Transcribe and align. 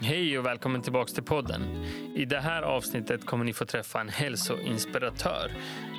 Hej 0.00 0.38
och 0.38 0.46
välkommen 0.46 0.82
tillbaka 0.82 1.12
till 1.12 1.22
podden. 1.22 1.84
I 2.14 2.24
det 2.24 2.40
här 2.40 2.62
avsnittet 2.62 3.26
kommer 3.26 3.44
ni 3.44 3.52
få 3.52 3.64
träffa 3.64 4.00
en 4.00 4.08
hälsoinspiratör, 4.08 5.52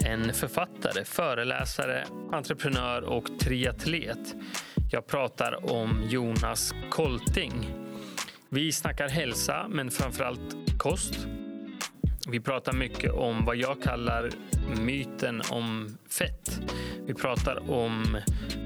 en 0.05 0.33
författare, 0.33 1.05
föreläsare, 1.05 2.05
entreprenör 2.31 3.01
och 3.01 3.39
triatlet. 3.39 4.35
Jag 4.91 5.07
pratar 5.07 5.71
om 5.71 6.03
Jonas 6.09 6.73
Kolting. 6.89 7.73
Vi 8.49 8.71
snackar 8.71 9.09
hälsa, 9.09 9.67
men 9.69 9.91
framförallt 9.91 10.77
kost. 10.77 11.27
Vi 12.31 12.39
pratar 12.39 12.73
mycket 12.73 13.11
om 13.11 13.45
vad 13.45 13.55
jag 13.55 13.81
kallar 13.81 14.29
myten 14.77 15.41
om 15.49 15.97
fett. 16.09 16.61
Vi 17.05 17.13
pratar 17.13 17.71
om 17.71 18.17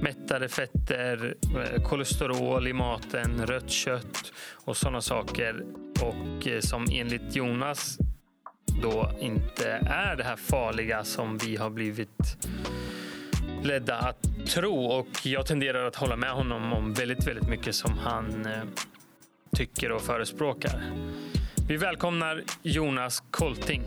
mättade 0.02 0.50
fetter, 0.50 1.36
eh, 1.56 1.84
kolesterol 1.84 2.68
i 2.68 2.74
maten, 2.74 3.46
rött 3.48 3.70
kött 3.70 4.34
och 4.66 4.78
sådana 4.78 5.02
saker. 5.02 5.64
Och 6.02 6.48
eh, 6.48 6.60
som 6.60 6.86
enligt 6.92 7.36
Jonas 7.36 7.98
då 8.82 9.12
inte 9.20 9.70
är 9.86 10.16
det 10.16 10.24
här 10.24 10.36
farliga 10.36 11.04
som 11.04 11.38
vi 11.38 11.56
har 11.56 11.70
blivit 11.70 12.38
ledda 13.64 13.96
att 13.96 14.48
tro. 14.48 14.86
Och 14.86 15.26
jag 15.26 15.46
tenderar 15.46 15.86
att 15.86 15.96
hålla 15.96 16.16
med 16.16 16.32
honom 16.32 16.74
om 16.74 16.94
väldigt, 16.94 17.28
väldigt 17.28 17.50
mycket 17.50 17.76
som 17.76 17.98
han 17.98 18.46
eh, 18.46 18.64
tycker 19.56 19.92
och 19.92 20.02
förespråkar. 20.02 20.82
Vi 21.68 21.78
välkomnar 21.78 22.44
Jonas 22.62 23.24
Kolting. 23.32 23.84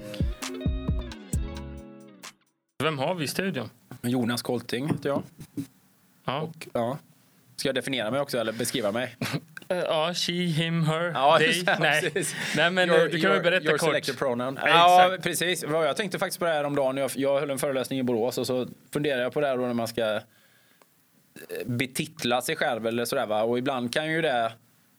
Vem 2.83 2.99
har 2.99 3.15
vi 3.15 3.25
i 3.25 3.29
studion? 3.29 3.71
Jonas 4.03 4.43
Kolting 4.43 4.87
heter 4.89 5.09
jag. 5.09 5.23
Ja. 6.25 6.41
Och, 6.41 6.67
ja. 6.73 6.99
Ska 7.57 7.69
jag 7.69 7.75
definiera 7.75 8.11
mig 8.11 8.21
också 8.21 8.39
eller 8.39 8.53
beskriva 8.53 8.93
mig? 8.93 9.17
Eh, 9.69 9.77
Ja, 9.79 10.15
she, 10.15 10.33
him, 10.33 10.83
her, 10.87 11.03
Ja, 11.15 11.39
they. 11.39 11.63
ja, 11.67 11.77
Nej. 11.81 12.13
Nej, 12.57 12.71
men 12.71 12.91
Your- 12.91 13.05
eh, 13.05 13.11
du 13.11 13.21
kan 13.21 13.31
väl 13.31 13.39
your- 13.39 13.43
berätta 13.43 13.65
your 13.65 13.79
kort? 13.79 13.89
selected 13.89 14.19
pronoun. 14.19 14.59
Ja, 14.65 14.69
Ja, 15.13 15.17
precis. 15.23 15.63
Ja, 15.63 15.85
Jag 15.85 15.97
tänkte 15.97 16.19
faktiskt 16.19 16.39
på 16.39 16.45
det 16.45 16.51
här 16.53 16.65
om 16.65 16.75
dagen. 16.75 16.97
Jag, 16.97 17.11
jag 17.15 17.41
höll 17.41 17.51
en 17.51 17.59
föreläsning 17.59 17.99
i 17.99 18.03
Borås 18.03 18.39
och 18.39 18.47
så 18.47 18.67
funderade 18.93 19.23
jag 19.23 19.33
på 19.33 19.41
det 19.41 19.47
här 19.47 19.57
då 19.57 19.63
när 19.67 19.75
man 19.75 19.89
ska 19.89 20.15
eh, 20.15 20.21
betitla 21.67 22.43
sig 22.43 22.57
själv 22.57 22.87
eller 22.87 23.05
sådär 23.05 23.27
va. 23.27 23.43
Och 23.43 23.59
ibland 23.59 23.93
kan 23.93 24.13
ju 24.13 24.23
det 24.23 24.53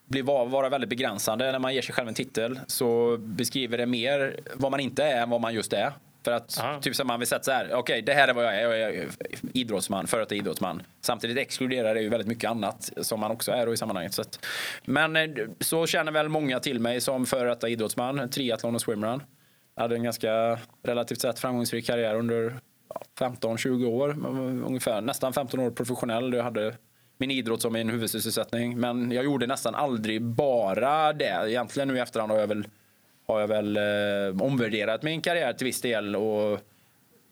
bli, 0.08 0.22
vara, 0.22 0.70
väldigt 0.70 0.90
begränsande 0.90 1.52
när 1.52 1.60
man 1.60 1.74
ger 1.74 1.82
sig 1.82 1.96
själv 1.96 2.08
en 2.08 2.14
titel. 2.14 2.60
Så 2.68 3.18
beskriver 3.18 3.78
det 3.78 3.86
mer 3.86 4.40
vad 4.54 4.72
man 4.72 4.80
inte 4.80 5.04
är 5.04 5.22
än 5.22 5.30
vad 5.30 5.42
man 5.42 5.54
just 5.54 5.74
är. 5.74 5.92
För 6.24 6.32
att 6.32 6.58
Ja. 6.60 6.80
typ 6.82 6.96
som 6.96 7.08
man 7.08 7.20
vill 7.20 7.28
sätta 7.28 7.44
så 7.44 7.52
här, 7.52 7.74
okej 7.74 8.02
det 8.02 8.14
här 8.14 8.28
är 8.28 8.34
vad 8.34 8.46
jag 8.46 8.56
är, 8.56 8.62
jag 8.76 8.96
är 8.96 9.08
idrottsman, 9.54 10.08
före 10.08 10.22
detta 10.22 10.36
idrottsman. 10.36 10.82
Samtidigt 11.02 11.38
exkluderar 11.38 11.96
det 11.96 12.02
ju 12.02 12.10
väldigt 12.10 12.28
mycket 12.28 12.50
annat 12.50 12.92
som 13.02 13.20
man 13.20 13.32
också 13.32 13.52
är 13.52 13.74
i 13.74 13.78
sammanhanget. 13.78 14.14
Så 14.14 14.22
att, 14.22 14.46
men 14.86 15.16
eh, 15.16 15.30
så 15.60 15.86
känner 15.86 16.12
väl 16.12 16.30
många 16.30 16.60
till 16.60 16.80
mig 16.80 17.02
som 17.02 17.26
före 17.26 17.50
detta 17.50 17.70
idrottsman, 17.70 18.30
triathlon 18.30 18.76
och 18.76 18.82
swimrun. 18.82 19.24
Jag 19.76 19.82
hade 19.82 19.96
en 19.96 20.04
ganska 20.04 20.60
relativt 20.84 21.22
sett 21.22 21.40
framgångsrik 21.40 21.88
karriär 21.88 22.16
under 22.16 22.56
ja, 22.90 23.02
15-20 23.20 23.86
år, 23.86 24.10
ungefär 24.68 25.02
nästan 25.02 25.34
15 25.34 25.60
år 25.60 25.72
professionell. 25.72 26.34
Jag 26.34 26.44
hade 26.44 26.76
min 27.18 27.32
idrott 27.32 27.62
som 27.62 27.73
min 27.73 27.90
huvudsysselsättning. 27.90 28.80
Men 28.80 29.12
jag 29.12 29.26
gjorde 29.26 29.48
nästan 29.48 29.76
aldrig 29.76 30.22
bara 30.22 31.14
det. 31.14 31.50
Egentligen 31.50 31.88
nu 31.88 31.98
i 31.98 32.00
efterhand 32.00 32.32
har 32.32 32.40
jag 32.40 32.48
väl, 32.48 32.68
har 33.28 33.40
jag 33.40 33.48
väl 33.48 33.78
eh, 33.78 34.42
omvärderat 34.42 35.04
min 35.04 35.22
karriär 35.22 35.54
till 35.54 35.66
viss 35.66 35.82
del. 35.82 36.16
Och 36.16 36.60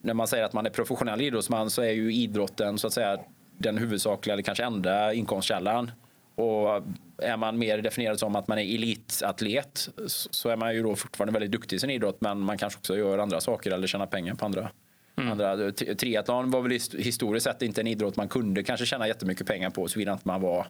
när 0.02 0.14
man 0.14 0.28
säger 0.28 0.44
att 0.44 0.54
man 0.54 0.66
är 0.66 0.70
professionell 0.70 1.22
idrottsman 1.22 1.70
så 1.70 1.82
är 1.82 1.92
ju 1.92 2.14
idrotten 2.14 2.78
så 2.78 2.88
att 2.88 2.94
säga 2.94 3.20
den 3.58 3.78
huvudsakliga 3.78 4.34
eller 4.34 4.44
kanske 4.44 4.64
enda 4.64 5.14
inkomstkällan. 5.14 5.92
Och 6.36 6.84
är 7.18 7.38
man 7.38 7.58
mer 7.58 7.78
definierad 7.78 8.20
som 8.20 8.36
att 8.36 8.48
man 8.48 8.58
är 8.58 8.76
elitatlet 8.76 9.90
så 10.08 10.50
är 10.50 10.56
man 10.56 10.76
ju 10.76 10.84
då 10.84 10.96
fortfarande 10.96 11.34
väldigt 11.34 11.52
duktig 11.52 11.76
i 11.76 11.80
sin 11.80 11.90
idrott 11.90 12.22
men 12.22 12.40
man 12.40 12.58
kanske 12.58 12.80
också 12.80 12.98
gör 12.98 13.18
andra 13.18 13.42
saker 13.42 13.72
eller 13.72 13.88
tjänar 13.88 14.06
pengar 14.06 14.36
på 14.36 14.46
andra. 14.46 14.70
Mm. 15.18 15.32
andra. 15.32 15.72
Triathlon 15.72 16.52
var 16.52 16.62
väl 16.62 16.72
historiskt 16.98 17.44
sett 17.44 17.62
inte 17.62 17.82
en 17.82 17.88
idrott 17.88 18.16
man 18.16 18.28
kunde 18.28 18.64
kanske 18.64 18.86
tjäna 18.86 19.08
jättemycket 19.08 19.48
pengar 19.48 19.70
på 19.70 19.88
såvida 19.88 20.14
inte 20.14 20.28
man 20.28 20.42
var 20.42 20.68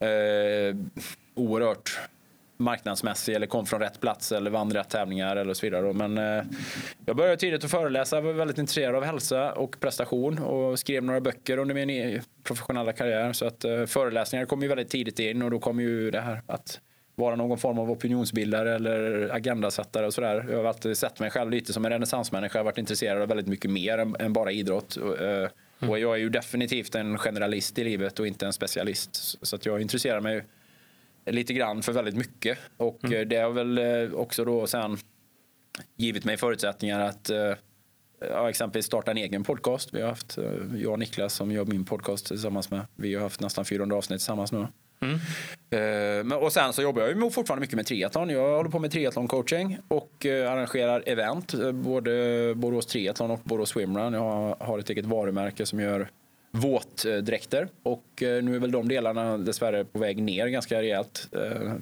eh, 0.00 0.76
oerhört 1.34 1.98
marknadsmässig 2.56 3.34
eller 3.34 3.46
kom 3.46 3.66
från 3.66 3.80
rätt 3.80 4.00
plats 4.00 4.32
eller 4.32 4.50
vann 4.50 4.72
rätt 4.72 4.88
tävlingar 4.88 5.36
eller 5.36 5.54
så 5.54 5.66
vidare. 5.66 5.92
Men 5.92 6.18
eh, 6.18 6.44
jag 7.06 7.16
började 7.16 7.36
tidigt 7.36 7.64
att 7.64 7.70
föreläsa, 7.70 8.20
var 8.20 8.32
väldigt 8.32 8.58
intresserad 8.58 8.94
av 8.94 9.04
hälsa 9.04 9.52
och 9.52 9.80
prestation 9.80 10.38
och 10.38 10.78
skrev 10.78 11.04
några 11.04 11.20
böcker 11.20 11.58
under 11.58 11.74
min 11.74 12.22
professionella 12.42 12.92
karriär. 12.92 13.32
Så 13.32 13.46
att 13.46 13.64
eh, 13.64 13.86
föreläsningar 13.86 14.46
kom 14.46 14.62
ju 14.62 14.68
väldigt 14.68 14.90
tidigt 14.90 15.18
in 15.18 15.42
och 15.42 15.50
då 15.50 15.58
kom 15.58 15.80
ju 15.80 16.10
det 16.10 16.20
här 16.20 16.42
att 16.46 16.80
vara 17.18 17.36
någon 17.36 17.58
form 17.58 17.78
av 17.78 17.90
opinionsbildare 17.90 18.74
eller 18.74 19.30
agendasättare 19.34 20.06
och 20.06 20.14
sådär. 20.14 20.46
Jag 20.50 20.58
har 20.58 20.64
alltid 20.64 20.98
sett 20.98 21.20
mig 21.20 21.30
själv 21.30 21.50
lite 21.50 21.72
som 21.72 21.84
en 21.84 21.90
renässansmänniska. 21.90 22.58
Jag 22.58 22.60
har 22.60 22.64
varit 22.64 22.78
intresserad 22.78 23.22
av 23.22 23.28
väldigt 23.28 23.46
mycket 23.46 23.70
mer 23.70 23.98
än, 23.98 24.16
än 24.18 24.32
bara 24.32 24.52
idrott. 24.52 24.96
Och, 24.96 25.20
eh, 25.20 25.48
och 25.88 25.98
jag 25.98 26.14
är 26.14 26.18
ju 26.18 26.28
definitivt 26.28 26.94
en 26.94 27.18
generalist 27.18 27.78
i 27.78 27.84
livet 27.84 28.20
och 28.20 28.26
inte 28.26 28.46
en 28.46 28.52
specialist. 28.52 29.38
Så 29.46 29.56
att 29.56 29.66
jag 29.66 29.80
intresserar 29.80 30.20
mig 30.20 30.44
lite 31.26 31.52
grann 31.52 31.82
för 31.82 31.92
väldigt 31.92 32.16
mycket. 32.16 32.58
Och 32.76 33.12
eh, 33.12 33.26
det 33.26 33.36
har 33.36 33.50
väl 33.50 33.78
eh, 33.78 34.14
också 34.14 34.44
då 34.44 34.66
sen 34.66 34.98
givit 35.96 36.24
mig 36.24 36.36
förutsättningar 36.36 37.00
att 37.00 37.30
ja, 38.20 38.50
exempelvis 38.50 38.86
starta 38.86 39.10
en 39.10 39.16
egen 39.16 39.44
podcast. 39.44 39.94
Vi 39.94 40.00
har 40.00 40.08
haft, 40.08 40.38
jag 40.76 40.92
och 40.92 40.98
Niklas 40.98 41.34
som 41.34 41.52
gör 41.52 41.64
min 41.64 41.84
podcast 41.84 42.26
tillsammans 42.26 42.70
med. 42.70 42.86
Vi 42.96 43.14
har 43.14 43.22
haft 43.22 43.40
nästan 43.40 43.64
400 43.64 43.96
avsnitt 43.96 44.20
tillsammans 44.20 44.52
nu. 44.52 44.60
Eh, 44.60 44.68
men, 45.70 46.32
och 46.32 46.52
sen 46.52 46.72
så 46.72 46.82
jobbar 46.82 47.02
jag 47.02 47.10
ju 47.10 47.30
fortfarande 47.30 47.60
mycket 47.60 47.76
med 47.76 47.86
triathlon. 47.86 48.30
Jag 48.30 48.56
håller 48.56 48.70
på 48.70 48.78
med 48.78 48.90
triathlon-coaching 48.90 49.78
och 49.88 50.26
eh, 50.26 50.52
arrangerar 50.52 51.02
event. 51.06 51.54
eh, 51.54 51.72
Både 51.72 52.12
Borås 52.56 52.86
Triathlon 52.86 53.30
och 53.30 53.40
Borås 53.44 53.68
Swimrun. 53.68 54.12
Jag 54.12 54.56
har, 54.60 54.78
ett 54.78 54.90
eget 54.90 55.06
varumärke 55.06 55.66
som 55.66 55.80
gör 55.80 56.08
våtdräkter. 56.50 57.68
Och 57.82 58.22
eh, 58.22 58.42
nu 58.42 58.56
är 58.56 58.58
väl 58.58 58.72
de 58.72 58.88
delarna 58.88 59.38
dessvärre 59.38 59.84
på 59.84 59.98
väg 59.98 60.22
ner 60.22 60.46
ganska 60.46 60.82
rejält. 60.82 61.28
Eh, 61.32 61.72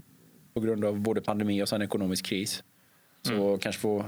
på 0.54 0.60
grund 0.60 0.84
av 0.84 1.00
både 1.00 1.20
pandemi 1.20 1.62
och 1.62 1.68
sen 1.68 1.82
ekonomisk 1.82 2.26
kris. 2.26 2.62
Så 3.22 3.58
kanske 3.58 3.80
få 3.80 4.04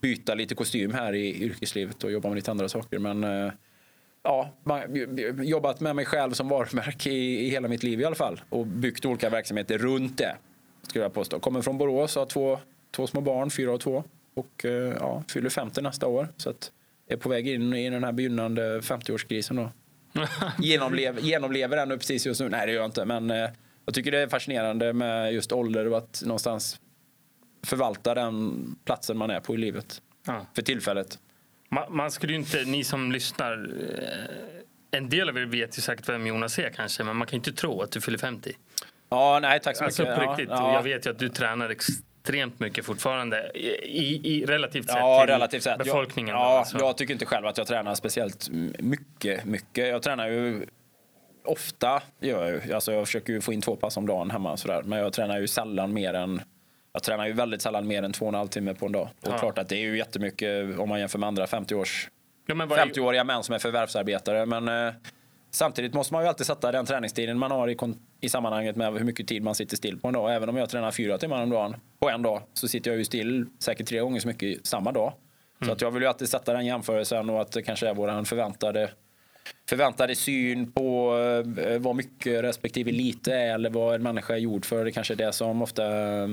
byta 0.00 0.34
lite 0.34 0.54
kostym 0.54 0.94
här 0.94 1.12
i 1.12 1.42
yrkeslivet 1.42 2.04
och 2.04 2.12
jobba 2.12 2.28
med 2.28 2.36
lite 2.36 2.50
andra 2.50 2.68
saker. 2.68 2.98
Men 2.98 3.24
eh, 3.24 3.52
ja, 4.24 4.50
jobbat 5.42 5.80
med 5.80 5.96
mig 5.96 6.04
själv 6.04 6.32
som 6.32 6.48
varumärke 6.48 7.10
i, 7.10 7.46
i 7.46 7.50
hela 7.50 7.68
mitt 7.68 7.82
liv 7.82 8.00
i 8.00 8.04
alla 8.04 8.14
fall. 8.14 8.40
Och 8.48 8.66
byggt 8.66 9.04
olika 9.04 9.30
verksamheter 9.30 9.78
runt 9.78 10.18
det. 10.18 10.36
Skulle 10.82 11.04
jag 11.04 11.12
påstå. 11.12 11.40
Kommer 11.40 11.62
från 11.62 11.78
Borås, 11.78 12.16
har 12.16 12.26
två, 12.26 12.58
två 12.90 13.06
små 13.06 13.20
barn, 13.20 13.50
fyra 13.50 13.72
och 13.72 13.80
två. 13.80 14.04
Och 14.34 14.64
eh, 14.64 14.96
ja, 15.00 15.22
fyller 15.28 15.50
50 15.50 15.80
nästa 15.80 16.06
år. 16.06 16.28
Så 16.36 16.50
att 16.50 16.72
är 17.08 17.16
på 17.16 17.28
väg 17.28 17.48
in 17.48 17.74
i 17.74 17.90
den 17.90 18.04
här 18.04 18.12
begynnande 18.12 18.80
50-årskrisen 18.80 19.56
då. 19.56 19.70
Genomlev, 20.58 21.18
genomlever 21.20 21.76
den 21.76 21.98
precis 21.98 22.26
just 22.26 22.40
nu. 22.40 22.48
Nej, 22.48 22.66
det 22.66 22.72
gör 22.72 22.80
jag 22.80 22.88
inte. 22.88 23.04
Men 23.04 23.30
eh, 23.30 23.50
jag 23.84 23.94
tycker 23.94 24.10
det 24.10 24.18
är 24.18 24.28
fascinerande 24.28 24.92
med 24.92 25.32
just 25.32 25.52
ålder 25.52 25.88
och 25.88 25.98
att 25.98 26.22
någonstans 26.24 26.80
förvalta 27.66 28.14
den 28.14 28.76
platsen 28.84 29.16
man 29.16 29.30
är 29.30 29.40
på 29.40 29.54
i 29.54 29.56
livet. 29.56 30.02
Ja. 30.26 30.46
För 30.54 30.62
tillfället. 30.62 31.18
Man, 31.74 31.96
man 31.96 32.10
skulle 32.10 32.32
ju 32.32 32.38
inte, 32.38 32.64
ni 32.64 32.84
som 32.84 33.12
lyssnar, 33.12 33.52
eh, 33.52 34.98
en 34.98 35.08
del 35.08 35.28
av 35.28 35.38
er 35.38 35.44
vet 35.46 35.78
ju 35.78 35.82
säkert 35.82 36.08
vem 36.08 36.26
Jonas 36.26 36.58
är 36.58 36.70
kanske, 36.70 37.04
men 37.04 37.16
man 37.16 37.26
kan 37.26 37.32
ju 37.32 37.36
inte 37.36 37.52
tro 37.52 37.82
att 37.82 37.90
du 37.92 38.00
fyller 38.00 38.18
50. 38.18 38.52
Ja, 39.10 39.38
nej, 39.42 39.60
tack 39.60 39.76
så 39.76 39.84
Alltså 39.84 40.02
mycket. 40.02 40.16
på 40.16 40.22
Ja, 40.22 40.30
riktigt. 40.30 40.48
ja. 40.50 40.68
Och 40.68 40.74
jag 40.74 40.82
vet 40.82 41.06
ju 41.06 41.10
att 41.10 41.18
du 41.18 41.28
tränar 41.28 41.70
extremt 41.70 42.60
mycket 42.60 42.84
fortfarande, 42.84 43.50
i, 43.84 44.20
i, 44.34 44.44
relativt 44.46 44.86
sett 44.86 44.96
Ja, 44.96 45.20
till 45.20 45.32
relativt 45.32 45.62
sett. 45.62 45.78
befolkningen. 45.78 46.34
Jag, 46.34 46.40
ja, 46.44 46.58
alltså. 46.58 46.78
jag 46.78 46.96
tycker 46.96 47.12
inte 47.12 47.26
själv 47.26 47.46
att 47.46 47.58
jag 47.58 47.66
tränar 47.66 47.94
speciellt 47.94 48.48
mycket. 48.78 49.44
mycket. 49.44 49.88
Jag 49.88 50.02
tränar 50.02 50.28
ju 50.28 50.66
ofta, 51.44 52.02
gör 52.20 52.50
jag, 52.52 52.66
ju. 52.66 52.72
alltså 52.72 52.92
jag 52.92 53.06
försöker 53.06 53.32
ju 53.32 53.40
få 53.40 53.52
in 53.52 53.60
två 53.62 53.76
pass 53.76 53.96
om 53.96 54.06
dagen 54.06 54.30
hemma. 54.30 54.56
Sådär. 54.56 54.82
Men 54.82 54.98
jag 54.98 55.12
tränar 55.12 55.40
ju 55.40 55.46
sällan 55.46 55.92
mer 55.92 56.14
än 56.14 56.40
jag 56.94 57.02
tränar 57.02 57.26
ju 57.26 57.32
väldigt 57.32 57.62
sällan 57.62 57.86
mer 57.86 58.02
än 58.02 58.12
två 58.12 58.24
och 58.26 58.28
en 58.28 58.34
halv 58.34 58.48
timme 58.48 58.74
på 58.74 58.86
en 58.86 58.92
dag. 58.92 59.08
Och 59.20 59.28
Ja. 59.32 59.38
klart 59.38 59.58
att 59.58 59.68
det 59.68 59.76
är 59.76 59.80
ju 59.80 59.98
jättemycket 59.98 60.78
om 60.78 60.88
man 60.88 61.00
jämför 61.00 61.18
med 61.18 61.26
andra 61.26 61.46
50-års 61.46 62.08
ja, 62.46 62.54
men 62.54 62.68
vad 62.68 62.78
är- 62.78 62.86
50-åriga 62.86 63.24
män 63.24 63.42
som 63.42 63.54
är 63.54 63.58
förvärvsarbetare. 63.58 64.46
Men 64.46 64.68
eh, 64.68 64.94
samtidigt 65.50 65.94
måste 65.94 66.14
man 66.14 66.22
ju 66.22 66.28
alltid 66.28 66.46
sätta 66.46 66.72
den 66.72 66.86
träningstiden 66.86 67.38
man 67.38 67.50
har 67.50 67.68
i, 67.70 67.76
i 68.20 68.28
sammanhanget 68.28 68.76
med 68.76 68.92
hur 68.92 69.04
mycket 69.04 69.28
tid 69.28 69.42
man 69.42 69.54
sitter 69.54 69.76
still 69.76 69.98
på 69.98 70.08
en 70.08 70.14
dag. 70.14 70.34
Även 70.34 70.48
om 70.48 70.56
jag 70.56 70.68
tränar 70.70 70.90
fyra 70.90 71.18
timmar 71.18 71.42
om 71.42 71.50
dagen 71.50 71.76
på 72.00 72.10
en 72.10 72.22
dag 72.22 72.42
så 72.52 72.68
sitter 72.68 72.90
jag 72.90 72.98
ju 72.98 73.04
still 73.04 73.46
säkert 73.58 73.86
tre 73.88 74.00
gånger 74.00 74.20
så 74.20 74.28
mycket 74.28 74.66
samma 74.66 74.92
dag. 74.92 75.12
Så 75.64 75.72
att 75.72 75.80
jag 75.80 75.90
vill 75.90 76.02
ju 76.02 76.08
alltid 76.08 76.28
sätta 76.28 76.52
den 76.52 76.66
jämförelsen 76.66 77.30
och 77.30 77.40
att 77.40 77.52
det 77.52 77.62
kanske 77.62 77.88
är 77.88 77.94
våran 77.94 78.24
förväntade 78.24 78.90
förväntade 79.68 80.14
syn 80.14 80.72
på 80.72 81.16
eh, 81.58 81.78
vad 81.78 81.96
mycket 81.96 82.42
respektive 82.44 82.92
lite 82.92 83.34
är 83.34 83.54
eller 83.54 83.70
vad 83.70 83.94
en 83.94 84.02
människa 84.02 84.34
är 84.34 84.38
gjord 84.38 84.64
för. 84.64 84.84
Det 84.84 84.92
kanske 84.92 85.14
är 85.14 85.16
det 85.16 85.32
som 85.32 85.62
ofta 85.62 85.86
eh, 85.86 86.28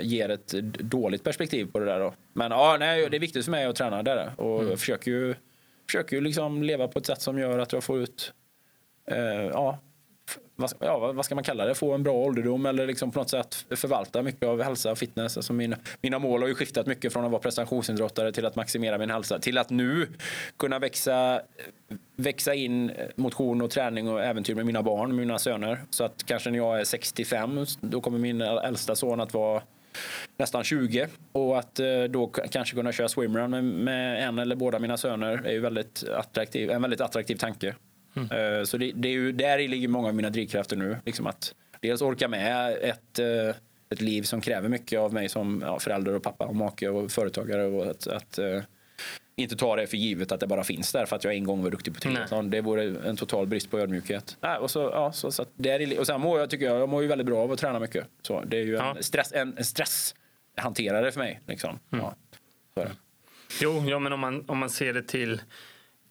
ger 0.00 0.28
ett 0.28 0.48
dåligt 0.78 1.24
perspektiv 1.24 1.72
på 1.72 1.78
det 1.78 1.84
där. 1.84 2.00
Då. 2.00 2.14
Men 2.32 2.50
ja, 2.50 2.76
nej, 2.80 3.10
det 3.10 3.16
är 3.16 3.20
viktigt 3.20 3.44
för 3.44 3.50
mig 3.50 3.64
att 3.64 3.76
träna 3.76 4.02
där 4.02 4.32
och 4.36 4.64
jag 4.64 4.78
försöker 4.78 5.10
ju, 5.10 5.34
försöker 5.86 6.16
ju 6.16 6.22
liksom 6.22 6.62
leva 6.62 6.88
på 6.88 6.98
ett 6.98 7.06
sätt 7.06 7.20
som 7.20 7.38
gör 7.38 7.58
att 7.58 7.72
jag 7.72 7.84
får 7.84 7.98
ut 7.98 8.32
eh, 9.06 9.46
ja, 9.52 9.78
vad, 10.60 10.72
ja, 10.78 11.12
vad 11.12 11.24
ska 11.24 11.34
man 11.34 11.44
kalla 11.44 11.64
det, 11.64 11.74
få 11.74 11.92
en 11.92 12.02
bra 12.02 12.12
ålderdom 12.12 12.66
eller 12.66 12.86
liksom 12.86 13.10
på 13.10 13.18
något 13.18 13.30
sätt 13.30 13.66
förvalta 13.70 14.22
mycket 14.22 14.48
av 14.48 14.62
hälsa 14.62 14.90
och 14.90 14.98
fitness. 14.98 15.36
Alltså 15.36 15.52
mina, 15.52 15.76
mina 16.02 16.18
mål 16.18 16.40
har 16.40 16.48
ju 16.48 16.54
skiftat 16.54 16.86
mycket 16.86 17.12
från 17.12 17.24
att 17.24 17.30
vara 17.30 17.42
prestationsidrottare 17.42 18.32
till 18.32 18.46
att 18.46 18.56
maximera 18.56 18.98
min 18.98 19.10
hälsa 19.10 19.38
till 19.38 19.58
att 19.58 19.70
nu 19.70 20.08
kunna 20.56 20.78
växa, 20.78 21.40
växa 22.16 22.54
in 22.54 22.92
motion 23.14 23.62
och 23.62 23.70
träning 23.70 24.08
och 24.08 24.24
äventyr 24.24 24.54
med 24.54 24.66
mina 24.66 24.82
barn, 24.82 25.16
mina 25.16 25.38
söner. 25.38 25.80
Så 25.90 26.04
att 26.04 26.26
kanske 26.26 26.50
när 26.50 26.58
jag 26.58 26.80
är 26.80 26.84
65, 26.84 27.66
då 27.80 28.00
kommer 28.00 28.18
min 28.18 28.40
äldsta 28.40 28.96
son 28.96 29.20
att 29.20 29.34
vara 29.34 29.62
nästan 30.36 30.64
20 30.64 31.06
och 31.32 31.58
att 31.58 31.80
eh, 31.80 32.02
då 32.10 32.26
kanske 32.26 32.76
kunna 32.76 32.92
köra 32.92 33.08
swimrun 33.08 33.50
med, 33.50 33.64
med 33.64 34.28
en 34.28 34.38
eller 34.38 34.56
båda 34.56 34.78
mina 34.78 34.96
söner 34.96 35.46
är 35.46 35.52
ju 35.52 35.60
väldigt 35.60 36.04
attraktiv, 36.08 36.70
en 36.70 36.82
väldigt 36.82 37.00
attraktiv 37.00 37.36
tanke. 37.36 37.74
Mm. 38.16 38.58
Eh, 38.58 38.64
så 38.64 38.76
det, 38.76 38.92
det, 38.94 39.08
är 39.08 39.12
ju, 39.12 39.32
där 39.32 39.68
ligger 39.68 39.88
många 39.88 40.08
av 40.08 40.14
mina 40.14 40.30
drivkrafter 40.30 40.76
nu. 40.76 40.96
Liksom 41.06 41.26
att 41.26 41.54
dels 41.80 42.02
orka 42.02 42.28
med 42.28 42.78
ett, 42.82 43.18
eh, 43.18 43.54
ett 43.90 44.00
liv 44.00 44.22
som 44.22 44.40
kräver 44.40 44.68
mycket 44.68 44.98
av 44.98 45.12
mig 45.12 45.28
som 45.28 45.62
ja, 45.66 45.78
förälder 45.78 46.14
och 46.14 46.22
pappa 46.22 46.44
och 46.44 46.56
make 46.56 46.88
och 46.88 47.10
företagare. 47.10 47.64
Och 47.64 47.86
att, 47.86 48.06
att 48.06 48.38
uh, 48.38 48.62
inte 49.36 49.56
ta 49.56 49.76
det 49.76 49.86
för 49.86 49.96
givet 49.96 50.32
att 50.32 50.40
det 50.40 50.46
bara 50.46 50.64
finns 50.64 50.92
där 50.92 51.06
för 51.06 51.16
att 51.16 51.24
jag 51.24 51.34
en 51.34 51.44
gång 51.44 51.62
var 51.62 51.70
duktig 51.70 51.94
på 51.94 52.00
triathlon. 52.00 52.50
Det 52.50 52.60
vore 52.60 53.08
en 53.08 53.16
total 53.16 53.46
brist 53.46 53.70
på 53.70 53.78
ödmjukhet. 53.78 54.36
Nej, 54.40 54.58
och, 54.58 54.70
så, 54.70 54.80
ja, 54.80 55.12
så, 55.12 55.32
så 55.32 55.46
där, 55.56 55.98
och 55.98 56.06
sen 56.06 56.20
mår 56.20 56.40
jag, 56.40 56.50
tycker 56.50 56.66
jag, 56.66 56.80
jag 56.80 56.88
mår 56.88 57.02
ju 57.02 57.08
väldigt 57.08 57.26
bra 57.26 57.38
av 57.38 57.52
att 57.52 57.58
träna 57.58 57.78
mycket. 57.78 58.06
Så 58.22 58.40
det 58.40 58.56
är 58.56 58.64
ju 58.64 58.72
ja. 58.72 58.94
en, 58.96 59.02
stress, 59.02 59.32
en, 59.32 59.54
en 59.58 59.64
stresshanterare 59.64 61.12
för 61.12 61.20
mig. 61.20 61.40
Liksom. 61.46 61.78
Mm. 61.92 62.04
Ja, 62.04 62.14
så. 62.74 62.90
Jo, 63.60 63.84
ja, 63.86 63.98
men 63.98 64.12
om 64.12 64.20
man, 64.20 64.44
om 64.48 64.58
man 64.58 64.70
ser 64.70 64.92
det 64.92 65.02
till 65.02 65.40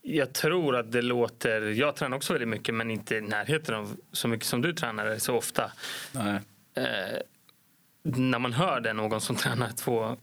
jag 0.02 0.34
tror 0.34 0.76
att 0.76 0.92
det 0.92 1.02
låter... 1.02 1.62
Jag 1.62 1.96
tränar 1.96 2.18
också 2.18 2.34
väldigt 2.34 2.50
mycket 2.50 2.76
men 2.76 2.92
inte 2.92 3.16
i 3.16 3.22
närheten 3.22 3.76
av 3.76 3.98
så 4.12 4.28
mycket 4.28 4.48
som 4.48 4.62
du 4.62 4.74
tränar 4.74 5.18
så 5.18 5.36
ofta. 5.36 5.72
Eh, 6.74 7.20
när 8.04 8.40
man 8.40 8.54
hör 8.54 8.80
det, 8.80 8.94
någon 8.94 9.22
som 9.22 9.36
tränar 9.36 9.70
två, 9.70 10.18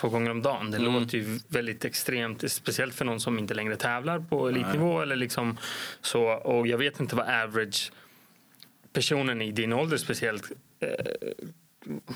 två 0.00 0.08
gånger 0.08 0.30
om 0.30 0.42
dagen. 0.42 0.70
Det 0.70 0.76
mm. 0.76 0.92
låter 0.92 1.18
ju 1.18 1.40
väldigt 1.48 1.84
extremt, 1.84 2.52
speciellt 2.52 2.94
för 2.94 3.04
någon 3.04 3.20
som 3.20 3.38
inte 3.38 3.54
längre 3.54 3.76
tävlar 3.76 4.18
på 4.18 4.48
elitnivå. 4.48 5.00
Eller 5.00 5.16
liksom 5.16 5.58
så, 6.00 6.22
och 6.24 6.66
jag 6.66 6.78
vet 6.78 7.00
inte 7.00 7.16
vad 7.16 7.28
average 7.28 7.92
personen 8.92 9.42
i 9.42 9.52
din 9.52 9.72
ålder 9.72 9.96
speciellt 9.96 10.50
eh, 10.80 10.88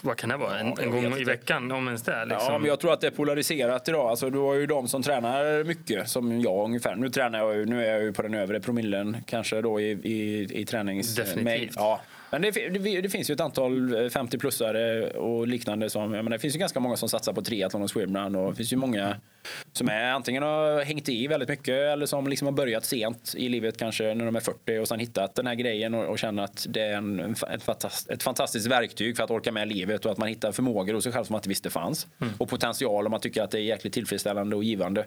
vad 0.02 0.16
kan 0.16 0.28
det 0.28 0.36
vara, 0.36 0.58
en, 0.58 0.74
en 0.78 0.90
gång 0.90 1.18
i 1.18 1.24
veckan 1.24 1.72
om 1.72 1.86
ens 1.86 2.02
det? 2.02 2.24
Liksom. 2.24 2.52
Ja, 2.52 2.58
men 2.58 2.68
jag 2.68 2.80
tror 2.80 2.92
att 2.92 3.00
det 3.00 3.06
är 3.06 3.10
polariserat 3.10 3.88
idag. 3.88 4.10
Alltså, 4.10 4.30
du 4.30 4.38
har 4.38 4.54
ju 4.54 4.66
de 4.66 4.88
som 4.88 5.02
tränar 5.02 5.64
mycket, 5.64 6.08
som 6.08 6.40
jag 6.40 6.64
ungefär. 6.64 6.96
Nu 6.96 7.08
tränar 7.10 7.38
jag 7.38 7.56
ju, 7.56 7.66
nu 7.66 7.86
är 7.86 7.92
jag 7.92 8.02
ju 8.02 8.12
på 8.12 8.22
den 8.22 8.34
övre 8.34 8.60
promillen 8.60 9.16
kanske 9.26 9.60
då 9.60 9.80
i, 9.80 9.90
i, 9.90 10.48
i 10.60 10.66
tränings... 10.66 11.14
Definitivt. 11.14 11.72
Ja, 11.76 12.00
men 12.34 12.42
det, 12.42 12.68
det, 12.68 13.00
det, 13.00 13.08
finns 13.08 13.30
ju 13.30 13.34
ett 13.34 13.40
antal 13.40 13.94
50-plussare 14.08 15.10
och 15.10 15.48
liknande. 15.48 15.90
Som, 15.90 16.10
menar, 16.10 16.30
det 16.30 16.38
finns 16.38 16.54
ju 16.54 16.58
ganska 16.58 16.80
många 16.80 16.96
som 16.96 17.08
satsar 17.08 17.32
på 17.32 17.42
triathlon 17.42 17.82
och 17.82 17.90
swimrun. 17.90 18.34
Och 18.34 18.50
det 18.50 18.56
finns 18.56 18.72
ju 18.72 18.76
många 18.76 19.16
som 19.72 19.88
är, 19.88 20.12
antingen 20.12 20.42
har 20.42 20.82
hängt 20.82 21.08
i 21.08 21.26
väldigt 21.26 21.48
mycket 21.48 21.74
eller 21.74 22.06
som 22.06 22.26
liksom 22.26 22.46
har 22.46 22.52
börjat 22.52 22.84
sent 22.84 23.34
i 23.36 23.48
livet, 23.48 23.78
kanske 23.78 24.14
när 24.14 24.24
de 24.24 24.36
är 24.36 24.40
40 24.40 24.78
och 24.78 24.88
sen 24.88 24.98
hittat 24.98 25.34
den 25.34 25.46
här 25.46 25.54
grejen 25.54 25.94
och, 25.94 26.04
och 26.04 26.18
känner 26.18 26.42
att 26.42 26.66
det 26.68 26.80
är 26.80 26.96
en, 26.96 27.34
ett, 27.50 27.62
fantast, 27.62 28.10
ett 28.10 28.22
fantastiskt 28.22 28.66
verktyg 28.66 29.16
för 29.16 29.24
att 29.24 29.30
orka 29.30 29.52
med 29.52 29.68
livet 29.68 30.04
och 30.06 30.12
att 30.12 30.18
man 30.18 30.28
hittar 30.28 30.52
förmågor 30.52 30.94
hos 30.94 31.04
sig 31.04 31.12
själv 31.12 31.24
som 31.24 31.32
man 31.32 31.38
inte 31.38 31.48
visste 31.48 31.70
fanns. 31.70 32.06
Mm. 32.20 32.34
Och 32.38 32.48
potential 32.48 33.06
om 33.06 33.10
man 33.10 33.20
tycker 33.20 33.42
att 33.42 33.50
det 33.50 33.58
är 33.58 33.62
jäkligt 33.62 33.94
tillfredsställande 33.94 34.56
och 34.56 34.64
givande. 34.64 35.06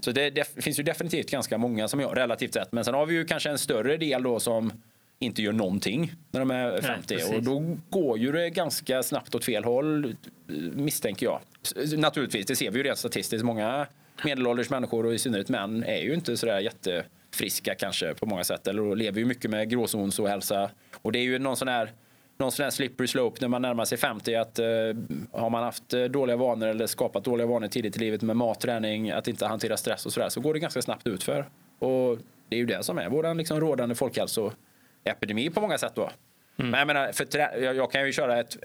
Så 0.00 0.12
det, 0.12 0.30
det 0.30 0.62
finns 0.62 0.78
ju 0.78 0.82
definitivt 0.82 1.30
ganska 1.30 1.58
många 1.58 1.88
som 1.88 2.00
jag, 2.00 2.16
relativt 2.16 2.54
sett. 2.54 2.72
Men 2.72 2.84
sen 2.84 2.94
har 2.94 3.06
vi 3.06 3.14
ju 3.14 3.24
kanske 3.24 3.50
en 3.50 3.58
större 3.58 3.96
del 3.96 4.22
då 4.22 4.40
som 4.40 4.72
inte 5.18 5.42
gör 5.42 5.52
någonting 5.52 6.12
när 6.30 6.40
de 6.40 6.50
är 6.50 6.80
50. 6.80 7.14
Nej, 7.14 7.36
och 7.36 7.42
då 7.42 7.76
går 7.90 8.18
ju 8.18 8.32
det 8.32 8.50
ganska 8.50 9.02
snabbt 9.02 9.34
åt 9.34 9.44
fel 9.44 9.64
håll, 9.64 10.16
misstänker 10.74 11.26
jag. 11.26 11.40
Naturligtvis, 11.98 12.46
det 12.46 12.56
ser 12.56 12.70
vi 12.70 12.78
ju 12.78 12.82
rent 12.82 12.98
statistiskt. 12.98 13.44
Många 13.44 13.86
medelålders 14.24 14.70
människor 14.70 15.06
och 15.06 15.14
i 15.14 15.18
synnerhet 15.18 15.48
män 15.48 15.84
är 15.84 16.02
ju 16.02 16.14
inte 16.14 16.36
sådär 16.36 16.60
jättefriska 16.60 17.74
kanske 17.74 18.14
på 18.14 18.26
många 18.26 18.44
sätt. 18.44 18.66
Eller 18.66 18.96
lever 18.96 19.18
ju 19.18 19.24
mycket 19.24 19.50
med 19.50 19.70
gråzons 19.70 20.18
och 20.18 20.28
hälsa. 20.28 20.70
Och 21.02 21.12
det 21.12 21.18
är 21.18 21.22
ju 21.22 21.38
någon 21.38 21.56
sån 21.56 21.68
här 21.68 21.92
någon 22.38 22.52
sån 22.52 22.64
här 22.64 22.70
slippery 22.70 23.06
slope 23.06 23.38
när 23.40 23.48
man 23.48 23.62
närmar 23.62 23.84
sig 23.84 23.98
50 23.98 24.34
att 24.34 24.58
eh, 24.58 24.66
har 25.32 25.50
man 25.50 25.62
haft 25.62 25.94
eh, 25.94 26.04
dåliga 26.04 26.36
vanor 26.36 26.66
eller 26.68 26.86
skapat 26.86 27.24
dåliga 27.24 27.46
vanor 27.46 27.68
tidigt 27.68 27.96
i 27.96 28.00
livet 28.00 28.22
med 28.22 28.36
mat, 28.36 28.60
träning, 28.60 29.10
att 29.10 29.28
inte 29.28 29.46
hantera 29.46 29.76
stress 29.76 30.06
och 30.06 30.12
sådär 30.12 30.28
så 30.28 30.40
går 30.40 30.54
det 30.54 30.60
ganska 30.60 30.82
snabbt 30.82 31.06
utför. 31.06 31.48
Och 31.78 32.18
det 32.48 32.56
är 32.56 32.60
ju 32.60 32.66
det 32.66 32.82
som 32.82 32.98
är 32.98 33.08
vår 33.08 33.34
liksom, 33.34 33.60
rådande 33.60 33.94
folkhälso 33.94 34.52
epidemi 35.10 35.50
på 35.50 35.60
många 35.60 35.78
sätt 35.78 35.92
då. 35.94 36.10
Mm. 36.58 36.70
Men 36.70 36.78
jag 36.78 36.86
menar, 36.86 37.12
för 37.12 37.26
jag, 37.38 37.76
jag 37.76 37.92
kan 37.92 38.06
ju 38.06 38.12
köra 38.12 38.40
ett 38.40 38.56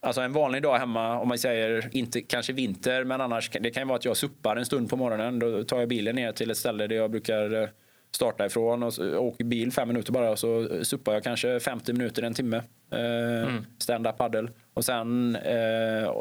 Alltså 0.00 0.20
en 0.20 0.32
vanlig 0.32 0.62
dag 0.62 0.78
hemma, 0.78 1.20
om 1.20 1.28
man 1.28 1.38
säger 1.38 1.88
inte 1.92 2.20
kanske 2.20 2.52
vinter, 2.52 3.04
men 3.04 3.20
annars 3.20 3.50
det 3.50 3.70
kan 3.70 3.82
ju 3.82 3.86
vara 3.86 3.96
att 3.96 4.04
jag 4.04 4.16
suppar 4.16 4.56
en 4.56 4.66
stund 4.66 4.90
på 4.90 4.96
morgonen. 4.96 5.38
Då 5.38 5.64
tar 5.64 5.78
jag 5.78 5.88
bilen 5.88 6.16
ner 6.16 6.32
till 6.32 6.50
ett 6.50 6.56
ställe 6.56 6.86
där 6.86 6.96
jag 6.96 7.10
brukar 7.10 7.62
eh, 7.62 7.68
starta 8.10 8.46
ifrån 8.46 8.82
och 8.82 8.92
åker 8.98 9.44
bil 9.44 9.72
fem 9.72 9.88
minuter 9.88 10.12
bara 10.12 10.30
och 10.30 10.38
så 10.38 10.84
suppar 10.84 11.12
jag 11.12 11.24
kanske 11.24 11.60
50 11.60 11.92
minuter, 11.92 12.22
en 12.22 12.34
timme. 12.34 12.56
Eh, 12.90 13.48
mm. 13.48 13.66
Stand-up 13.78 14.16
paddle. 14.18 14.48
Och 14.74 14.84
sen 14.84 15.36
eh, 15.36 16.12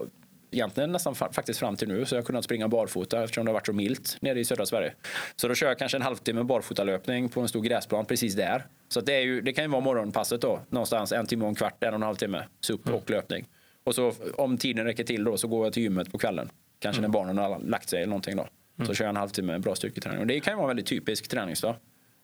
egentligen 0.56 0.92
nästan 0.92 1.16
faktiskt 1.16 1.60
fram 1.60 1.76
till 1.76 1.88
nu 1.88 2.06
så 2.06 2.16
jag 2.16 2.22
har 2.22 2.26
kunnat 2.26 2.44
springa 2.44 2.68
barfota 2.68 3.24
eftersom 3.24 3.46
det 3.46 3.50
har 3.50 3.54
varit 3.54 3.66
så 3.66 3.74
milt 3.74 4.18
nere 4.22 4.40
i 4.40 4.46
södra 4.46 4.66
Sverige. 4.66 4.94
Så 5.36 5.48
då 5.48 5.56
kör 5.56 5.68
jag 5.68 5.80
kanske 5.80 5.98
en 5.98 6.02
halvtimme 6.02 6.44
barfotalöpning 6.44 7.30
på 7.30 7.42
en 7.42 7.48
stor 7.48 7.62
gräsplan 7.62 8.06
precis 8.06 8.36
där. 8.36 8.66
Så 8.88 9.02
det, 9.02 9.22
ju, 9.22 9.42
det 9.42 9.54
kan 9.54 9.64
ju 9.64 9.70
vara 9.70 9.82
morgonpasset 9.82 10.42
då, 10.42 10.60
någonstans 10.70 11.12
en 11.12 11.26
timme 11.26 11.44
och 11.44 11.50
en 11.50 11.56
kvart, 11.56 11.84
en 11.84 11.90
och 11.90 11.96
en 11.96 12.02
halv 12.02 12.16
timme, 12.16 12.44
SUP 12.62 12.88
mm. 12.88 13.00
och 13.00 13.10
löpning. 13.10 13.46
Och 13.84 13.96
så 13.96 14.14
om 14.36 14.58
tiden 14.58 14.86
räcker 14.86 15.04
till 15.04 15.24
då 15.24 15.38
så 15.38 15.48
går 15.48 15.66
jag 15.66 15.74
till 15.74 15.84
gymmet 15.84 16.12
på 16.12 16.18
kvällen. 16.18 16.50
Kanske 16.80 17.00
mm. 17.00 17.12
när 17.12 17.14
barnen 17.14 17.38
har 17.38 17.60
lagt 17.60 17.90
sig 17.90 18.00
eller 18.00 18.10
någonting 18.10 18.36
då. 18.36 18.48
Mm. 18.78 18.88
Så 18.88 18.94
kör 18.94 19.06
jag 19.06 19.10
en 19.10 19.16
halvtimme 19.16 19.60
bra 19.60 19.76
styrketräning. 19.76 20.20
Och 20.20 20.28
det 20.28 20.40
kan 20.40 20.54
ju 20.54 20.56
vara 20.56 20.64
en 20.64 20.68
väldigt 20.68 20.86
typisk 20.86 21.28
träningsdag. 21.28 21.76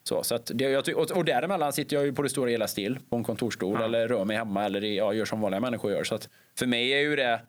Så, 0.04 0.24
så 0.24 0.36
att 0.36 0.52
det, 0.54 0.78
och, 0.78 1.12
och 1.12 1.26
däremellan 1.26 1.74
sitter 1.74 1.96
jag 1.96 2.06
ju 2.06 2.14
på 2.14 2.22
det 2.22 2.30
stora 2.30 2.50
hela 2.50 2.68
still 2.68 3.00
på 3.10 3.16
en 3.16 3.24
kontorsstol 3.24 3.78
ja. 3.80 3.86
eller 3.86 4.08
rör 4.08 4.26
mig 4.26 4.38
hemma 4.38 4.66
eller 4.66 4.82
ja, 4.82 5.14
gör 5.14 5.26
som 5.26 5.42
vanliga 5.42 5.60
människor 5.60 5.92
gör. 5.92 6.04
Så 6.04 6.16
att 6.16 6.30
för 6.60 6.66
mig 6.66 6.94
är 6.94 7.00
ju 7.00 7.16
det 7.16 7.42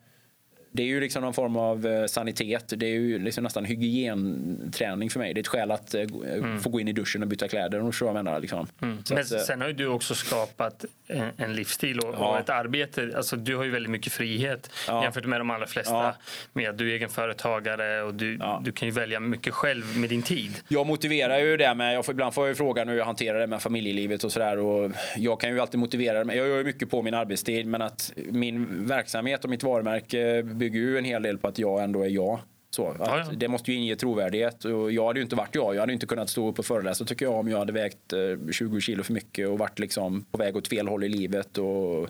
det 0.73 0.83
är 0.83 0.87
ju 0.87 0.99
liksom 0.99 1.23
någon 1.23 1.33
form 1.33 1.55
av 1.55 1.87
eh, 1.87 2.05
sanitet. 2.05 2.73
Det 2.77 2.85
är 2.85 2.89
ju 2.89 3.19
liksom 3.19 3.43
nästan 3.43 3.65
hygienträning 3.65 5.09
för 5.09 5.19
mig. 5.19 5.33
Det 5.33 5.39
är 5.39 5.41
ett 5.41 5.47
skäl 5.47 5.71
att 5.71 5.93
eh, 5.93 6.01
mm. 6.01 6.59
få 6.59 6.69
gå 6.69 6.79
in 6.79 6.87
i 6.87 6.93
duschen 6.93 7.21
och 7.21 7.27
byta 7.27 7.47
kläder. 7.47 7.79
Om 7.79 7.91
jag 7.99 8.13
menar. 8.13 8.39
Liksom. 8.39 8.67
Mm. 8.81 8.97
Men 9.09 9.17
att, 9.17 9.31
eh, 9.31 9.39
sen 9.39 9.61
har 9.61 9.67
ju 9.67 9.73
du 9.73 9.87
också 9.87 10.15
skapat 10.15 10.85
en, 11.07 11.29
en 11.37 11.55
livsstil 11.55 11.99
och, 11.99 12.15
ja. 12.19 12.29
och, 12.29 12.39
ett 12.39 12.49
arbete. 12.49 13.13
Alltså, 13.15 13.35
du 13.35 13.55
har 13.55 13.63
ju 13.63 13.71
väldigt 13.71 13.91
mycket 13.91 14.13
frihet 14.13 14.69
ja. 14.87 15.03
jämfört 15.03 15.25
med 15.25 15.39
de 15.39 15.49
allra 15.49 15.67
flesta. 15.67 15.93
Ja. 15.93 16.15
Med 16.53 16.75
du 16.75 16.89
är 16.89 16.93
egen 16.93 17.09
företagare 17.09 18.01
och 18.01 18.13
du, 18.13 18.39
du 18.61 18.71
kan 18.71 18.87
ju 18.87 18.93
välja 18.93 19.19
mycket 19.19 19.53
själv 19.53 19.97
med 19.97 20.09
din 20.09 20.21
tid. 20.21 20.51
Jag 20.67 20.87
motiverar 20.87 21.39
ju 21.39 21.57
det 21.57 21.75
med, 21.75 21.95
jag 21.95 22.05
får, 22.05 22.13
ibland 22.13 22.33
får 22.33 22.43
jag 22.43 22.49
ju 22.49 22.55
frågan 22.55 22.87
hur 22.87 22.97
jag 22.97 23.05
hanterar 23.05 23.39
det 23.39 23.47
med 23.47 23.61
familjelivet 23.61 24.23
och 24.23 24.31
sådär. 24.31 24.91
Jag 25.17 25.39
kan 25.39 25.49
ju 25.49 25.59
alltid 25.59 25.79
motivera 25.79 26.23
det. 26.23 26.35
Jag 26.35 26.47
gör 26.47 26.57
ju 26.57 26.63
mycket 26.63 26.89
på 26.89 27.01
min 27.01 27.13
arbetstid 27.13 27.67
men 27.67 27.81
att 27.81 28.13
min 28.15 28.87
verksamhet 28.87 29.43
och 29.43 29.49
mitt 29.49 29.63
varumärke 29.63 30.43
bygger 30.63 30.79
ju 30.79 30.97
en 30.97 31.05
hel 31.05 31.23
del 31.23 31.37
på 31.37 31.47
att 31.47 31.59
jag 31.59 31.83
ändå 31.83 32.03
är 32.03 32.09
jag. 32.09 32.39
Så, 32.69 32.95
ja, 32.99 33.17
ja. 33.17 33.31
Det 33.37 33.47
måste 33.47 33.71
ju 33.71 33.77
inge 33.77 33.95
trovärdighet. 33.95 34.65
Och 34.65 34.91
jag 34.91 35.07
hade 35.07 35.19
ju 35.19 35.23
inte 35.23 35.35
varit 35.35 35.55
jag. 35.55 35.75
Jag 35.75 35.79
hade 35.79 35.93
inte 35.93 36.05
kunnat 36.05 36.29
stå 36.29 36.49
upp 36.49 36.59
och 36.59 36.65
föreläsa 36.65 37.05
tycker 37.05 37.25
jag 37.25 37.35
om 37.35 37.47
jag 37.47 37.57
hade 37.57 37.73
vägt 37.73 38.13
20 38.51 38.75
eh, 38.75 38.79
kilo 38.79 39.03
för 39.03 39.13
mycket 39.13 39.47
och 39.47 39.59
varit 39.59 39.79
liksom 39.79 40.25
på 40.31 40.37
väg 40.37 40.55
åt 40.55 40.67
fel 40.67 40.87
håll 40.87 41.03
i 41.03 41.09
livet. 41.09 41.57
Och, 41.57 42.09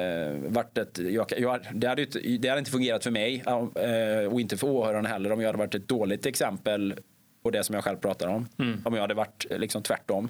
eh, 0.00 0.34
varit 0.48 0.78
ett, 0.78 0.98
jag, 0.98 1.32
jag, 1.38 1.60
det, 1.74 1.86
hade 1.86 2.04
det 2.38 2.48
hade 2.48 2.58
inte 2.58 2.70
fungerat 2.70 3.04
för 3.04 3.10
mig 3.10 3.42
eh, 3.46 4.32
och 4.32 4.40
inte 4.40 4.56
för 4.56 4.68
åhörarna 4.68 5.08
heller 5.08 5.32
om 5.32 5.40
jag 5.40 5.48
hade 5.48 5.58
varit 5.58 5.74
ett 5.74 5.88
dåligt 5.88 6.26
exempel 6.26 6.94
på 7.42 7.50
det 7.50 7.64
som 7.64 7.74
jag 7.74 7.84
själv 7.84 7.96
pratar 7.96 8.28
om. 8.28 8.48
Mm. 8.58 8.82
Om 8.84 8.94
jag 8.94 9.00
hade 9.00 9.14
varit 9.14 9.46
liksom 9.50 9.82
tvärtom. 9.82 10.28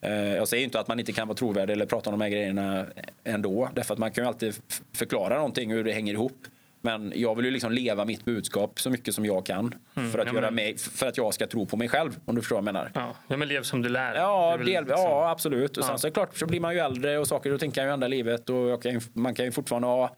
Eh, 0.00 0.34
jag 0.34 0.48
säger 0.48 0.64
inte 0.64 0.80
att 0.80 0.88
man 0.88 1.00
inte 1.00 1.12
kan 1.12 1.28
vara 1.28 1.36
trovärdig 1.36 1.72
eller 1.72 1.86
prata 1.86 2.10
om 2.10 2.18
de 2.18 2.24
här 2.24 2.30
grejerna 2.30 2.86
ändå. 3.24 3.68
Därför 3.74 3.92
att 3.92 3.98
man 3.98 4.10
kan 4.10 4.24
ju 4.24 4.28
alltid 4.28 4.54
förklara 4.92 5.36
någonting 5.36 5.70
hur 5.70 5.84
det 5.84 5.92
hänger 5.92 6.12
ihop. 6.12 6.46
Men 6.84 7.12
jag 7.16 7.34
vill 7.34 7.44
ju 7.44 7.50
liksom 7.50 7.72
leva 7.72 8.04
mitt 8.04 8.24
budskap 8.24 8.80
så 8.80 8.90
mycket 8.90 9.14
som 9.14 9.24
jag 9.26 9.46
kan 9.46 9.74
mm, 9.94 10.10
för, 10.10 10.18
att 10.18 10.26
ja, 10.26 10.34
göra 10.34 10.44
men... 10.44 10.54
mig, 10.54 10.78
för 10.78 11.06
att 11.06 11.16
jag 11.16 11.34
ska 11.34 11.46
tro 11.46 11.66
på 11.66 11.76
mig 11.76 11.88
själv. 11.88 12.18
Om 12.24 12.34
du 12.34 12.40
förstår 12.40 12.56
vad 12.56 12.60
jag 12.66 12.74
menar. 12.74 12.90
Ja, 12.94 13.16
ja 13.28 13.36
men 13.36 13.48
lev 13.48 13.62
som 13.62 13.82
du 13.82 13.88
lär. 13.88 14.14
Ja, 14.14 14.56
del, 14.56 14.66
liksom... 14.66 14.86
ja 14.88 15.30
absolut. 15.30 15.76
Och 15.76 15.84
sen 15.84 15.98
så 15.98 16.06
är 16.06 16.10
det 16.10 16.14
klart 16.14 16.36
så 16.36 16.46
blir 16.46 16.60
man 16.60 16.74
ju 16.74 16.80
äldre 16.80 17.18
och 17.18 17.28
saker 17.28 17.52
och 17.52 17.60
ting 17.60 17.70
kan 17.70 17.84
ju 17.84 17.90
ändra 17.90 18.08
livet. 18.08 18.50
Och 18.50 18.82
kan, 18.82 19.00
man 19.12 19.34
kan 19.34 19.44
ju 19.44 19.52
fortfarande 19.52 19.88
ha 19.88 20.16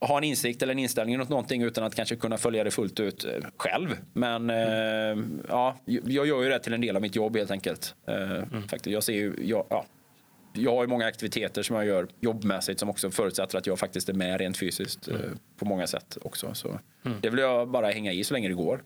ha 0.00 0.18
en 0.18 0.24
insikt 0.24 0.62
eller 0.62 0.72
en 0.72 0.78
inställning 0.78 1.20
åt 1.20 1.28
någonting 1.28 1.62
utan 1.62 1.84
att 1.84 1.94
kanske 1.94 2.16
kunna 2.16 2.36
följa 2.36 2.64
det 2.64 2.70
fullt 2.70 3.00
ut 3.00 3.24
eh, 3.24 3.30
själv. 3.56 3.96
Men 4.12 4.50
mm. 4.50 5.18
eh, 5.18 5.44
ja, 5.48 5.76
jag 5.84 6.26
gör 6.26 6.42
ju 6.42 6.48
det 6.48 6.58
till 6.58 6.72
en 6.72 6.80
del 6.80 6.96
av 6.96 7.02
mitt 7.02 7.16
jobb 7.16 7.36
helt 7.36 7.50
enkelt. 7.50 7.94
Eh, 8.06 8.30
mm. 8.30 8.62
faktiskt. 8.68 8.86
Jag 8.86 9.02
ser 9.02 9.12
ju, 9.12 9.34
jag, 9.42 9.66
ja, 9.70 9.84
jag 10.56 10.74
har 10.74 10.82
ju 10.82 10.88
många 10.88 11.06
aktiviteter 11.06 11.62
som 11.62 11.76
jag 11.76 11.86
gör 11.86 12.08
jobbmässigt 12.20 12.80
som 12.80 12.90
också 12.90 13.10
förutsätter 13.10 13.58
att 13.58 13.66
jag 13.66 13.78
faktiskt 13.78 14.08
är 14.08 14.12
med 14.12 14.40
rent 14.40 14.56
fysiskt 14.56 15.08
mm. 15.08 15.22
Eh, 15.22 15.28
på 15.58 15.64
många 15.64 15.86
sätt 15.86 16.18
också. 16.22 16.54
Så 16.54 16.80
mm. 17.04 17.18
Det 17.20 17.30
vill 17.30 17.40
jag 17.40 17.68
bara 17.68 17.90
hänga 17.90 18.12
i 18.12 18.24
så 18.24 18.34
länge 18.34 18.48
det 18.48 18.54
går. 18.54 18.82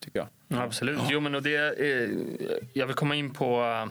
Tycker 0.00 0.18
jag. 0.18 0.28
Ja, 0.48 0.62
absolut. 0.62 1.00
Jo, 1.10 1.20
men 1.20 1.34
och 1.34 1.42
det, 1.42 1.80
eh, 1.80 2.10
jag 2.72 2.86
vill 2.86 2.96
komma 2.96 3.14
in 3.14 3.30
på, 3.30 3.88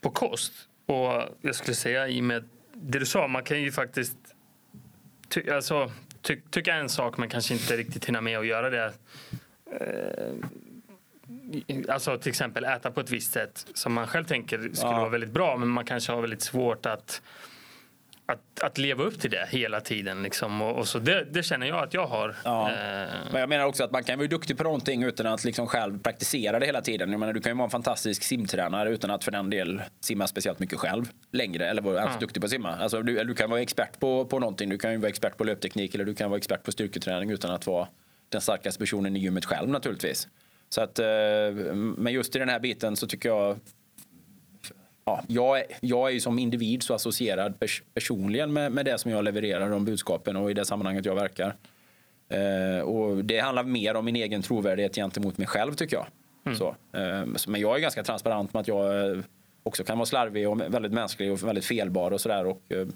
på 0.00 0.10
kost. 0.10 0.52
Och 0.86 1.22
jag 1.40 1.54
skulle 1.54 1.74
säga 1.74 2.08
i 2.08 2.20
och 2.20 2.24
med 2.24 2.48
det 2.72 2.98
du 2.98 3.06
sa, 3.06 3.28
man 3.28 3.44
kan 3.44 3.62
ju 3.62 3.72
faktiskt 3.72 4.16
ty, 5.28 5.50
alltså, 5.50 5.92
ty, 6.22 6.40
tycka 6.50 6.74
en 6.74 6.88
sak 6.88 7.18
men 7.18 7.28
kanske 7.28 7.54
inte 7.54 7.76
riktigt 7.76 8.04
hinna 8.04 8.20
med 8.20 8.38
att 8.38 8.46
göra 8.46 8.70
det. 8.70 8.92
Alltså 11.88 12.18
till 12.18 12.30
exempel 12.30 12.64
äta 12.64 12.90
på 12.90 13.00
ett 13.00 13.10
visst 13.10 13.32
sätt 13.32 13.66
som 13.74 13.92
man 13.92 14.06
själv 14.06 14.24
tänker 14.24 14.58
skulle 14.58 14.92
ja. 14.92 14.98
vara 14.98 15.08
väldigt 15.08 15.30
bra 15.30 15.56
men 15.56 15.68
man 15.68 15.84
kanske 15.84 16.12
har 16.12 16.20
väldigt 16.20 16.42
svårt 16.42 16.86
att 16.86 17.22
att, 18.32 18.60
att 18.60 18.78
leva 18.78 19.04
upp 19.04 19.20
till 19.20 19.30
det 19.30 19.48
hela 19.50 19.80
tiden. 19.80 20.22
Liksom. 20.22 20.62
Och, 20.62 20.78
och 20.78 20.88
så 20.88 20.98
det, 20.98 21.24
det, 21.24 21.42
känner 21.42 21.66
jag 21.66 21.84
att 21.84 21.94
jag 21.94 22.06
har. 22.06 22.36
Ja. 22.44 22.70
Eh. 22.70 22.76
Men 23.32 23.40
jag 23.40 23.48
menar 23.48 23.64
också 23.64 23.84
att 23.84 23.92
man 23.92 24.04
kan 24.04 24.18
vara 24.18 24.28
duktig 24.28 24.56
på 24.56 24.64
någonting 24.64 25.02
utan 25.02 25.26
att 25.26 25.44
liksom 25.44 25.66
själv 25.66 26.02
praktisera 26.02 26.58
det 26.58 26.66
hela 26.66 26.80
tiden. 26.80 27.10
Jag 27.10 27.20
menar, 27.20 27.32
du 27.32 27.40
kan 27.40 27.52
ju 27.52 27.56
vara 27.56 27.64
en 27.64 27.70
fantastisk 27.70 28.22
simtränare 28.22 28.90
utan 28.90 29.10
att 29.10 29.24
för 29.24 29.30
den 29.30 29.50
del 29.50 29.82
simma 30.00 30.26
speciellt 30.26 30.58
mycket 30.58 30.78
själv 30.78 31.10
längre 31.32 31.66
eller 31.68 31.82
vara 31.82 31.94
ja. 31.94 32.10
duktig 32.20 32.42
på 32.42 32.46
att 32.46 32.50
simma. 32.50 32.76
Alltså, 32.76 33.02
du, 33.02 33.24
du 33.24 33.34
kan 33.34 33.50
vara 33.50 33.60
expert 33.60 34.00
på, 34.00 34.24
på 34.24 34.38
någonting. 34.38 34.68
Du 34.68 34.78
kan 34.78 34.92
ju 34.92 34.98
vara 34.98 35.08
expert 35.08 35.36
på 35.36 35.44
löpteknik 35.44 35.94
eller 35.94 36.04
du 36.04 36.14
kan 36.14 36.30
vara 36.30 36.38
expert 36.38 36.62
på 36.62 36.72
styrketräning 36.72 37.30
utan 37.30 37.50
att 37.50 37.66
vara 37.66 37.88
den 38.28 38.40
starkaste 38.40 38.78
personen 38.78 39.16
i 39.16 39.18
gymmet 39.18 39.44
själv 39.44 39.68
naturligtvis. 39.68 40.28
Så 40.68 40.80
att, 40.80 40.98
eh, 40.98 41.06
men 41.96 42.12
just 42.12 42.36
i 42.36 42.38
den 42.38 42.48
här 42.48 42.60
biten 42.60 42.96
så 42.96 43.06
tycker 43.06 43.28
jag 43.28 43.56
ja, 45.04 45.22
jag, 45.28 45.62
jag 45.80 46.08
är 46.08 46.12
ju 46.12 46.20
som 46.20 46.38
individ 46.38 46.82
så 46.82 46.94
associerad 46.94 47.60
pers 47.60 47.82
personligen 47.94 48.52
med, 48.52 48.72
med 48.72 48.84
det 48.84 48.98
som 48.98 49.10
jag 49.10 49.24
levererar, 49.24 49.70
de 49.70 49.84
budskapen 49.84 50.36
och 50.36 50.50
i 50.50 50.54
det 50.54 50.64
sammanhanget 50.64 51.04
jag 51.04 51.14
verkar. 51.14 51.56
Eh, 52.28 52.80
och 52.80 53.24
det 53.24 53.38
handlar 53.38 53.64
mer 53.64 53.94
om 53.94 54.04
min 54.04 54.16
egen 54.16 54.42
trovärdighet 54.42 54.94
gentemot 54.94 55.38
mig 55.38 55.46
själv 55.46 55.74
tycker 55.74 55.96
jag. 55.96 56.06
Mm. 56.46 56.58
Så, 56.58 56.68
eh, 56.68 57.46
men 57.48 57.60
jag 57.60 57.76
är 57.76 57.80
ganska 57.80 58.02
transparent 58.02 58.54
med 58.54 58.60
att 58.60 58.68
jag 58.68 59.10
eh, 59.10 59.18
också 59.62 59.84
kan 59.84 59.98
vara 59.98 60.06
slarvig 60.06 60.48
och 60.48 60.60
väldigt 60.60 60.92
mänsklig 60.92 61.32
och 61.32 61.42
väldigt 61.42 61.64
felbar 61.64 62.10
och 62.10 62.20
sådär. 62.20 62.46
Eh, 62.46 62.86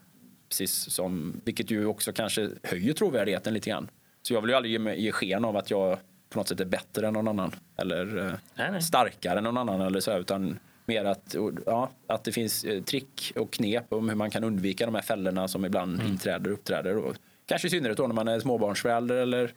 precis 0.48 0.72
som, 0.72 1.40
vilket 1.44 1.70
ju 1.70 1.86
också 1.86 2.12
kanske 2.12 2.50
höjer 2.62 2.92
trovärdigheten 2.92 3.54
lite 3.54 3.70
grann. 3.70 3.90
Så 4.22 4.34
jag 4.34 4.40
vill 4.40 4.50
ju 4.50 4.56
aldrig 4.56 4.80
ge, 4.80 4.94
ge 4.94 5.12
sken 5.12 5.44
av 5.44 5.56
att 5.56 5.70
jag 5.70 5.98
på 6.32 6.38
något 6.38 6.48
sätt 6.48 6.60
är 6.60 6.64
bättre 6.64 7.06
än 7.06 7.14
någon 7.14 7.28
annan 7.28 7.54
eller 7.76 8.18
eh, 8.18 8.32
nej, 8.54 8.70
nej. 8.70 8.82
starkare 8.82 9.38
än 9.38 9.44
någon 9.44 9.58
annan 9.58 9.80
eller 9.80 10.00
så, 10.00 10.18
utan 10.18 10.58
mer 10.86 11.04
att, 11.04 11.36
ja, 11.66 11.90
att 12.06 12.24
det 12.24 12.32
finns 12.32 12.64
eh, 12.64 12.82
trick 12.82 13.32
och 13.36 13.52
knep 13.52 13.92
om 13.92 14.08
hur 14.08 14.16
man 14.16 14.30
kan 14.30 14.44
undvika 14.44 14.86
de 14.86 14.94
här 14.94 15.02
fällorna 15.02 15.48
som 15.48 15.64
ibland 15.64 15.94
mm. 15.94 16.06
inträder 16.06 16.50
och 16.50 16.54
uppträder. 16.54 16.96
Och 16.96 17.16
kanske 17.46 17.68
i 17.68 17.70
synnerhet 17.70 17.98
då 17.98 18.06
när 18.06 18.14
man 18.14 18.28
är 18.28 18.40
småbarnsförälder 18.40 19.16
eller 19.16 19.52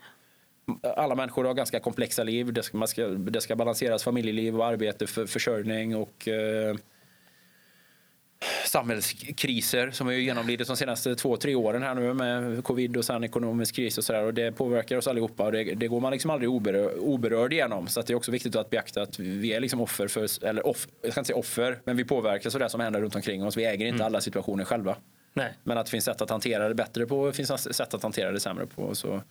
alla 0.98 1.16
människor 1.16 1.44
har 1.44 1.54
ganska 1.54 1.80
komplexa 1.80 2.24
liv. 2.24 2.54
Det 2.54 2.64
ska, 2.64 2.78
man 2.78 2.88
ska, 2.88 3.08
det 3.08 3.42
ska 3.42 3.56
balanseras 3.56 4.04
familjeliv 4.04 4.60
och 4.60 4.66
arbete 4.66 5.08
för 5.08 5.26
försörjning 5.26 5.96
och 5.96 6.28
eh, 6.28 6.76
samhällskriser 8.76 9.92
som 9.92 10.08
vi 10.08 10.22
genomlidit 10.22 10.68
de 10.68 10.78
senaste 10.78 11.16
två, 11.16 11.38
tre 11.38 11.56
åren 11.56 11.84
här 11.84 11.96
nu 11.96 12.14
med 12.14 12.64
covid 12.64 12.98
och 12.98 13.06
sen 13.06 13.24
ekonomisk 13.24 13.76
kris 13.76 13.98
och 13.98 14.04
sådär. 14.04 14.24
Och 14.24 14.34
det 14.34 14.52
påverkar 14.52 14.98
oss 14.98 15.08
allihopa 15.08 15.44
och 15.44 15.52
det, 15.52 15.64
det 15.64 15.88
går 15.88 16.00
man 16.00 16.12
liksom 16.12 16.30
aldrig 16.30 16.50
oberörd, 16.50 16.98
oberörd 16.98 17.54
igenom. 17.54 17.88
Så 17.88 18.02
det 18.02 18.14
är 18.14 18.18
också 18.18 18.32
viktigt 18.32 18.56
att 18.56 18.70
beakta 18.70 19.02
att 19.02 19.20
vi 19.20 19.54
är 19.54 19.60
liksom 19.60 19.82
offer 19.82 20.08
för, 20.08 20.46
eller 20.46 20.68
off, 20.68 20.88
jag 21.02 21.12
ska 21.12 21.22
inte 21.22 21.28
säga 21.28 21.38
offer, 21.38 21.80
men 21.86 21.98
vi 21.98 22.06
påverkas 22.06 22.56
av 22.56 22.60
det 22.60 22.70
som 22.70 22.80
händer 22.82 23.02
runt 23.02 23.16
omkring 23.16 23.46
oss. 23.46 23.58
Vi 23.58 23.66
äger 23.66 23.86
inte 23.86 23.96
mm. 23.96 24.06
alla 24.06 24.22
situationer 24.22 24.66
själva. 24.66 24.96
Nej. 25.34 25.54
Men 25.64 25.78
att 25.78 25.86
det 25.86 25.90
finns 25.90 26.06
sätt 26.06 26.22
att 26.22 26.30
hantera 26.30 26.68
det 26.68 26.76
bättre 26.76 27.06
på, 27.06 27.28
det 27.28 27.34
finns 27.34 27.76
sätt 27.76 27.94
att 27.94 28.04
hantera 28.04 28.32
det 28.32 28.40
sämre 28.40 28.66
på. 28.66 28.96
Så 28.96 29.22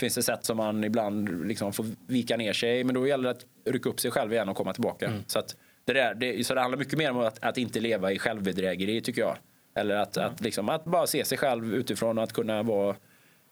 finns 0.00 0.14
det 0.14 0.22
sätt 0.22 0.44
som 0.44 0.56
man 0.56 0.84
ibland 0.84 1.46
liksom 1.48 1.72
får 1.72 1.86
vika 2.06 2.36
ner 2.36 2.52
sig, 2.52 2.84
men 2.84 2.94
då 2.94 3.06
gäller 3.06 3.24
det 3.24 3.30
att 3.30 3.44
rycka 3.74 3.88
upp 3.88 4.00
sig 4.00 4.10
själv 4.10 4.32
igen 4.32 4.48
och 4.48 4.56
komma 4.56 4.72
tillbaka. 4.72 5.06
Mm. 5.06 5.20
Så 5.26 5.38
att 5.38 5.56
det, 5.92 6.00
där, 6.00 6.14
det, 6.14 6.46
så 6.46 6.54
det 6.54 6.60
handlar 6.60 6.78
mycket 6.78 6.98
mer 6.98 7.10
om 7.10 7.18
att, 7.18 7.44
att 7.44 7.58
inte 7.58 7.80
leva 7.80 8.12
i 8.12 8.18
självbedrägeri 8.18 9.00
tycker 9.00 9.20
jag. 9.20 9.36
Eller 9.74 9.96
att, 9.96 10.16
mm. 10.16 10.28
att, 10.28 10.40
liksom, 10.40 10.68
att 10.68 10.84
bara 10.84 11.06
se 11.06 11.24
sig 11.24 11.38
själv 11.38 11.74
utifrån 11.74 12.18
och 12.18 12.24
att 12.24 12.32
kunna 12.32 12.62
vara, 12.62 12.96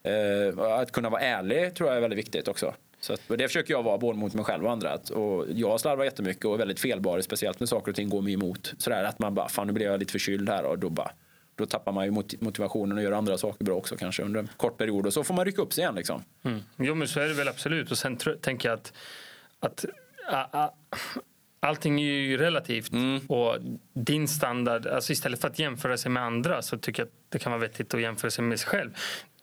eh, 0.03 0.59
att 0.59 0.93
kunna 0.93 1.11
vara 1.11 1.21
ärlig 1.21 1.75
tror 1.75 1.89
jag 1.89 1.97
är 1.97 2.01
väldigt 2.01 2.19
viktigt 2.19 2.49
också. 2.49 2.75
Så 3.01 3.13
att, 3.13 3.21
det 3.29 3.49
försöker 3.49 3.75
jag 3.75 3.83
vara 3.83 3.99
både 3.99 4.19
mot 4.19 4.35
mig 4.35 4.45
själv 4.45 4.65
och 4.65 4.73
andra. 4.73 4.93
Att, 4.93 5.11
och 5.11 5.47
jag 5.55 5.81
slarvar 5.81 6.05
jättemycket 6.05 6.45
och 6.45 6.55
är 6.55 6.59
väldigt 6.59 6.81
felbar, 6.81 7.21
speciellt 7.21 7.61
när 7.61 7.67
saker 7.67 7.93
och 7.93 7.97
ting 7.97 8.09
går 8.09 8.23
mig 8.23 8.33
emot. 8.33 8.75
Sådär 8.79 9.05
att 9.05 9.19
man 9.19 9.35
bara, 9.35 9.49
fan 9.49 9.67
nu 9.67 9.73
blir 9.73 9.87
jag 9.87 10.01
lite 10.01 10.13
förkyld 10.13 10.49
här 10.49 10.65
och 10.65 10.79
då 10.79 10.91
bara 10.91 11.11
då 11.59 11.67
tappar 11.67 11.93
man 11.93 12.05
ju 12.05 12.11
motivationen 12.41 12.99
och 12.99 13.05
gör 13.05 13.13
andra 13.13 13.39
saker 13.39 13.65
bra 13.65 13.75
också 13.75 13.97
kanske 13.97 14.23
under 14.23 14.41
en 14.41 14.49
kort 14.57 14.77
period 14.79 15.07
och 15.07 15.13
så 15.13 15.25
får 15.25 15.35
man 15.35 15.45
rycka 15.45 15.63
upp 15.63 15.73
sig 15.73 15.83
igen 15.83 15.95
liksom. 15.95 16.25
Mm. 16.43 16.61
Jo 16.77 16.95
men 16.95 17.09
så 17.09 17.21
är 17.21 17.29
det 17.29 17.35
väl 17.35 17.49
absolut 17.49 17.91
och 17.91 17.99
sen 17.99 18.17
tänker 18.17 18.69
jag 18.69 18.79
att, 18.79 18.93
att 19.61 19.85
a, 20.31 20.47
a, 20.53 20.71
allting 21.61 22.01
är 22.01 22.05
ju 22.05 22.37
relativt. 22.37 22.93
Mm. 22.93 23.27
Och 23.27 23.57
din 23.95 24.29
standard, 24.29 24.87
alltså 24.87 25.13
istället 25.13 25.41
för 25.41 25.49
att 25.49 25.59
jämföra 25.59 25.97
sig 25.97 26.11
med 26.11 26.23
andra 26.23 26.63
så 26.63 26.79
tycker 26.79 27.03
jag 27.03 27.07
att 27.07 27.15
det 27.29 27.39
kan 27.39 27.53
vara 27.53 27.61
vettigt 27.61 27.95
att 27.95 28.01
jämföra 28.01 28.31
sig 28.31 28.45
med 28.45 28.61
sig 28.61 28.69
själv. 28.69 28.91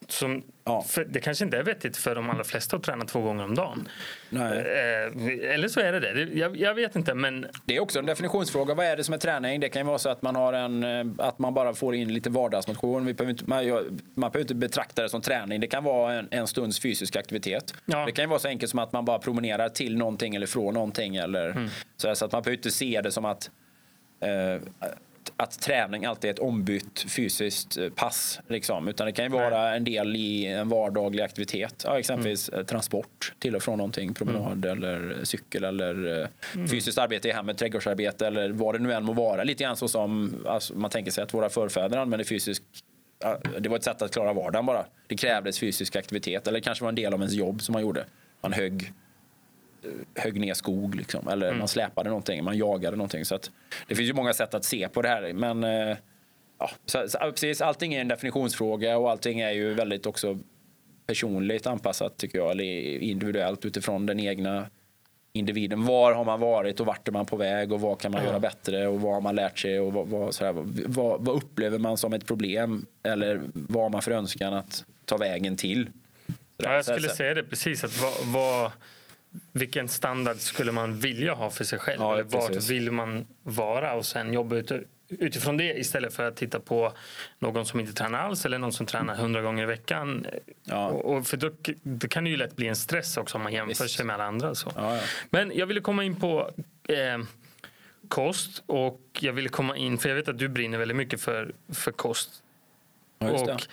Som, 0.08 0.44
ja. 0.64 0.86
det 1.08 1.20
kanske 1.20 1.46
inte 1.46 1.58
är 1.58 1.64
vettigt 1.64 1.98
för 1.98 2.16
de 2.16 2.30
allra 2.30 2.44
flesta 2.44 2.76
att 2.76 2.84
träna 2.84 3.06
två 3.06 3.22
gånger 3.22 3.44
om 3.44 3.56
dagen. 3.56 3.90
Nej. 4.30 4.58
Eh, 4.58 5.54
eller 5.54 5.68
så 5.68 5.80
är 5.80 5.92
det 5.92 6.00
det. 6.00 6.38
Jag, 6.40 6.58
jag, 6.58 6.74
vet 6.74 6.96
inte. 6.96 7.14
Men... 7.14 7.48
Det 7.66 7.76
är 7.76 7.80
också 7.80 8.00
en 8.00 8.06
definitionsfråga. 8.06 8.74
Vad 8.74 8.86
är 8.86 8.98
det 8.98 9.04
som 9.04 9.14
är 9.14 9.18
träning? 9.18 9.60
Det 9.60 9.70
kan 9.70 9.80
ju 9.80 9.86
vara 9.86 9.98
så 9.98 10.10
att 10.10 10.22
man, 10.22 10.36
har 10.36 10.54
en, 10.54 10.84
eh, 10.84 11.06
att 11.18 11.40
man 11.40 11.54
bara 11.54 11.74
får 11.74 11.96
in 11.96 12.14
lite 12.14 12.30
vardagsmotion. 12.30 13.06
Vi 13.06 13.14
behöver 13.14 13.32
inte, 13.32 13.46
man, 13.48 13.66
man 14.16 14.32
behöver 14.32 14.40
inte 14.40 14.56
betrakta 14.56 15.02
det 15.02 15.10
som 15.10 15.22
träning. 15.22 15.60
Det 15.60 15.68
kan 15.68 15.84
vara 15.84 16.14
en, 16.14 16.28
en 16.32 16.48
stunds 16.48 16.80
fysisk 16.80 17.16
aktivitet. 17.16 17.74
Ja. 17.86 18.06
Det 18.06 18.12
kan 18.12 18.24
ju 18.24 18.30
vara 18.30 18.40
så 18.40 18.48
enkelt 18.48 18.70
som 18.70 18.80
att 18.80 18.94
man 18.94 19.06
bara 19.06 19.20
promenerar 19.20 19.70
till 19.70 19.98
någonting 19.98 20.36
eller 20.36 20.48
från 20.48 20.74
någonting. 20.74 21.16
Eller, 21.16 21.50
mm. 21.50 21.70
så, 21.98 22.16
så 22.16 22.26
att 22.26 22.32
man 22.32 22.42
behöver 22.42 22.58
inte 22.58 22.72
se 22.72 23.02
det 23.02 23.12
som 23.12 23.26
att 23.26 23.50
eh, 25.30 25.34
att 25.38 25.62
träning 25.62 26.06
alltid 26.06 26.30
är 26.30 26.34
ett 26.34 26.40
ombytt 26.40 27.06
fysiskt 27.08 27.78
eh, 27.78 27.90
pass. 27.90 28.40
Liksom. 28.48 28.88
Utan 28.88 29.08
det 29.08 29.14
kan 29.14 29.26
ju 29.26 29.32
vara 29.32 29.76
en 29.76 29.84
del 29.84 30.16
i 30.16 30.46
en 30.46 30.70
vardaglig 30.70 31.24
aktivitet. 31.24 31.84
Ja, 31.88 32.00
exempelvis 32.00 32.50
mm. 32.50 32.66
transport 32.66 33.34
till 33.40 33.56
och 33.56 33.64
från 33.64 33.78
någonting, 33.78 34.14
promenad 34.14 34.66
mm. 34.66 34.78
eller 34.78 35.24
cykel 35.24 35.64
eller 35.64 36.22
eh, 36.22 36.28
mm. 36.56 36.68
fysiskt 36.68 36.98
arbete 36.98 37.28
i 37.28 37.32
hemmet, 37.32 37.58
trädgårdsarbete 37.58 38.28
eller 38.28 38.50
vad 38.50 38.76
det 38.76 38.80
nu 38.80 38.94
än 38.94 39.04
må 39.04 39.14
vara. 39.14 39.44
Lite 39.44 39.64
grann 39.64 39.78
så 39.78 39.88
som 39.88 40.36
alltså, 40.48 40.76
man 40.76 40.90
tänker 40.90 41.12
sig 41.12 41.24
att 41.24 41.34
våra 41.34 41.50
förfäder 41.50 41.98
använde 41.98 42.26
fysisk 42.26 42.64
det 43.60 43.70
var 43.70 43.78
ett 43.78 43.84
sätt 43.84 44.02
att 44.02 44.14
klara 44.14 44.34
vardagen 44.34 44.66
bara. 44.66 44.86
Det 45.08 45.16
krävdes 45.16 45.60
fysisk 45.60 45.96
aktivitet 45.96 46.48
eller 46.48 46.60
kanske 46.60 46.84
var 46.84 46.90
en 46.90 46.96
del 46.96 47.14
av 47.14 47.20
ens 47.20 47.34
jobb 47.34 47.62
som 47.62 47.74
man 47.74 47.82
gjorde. 47.82 48.06
Man 48.42 48.54
högg 48.54 48.94
högg 50.16 50.40
ner 50.40 50.54
skog 50.54 50.96
liksom, 50.96 51.28
eller 51.28 51.48
mm. 51.48 51.60
man 51.60 51.68
släpade 51.68 52.10
någonting, 52.10 52.44
man 52.44 52.58
jagade 52.58 52.98
någonting. 52.98 53.26
Så 53.26 53.36
att, 53.36 53.52
det 53.88 53.96
finns 53.96 54.10
ju 54.10 54.14
många 54.14 54.34
sätt 54.34 54.54
att 54.54 54.66
se 54.66 54.90
på 54.90 55.02
det 55.02 55.10
här. 55.10 55.34
Men 55.34 55.64
eh, 55.64 55.98
ja, 56.60 56.72
så, 56.86 57.08
så, 57.08 57.18
precis, 57.18 57.62
allting 57.62 57.94
är 57.94 58.02
en 58.02 58.08
definitionsfråga 58.08 58.98
och 58.98 59.12
allting 59.12 59.40
är 59.40 59.52
ju 59.52 59.74
väldigt 59.74 60.06
också 60.06 60.40
personligt 61.08 61.68
anpassat 61.68 62.18
tycker 62.18 62.38
jag, 62.38 62.52
eller 62.52 62.64
individuellt 63.00 63.66
utifrån 63.66 64.06
den 64.06 64.20
egna 64.20 64.66
individen. 65.34 65.86
Var 65.86 66.14
har 66.14 66.26
man 66.26 66.40
varit 66.40 66.80
och 66.80 66.86
vart 66.86 67.08
är 67.08 67.12
man 67.12 67.26
på 67.26 67.36
väg 67.36 67.72
och 67.72 67.82
vad 67.82 68.00
kan 68.00 68.12
man 68.12 68.22
mm. 68.22 68.30
göra 68.30 68.40
bättre 68.40 68.88
och 68.88 69.02
vad 69.02 69.14
har 69.14 69.22
man 69.22 69.36
lärt 69.36 69.60
sig 69.60 69.80
och 69.80 69.94
vad, 69.94 70.08
vad, 70.08 70.34
sådär, 70.34 70.54
vad, 70.88 71.26
vad, 71.26 71.36
upplever 71.36 71.80
man 71.80 71.98
som 71.98 72.14
ett 72.14 72.26
problem 72.26 72.86
eller 73.04 73.42
vad 73.54 73.84
har 73.84 73.90
man 73.90 74.02
för 74.02 74.12
önskan 74.12 74.54
att 74.54 74.86
ta 75.06 75.18
vägen 75.18 75.58
till? 75.58 75.90
Ja, 76.58 76.74
jag 76.74 76.86
skulle 76.86 77.10
säga 77.10 77.34
det 77.34 77.44
precis. 77.44 77.84
att 77.84 78.02
vad, 78.02 78.14
vad 78.26 78.72
vilken 79.52 79.88
standard 79.88 80.38
skulle 80.38 80.72
man 80.72 81.00
vilja 81.00 81.34
ha 81.34 81.50
för 81.50 81.64
sig 81.64 81.80
själv? 81.80 82.02
Ja, 82.02 82.14
eller 82.14 82.24
vart 82.24 82.70
vill 82.70 82.92
man 82.92 83.28
vara? 83.44 83.94
Och 83.94 84.06
sen 84.06 84.34
jobba 84.34 84.56
ut, 84.56 84.72
utifrån 85.10 85.58
det 85.58 85.80
istället 85.80 86.14
för 86.14 86.24
att 86.24 86.36
titta 86.36 86.60
på 86.60 86.94
någon 87.40 87.66
som 87.66 87.80
inte 87.80 87.94
tränar 87.94 88.20
alls 88.20 88.46
eller 88.46 88.58
någon 88.58 88.74
som 88.74 88.86
tränar 88.86 89.16
hundra 89.16 89.42
gånger 89.42 89.64
i 89.64 89.66
veckan. 89.66 90.28
Ja. 90.64 90.88
Och, 90.88 91.16
och, 91.16 91.28
för 91.28 91.38
då, 91.38 91.52
då, 91.84 92.08
kan 92.08 92.24
det 92.24 92.30
ju 92.30 92.38
lätt 92.38 92.56
bli 92.56 92.68
en 92.68 92.76
stress 92.76 93.18
också 93.18 93.38
om 93.38 93.44
man 93.44 93.54
jämför 93.54 93.84
Visst. 93.84 93.96
sig 93.96 94.06
med 94.06 94.14
alla 94.14 94.26
andra. 94.26 94.56
Så. 94.56 94.72
Ja, 94.76 95.00
Men 95.30 95.52
jag 95.56 95.66
ville 95.66 95.82
komma 95.82 96.04
in 96.04 96.16
på 96.16 96.52
eh, 96.88 97.18
kost 98.08 98.64
och 98.66 99.02
jag 99.20 99.34
ville 99.34 99.50
komma 99.50 99.78
in, 99.78 99.98
för 99.98 100.10
jag 100.10 100.16
vet 100.16 100.28
att 100.28 100.38
du 100.38 100.48
brinner 100.48 100.78
väldigt 100.78 100.98
mycket 100.98 101.22
för, 101.22 101.54
för 101.74 101.92
kost. 101.92 102.44
och 103.20 103.68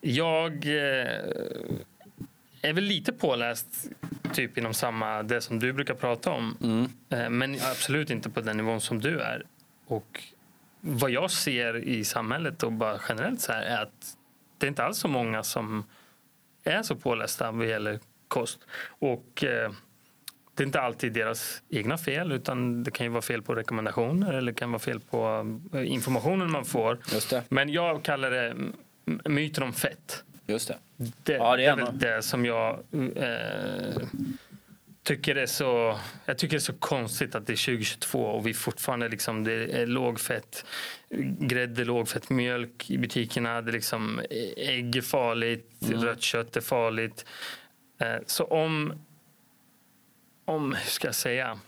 jag 0.00 0.52
eh, 0.52 1.06
är 2.68 2.72
väl 2.72 2.84
lite 2.84 3.12
påläst 3.12 3.86
typ 4.32 4.58
inom 4.58 4.74
samma, 4.74 5.22
det 5.22 5.40
som 5.40 5.58
du 5.58 5.72
brukar 5.72 5.94
prata 5.94 6.30
om. 6.30 6.56
Mm. 6.62 6.90
Eh, 7.10 7.30
men 7.30 7.54
absolut 7.54 8.10
inte 8.10 8.30
på 8.30 8.40
den 8.40 8.56
nivån 8.56 8.80
som 8.80 9.00
du 9.00 9.20
är. 9.20 9.42
Och 9.86 10.22
vad 10.80 11.10
jag 11.10 11.30
ser 11.30 11.76
i 11.76 12.04
samhället 12.04 12.62
och 12.62 12.72
bara 12.72 13.00
generellt 13.08 13.40
så 13.40 13.52
här 13.52 13.62
är 13.62 13.82
att 13.82 14.16
det 14.58 14.66
är 14.66 14.68
inte 14.68 14.84
alls 14.84 14.98
så 14.98 15.08
många 15.08 15.42
som 15.42 15.84
är 16.64 16.82
så 16.82 16.96
pålästa 16.96 17.50
vad 17.50 17.66
gäller 17.66 18.00
kost. 18.28 18.58
Och 18.88 19.44
eh, 19.44 19.72
det 20.54 20.62
är 20.62 20.66
inte 20.66 20.80
alltid 20.80 21.12
deras 21.12 21.62
egna 21.68 21.98
fel 21.98 22.32
utan 22.32 22.82
det 22.82 22.90
kan 22.90 23.06
ju 23.06 23.10
vara 23.10 23.22
fel 23.22 23.42
på 23.42 23.54
rekommendationer 23.54 24.32
eller 24.32 24.52
kan 24.52 24.70
vara 24.70 24.80
fel 24.80 25.00
på 25.00 25.46
eh, 25.72 25.92
informationen 25.92 26.50
man 26.50 26.64
får. 26.64 26.98
Men 27.48 27.68
jag 27.68 28.02
kallar 28.02 28.30
det 28.30 28.56
myten 29.24 29.62
om 29.62 29.72
fett. 29.72 30.24
Just 30.46 30.68
det. 30.68 30.78
Det, 30.96 31.32
ja, 31.32 31.56
det 31.56 31.64
är, 31.64 31.76
det, 31.76 32.08
är 32.08 32.16
det 32.16 32.22
som 32.22 32.44
jag 32.44 32.78
eh, 33.16 34.02
tycker 35.06 35.36
är 35.36 35.46
så, 35.46 35.98
jag 36.24 36.38
tycker 36.38 36.56
det 36.56 36.58
är 36.58 36.60
så 36.60 36.72
konstigt 36.72 37.34
att 37.34 37.46
det 37.46 37.52
är 37.52 37.66
2022 37.66 38.20
och 38.20 38.46
vi 38.46 38.54
fortfarande 38.54 39.08
liksom, 39.08 39.44
det 39.44 39.52
är 39.52 39.86
lågfett 39.86 40.64
grädde, 41.38 41.84
lågfett 41.84 42.30
mjölk 42.30 42.90
i 42.90 42.98
butikerna. 42.98 43.62
Det 43.62 43.70
är 43.70 43.72
liksom, 43.72 44.20
ägg 44.56 44.96
är 44.96 45.02
farligt, 45.02 45.82
mm. 45.88 46.04
rött 46.04 46.22
kött 46.22 46.56
är 46.56 46.60
farligt. 46.60 47.24
Eh, 47.98 48.16
så 48.26 48.44
om, 48.44 49.04
om, 50.44 50.74
hur 50.74 50.90
ska 50.90 51.08
jag 51.08 51.14
säga, 51.14 51.58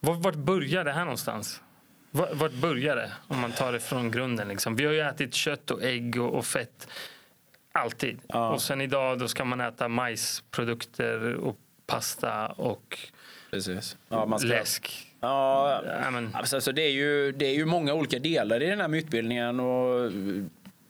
vart 0.00 0.34
börjar 0.34 0.84
det 0.84 0.92
här 0.92 1.04
någonstans? 1.04 1.62
Vart 2.10 2.52
börjar 2.52 2.96
det 2.96 3.12
om 3.28 3.40
man 3.40 3.52
tar 3.52 3.72
det 3.72 3.80
från 3.80 4.10
grunden? 4.10 4.48
Liksom? 4.48 4.76
Vi 4.76 4.84
har 4.84 4.92
ju 4.92 5.00
ätit 5.00 5.34
kött 5.34 5.70
och 5.70 5.82
ägg 5.82 6.20
och, 6.20 6.34
och 6.34 6.46
fett 6.46 6.88
alltid. 7.76 8.18
Ja. 8.26 8.50
Och 8.50 8.62
sen 8.62 8.80
idag 8.80 9.18
då 9.18 9.28
ska 9.28 9.44
man 9.44 9.60
äta 9.60 9.88
majsprodukter 9.88 11.34
och 11.34 11.56
pasta 11.86 12.46
och 12.46 12.98
Precis. 13.50 13.96
Ja, 14.08 14.38
ska... 14.38 14.48
läsk. 14.48 15.12
Ja, 15.20 15.82
ja 16.02 16.10
men... 16.10 16.30
alltså, 16.34 16.72
det, 16.72 16.82
är 16.82 16.90
ju, 16.90 17.32
det 17.32 17.46
är 17.46 17.54
ju 17.54 17.64
många 17.64 17.94
olika 17.94 18.18
delar 18.18 18.62
i 18.62 18.66
den 18.66 18.80
här 18.80 18.88
mytbildningen. 18.88 19.60
Och 19.60 20.12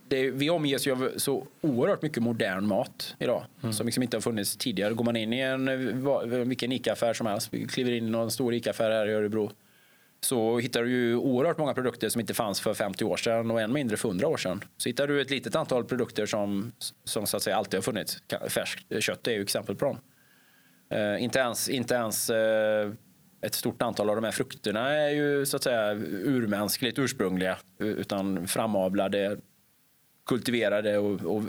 det, 0.09 0.31
vi 0.31 0.51
omges 0.51 0.87
ju 0.87 0.93
av 0.93 1.11
så 1.17 1.47
oerhört 1.61 2.03
mycket 2.03 2.23
modern 2.23 2.67
mat 2.67 3.17
idag 3.19 3.45
mm. 3.63 3.73
som 3.73 3.87
liksom 3.87 4.03
inte 4.03 4.17
har 4.17 4.23
funnits 4.23 4.57
tidigare. 4.57 4.95
Går 4.95 5.05
man 5.05 5.17
in 5.17 5.33
i 5.33 5.41
en, 5.41 6.49
vilken 6.49 6.73
ICA-affär 6.73 7.13
som 7.13 7.27
helst, 7.27 7.49
vi 7.51 7.67
kliver 7.67 7.93
in 7.93 8.07
i 8.07 8.11
någon 8.11 8.31
stor 8.31 8.55
ICA-affär 8.55 8.91
här 8.91 9.09
i 9.09 9.13
Örebro 9.13 9.53
så 10.21 10.59
hittar 10.59 10.83
du 10.83 10.91
ju 10.91 11.17
oerhört 11.17 11.59
många 11.59 11.75
produkter 11.75 12.09
som 12.09 12.21
inte 12.21 12.35
fanns 12.35 12.61
för 12.61 12.75
50 12.75 13.05
år 13.05 13.17
sedan 13.17 13.51
och 13.51 13.61
än 13.61 13.73
mindre 13.73 13.97
för 13.97 14.09
100 14.09 14.29
år 14.29 14.37
sedan. 14.37 14.65
Så 14.77 14.89
hittar 14.89 15.07
du 15.07 15.21
ett 15.21 15.31
litet 15.31 15.57
antal 15.57 15.85
produkter 15.85 16.27
som, 16.27 16.73
som 17.05 17.27
så 17.27 17.37
att 17.37 17.43
säga 17.43 17.57
alltid 17.57 17.79
har 17.79 17.83
funnits. 17.83 18.23
Färskt 18.49 19.03
kött 19.03 19.27
är 19.27 19.33
ju 19.33 19.43
exempel 19.43 19.77
på 19.77 19.85
dem. 19.85 19.99
Eh, 20.91 21.25
inte 21.25 21.39
ens, 21.39 21.69
inte 21.69 21.95
ens 21.95 22.31
eh, 22.31 22.93
ett 23.41 23.55
stort 23.55 23.83
antal 23.83 24.11
av 24.11 24.17
de 24.17 24.25
här 24.25 24.33
frukterna 24.33 24.89
är 24.89 25.11
ju 25.11 25.47
så 25.47 25.57
att 25.57 25.63
säga 25.63 25.93
urmänskligt 26.11 26.99
ursprungliga 26.99 27.57
utan 27.79 28.47
framavlade, 28.47 29.37
kultiverade 30.27 30.99
och, 30.99 31.37
och 31.37 31.43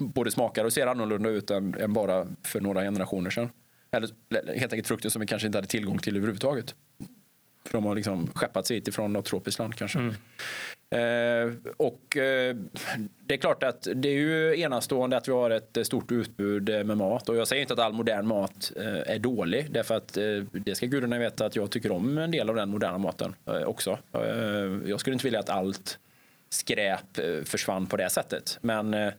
både 0.00 0.30
smakar 0.30 0.64
och 0.64 0.72
ser 0.72 0.86
annorlunda 0.86 1.30
ut 1.30 1.50
än, 1.50 1.74
än, 1.74 1.92
bara 1.92 2.26
för 2.42 2.60
några 2.60 2.82
generationer 2.82 3.30
sedan. 3.30 3.50
Eller 3.90 4.08
helt 4.58 4.72
enkelt 4.72 4.88
frukter 4.88 5.08
som 5.08 5.20
vi 5.20 5.26
kanske 5.26 5.46
inte 5.46 5.58
hade 5.58 5.68
tillgång 5.68 5.98
till 5.98 6.16
överhuvudtaget. 6.16 6.74
För 7.64 7.72
de 7.72 7.84
har 7.84 7.94
liksom 7.94 8.26
skeppats 8.34 8.70
hit 8.70 8.88
ifrån 8.88 9.12
något 9.12 9.24
tropiskt 9.24 9.58
land 9.58 9.74
kanske. 9.74 9.98
Mm. 9.98 10.14
Eh, 10.92 11.52
och 11.76 12.16
eh, 12.16 12.56
det 13.26 13.34
är 13.34 13.38
klart 13.38 13.62
att 13.62 13.88
det 13.94 14.08
är 14.08 14.12
ju 14.12 14.60
enastående 14.60 15.16
att 15.16 15.28
vi 15.28 15.32
har 15.32 15.50
ett 15.50 15.86
stort 15.86 16.12
utbud 16.12 16.86
med 16.86 16.96
mat. 16.96 17.28
Och 17.28 17.36
jag 17.36 17.48
säger 17.48 17.62
inte 17.62 17.74
att 17.74 17.80
all 17.80 17.92
modern 17.92 18.26
mat 18.26 18.72
eh, 18.76 19.14
är 19.14 19.18
dålig. 19.18 19.72
Därför 19.72 19.96
att 19.96 20.16
eh, 20.16 20.24
det 20.52 20.74
ska 20.74 20.86
gudarna 20.86 21.18
veta 21.18 21.46
att 21.46 21.56
jag 21.56 21.70
tycker 21.70 21.92
om 21.92 22.18
en 22.18 22.30
del 22.30 22.48
av 22.48 22.56
den 22.56 22.68
moderna 22.68 22.98
maten 22.98 23.34
eh, 23.46 23.62
också. 23.62 23.98
Eh, 24.12 24.20
jag 24.86 25.00
skulle 25.00 25.14
inte 25.14 25.26
vilja 25.26 25.40
att 25.40 25.50
allt 25.50 25.98
skräp 26.50 27.18
försvann 27.44 27.86
på 27.86 27.96
det 27.96 28.10
sättet. 28.10 28.58
Men 28.60 29.12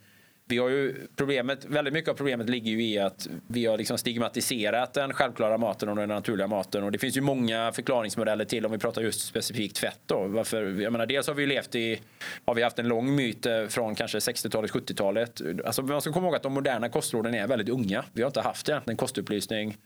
vi 0.45 0.57
har 0.57 0.69
ju 0.69 1.07
problemet, 1.15 1.65
väldigt 1.65 1.93
mycket 1.93 2.09
av 2.09 2.13
problemet 2.13 2.49
ligger 2.49 2.71
ju 2.71 2.83
i 2.83 2.99
att 2.99 3.27
vi 3.47 3.65
har 3.65 3.77
liksom 3.77 3.97
stigmatiserat 3.97 4.93
den 4.93 5.13
självklara 5.13 5.57
maten 5.57 5.89
och 5.89 5.95
den 5.95 6.09
naturliga 6.09 6.47
maten. 6.47 6.83
Och 6.83 6.91
det 6.91 6.97
finns 6.97 7.17
ju 7.17 7.21
många 7.21 7.71
förklaringsmodeller 7.71 8.45
till 8.45 8.65
om 8.65 8.71
vi 8.71 8.77
pratar 8.77 9.01
just 9.01 9.27
specifikt 9.27 9.77
fett. 9.77 9.99
Då. 10.05 10.27
Varför, 10.27 10.81
jag 10.81 10.91
menar, 10.91 11.05
dels 11.05 11.27
har 11.27 11.33
vi 11.33 11.45
levt 11.45 11.75
i, 11.75 12.01
har 12.45 12.55
vi 12.55 12.63
haft 12.63 12.79
en 12.79 12.87
lång 12.87 13.15
myt 13.15 13.45
eh, 13.45 13.65
från 13.67 13.95
kanske 13.95 14.19
60-talet, 14.19 14.71
70-talet. 14.71 15.41
Alltså, 15.65 15.81
man 15.81 16.01
ska 16.01 16.13
komma 16.13 16.27
ihåg 16.27 16.35
att 16.35 16.43
de 16.43 16.53
moderna 16.53 16.89
kostråden 16.89 17.33
är 17.35 17.47
väldigt 17.47 17.69
unga. 17.69 18.05
Vi 18.13 18.21
har 18.21 18.27
inte 18.27 18.41
haft 18.41 18.69
egentligen 18.69 18.97
kostupplysning 18.97 19.77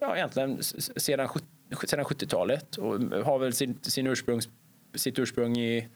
ja, 0.00 0.16
egentligen 0.16 0.62
sedan, 0.62 1.28
sedan 1.86 2.04
70-talet 2.04 2.76
och 2.76 3.00
har 3.24 3.38
väl 3.38 3.52
sin, 3.52 3.78
sin 3.82 4.06
ursprung, 4.06 4.40
sitt 4.94 5.18
ursprung 5.18 5.56
i 5.58 5.88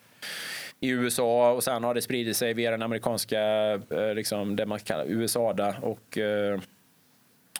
i 0.84 0.88
USA 0.88 1.52
och 1.52 1.64
sen 1.64 1.84
har 1.84 1.94
det 1.94 2.02
spridit 2.02 2.36
sig 2.36 2.54
via 2.54 2.70
den 2.70 2.82
amerikanska, 2.82 3.40
eh, 3.72 4.14
liksom, 4.14 4.56
det 4.56 4.66
man 4.66 4.78
kallar 4.78 5.04
USA-da 5.08 5.74
och 5.82 6.18
eh, 6.18 6.60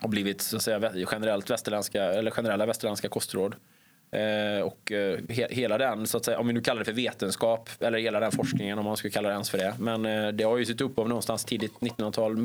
har 0.01 0.09
blivit 0.09 0.41
så 0.41 0.57
att 0.57 0.63
säga, 0.63 0.93
generellt 1.13 1.51
västerländska, 1.51 2.05
eller 2.05 2.31
generella 2.31 2.67
västerländska 2.67 3.09
kostråd. 3.09 3.55
Eh, 4.11 4.63
och 4.63 4.93
he 5.29 5.47
hela 5.51 5.79
den, 5.79 6.07
så 6.07 6.17
att 6.17 6.25
säga, 6.25 6.39
om 6.39 6.47
vi 6.47 6.53
nu 6.53 6.61
kallar 6.61 6.79
det 6.79 6.85
för 6.85 6.93
vetenskap, 6.93 7.71
eller 7.81 7.99
hela 7.99 8.21
den 8.21 8.33
forskningen 8.33 8.79
om 8.79 8.85
man 8.85 8.97
ska 8.97 9.11
kalla 9.11 9.29
det 9.29 9.33
ens 9.33 9.51
för 9.51 9.59
det. 9.59 9.75
Men 9.79 10.37
det 10.37 10.45
har 10.45 10.59
ju 10.59 10.65
sitt 10.65 10.81
upphav 10.81 11.09
någonstans 11.09 11.45
tidigt 11.45 11.73
1900-tal, 11.81 12.37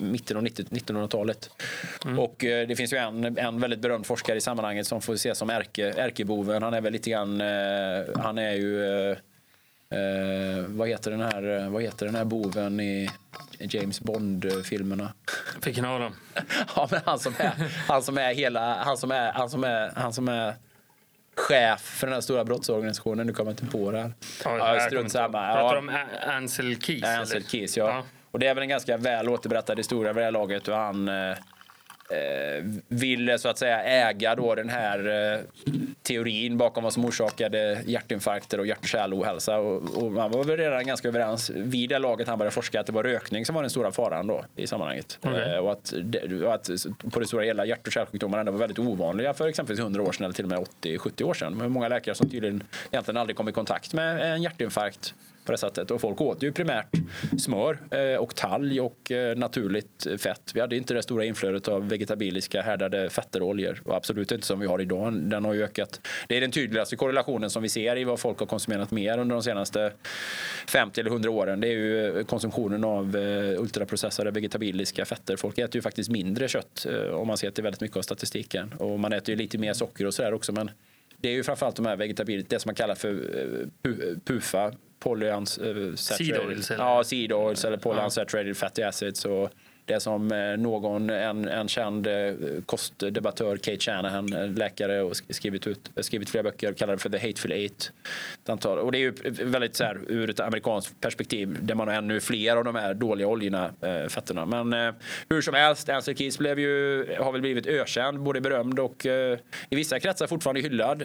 mitten 0.00 0.36
av 0.36 0.42
1900-talet. 0.44 1.50
Mm. 2.04 2.18
Och 2.18 2.34
det 2.38 2.76
finns 2.76 2.92
ju 2.92 2.96
en, 2.96 3.38
en 3.38 3.60
väldigt 3.60 3.80
berömd 3.80 4.06
forskare 4.06 4.36
i 4.36 4.40
sammanhanget 4.40 4.86
som 4.86 5.00
får 5.00 5.14
ses 5.14 5.38
som 5.38 5.50
ärke, 5.50 5.92
ärkeboven. 5.96 6.62
Han 6.62 6.74
är 6.74 6.80
väl 6.80 6.92
lite 6.92 7.10
grann, 7.10 7.40
han 8.16 8.38
är 8.38 8.54
ju 8.54 9.16
Eh, 9.90 10.64
vad, 10.66 10.88
heter 10.88 11.10
den 11.10 11.20
här, 11.20 11.58
eh, 11.58 11.70
vad 11.70 11.82
heter 11.82 12.06
den 12.06 12.14
här 12.14 12.24
boven 12.24 12.80
i 12.80 13.10
James 13.58 14.00
Bond-filmerna? 14.00 15.12
Vilken 15.64 15.84
av 15.84 16.00
dem? 16.00 16.14
ja, 16.76 16.88
men 16.90 17.00
han 17.04 17.18
som 17.18 17.34
är, 17.38 17.52
han 17.88 18.02
som 18.02 18.18
är 18.18 18.34
hela, 18.34 18.74
han 18.74 18.96
som 18.96 19.10
är, 19.10 19.32
han 19.32 19.50
som 19.50 19.64
är, 19.64 19.92
han 19.96 20.12
som 20.12 20.28
är 20.28 20.54
chef 21.36 21.80
för 21.80 22.06
den 22.06 22.14
här 22.14 22.20
stora 22.20 22.44
brottsorganisationen. 22.44 23.26
Nu 23.26 23.32
kommer 23.32 23.50
jag 23.50 23.60
inte 23.60 23.76
på 23.76 23.90
det 23.90 24.00
här. 24.00 24.12
Ja, 24.44 24.74
ja, 24.74 24.80
strunt 24.80 25.12
samma. 25.12 25.54
Pratar 25.54 25.72
du 25.72 25.78
om 25.78 25.98
Ansel 26.26 26.80
Keys? 26.80 27.04
Ansel 27.04 27.44
Keys, 27.44 27.76
ja. 27.76 27.88
ja. 27.88 28.04
Och 28.30 28.38
det 28.38 28.46
är 28.46 28.54
väl 28.54 28.62
en 28.62 28.68
ganska 28.68 28.96
väl 28.96 29.28
återberättad 29.28 29.78
historia 29.78 30.12
vid 30.12 30.20
det 30.20 30.24
här 30.24 30.32
laget. 30.32 30.68
Och 30.68 30.76
han, 30.76 31.08
eh, 31.08 31.36
ville 32.88 33.38
så 33.38 33.48
att 33.48 33.58
säga 33.58 33.82
äga 33.82 34.34
då 34.34 34.54
den 34.54 34.68
här 34.68 35.32
eh, 35.34 35.40
teorin 36.02 36.58
bakom 36.58 36.84
vad 36.84 36.92
som 36.92 37.04
orsakade 37.04 37.82
hjärtinfarkter 37.86 38.60
och 38.60 38.66
hjärt-kärlohälsa. 38.66 39.58
Och, 39.58 40.02
och 40.02 40.12
man 40.12 40.30
var 40.30 40.44
väl 40.44 40.56
redan 40.56 40.86
ganska 40.86 41.08
överens 41.08 41.50
vid 41.50 41.88
det 41.88 41.98
laget 41.98 42.28
han 42.28 42.38
började 42.38 42.54
forska 42.54 42.80
att 42.80 42.86
det 42.86 42.92
var 42.92 43.02
rökning 43.02 43.46
som 43.46 43.54
var 43.54 43.62
den 43.62 43.70
stora 43.70 43.92
faran 43.92 44.26
då 44.26 44.44
i 44.56 44.66
sammanhanget. 44.66 45.18
Okay. 45.22 45.54
Eh, 45.54 45.58
och, 45.58 45.72
att, 45.72 45.92
och 46.44 46.54
att 46.54 46.70
på 47.12 47.20
det 47.20 47.26
stora 47.26 47.44
hela 47.44 47.66
hjärt 47.66 47.86
och 47.86 47.92
kärlsjukdomar 47.92 48.38
ändå 48.38 48.52
var 48.52 48.58
väldigt 48.58 48.78
ovanliga 48.78 49.34
för 49.34 49.48
exempelvis 49.48 49.80
100 49.80 50.02
år 50.02 50.12
sedan 50.12 50.24
eller 50.24 50.34
till 50.34 50.44
och 50.44 50.50
med 50.50 50.66
80-70 50.82 51.22
år 51.22 51.34
sedan. 51.34 51.54
Men 51.54 51.70
många 51.70 51.88
läkare 51.88 52.14
som 52.14 52.30
tydligen 52.30 52.62
egentligen 52.90 53.16
aldrig 53.16 53.36
kom 53.36 53.48
i 53.48 53.52
kontakt 53.52 53.92
med 53.92 54.32
en 54.32 54.42
hjärtinfarkt 54.42 55.14
på 55.48 55.52
det 55.52 55.58
sättet. 55.58 55.90
Och 55.90 56.00
folk 56.00 56.20
åt 56.20 56.42
ju 56.42 56.52
primärt 56.52 56.92
smör 57.38 57.78
eh, 57.90 58.20
och 58.20 58.34
talg 58.34 58.80
och 58.80 59.10
eh, 59.10 59.36
naturligt 59.36 60.06
fett. 60.18 60.50
Vi 60.54 60.60
hade 60.60 60.76
inte 60.76 60.94
det 60.94 61.02
stora 61.02 61.24
inflödet 61.24 61.68
av 61.68 61.88
vegetabiliska 61.88 62.62
härdade 62.62 63.10
fetter 63.10 63.42
och 63.42 63.48
oljor. 63.48 63.80
Och 63.84 63.96
absolut 63.96 64.32
inte 64.32 64.46
som 64.46 64.60
vi 64.60 64.66
har 64.66 64.80
idag. 64.80 65.12
Den 65.12 65.44
har 65.44 65.54
ju 65.54 65.64
ökat. 65.64 66.00
Det 66.28 66.36
är 66.36 66.40
den 66.40 66.50
tydligaste 66.50 66.96
korrelationen 66.96 67.50
som 67.50 67.62
vi 67.62 67.68
ser 67.68 67.96
i 67.96 68.04
vad 68.04 68.20
folk 68.20 68.38
har 68.38 68.46
konsumerat 68.46 68.90
mer 68.90 69.18
under 69.18 69.34
de 69.36 69.42
senaste 69.42 69.92
50 70.66 71.00
eller 71.00 71.10
100 71.10 71.30
åren. 71.30 71.60
Det 71.60 71.68
är 71.68 71.72
ju 71.72 72.18
eh, 72.18 72.24
konsumtionen 72.24 72.84
av 72.84 73.16
ultraprocessade 73.58 74.30
vegetabiliska 74.30 75.04
fetter. 75.04 75.36
Folk 75.36 75.58
äter 75.58 75.76
ju 75.76 75.82
faktiskt 75.82 76.10
mindre 76.10 76.48
kött 76.48 76.86
om 77.12 77.26
man 77.26 77.36
ser 77.36 77.50
till 77.50 77.64
väldigt 77.64 77.80
mycket 77.80 77.96
av 77.96 78.02
statistiken. 78.02 78.74
Och 78.78 79.00
man 79.00 79.12
äter 79.12 79.30
ju 79.30 79.36
lite 79.36 79.58
mer 79.58 79.72
socker 79.72 80.06
och 80.06 80.14
sådär 80.14 80.34
också. 80.34 80.52
Men 80.52 80.70
det 81.20 81.28
är 81.28 81.32
ju 81.32 81.42
framförallt 81.42 81.76
de 81.76 81.86
här 81.86 81.96
vegetabiliska, 81.96 82.48
det 82.48 82.60
som 82.60 82.68
man 82.68 82.74
kallar 82.74 82.94
för 82.94 83.16
PUFA, 84.24 84.72
polyunsaturated, 84.98 86.64
eller? 86.70 86.78
Ja, 86.78 87.04
seed 87.04 87.32
oils 87.32 87.64
eller 87.64 87.76
polyunsaturated 87.76 88.56
fatty 88.56 88.82
acids. 88.82 89.24
Och 89.24 89.50
det 89.88 90.00
som 90.00 90.32
eh, 90.32 90.56
någon, 90.56 91.10
en, 91.10 91.48
en 91.48 91.68
känd 91.68 92.06
eh, 92.06 92.32
kostdebattör, 92.66 93.56
Kate 93.56 93.78
Shanahan, 93.78 94.32
eh, 94.32 94.50
läkare 94.50 95.02
och 95.02 95.16
skrivit, 95.16 95.66
ut, 95.66 95.90
skrivit 95.96 96.30
flera 96.30 96.42
böcker, 96.42 96.72
kallar 96.72 96.92
det 96.92 96.98
för 96.98 97.10
The 97.10 97.18
Hateful 97.18 97.52
Eight. 97.52 97.92
Och 98.64 98.92
det 98.92 98.98
är 98.98 99.00
ju 99.00 99.12
väldigt 99.44 99.76
så 99.76 99.84
här, 99.84 100.00
ur 100.08 100.30
ett 100.30 100.40
amerikanskt 100.40 101.00
perspektiv 101.00 101.58
där 101.60 101.74
man 101.74 101.88
har 101.88 101.94
ännu 101.94 102.20
fler 102.20 102.56
av 102.56 102.64
de 102.64 102.74
här 102.74 102.94
dåliga 102.94 103.28
oljorna, 103.28 103.70
fetterna. 104.08 104.46
Men 104.46 104.94
hur 105.28 105.42
som 105.42 105.54
helst, 105.54 105.88
Ansel 105.88 106.16
Keys 106.16 106.38
blev 106.38 106.58
ju, 106.58 107.06
har 107.20 107.32
väl 107.32 107.40
blivit 107.40 107.66
ökänd, 107.66 108.20
både 108.20 108.40
berömd 108.40 108.78
och 108.78 109.06
i 109.06 109.76
vissa 109.76 110.00
kretsar 110.00 110.26
fortfarande 110.26 110.60
hyllad, 110.60 111.02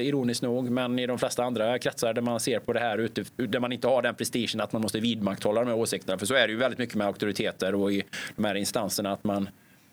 ironiskt 0.00 0.42
nog. 0.42 0.70
Men 0.70 0.98
i 0.98 1.06
de 1.06 1.18
flesta 1.18 1.44
andra 1.44 1.78
kretsar 1.78 2.14
där 2.14 2.22
man 2.22 2.40
ser 2.40 2.58
på 2.58 2.72
det 2.72 2.80
här 2.80 2.98
ute, 2.98 3.24
där 3.36 3.60
man 3.60 3.72
inte 3.72 3.86
har 3.86 4.02
den 4.02 4.14
prestigen 4.14 4.60
att 4.60 4.72
man 4.72 4.82
måste 4.82 5.00
vidmakthålla 5.00 5.60
de 5.60 5.66
här 5.66 5.76
åsikterna. 5.76 6.18
För 6.18 6.26
så 6.26 6.34
är 6.34 6.46
det 6.46 6.52
ju 6.52 6.58
väldigt 6.58 6.78
mycket 6.78 6.94
med 6.94 7.06
auktoriteter 7.06 7.74
och 7.74 7.92
i 7.92 8.02
de 8.36 8.44
här 8.44 8.54
instanserna. 8.54 9.12
Att 9.12 9.24
man, 9.24 9.48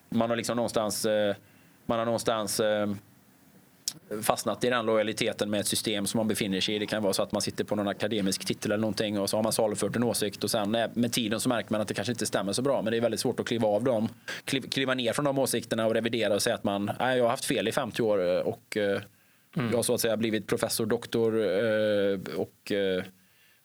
man 0.10 0.30
har 0.30 0.38
liksom 0.38 0.56
någonstans, 0.56 1.06
eh, 1.06 1.36
man 1.86 2.00
har 2.00 2.06
någonstans 2.06 2.60
eh, 2.60 2.90
fastnat 4.22 4.64
i 4.64 4.70
den 4.70 4.86
lojaliteten 4.86 5.50
med 5.50 5.60
ett 5.60 5.68
system 5.68 6.08
som 6.08 6.18
man 6.18 6.28
befinner 6.28 6.62
sig 6.62 6.76
i. 6.76 6.80
Det 6.80 6.86
kan 6.86 7.04
vara 7.04 7.14
så 7.14 7.24
att 7.24 7.32
man 7.32 7.42
sitter 7.42 7.64
på 7.64 7.76
någon 7.76 7.88
akademisk 7.88 8.46
titel 8.46 8.72
eller 8.72 8.82
någonting 8.82 9.20
och 9.20 9.30
så 9.30 9.38
har 9.38 9.44
man 9.44 9.54
salufört 9.54 9.96
en 9.96 10.04
åsikt 10.04 10.44
och 10.44 10.52
sen 10.52 10.72
med 10.94 11.14
tiden 11.14 11.40
så 11.40 11.50
märker 11.50 11.72
man 11.72 11.82
att 11.82 11.88
det 11.88 11.94
kanske 11.94 12.12
inte 12.12 12.26
stämmer 12.26 12.54
så 12.54 12.62
bra. 12.62 12.82
Men 12.82 12.92
det 12.92 12.98
är 12.98 13.02
väldigt 13.02 13.20
svårt 13.20 13.40
att 13.40 13.46
kliva 13.46 13.68
av 13.68 13.84
dem, 13.84 14.10
kliva 14.46 14.94
ner 14.94 15.14
från 15.14 15.26
de 15.26 15.40
åsikterna 15.40 15.86
och 15.86 15.94
revidera 15.94 16.34
och 16.34 16.42
säga 16.42 16.56
att 16.56 16.64
man, 16.64 16.92
nej, 17.00 17.18
jag 17.18 17.24
har 17.24 17.30
haft 17.30 17.46
fel 17.46 17.68
i 17.68 17.72
50 17.72 18.02
år 18.02 18.48
och 18.48 18.78
mm. 18.78 19.02
jag 19.56 19.78
har 19.78 19.84
så 19.84 19.94
att 19.94 20.02
säga 20.02 20.18
blivit 20.18 20.48
professor, 20.48 20.86
doktor 20.86 21.34
och 22.38 22.72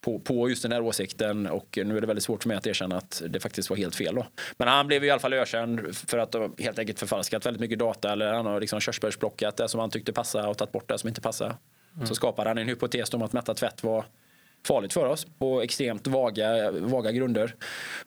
på, 0.00 0.18
på 0.18 0.48
just 0.48 0.62
den 0.62 0.72
här 0.72 0.80
åsikten 0.80 1.46
och 1.46 1.78
nu 1.84 1.96
är 1.96 2.00
det 2.00 2.06
väldigt 2.06 2.24
svårt 2.24 2.42
för 2.42 2.48
mig 2.48 2.56
att 2.56 2.66
erkänna 2.66 2.96
att 2.96 3.22
det 3.28 3.40
faktiskt 3.40 3.70
var 3.70 3.76
helt 3.76 3.94
fel. 3.94 4.14
Då. 4.14 4.26
Men 4.56 4.68
han 4.68 4.86
blev 4.86 5.04
i 5.04 5.10
alla 5.10 5.20
fall 5.20 5.32
ökänd 5.32 5.96
för 5.96 6.18
att 6.18 6.34
ha 6.34 6.50
helt 6.58 6.78
enkelt 6.78 6.98
förfalskat 6.98 7.46
väldigt 7.46 7.60
mycket 7.60 7.78
data 7.78 8.12
eller 8.12 8.32
han 8.32 8.46
har 8.46 8.60
liksom 8.60 8.80
körsbärsplockat 8.80 9.56
det 9.56 9.68
som 9.68 9.80
han 9.80 9.90
tyckte 9.90 10.12
passade 10.12 10.48
och 10.48 10.58
tagit 10.58 10.72
bort 10.72 10.88
det 10.88 10.98
som 10.98 11.08
inte 11.08 11.20
passade. 11.20 11.56
Mm. 11.94 12.06
Så 12.06 12.14
skapade 12.14 12.50
han 12.50 12.58
en 12.58 12.68
hypotes 12.68 13.14
om 13.14 13.22
att 13.22 13.32
mättad 13.32 13.56
tvätt 13.56 13.82
var 13.82 14.04
farligt 14.66 14.92
för 14.92 15.06
oss 15.06 15.26
på 15.38 15.62
extremt 15.62 16.06
vaga, 16.06 16.70
vaga 16.70 17.12
grunder. 17.12 17.54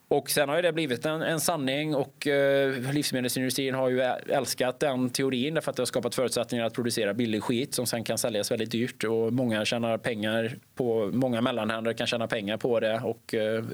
Och 0.08 0.30
sen 0.30 0.48
har 0.48 0.56
ju 0.56 0.62
det 0.62 0.72
blivit 0.72 1.06
en, 1.06 1.22
en 1.22 1.40
sanning 1.40 1.94
och 1.94 2.26
eh, 2.26 2.92
livsmedelsindustrin 2.92 3.74
har 3.74 3.88
ju 3.88 4.00
älskat 4.00 4.80
den 4.80 5.10
teorin 5.10 5.54
därför 5.54 5.70
att 5.70 5.76
det 5.76 5.80
har 5.80 5.86
skapat 5.86 6.14
förutsättningar 6.14 6.64
att 6.64 6.74
producera 6.74 7.14
billig 7.14 7.42
skit 7.42 7.74
som 7.74 7.86
sen 7.86 8.04
kan 8.04 8.18
säljas 8.18 8.50
väldigt 8.50 8.70
dyrt 8.70 9.04
och 9.04 9.32
många 9.32 9.64
tjänar 9.64 9.98
pengar 9.98 10.56
på, 10.74 11.10
många 11.12 11.40
mellanhänder 11.40 11.92
kan 11.92 12.06
tjäna 12.06 12.26
pengar 12.26 12.56
på 12.56 12.80
det. 12.80 13.00
Och, 13.04 13.34
eh, 13.34 13.64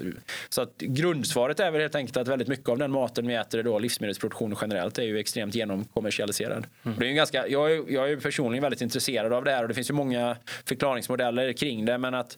så 0.49 0.61
att 0.61 0.77
grundsvaret 0.77 1.59
är 1.59 1.71
väl 1.71 1.81
helt 1.81 1.95
enkelt 1.95 2.17
att 2.17 2.27
väldigt 2.27 2.47
mycket 2.47 2.69
av 2.69 2.77
den 2.77 2.91
maten 2.91 3.27
vi 3.27 3.35
äter 3.35 3.59
idag, 3.59 3.81
livsmedelsproduktionen 3.81 4.57
generellt, 4.61 4.99
är 4.99 5.03
ju 5.03 5.19
extremt 5.19 5.55
genomkommersialiserad. 5.55 6.67
Mm. 6.85 6.99
Det 6.99 7.09
är 7.09 7.13
ganska, 7.13 7.47
jag, 7.47 7.71
är, 7.71 7.83
jag 7.87 8.11
är 8.11 8.17
personligen 8.17 8.63
väldigt 8.63 8.81
intresserad 8.81 9.33
av 9.33 9.43
det 9.43 9.51
här 9.51 9.61
och 9.61 9.67
det 9.67 9.73
finns 9.73 9.89
ju 9.89 9.93
många 9.93 10.35
förklaringsmodeller 10.65 11.53
kring 11.53 11.85
det 11.85 11.97
men 11.97 12.13
att 12.13 12.37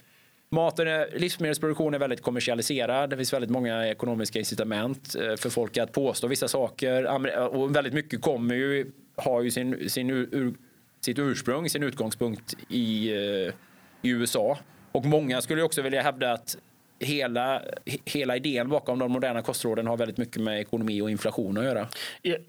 Maten 0.55 0.87
är, 0.87 1.19
livsmedelsproduktion 1.19 1.93
är 1.93 1.99
väldigt 1.99 2.21
kommersialiserad. 2.21 3.09
Det 3.09 3.17
finns 3.17 3.33
väldigt 3.33 3.49
många 3.49 3.87
ekonomiska 3.87 4.39
incitament 4.39 5.15
eh, 5.15 5.35
för 5.35 5.49
folk 5.49 5.77
att 5.77 5.91
påstå 5.91 6.27
vissa 6.27 6.47
saker. 6.47 7.03
Eh, 7.03 7.45
och 7.45 7.75
väldigt 7.75 7.93
mycket 7.93 8.21
kommer 8.21 8.55
ju, 8.55 8.91
har 9.15 9.41
ju 9.41 9.51
sin, 9.51 9.89
sin 9.89 10.09
ur, 10.09 10.53
sitt 11.01 11.19
ursprung, 11.19 11.69
sin 11.69 11.83
utgångspunkt 11.83 12.55
i, 12.69 13.11
eh, 13.11 13.53
i 14.01 14.09
USA. 14.09 14.57
Och 14.91 15.05
många 15.05 15.41
skulle 15.41 15.63
också 15.63 15.81
vilja 15.81 16.01
hävda 16.01 16.31
att 16.31 16.57
hela, 17.01 17.61
hela 18.05 18.35
idén 18.35 18.69
bakom 18.69 18.99
de 18.99 19.11
moderna 19.11 19.41
kostråden 19.41 19.87
har 19.87 19.97
väldigt 19.97 20.17
mycket 20.17 20.41
med 20.41 20.61
ekonomi 20.61 21.01
och 21.01 21.11
inflation 21.11 21.57
att 21.57 21.63
göra. 21.63 21.87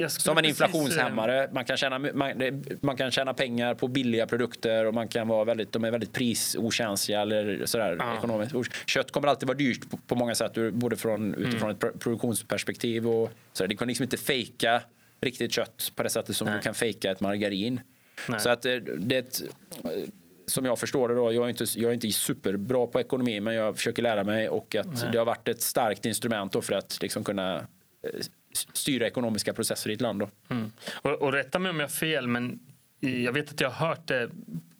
Som 0.09 0.39
en 0.39 0.45
inflationshämmare. 0.45 1.45
Eh, 1.45 1.51
man 1.53 1.65
kan, 1.65 1.77
tjäna, 1.77 1.99
man, 1.99 2.33
man, 2.81 2.97
kan 2.97 3.11
tjäna 3.11 3.35
pengar 3.35 3.75
på 3.75 3.89
billiga 3.89 4.27
produkter 4.27 4.87
och 4.87 4.95
man 4.95 5.09
kan 5.09 5.29
vara 5.29 5.45
väldigt, 5.45 5.73
de 5.73 5.85
är 5.85 5.91
väldigt 5.91 6.13
prisokänsliga 6.13 7.21
eller 7.21 7.67
sådär 7.67 7.97
ah. 8.01 8.19
ekonomiskt. 8.19 8.55
Kött 8.87 9.11
kommer 9.11 9.29
alltid 9.29 9.47
vara 9.49 9.59
dyrt 9.59 9.91
på, 9.91 9.97
på 9.97 10.15
många 10.15 10.35
sätt, 10.35 10.73
både 10.73 10.97
från, 10.97 11.35
utifrån 11.35 11.71
mm. 11.71 11.89
ett 11.89 12.01
produktionsperspektiv 12.01 13.09
och 13.09 13.31
sådär. 13.53 13.69
Det 13.69 13.77
kan 13.77 13.89
liksom 13.89 14.05
inte 14.05 14.17
fejka 14.17 14.83
riktigt 15.21 15.53
kött 15.53 15.93
på 15.97 16.03
det 16.03 16.11
sättet 16.11 16.37
som 16.37 16.47
Nej. 16.47 16.57
du 16.57 16.63
kan 16.63 16.75
fejka 16.75 17.11
ett 17.11 17.21
margarin. 17.21 17.81
Nej. 18.29 18.41
Så 18.41 18.51
att 18.51 18.65
eh, 18.65 18.75
det, 18.99 19.43
som 20.53 20.65
jag 20.65 20.79
förstår 20.79 21.09
det 21.09 21.15
då, 21.15 21.33
jag 21.33 21.45
är 21.45 21.49
inte, 21.49 21.65
jag 21.77 21.91
är 21.91 21.95
inte 21.95 22.11
superbra 22.11 22.87
på 22.87 23.01
ekonomi 23.01 23.41
men 23.41 23.55
jag 23.55 23.77
försöker 23.77 24.03
lära 24.03 24.25
mig 24.25 24.49
och 24.49 24.75
att 24.75 24.87
Nej. 24.87 25.09
det 25.13 25.19
har 25.19 25.25
varit 25.25 25.49
ett 25.49 25.63
starkt 25.63 26.07
instrument 26.07 26.65
för 26.65 26.73
att 26.73 26.99
liksom 27.03 27.25
kunna 27.25 27.57
eh, 27.57 28.21
styra 28.73 29.07
ekonomiska 29.07 29.53
processer 29.53 29.91
i 29.91 29.93
ett 29.95 30.01
land. 30.01 30.23
Mm. 30.49 30.73
Och, 30.93 31.11
och 31.11 31.33
rätta 31.33 31.59
mig 31.59 31.71
om 31.71 31.81
jag 31.81 31.87
har 31.87 31.93
fel 31.93 32.27
men 32.27 32.61
jag 33.01 33.33
vet 33.33 33.51
att 33.51 33.61
jag 33.61 33.71
har 33.71 33.87
hört 33.89 34.07
det 34.07 34.31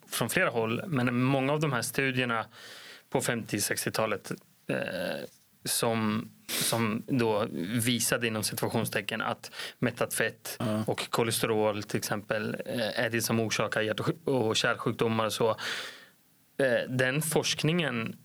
från 0.07 0.29
flera 0.29 0.49
håll 0.49 0.83
men 0.87 1.23
många 1.23 1.53
av 1.53 1.59
de 1.59 1.73
här 1.73 1.81
studierna 1.81 2.45
på 3.09 3.21
50-60-talet 3.21 4.31
eh, 4.69 4.77
som, 5.65 6.31
som 6.47 7.03
då 7.07 7.47
visade 7.83 8.27
inom 8.27 8.43
situationstecken 8.43 9.21
att 9.21 9.51
mättat 9.79 10.13
fett 10.13 10.57
mm. 10.59 10.83
och 10.83 11.09
kolesterol 11.09 11.83
till 11.83 11.97
exempel 11.97 12.55
eh, 12.65 12.99
är 12.99 13.09
det 13.09 13.21
som 13.21 13.39
orsakar 13.39 13.81
hjärt 13.81 13.99
och 14.25 14.55
kärlsjukdomar 14.55 15.25
och 15.25 15.33
så. 15.33 15.49
Eh, 15.49 16.89
den 16.89 17.21
forskningen 17.21 18.15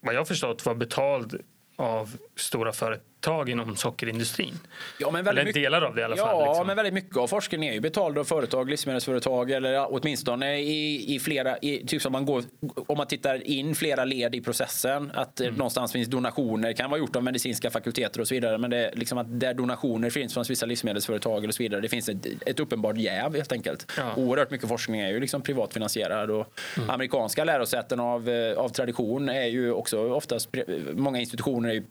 vad 0.00 0.14
jag 0.14 0.28
förstått 0.28 0.66
var 0.66 0.74
betald 0.74 1.40
av 1.76 2.16
stora 2.36 2.72
företag 2.72 3.06
företag 3.24 3.50
inom 3.50 3.76
sockerindustrin. 3.76 4.54
Ja, 4.98 5.10
men 5.10 5.26
eller 5.26 5.44
mycket, 5.44 5.62
delar 5.62 5.82
av 5.82 5.94
det 5.94 6.00
i 6.00 6.04
alla 6.04 6.16
ja, 6.16 6.26
fall. 6.26 6.40
Ja, 6.40 6.48
liksom. 6.48 6.66
men 6.66 6.76
väldigt 6.76 6.94
mycket 6.94 7.16
av 7.16 7.26
forskningen 7.26 7.70
är 7.70 7.74
ju 7.74 7.80
betald 7.80 8.18
av 8.18 8.24
företag, 8.24 8.70
livsmedelsföretag 8.70 9.50
eller 9.50 9.86
åtminstone 9.90 10.58
i, 10.58 11.14
i 11.14 11.20
flera, 11.20 11.58
i, 11.58 11.86
typ 11.86 12.02
som 12.02 12.12
man 12.12 12.26
går, 12.26 12.44
om 12.86 12.98
man 12.98 13.06
tittar 13.06 13.46
in 13.46 13.74
flera 13.74 14.04
led 14.04 14.34
i 14.34 14.40
processen, 14.40 15.12
att 15.14 15.40
mm. 15.40 15.54
någonstans 15.54 15.92
finns 15.92 16.08
donationer, 16.08 16.72
kan 16.72 16.90
vara 16.90 17.00
gjort 17.00 17.16
av 17.16 17.22
medicinska 17.22 17.70
fakulteter 17.70 18.20
och 18.20 18.28
så 18.28 18.34
vidare, 18.34 18.58
men 18.58 18.70
det 18.70 18.76
är 18.76 18.96
liksom 18.96 19.18
att 19.18 19.40
där 19.40 19.54
donationer 19.54 20.10
finns 20.10 20.34
från 20.34 20.44
vissa 20.48 20.66
livsmedelsföretag 20.66 21.44
och 21.44 21.54
så 21.54 21.62
vidare, 21.62 21.80
det 21.80 21.88
finns 21.88 22.08
ett, 22.08 22.26
ett 22.46 22.60
uppenbart 22.60 22.96
jäv 22.96 23.36
helt 23.36 23.52
enkelt. 23.52 23.92
Ja. 23.96 24.14
Oerhört 24.16 24.50
mycket 24.50 24.68
forskning 24.68 25.00
är 25.00 25.08
ju 25.08 25.20
liksom 25.20 25.42
privatfinansierad 25.42 26.30
och 26.30 26.46
mm. 26.76 26.90
amerikanska 26.90 27.44
lärosäten 27.44 28.00
av, 28.00 28.28
eh, 28.28 28.58
av 28.58 28.68
tradition 28.68 29.28
är 29.28 29.46
ju 29.46 29.72
också 29.72 30.12
oftast, 30.12 30.48
många 30.94 31.20
institutioner 31.20 31.68
är 31.68 31.74
ju 31.74 31.82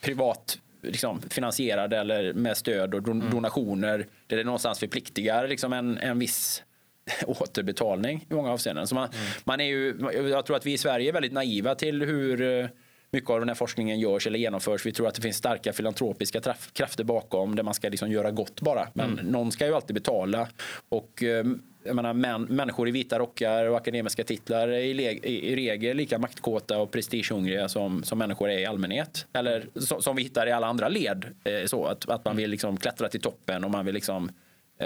privat 0.00 0.58
liksom, 0.82 1.22
finansierade 1.22 1.96
eller 1.96 2.32
med 2.32 2.56
stöd 2.56 2.94
och 2.94 3.08
mm. 3.08 3.30
donationer 3.30 3.94
mm. 3.94 4.08
där 4.26 4.36
det 4.36 4.44
någonstans 4.44 4.78
förpliktigar 4.78 5.48
liksom 5.48 5.72
en, 5.72 5.98
en 5.98 6.18
viss 6.18 6.62
återbetalning 7.26 8.26
i 8.30 8.34
många 8.34 8.50
avseenden. 8.50 8.86
Så 8.86 8.94
man, 8.94 9.08
mm. 9.08 9.26
man 9.44 9.60
är 9.60 9.64
ju, 9.64 9.96
jag 10.30 10.46
tror 10.46 10.56
att 10.56 10.66
vi 10.66 10.72
i 10.72 10.78
Sverige 10.78 11.08
är 11.08 11.12
väldigt 11.12 11.32
naiva 11.32 11.74
till 11.74 12.02
hur 12.02 12.42
eh, 12.42 12.68
mycket 13.12 13.30
av 13.30 13.38
den 13.40 13.48
här 13.48 13.54
forskningen 13.54 14.00
görs 14.00 14.26
eller 14.26 14.38
genomförs. 14.38 14.86
Vi 14.86 14.92
tror 14.92 15.08
att 15.08 15.14
det 15.14 15.22
finns 15.22 15.36
starka 15.36 15.72
filantropiska 15.72 16.40
krafter 16.72 17.04
bakom 17.04 17.56
där 17.56 17.62
man 17.62 17.74
ska 17.74 17.88
liksom 17.88 18.10
göra 18.10 18.30
gott 18.30 18.60
bara. 18.60 18.88
Men 18.92 19.12
mm. 19.12 19.26
någon 19.26 19.52
ska 19.52 19.66
ju 19.66 19.74
alltid 19.74 19.94
betala. 19.94 20.48
Och 20.88 21.22
eh, 21.22 21.44
jag 21.84 21.96
menar, 21.96 22.12
män, 22.12 22.42
människor 22.42 22.88
i 22.88 22.90
vita 22.90 23.18
rockar 23.18 23.66
och 23.66 23.76
akademiska 23.76 24.24
titlar 24.24 24.68
är 24.68 24.80
i, 24.80 24.94
le, 24.94 25.10
i, 25.10 25.52
i 25.52 25.56
regel 25.56 25.96
lika 25.96 26.18
maktkåta 26.18 26.78
och 26.78 26.90
prestigehungriga 26.90 27.68
som, 27.68 28.02
som 28.02 28.18
människor 28.18 28.50
är 28.50 28.58
i 28.58 28.66
allmänhet. 28.66 29.26
Eller 29.32 29.66
så, 29.74 30.00
som 30.00 30.16
vi 30.16 30.22
hittar 30.22 30.46
i 30.46 30.52
alla 30.52 30.66
andra 30.66 30.88
led. 30.88 31.24
Eh, 31.44 31.66
så 31.66 31.84
att, 31.84 32.08
att 32.08 32.24
man 32.24 32.36
vill 32.36 32.50
liksom 32.50 32.76
klättra 32.76 33.08
till 33.08 33.20
toppen 33.20 33.64
och 33.64 33.70
man 33.70 33.84
vill 33.84 33.94
liksom 33.94 34.30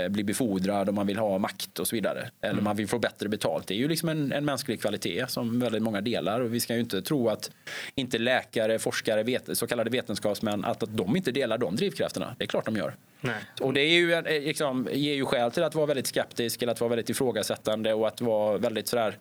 bli 0.09 0.25
befordrad 0.25 0.89
och 0.89 0.95
man 0.95 1.07
vill 1.07 1.19
ha 1.19 1.39
makt 1.39 1.79
och 1.79 1.89
så 1.89 1.97
vidare. 1.97 2.31
Eller 2.41 2.53
mm. 2.53 2.65
man 2.65 2.77
vill 2.77 2.89
få 2.89 2.99
bättre 2.99 3.29
betalt. 3.29 3.67
Det 3.67 3.75
är 3.75 3.79
ju 3.79 3.89
liksom 3.89 4.09
en, 4.09 4.33
en 4.33 4.45
mänsklig 4.45 4.81
kvalitet 4.81 5.25
som 5.29 5.61
väldigt 5.61 5.83
många 5.83 6.01
delar. 6.01 6.41
Och 6.41 6.55
vi 6.55 6.61
ska 6.61 6.75
ju 6.75 6.81
inte 6.81 7.03
tro 7.03 7.29
att 7.29 7.51
inte 7.95 8.19
läkare, 8.19 8.79
forskare, 8.79 9.23
vet, 9.23 9.59
så 9.59 9.67
kallade 9.67 9.91
vetenskapsmän, 9.91 10.65
att, 10.65 10.83
att 10.83 10.97
de 10.97 11.17
inte 11.17 11.33
delar 11.33 11.59
de 11.59 11.77
drivkrafterna. 11.77 12.37
Det 12.39 12.45
är 12.45 12.49
klart 12.49 12.65
de 12.65 12.77
gör. 12.77 12.95
Nej. 13.21 13.35
Och 13.61 13.73
det 13.73 13.81
är 13.81 13.91
ju, 13.91 14.13
eh, 14.13 14.23
liksom, 14.23 14.89
ger 14.93 15.15
ju 15.15 15.25
skäl 15.25 15.51
till 15.51 15.63
att 15.63 15.75
vara 15.75 15.87
väldigt 15.87 16.07
skeptisk 16.07 16.63
eller 16.63 16.73
att 16.73 16.81
vara 16.81 16.89
väldigt 16.89 17.11
ifrågasättande 17.11 17.95
och 17.95 18.09
att 18.09 18.21
vara 18.21 18.59
väldigt 18.59 18.89
sådär 18.89 19.19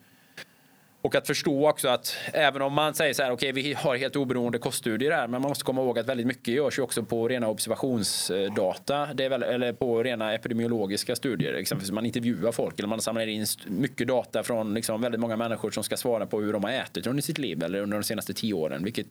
och 1.03 1.15
att 1.15 1.27
förstå 1.27 1.69
också 1.69 1.87
att 1.87 2.15
även 2.33 2.61
om 2.61 2.73
man 2.73 2.93
säger 2.93 3.13
så 3.13 3.23
här, 3.23 3.31
okej, 3.31 3.51
okay, 3.51 3.63
vi 3.63 3.73
har 3.73 3.95
helt 3.95 4.15
oberoende 4.15 4.59
koststudier 4.59 5.11
här, 5.11 5.27
men 5.27 5.41
man 5.41 5.49
måste 5.49 5.63
komma 5.63 5.81
ihåg 5.81 5.99
att 5.99 6.07
väldigt 6.07 6.27
mycket 6.27 6.53
görs 6.53 6.79
ju 6.79 6.81
också 6.81 7.03
på 7.03 7.27
rena 7.27 7.47
observationsdata, 7.47 9.13
det 9.13 9.25
är 9.25 9.29
väl, 9.29 9.43
eller 9.43 9.73
på 9.73 10.03
rena 10.03 10.33
epidemiologiska 10.33 11.15
studier. 11.15 11.53
Exempelvis 11.53 11.91
man 11.91 12.05
intervjuar 12.05 12.51
folk 12.51 12.79
eller 12.79 12.89
man 12.89 13.01
samlar 13.01 13.27
in 13.27 13.45
mycket 13.67 14.07
data 14.07 14.43
från 14.43 14.73
liksom 14.73 15.01
väldigt 15.01 15.21
många 15.21 15.35
människor 15.35 15.71
som 15.71 15.83
ska 15.83 15.97
svara 15.97 16.25
på 16.25 16.41
hur 16.41 16.53
de 16.53 16.63
har 16.63 16.71
ätit 16.71 17.07
under 17.07 17.23
sitt 17.23 17.37
liv 17.37 17.63
eller 17.63 17.81
under 17.81 17.97
de 17.97 18.03
senaste 18.03 18.33
tio 18.33 18.53
åren, 18.53 18.83
vilket 18.83 19.07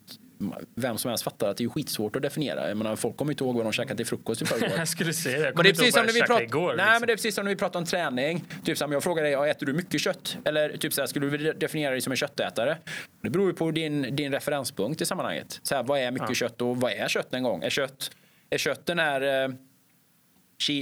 vem 0.75 0.99
som 0.99 1.09
helst 1.09 1.25
fattar 1.25 1.49
att 1.49 1.57
det 1.57 1.65
är 1.65 1.69
skitsvårt 1.69 2.17
att 2.17 2.23
definiera. 2.23 2.69
Jag 2.69 2.77
menar, 2.77 2.97
folk 2.97 3.17
kommer 3.17 3.33
inte 3.33 3.45
ihåg 3.45 3.57
vad 3.57 3.65
de 3.65 3.73
käkade 3.73 3.97
till 3.97 4.07
frukost 4.07 4.43
i 4.43 4.45
förrgår. 4.45 4.69
jag 4.79 4.89
skulle 4.89 5.13
säga 5.13 5.39
det. 5.39 5.45
Jag 5.45 5.67
är 5.67 5.73
precis 5.73 5.95
som 5.95 6.07
när 6.07 6.13
vi 6.13 6.21
pratar, 6.21 6.43
igår. 6.43 6.75
Nej, 6.77 6.77
liksom. 6.77 7.01
men 7.01 7.07
det 7.07 7.13
är 7.13 7.17
precis 7.17 7.35
som 7.35 7.45
när 7.45 7.51
vi 7.51 7.57
pratar 7.57 7.81
om 7.81 7.87
träning. 7.87 8.45
Typ 8.65 8.79
som 8.79 8.93
jag 8.93 9.03
frågar 9.03 9.23
dig, 9.23 9.51
äter 9.51 9.67
du 9.67 9.73
mycket 9.73 10.01
kött? 10.01 10.37
Eller 10.45 10.77
typ 10.77 10.93
så 10.93 11.01
här, 11.01 11.07
skulle 11.07 11.27
du 11.31 11.53
definiera 11.53 11.91
dig 11.91 12.01
som 12.01 12.11
en 12.11 12.17
köttätare? 12.17 12.79
Det 13.23 13.31
beror 13.31 13.49
ju 13.49 13.55
på 13.55 13.71
din, 13.71 14.17
din 14.17 14.33
referenspunkt 14.33 15.01
i 15.01 15.07
sammanhanget. 15.07 15.61
Så 15.63 15.75
här, 15.75 15.83
vad 15.83 16.01
är 16.01 16.11
mycket 16.11 16.29
ja. 16.29 16.35
kött 16.35 16.63
och 16.63 16.77
vad 16.77 16.93
är 16.93 17.09
kött 17.09 17.35
en 17.35 17.43
gång? 17.43 17.63
Är 17.63 17.71
kött, 17.71 18.11
är 18.51 18.59
kött 18.59 18.87
den 18.87 18.99
här, 18.99 19.45
eh, 19.45 19.55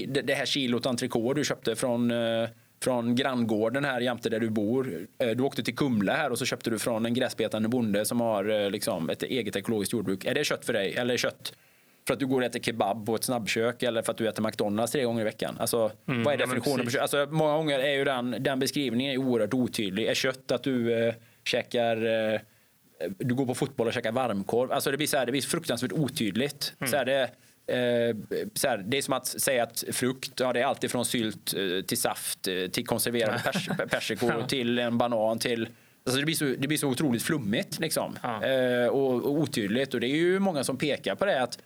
det 0.07 0.35
här 0.35 0.47
kilot 0.47 0.87
entrecote 0.87 1.41
du 1.41 1.45
köpte 1.45 1.77
från 1.77 2.11
eh, 2.11 2.49
från 2.83 3.15
granngården 3.15 3.85
här 3.85 4.01
jämte 4.01 4.29
där 4.29 4.41
du 4.41 4.51
bor. 4.51 5.07
Eh, 5.19 5.29
du 5.29 5.43
åkte 5.43 5.63
till 5.63 5.77
Kumla 5.77 6.13
här 6.13 6.31
och 6.31 6.39
så 6.39 6.45
köpte 6.45 6.71
du 6.71 6.79
från 6.79 7.07
en 7.07 7.15
gräsbetande 7.15 7.69
bonde 7.69 8.05
som 8.05 8.21
har 8.21 8.65
eh, 8.65 8.71
liksom, 8.71 9.11
ett 9.11 9.23
eget 9.23 9.57
ekologiskt 9.57 9.93
jordbruk. 9.93 10.25
Är 10.25 10.35
det 10.35 10.45
kött 10.45 10.65
för 10.65 10.73
dig? 10.73 10.95
Eller 10.95 11.17
kött 11.17 11.53
för 12.07 12.15
att 12.15 12.21
du 12.21 12.27
går 12.27 12.41
och 12.41 12.47
äter 12.47 12.61
kebab 12.61 13.07
på 13.07 13.15
ett 13.15 13.25
snabbkök 13.25 13.83
eller 13.83 14.03
för 14.03 14.13
att 14.13 14.19
du 14.19 14.29
äter 14.29 14.43
McDonalds 14.43 14.93
tre 14.93 15.05
gånger 15.05 15.21
i 15.21 15.25
veckan? 15.25 15.57
Alltså, 15.61 15.91
mm, 16.09 16.23
vad 16.23 16.35
är 16.35 16.39
definitionen 16.39 16.85
på 16.85 16.91
kött? 16.91 17.03
Alltså, 17.03 17.27
många 17.31 17.57
gånger 17.57 17.79
är 17.79 17.93
ju 17.93 18.05
den, 18.05 18.37
den 18.41 18.59
beskrivningen 18.59 19.13
är 19.13 19.19
oerhört 19.19 19.55
otydlig. 19.55 20.07
Är 20.07 20.15
kött 20.15 20.53
att 20.53 20.63
du 20.63 20.93
eh, 20.93 21.15
käkar 21.45 22.07
eh, 22.35 22.41
du 23.19 23.35
går 23.35 23.47
på 23.47 23.55
fotboll 23.55 23.87
och 23.87 23.93
käkar 23.93 24.13
varmkorv. 24.13 24.73
Alltså 24.73 24.91
det 24.91 24.97
blir, 24.97 25.07
så 25.07 25.17
här, 25.17 25.27
det 25.27 25.33
blir 25.33 25.43
fruktansvärt 25.43 25.93
otydligt. 25.93 26.75
Mm. 26.81 26.91
Så 26.91 26.97
här, 26.97 27.05
det, 27.05 27.31
så 28.55 28.69
här, 28.69 28.79
det 28.79 28.99
är 28.99 29.03
som 29.03 29.15
att 29.15 29.27
säga 29.27 29.63
att 29.63 29.85
frukt, 29.93 30.41
ja, 30.41 30.53
det 30.53 30.61
är 30.61 30.65
alltid 30.65 30.91
från 30.91 31.05
sylt 31.05 31.55
eh, 31.55 31.85
till 31.87 31.99
saft 31.99 32.49
eh, 32.49 32.67
till 32.67 32.87
konserverade 32.87 33.43
pers 33.45 33.69
persikor 33.91 34.47
till 34.49 34.79
en 34.79 34.99
banan 34.99 35.39
till 35.39 35.69
Alltså 36.05 36.21
det, 36.21 36.25
blir 36.25 36.35
så, 36.35 36.45
det 36.45 36.69
blir 36.69 36.79
så 36.79 36.89
otroligt 36.89 37.23
flummigt 37.23 37.79
liksom. 37.79 38.19
Ja. 38.23 38.45
Eh, 38.45 38.87
och, 38.87 39.15
och, 39.15 39.33
otydligt. 39.33 39.95
Och 39.95 40.01
det 40.01 40.07
är 40.07 40.17
ju 40.17 40.39
många 40.39 40.65
som 40.65 40.77
pekar 40.77 41.15
på 41.15 41.25
det. 41.25 41.43
att 41.43 41.59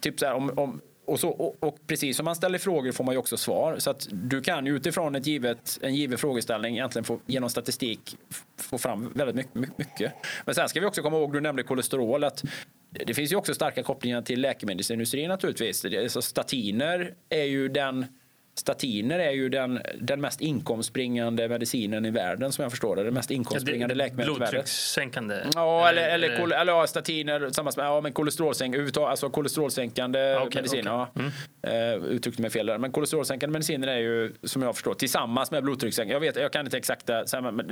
typ 0.00 0.20
så 0.20 0.26
här, 0.26 0.34
om, 0.34 0.58
om, 0.58 0.80
och, 1.04 1.20
så, 1.20 1.28
och, 1.28 1.56
och, 1.60 1.78
precis 1.86 2.16
som 2.16 2.24
man 2.24 2.36
ställer 2.36 2.58
frågor 2.58 2.92
får 2.92 3.04
man 3.04 3.14
ju 3.14 3.18
också 3.18 3.36
svar. 3.36 3.76
Så 3.78 3.90
att 3.90 4.08
du 4.10 4.40
kan 4.40 4.66
ju 4.66 4.76
utifrån 4.76 5.14
ett 5.14 5.26
givet, 5.26 5.78
en 5.82 5.94
given 5.94 6.18
frågeställning 6.18 6.74
egentligen 6.74 7.04
få, 7.04 7.20
genom 7.26 7.50
statistik 7.50 8.16
få 8.56 8.78
fram 8.78 9.12
väldigt 9.14 9.54
mycket, 9.54 9.78
mycket. 9.78 10.12
Men 10.44 10.54
sen 10.54 10.68
ska 10.68 10.80
vi 10.80 10.86
också 10.86 11.02
komma 11.02 11.16
ihåg, 11.16 11.32
du 11.32 11.40
nämnde 11.40 11.62
kolesterol, 11.62 12.24
att 12.24 12.44
det 12.92 13.14
finns 13.14 13.32
ju 13.32 13.36
också 13.36 13.54
starka 13.54 13.82
kopplingar 13.82 14.22
till 14.22 14.40
läkemedelsindustrin 14.40 15.28
naturligtvis. 15.28 15.86
Så 16.08 16.22
statiner 16.22 17.14
är 17.28 17.44
ju 17.44 17.68
den 17.68 18.06
Statiner 18.54 19.18
är 19.18 19.30
ju 19.30 19.48
den, 19.48 19.80
den 20.00 20.20
mest 20.20 20.40
inkomstbringande 20.40 21.48
medicinen 21.48 22.06
i 22.06 22.10
världen 22.10 22.52
som 22.52 22.62
jag 22.62 22.70
förstår 22.72 22.96
det. 22.96 23.04
Den 23.04 23.14
mest 23.14 23.30
inkomstbringande 23.30 23.94
ja, 23.94 23.96
läkemedlet 23.96 24.36
i 24.36 24.40
världen. 24.40 24.50
Blodtryckssänkande? 24.52 25.42
Ja, 25.54 25.88
eller, 25.88 26.08
eller, 26.08 26.30
eller, 26.30 26.56
eller 26.56 26.72
ja, 26.72 26.86
statiner 26.86 27.40
tillsammans 27.40 27.76
med 27.76 27.86
ja, 27.86 28.00
men 28.00 28.12
kolesterolsänkande, 28.12 29.00
alltså 29.00 29.30
kolesterolsänkande 29.30 30.36
okay, 30.36 30.48
mediciner. 30.54 31.02
Okay. 31.02 31.30
Ja. 31.62 31.70
Mm. 31.70 32.00
Uh, 32.00 32.06
uttryckte 32.06 32.42
mig 32.42 32.50
fel 32.50 32.66
där. 32.66 32.78
Men 32.78 32.92
kolesterolsänkande 32.92 33.52
mediciner 33.52 33.88
är 33.88 33.98
ju 33.98 34.32
som 34.42 34.62
jag 34.62 34.74
förstår 34.74 34.94
tillsammans 34.94 35.50
med 35.50 35.62
blodtryckssänkande. 35.62 36.14
Jag 36.14 36.32
vet, 36.32 36.42
jag 36.42 36.52
kan 36.52 36.66
inte 36.66 36.78
exakta, 36.78 37.24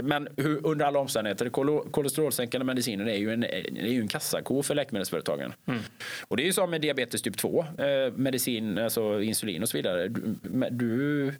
men 0.02 0.28
hur, 0.36 0.66
under 0.66 0.86
alla 0.86 0.98
omständigheter, 0.98 1.48
kolesterolsänkande 1.90 2.64
mediciner 2.64 3.08
är 3.08 3.16
ju 3.16 3.32
en, 3.32 3.44
är 3.44 3.88
ju 3.88 4.00
en 4.00 4.08
kassako 4.08 4.62
för 4.62 4.74
läkemedelsföretagen. 4.74 5.52
Mm. 5.66 5.80
Och 6.28 6.36
det 6.36 6.42
är 6.42 6.44
ju 6.46 6.52
som 6.52 6.70
med 6.70 6.80
diabetes 6.80 7.22
typ 7.22 7.36
2, 7.36 7.64
eh, 7.78 8.12
medicin, 8.14 8.78
alltså 8.78 9.22
insulin 9.22 9.62
och 9.62 9.68
så 9.68 9.76
vidare 9.76 10.08
du 10.70 11.32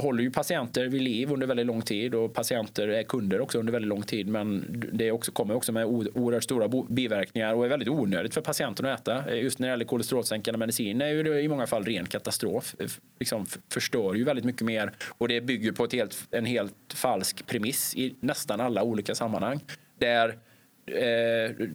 håller 0.00 0.22
ju 0.22 0.30
patienter 0.30 0.86
vid 0.86 1.02
liv 1.02 1.32
under 1.32 1.46
väldigt 1.46 1.66
lång 1.66 1.82
tid 1.82 2.14
och 2.14 2.34
patienter 2.34 2.88
är 2.88 3.02
kunder 3.02 3.40
också 3.40 3.58
under 3.58 3.72
väldigt 3.72 3.88
lång 3.88 4.02
tid. 4.02 4.28
Men 4.28 4.64
det 4.92 5.12
också, 5.12 5.32
kommer 5.32 5.54
också 5.54 5.72
med 5.72 5.86
oerhört 5.86 6.44
stora 6.44 6.84
biverkningar 6.88 7.54
och 7.54 7.64
är 7.64 7.68
väldigt 7.68 7.88
onödigt 7.88 8.34
för 8.34 8.40
patienten 8.40 8.86
att 8.86 9.00
äta. 9.00 9.36
Just 9.36 9.58
när 9.58 9.68
det 9.68 9.72
gäller 9.72 9.84
kolesterolsänkande 9.84 10.58
medicin 10.58 11.00
är 11.00 11.24
det 11.24 11.40
i 11.40 11.48
många 11.48 11.66
fall 11.66 11.84
ren 11.84 12.06
katastrof. 12.06 12.76
Liksom 13.18 13.46
förstör 13.72 14.14
ju 14.14 14.24
väldigt 14.24 14.44
mycket 14.44 14.62
mer 14.62 14.92
och 15.18 15.28
det 15.28 15.40
bygger 15.40 15.72
på 15.72 15.84
ett 15.84 15.92
helt, 15.92 16.28
en 16.30 16.44
helt 16.44 16.94
falsk 16.94 17.46
premiss 17.46 17.94
i 17.96 18.14
nästan 18.20 18.60
alla 18.60 18.82
olika 18.82 19.14
sammanhang. 19.14 19.60
Där, 19.98 20.28
eh, 20.86 21.66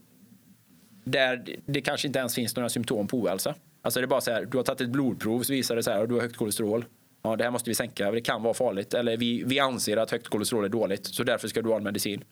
där 1.04 1.46
det 1.66 1.82
kanske 1.82 2.08
inte 2.08 2.20
ens 2.20 2.36
finns 2.36 2.56
några 2.56 2.70
symptom 2.70 3.08
på 3.08 3.18
ohälsa. 3.18 3.56
Alltså 3.86 4.00
det 4.00 4.06
är 4.06 4.08
bara 4.08 4.22
så 4.22 4.32
här, 4.32 4.46
du 4.46 4.58
har 4.58 4.64
tagit 4.64 4.82
ett 4.82 4.90
blodprov 4.90 5.44
så 5.44 5.54
visar 5.54 5.76
det 5.76 5.84
så 5.84 5.92
här, 5.92 6.02
och 6.02 6.08
du 6.08 6.16
har 6.16 6.22
högt 6.22 6.38
kolesterol. 6.38 6.86
Ja, 7.24 7.36
det 7.36 7.44
här 7.44 7.52
måste 7.52 7.70
vi 7.70 7.76
sänka, 7.76 8.12
det 8.12 8.22
kan 8.22 8.44
vara 8.44 8.54
farligt. 8.54 8.94
Eller 8.94 9.18
vi, 9.18 9.44
vi 9.46 9.60
anser 9.60 9.98
att 9.98 10.12
högt 10.12 10.28
kolesterol 10.28 10.66
är 10.66 10.70
dåligt, 10.70 11.06
så 11.06 11.24
därför 11.24 11.48
ska 11.48 11.62
du 11.62 11.70
ha 11.70 11.78
en 11.78 11.84
medicin. 11.84 12.24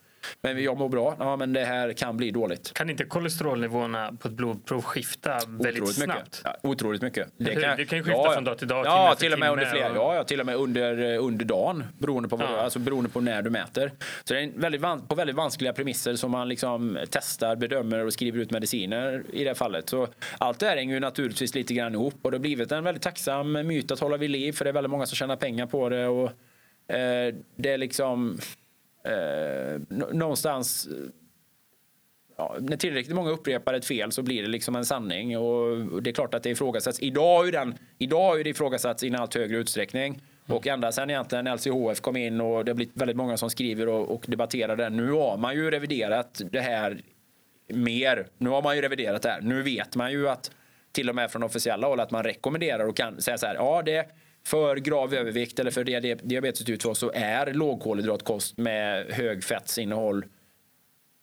Men 0.41 0.63
jag 0.63 0.77
mår 0.77 0.89
bra. 0.89 1.15
Ja, 1.19 1.35
men 1.35 1.53
det 1.53 1.65
här 1.65 1.93
kan 1.93 2.17
bli 2.17 2.31
dåligt. 2.31 2.73
Kan 2.73 2.89
inte 2.89 3.03
kolesterolnivåerna 3.03 4.13
på 4.19 4.27
ett 4.27 4.33
blodprov 4.33 4.81
skifta 4.81 5.39
väldigt 5.47 5.73
otroligt 5.73 5.95
snabbt? 5.95 6.19
Mycket. 6.19 6.41
Ja, 6.43 6.69
otroligt 6.69 7.01
mycket. 7.01 7.27
Det 7.37 7.55
kan, 7.55 7.77
det 7.77 7.85
kan 7.85 8.03
skifta 8.03 8.11
ja, 8.11 8.31
från 8.33 8.43
dag 8.43 8.57
till 8.57 8.67
dag. 8.67 8.85
Ja, 8.85 9.15
till 9.19 9.33
och 9.33 9.39
med 9.39 9.51
under 9.51 9.65
flera. 9.65 9.91
Och... 9.91 9.97
Ja, 9.97 10.15
ja, 10.15 10.23
till 10.23 10.39
och 10.39 10.45
med 10.45 10.55
under, 10.55 11.17
under 11.17 11.45
dagen 11.45 11.83
beroende 11.97 12.29
på, 12.29 12.35
vad, 12.35 12.49
ja. 12.49 12.57
alltså, 12.57 12.79
beroende 12.79 13.09
på 13.09 13.21
när 13.21 13.41
du 13.41 13.49
mäter. 13.49 13.91
Så 14.23 14.33
det 14.33 14.39
är 14.39 14.51
väldigt, 14.55 15.07
på 15.07 15.15
väldigt 15.15 15.35
vanskliga 15.35 15.73
premisser 15.73 16.15
som 16.15 16.31
man 16.31 16.49
liksom 16.49 16.97
testar, 17.09 17.55
bedömer 17.55 18.05
och 18.05 18.13
skriver 18.13 18.39
ut 18.39 18.51
mediciner 18.51 19.23
i 19.33 19.43
det 19.43 19.55
fallet. 19.55 19.89
Så 19.89 20.07
allt 20.37 20.59
det 20.59 20.65
här 20.65 20.77
hänger 20.77 20.93
ju 20.93 20.99
naturligtvis 20.99 21.55
lite 21.55 21.73
grann 21.73 21.93
ihop 21.93 22.15
och 22.21 22.31
det 22.31 22.37
har 22.37 22.41
blivit 22.41 22.71
en 22.71 22.83
väldigt 22.83 23.03
tacksam 23.03 23.51
myt 23.51 23.91
att 23.91 23.99
hålla 23.99 24.17
vid 24.17 24.29
liv 24.29 24.51
för 24.51 24.65
det 24.65 24.71
är 24.71 24.73
väldigt 24.73 24.91
många 24.91 25.05
som 25.05 25.15
tjänar 25.15 25.35
pengar 25.35 25.65
på 25.65 25.89
det. 25.89 26.07
Och, 26.07 26.25
eh, 26.95 27.35
det 27.55 27.69
är 27.69 27.77
liksom 27.77 28.37
eh, 29.03 29.81
någonstans 30.13 30.89
ja, 32.41 32.55
när 32.59 32.77
tillräckligt 32.77 33.15
många 33.15 33.29
upprepar 33.29 33.73
ett 33.73 33.85
fel 33.85 34.11
så 34.11 34.21
blir 34.21 34.41
det 34.41 34.47
liksom 34.47 34.75
en 34.75 34.85
sanning. 34.85 35.37
Och 35.37 36.03
det 36.03 36.09
är 36.09 36.13
klart 36.13 36.33
att 36.33 36.43
det 36.43 36.49
ifrågasätts. 36.49 36.99
Idag 36.99 37.45
ju, 37.45 37.51
den, 37.51 37.77
idag 37.97 38.37
ju 38.37 38.43
det 38.43 38.49
ifrågasatts 38.49 39.03
i 39.03 39.07
en 39.07 39.15
allt 39.15 39.35
högre 39.35 39.57
utsträckning. 39.57 40.13
Mm. 40.13 40.57
Och 40.57 40.67
ända 40.67 40.91
sedan 40.91 41.09
egentligen 41.09 41.45
LCHF 41.45 42.01
kom 42.01 42.17
in 42.17 42.41
och 42.41 42.65
det 42.65 42.71
har 42.71 42.75
blivit 42.75 42.97
väldigt 42.97 43.17
många 43.17 43.37
som 43.37 43.49
skriver 43.49 43.89
och, 43.89 44.09
och 44.09 44.25
debatterar 44.27 44.75
det. 44.75 44.89
Nu 44.89 45.11
har 45.11 45.37
man 45.37 45.55
ju 45.55 45.71
reviderat 45.71 46.41
det 46.51 46.61
här 46.61 47.01
mer. 47.67 48.27
Nu 48.37 48.49
har 48.49 48.61
man 48.61 48.75
ju 48.75 48.81
reviderat 48.81 49.21
det 49.21 49.29
här. 49.29 49.41
Nu 49.41 49.61
vet 49.61 49.95
man 49.95 50.11
ju 50.11 50.29
att 50.29 50.51
till 50.91 51.09
och 51.09 51.15
med 51.15 51.31
från 51.31 51.43
officiella 51.43 51.87
håll 51.87 51.99
att 51.99 52.11
man 52.11 52.23
rekommenderar 52.23 52.87
och 52.87 52.97
kan 52.97 53.21
säga 53.21 53.37
så 53.37 53.45
här. 53.45 53.55
Ja, 53.55 53.81
det 53.85 54.05
för 54.43 54.75
grav 54.75 55.13
övervikt 55.13 55.59
eller 55.59 55.71
för 55.71 55.83
diabetes 56.23 56.65
typ 56.65 56.79
2 56.79 56.95
så 56.95 57.11
är 57.15 57.53
lågkolhydratkost 57.53 58.57
med 58.57 59.05
hög 59.11 59.43
fettsinnehåll 59.43 60.25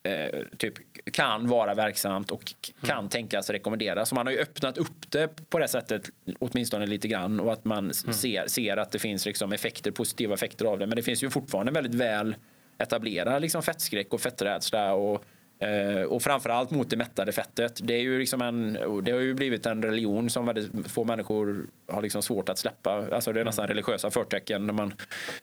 eh, 0.03 0.41
typ, 0.59 0.75
kan 1.13 1.49
vara 1.49 1.75
verksamt 1.75 2.31
och 2.31 2.55
kan 2.81 2.99
mm. 2.99 3.09
tänkas 3.09 3.51
rekommenderas. 3.51 4.09
Så 4.09 4.15
man 4.15 4.27
har 4.27 4.33
ju 4.33 4.39
öppnat 4.39 4.79
upp 4.79 5.11
det 5.11 5.51
på 5.51 5.59
det 5.59 5.69
sättet 5.69 6.11
åtminstone 6.39 6.87
lite 6.87 7.09
grann 7.09 7.41
och 7.41 7.53
att 7.53 7.65
man 7.65 7.79
mm. 7.79 7.93
ser, 7.93 8.47
ser 8.47 8.77
att 8.77 8.91
det 8.91 8.99
finns 8.99 9.27
liksom 9.27 9.53
effekter, 9.53 9.91
positiva 9.91 10.35
effekter 10.35 10.65
av 10.65 10.79
det. 10.79 10.87
Men 10.87 10.97
det 10.97 11.03
finns 11.03 11.23
ju 11.23 11.31
fortfarande 11.31 11.73
väldigt 11.73 11.95
väl 11.95 12.37
etablerad 12.79 13.43
liksom 13.43 13.63
fettskräck 13.63 14.13
och 14.13 14.21
fetträdsla 14.21 14.95
och 14.95 15.25
och 16.09 16.23
framförallt 16.23 16.71
mot 16.71 16.91
det 16.91 16.97
mättade 16.97 17.33
fettet. 17.33 17.81
Det, 17.83 17.95
är 17.95 18.01
ju 18.01 18.19
liksom 18.19 18.43
en, 18.43 18.73
det 19.03 19.13
har 19.13 19.21
ju 19.21 19.35
blivit 19.35 19.67
en 19.67 19.83
religion 19.83 20.31
som 20.31 20.47
väldigt 20.47 20.91
få 20.91 21.05
människor 21.05 21.67
har 21.89 22.03
liksom 22.03 22.23
svårt 22.23 22.49
att 22.49 22.59
släppa. 22.59 23.15
Alltså 23.15 23.33
det 23.33 23.41
är 23.41 23.45
nästan 23.45 23.65
mm. 23.65 23.75
religiösa 23.75 24.11
förtecken 24.11 24.67
där 24.67 24.75
man, 24.75 24.93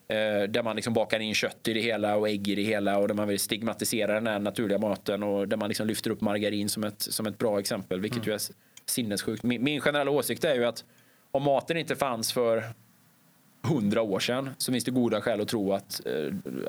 eh, 0.08 0.50
där 0.50 0.64
man 0.64 0.76
liksom 0.76 0.94
bakar 0.94 1.20
in 1.20 1.34
kött 1.34 1.68
i 1.68 1.74
det 1.74 1.82
hela 1.82 2.16
och 2.16 2.30
ägg 2.30 2.48
i 2.48 2.56
det 2.56 2.62
hela 2.62 2.98
och 2.98 3.08
där 3.08 3.16
man 3.16 3.28
vill 3.28 3.40
stigmatisera 3.40 4.14
den 4.14 4.28
här 4.28 4.40
naturliga 4.40 4.78
maten 4.78 5.24
och 5.24 5.48
där 5.48 5.58
man 5.58 5.68
liksom 5.68 5.88
lyfter 5.88 6.12
upp 6.12 6.22
margarin 6.22 6.70
som 6.70 6.84
ett, 6.84 7.02
som 7.02 7.28
ett 7.28 7.38
bra 7.38 7.60
exempel, 7.60 8.02
vilket 8.02 8.18
mm. 8.18 8.30
ju 8.30 8.34
är 8.34 8.42
sinnessjukt. 8.86 9.44
Min, 9.44 9.64
min 9.64 9.82
generella 9.82 10.12
åsikt 10.12 10.44
är 10.44 10.56
ju 10.56 10.66
att 10.66 10.84
om 11.32 11.44
maten 11.44 11.78
inte 11.78 11.96
fanns 11.96 12.34
för 12.34 12.64
hundra 13.66 14.02
år 14.02 14.20
sedan 14.20 14.50
så 14.58 14.72
finns 14.72 14.84
det 14.84 14.92
goda 14.92 15.22
skäl 15.22 15.42
att 15.42 15.48
tro 15.48 15.74
att, 15.74 16.02
eh, 16.06 16.12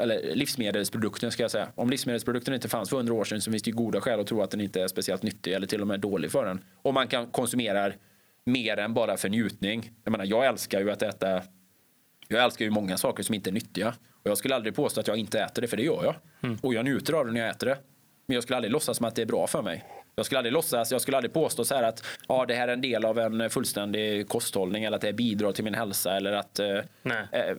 eller 0.03 0.35
livsmedelsprodukten 0.35 1.31
ska 1.31 1.43
jag 1.43 1.51
säga, 1.51 1.69
om 1.75 1.91
livsmedelsprodukten 1.91 2.55
inte 2.55 2.69
fanns 2.69 2.91
för 2.91 2.97
hundra 2.97 3.15
år 3.15 3.25
sedan 3.25 3.41
så 3.41 3.51
finns 3.51 3.63
det 3.63 3.71
goda 3.71 4.01
skäl 4.01 4.21
att 4.21 4.27
tro 4.27 4.43
att 4.43 4.51
den 4.51 4.61
inte 4.61 4.83
är 4.83 4.89
speciellt 4.89 5.23
nyttig 5.23 5.53
eller 5.53 5.67
till 5.67 5.81
och 5.81 5.87
med 5.87 6.01
dålig 6.01 6.31
för 6.31 6.47
den. 6.47 6.61
Om 6.83 6.95
man 6.95 7.09
kan 7.09 7.27
konsumera 7.27 7.93
mer 8.45 8.77
än 8.77 8.95
bara 8.95 9.17
för 9.17 9.29
njutning. 9.29 9.91
Jag 10.05 10.11
menar, 10.11 10.25
jag 10.25 10.47
älskar 10.47 10.81
ju 10.81 10.91
att 10.91 11.03
äta 11.03 11.43
jag 12.29 12.45
älskar 12.45 12.65
ju 12.65 12.71
många 12.71 12.97
saker 12.97 13.23
som 13.23 13.35
inte 13.35 13.51
är 13.51 13.53
nyttiga. 13.53 13.95
Och 14.23 14.31
jag 14.31 14.39
skulle 14.39 14.55
aldrig 14.55 14.75
påstå 14.75 15.01
att 15.01 15.09
jag 15.09 15.17
inte 15.17 15.41
äter 15.41 15.63
det, 15.63 15.69
för 15.69 15.77
det 15.77 15.83
gör 15.83 16.05
jag. 16.05 16.15
Mm. 16.43 16.59
Och 16.63 16.75
jag 16.75 16.85
njuter 16.85 17.13
av 17.13 17.27
det 17.27 17.33
när 17.33 17.41
jag 17.41 17.51
äter 17.51 17.67
det. 17.67 17.79
Men 18.27 18.35
jag 18.35 18.43
skulle 18.43 18.57
aldrig 18.57 18.73
låtsas 18.73 18.97
som 18.97 19.07
att 19.07 19.15
det 19.15 19.23
är 19.23 19.27
bra 19.27 19.47
för 19.47 19.63
mig. 19.63 19.85
Jag 20.19 20.27
skulle 20.27 20.39
aldrig 20.39 20.53
låtsas, 20.53 20.93
jag 20.93 21.01
skulle 21.01 21.17
aldrig 21.17 21.33
påstå 21.33 21.65
så 21.65 21.75
här 21.75 21.83
att 21.83 22.05
ja, 22.29 22.45
det 22.47 22.55
här 22.55 22.69
är 22.69 22.73
en 22.73 22.81
del 22.81 23.05
av 23.05 23.19
en 23.19 23.51
fullständig 23.51 24.29
kosthållning 24.29 24.85
eller 24.85 24.97
att 24.97 25.03
det 25.03 25.13
bidrar 25.13 25.53
till 25.53 25.65
min 25.65 25.75
hälsa 25.75 26.17
eller 26.17 26.33
att 26.33 26.59
eh, 26.59 26.81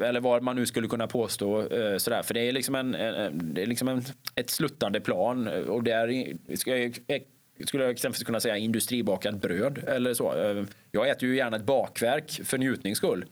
eller 0.01 0.19
vad 0.19 0.43
man 0.43 0.55
nu 0.55 0.65
skulle 0.65 0.87
kunna 0.87 1.07
påstå 1.07 1.61
eh, 1.61 1.97
sådär. 1.97 2.21
För 2.21 2.33
det 2.33 2.39
är 2.39 2.51
liksom 2.51 2.75
en, 2.75 2.91
det 3.31 3.61
är 3.61 3.65
liksom 3.65 3.87
en, 3.87 4.03
ett 4.35 4.49
sluttande 4.49 4.99
plan 5.01 5.47
och 5.47 5.83
där 5.83 6.33
ska 6.55 6.77
jag, 6.77 6.97
skulle 7.65 7.83
jag 7.83 7.91
exempelvis 7.91 8.23
kunna 8.23 8.39
säga 8.39 8.57
industribakat 8.57 9.35
bröd 9.35 9.83
eller 9.87 10.13
så. 10.13 10.65
Jag 10.91 11.09
äter 11.09 11.29
ju 11.29 11.35
gärna 11.35 11.57
ett 11.57 11.65
bakverk 11.65 12.41
för 12.43 12.57
njutnings 12.57 12.97
skull. 12.97 13.25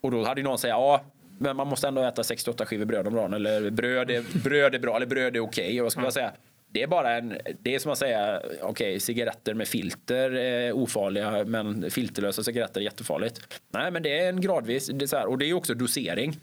Och 0.00 0.10
då 0.10 0.24
hade 0.24 0.42
någon 0.42 0.58
sagt 0.58 0.70
ja, 0.70 1.04
men 1.38 1.56
man 1.56 1.66
måste 1.66 1.88
ändå 1.88 2.02
äta 2.02 2.24
68 2.24 2.66
skivor 2.66 2.84
bröd 2.84 3.06
om 3.06 3.14
dagen. 3.14 3.34
Eller 3.34 3.70
bröd 3.70 4.10
är, 4.10 4.42
bröd 4.44 4.74
är 4.74 4.78
bra, 4.78 4.96
eller 4.96 5.06
bröd 5.06 5.36
är 5.36 5.40
okej. 5.40 5.64
Okay. 5.64 5.80
Och 5.80 5.84
jag 5.84 5.92
skulle 5.92 6.04
mm. 6.04 6.12
säga, 6.12 6.32
det 6.74 6.82
är 6.82 6.86
bara 6.86 7.16
en, 7.16 7.38
det 7.62 7.74
är 7.74 7.78
som 7.78 7.92
att 7.92 7.98
säga, 7.98 8.40
okej, 8.44 8.68
okay, 8.68 9.00
cigaretter 9.00 9.54
med 9.54 9.68
filter 9.68 10.30
är 10.30 10.72
ofarliga, 10.72 11.44
men 11.44 11.90
filterlösa 11.90 12.42
cigaretter 12.42 12.80
är 12.80 12.84
jättefarligt. 12.84 13.60
Nej, 13.68 13.90
men 13.90 14.02
det 14.02 14.18
är 14.18 14.28
en 14.28 14.40
gradvis, 14.40 14.86
det 14.86 15.04
är 15.04 15.06
så 15.06 15.16
här, 15.16 15.26
och 15.26 15.38
det 15.38 15.50
är 15.50 15.54
också 15.54 15.74
dosering. 15.74 16.36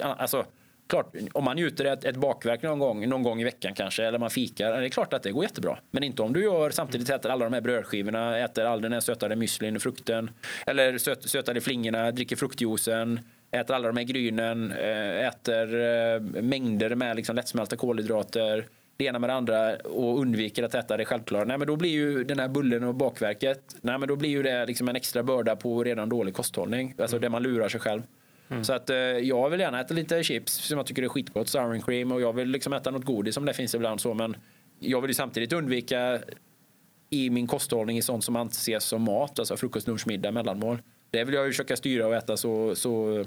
Eh, 0.00 0.06
alltså, 0.20 0.46
klart, 0.88 1.14
om 1.32 1.44
man 1.44 1.56
njuter 1.56 1.84
ett, 1.84 2.04
ett 2.04 2.16
bakverk 2.16 2.62
någon 2.62 2.78
gång, 2.78 3.08
någon 3.08 3.22
gång 3.22 3.40
i 3.40 3.44
veckan 3.44 3.74
kanske, 3.74 4.04
eller 4.04 4.18
man 4.18 4.30
fikar, 4.30 4.80
det 4.80 4.86
är 4.86 4.88
klart 4.88 5.12
att 5.12 5.22
det 5.22 5.32
går 5.32 5.44
jättebra. 5.44 5.78
Men 5.90 6.02
inte 6.02 6.22
om 6.22 6.32
du 6.32 6.42
gör, 6.42 6.70
samtidigt 6.70 7.10
äter 7.10 7.30
alla 7.30 7.44
de 7.44 7.52
här 7.52 7.60
brödskivorna, 7.60 8.38
äter 8.38 8.64
all 8.64 8.80
den 8.80 8.92
här 8.92 9.00
sötade 9.00 9.36
müslin 9.36 9.76
och 9.76 9.82
frukten, 9.82 10.30
eller 10.66 10.98
söt, 10.98 11.28
sötade 11.28 11.60
flingorna, 11.60 12.10
dricker 12.10 12.36
fruktjuicen, 12.36 13.20
äter 13.50 13.74
alla 13.74 13.88
de 13.88 13.96
här 13.96 14.04
grynen, 14.04 14.72
eh, 14.72 15.26
äter 15.26 15.80
eh, 15.80 16.20
mängder 16.20 16.94
med 16.94 17.16
liksom 17.16 17.36
lättsmälta 17.36 17.76
kolhydrater, 17.76 18.66
det 18.96 19.04
ena 19.04 19.18
med 19.18 19.30
det 19.30 19.34
andra 19.34 19.76
och 19.76 20.20
undviker 20.20 20.62
att 20.62 20.74
äta 20.74 20.96
det 20.96 21.04
självklara, 21.04 21.44
nej 21.44 21.58
men 21.58 21.66
då 21.66 21.76
blir 21.76 21.90
ju 21.90 22.24
den 22.24 22.38
här 22.38 22.48
bullen 22.48 22.84
och 22.84 22.94
bakverket, 22.94 23.76
nej 23.80 23.98
men 23.98 24.08
då 24.08 24.16
blir 24.16 24.30
ju 24.30 24.42
det 24.42 24.66
liksom 24.66 24.88
en 24.88 24.96
extra 24.96 25.22
börda 25.22 25.56
på 25.56 25.84
redan 25.84 26.08
dålig 26.08 26.34
kosthållning. 26.34 26.94
Alltså 26.98 27.16
mm. 27.16 27.22
det 27.22 27.28
man 27.28 27.42
lurar 27.42 27.68
sig 27.68 27.80
själv. 27.80 28.02
Mm. 28.48 28.64
Så 28.64 28.72
att 28.72 28.90
eh, 28.90 28.96
jag 28.96 29.50
vill 29.50 29.60
gärna 29.60 29.80
äta 29.80 29.94
lite 29.94 30.22
chips 30.22 30.52
som 30.52 30.76
jag 30.76 30.86
tycker 30.86 31.02
är 31.02 31.08
skitgott, 31.08 31.48
sour 31.48 31.80
cream 31.80 32.12
och 32.12 32.20
jag 32.20 32.32
vill 32.32 32.48
liksom 32.48 32.72
äta 32.72 32.90
något 32.90 33.04
godis 33.04 33.34
som 33.34 33.44
det 33.44 33.52
finns 33.52 33.74
ibland 33.74 34.00
så 34.00 34.14
men 34.14 34.36
jag 34.80 35.00
vill 35.00 35.10
ju 35.10 35.14
samtidigt 35.14 35.52
undvika 35.52 36.18
i 37.10 37.30
min 37.30 37.46
kosthållning 37.46 37.98
i 37.98 38.02
sånt 38.02 38.24
som 38.24 38.36
anses 38.36 38.84
som 38.84 39.02
mat, 39.02 39.38
alltså 39.38 39.56
frukost, 39.56 39.86
lunch, 39.86 40.06
middag, 40.06 40.30
mellanmål. 40.30 40.82
Det 41.10 41.24
vill 41.24 41.34
jag 41.34 41.44
ju 41.44 41.50
försöka 41.50 41.76
styra 41.76 42.06
och 42.06 42.14
äta 42.14 42.36
så, 42.36 42.74
så 42.74 43.24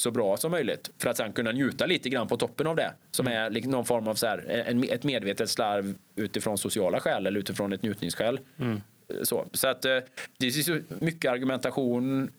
så 0.00 0.10
bra 0.10 0.36
som 0.36 0.50
möjligt 0.50 0.90
för 0.98 1.10
att 1.10 1.16
sen 1.16 1.32
kunna 1.32 1.52
njuta 1.52 1.86
lite 1.86 2.08
grann 2.08 2.28
på 2.28 2.36
toppen 2.36 2.66
av 2.66 2.76
det 2.76 2.92
som 3.10 3.26
mm. 3.26 3.38
är 3.38 3.50
liksom 3.50 3.72
någon 3.72 3.84
form 3.84 4.08
av 4.08 4.14
så 4.14 4.26
här, 4.26 4.64
en, 4.66 4.84
ett 4.84 5.04
medvetet 5.04 5.50
slarv 5.50 5.94
utifrån 6.16 6.58
sociala 6.58 7.00
skäl 7.00 7.26
eller 7.26 7.40
utifrån 7.40 7.72
ett 7.72 7.82
njutningsskäl. 7.82 8.40
Mm. 8.58 8.80
Så, 9.22 9.46
så 9.52 9.68
att 9.68 9.82
det 9.82 10.04
finns 10.40 10.66
så 10.66 10.80
mycket 10.88 11.30
argumentation 11.30 12.30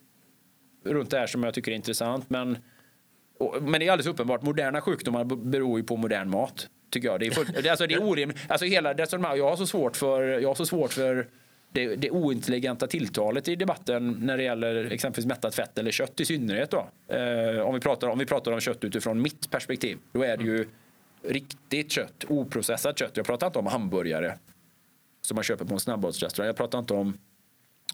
runt 0.84 1.10
det 1.10 1.18
här 1.18 1.26
som 1.26 1.42
jag 1.42 1.54
tycker 1.54 1.72
är 1.72 1.76
intressant. 1.76 2.30
Men, 2.30 2.58
men 3.60 3.72
det 3.72 3.86
är 3.86 3.92
alldeles 3.92 4.06
uppenbart, 4.06 4.42
moderna 4.42 4.80
sjukdomar 4.80 5.24
beror 5.24 5.78
ju 5.78 5.84
på 5.84 5.96
modern 5.96 6.30
mat. 6.30 6.68
Tycker 6.90 7.08
jag. 7.08 7.20
Det 7.20 7.26
är, 7.26 7.70
alltså, 7.70 7.86
det 7.86 7.94
är 7.94 8.02
orimligt. 8.08 8.38
Alltså, 8.48 8.66
hela 8.66 8.94
resonemang, 8.94 9.38
jag 9.38 9.50
har 9.50 9.56
så 9.56 9.66
svårt 9.66 9.96
för, 9.96 10.22
jag 10.22 10.48
har 10.48 10.54
så 10.54 10.66
svårt 10.66 10.92
för 10.92 11.26
det, 11.72 11.96
det 11.96 12.10
ointelligenta 12.10 12.86
tilltalet 12.86 13.48
i 13.48 13.56
debatten 13.56 14.16
när 14.20 14.36
det 14.36 14.42
gäller 14.42 14.90
exempelvis 14.90 15.26
mättat 15.26 15.54
fett 15.54 15.78
eller 15.78 15.90
kött 15.90 16.20
i 16.20 16.24
synnerhet. 16.24 16.70
Då. 16.70 16.88
Eh, 17.14 17.60
om, 17.60 17.74
vi 17.74 17.80
pratar, 17.80 18.08
om 18.08 18.18
vi 18.18 18.26
pratar 18.26 18.52
om 18.52 18.60
kött 18.60 18.84
utifrån 18.84 19.22
mitt 19.22 19.50
perspektiv, 19.50 19.98
då 20.12 20.22
är 20.22 20.36
det 20.36 20.44
ju 20.44 20.68
riktigt 21.22 21.92
kött, 21.92 22.24
oprocessat 22.28 22.98
kött. 22.98 23.16
Jag 23.16 23.26
pratar 23.26 23.46
inte 23.46 23.58
om 23.58 23.66
hamburgare 23.66 24.38
som 25.22 25.34
man 25.34 25.44
köper 25.44 25.64
på 25.64 25.74
en 25.74 25.80
snabbmatsrestaurang. 25.80 26.46
Jag 26.46 26.56
pratar 26.56 26.78
inte 26.78 26.94
om 26.94 27.18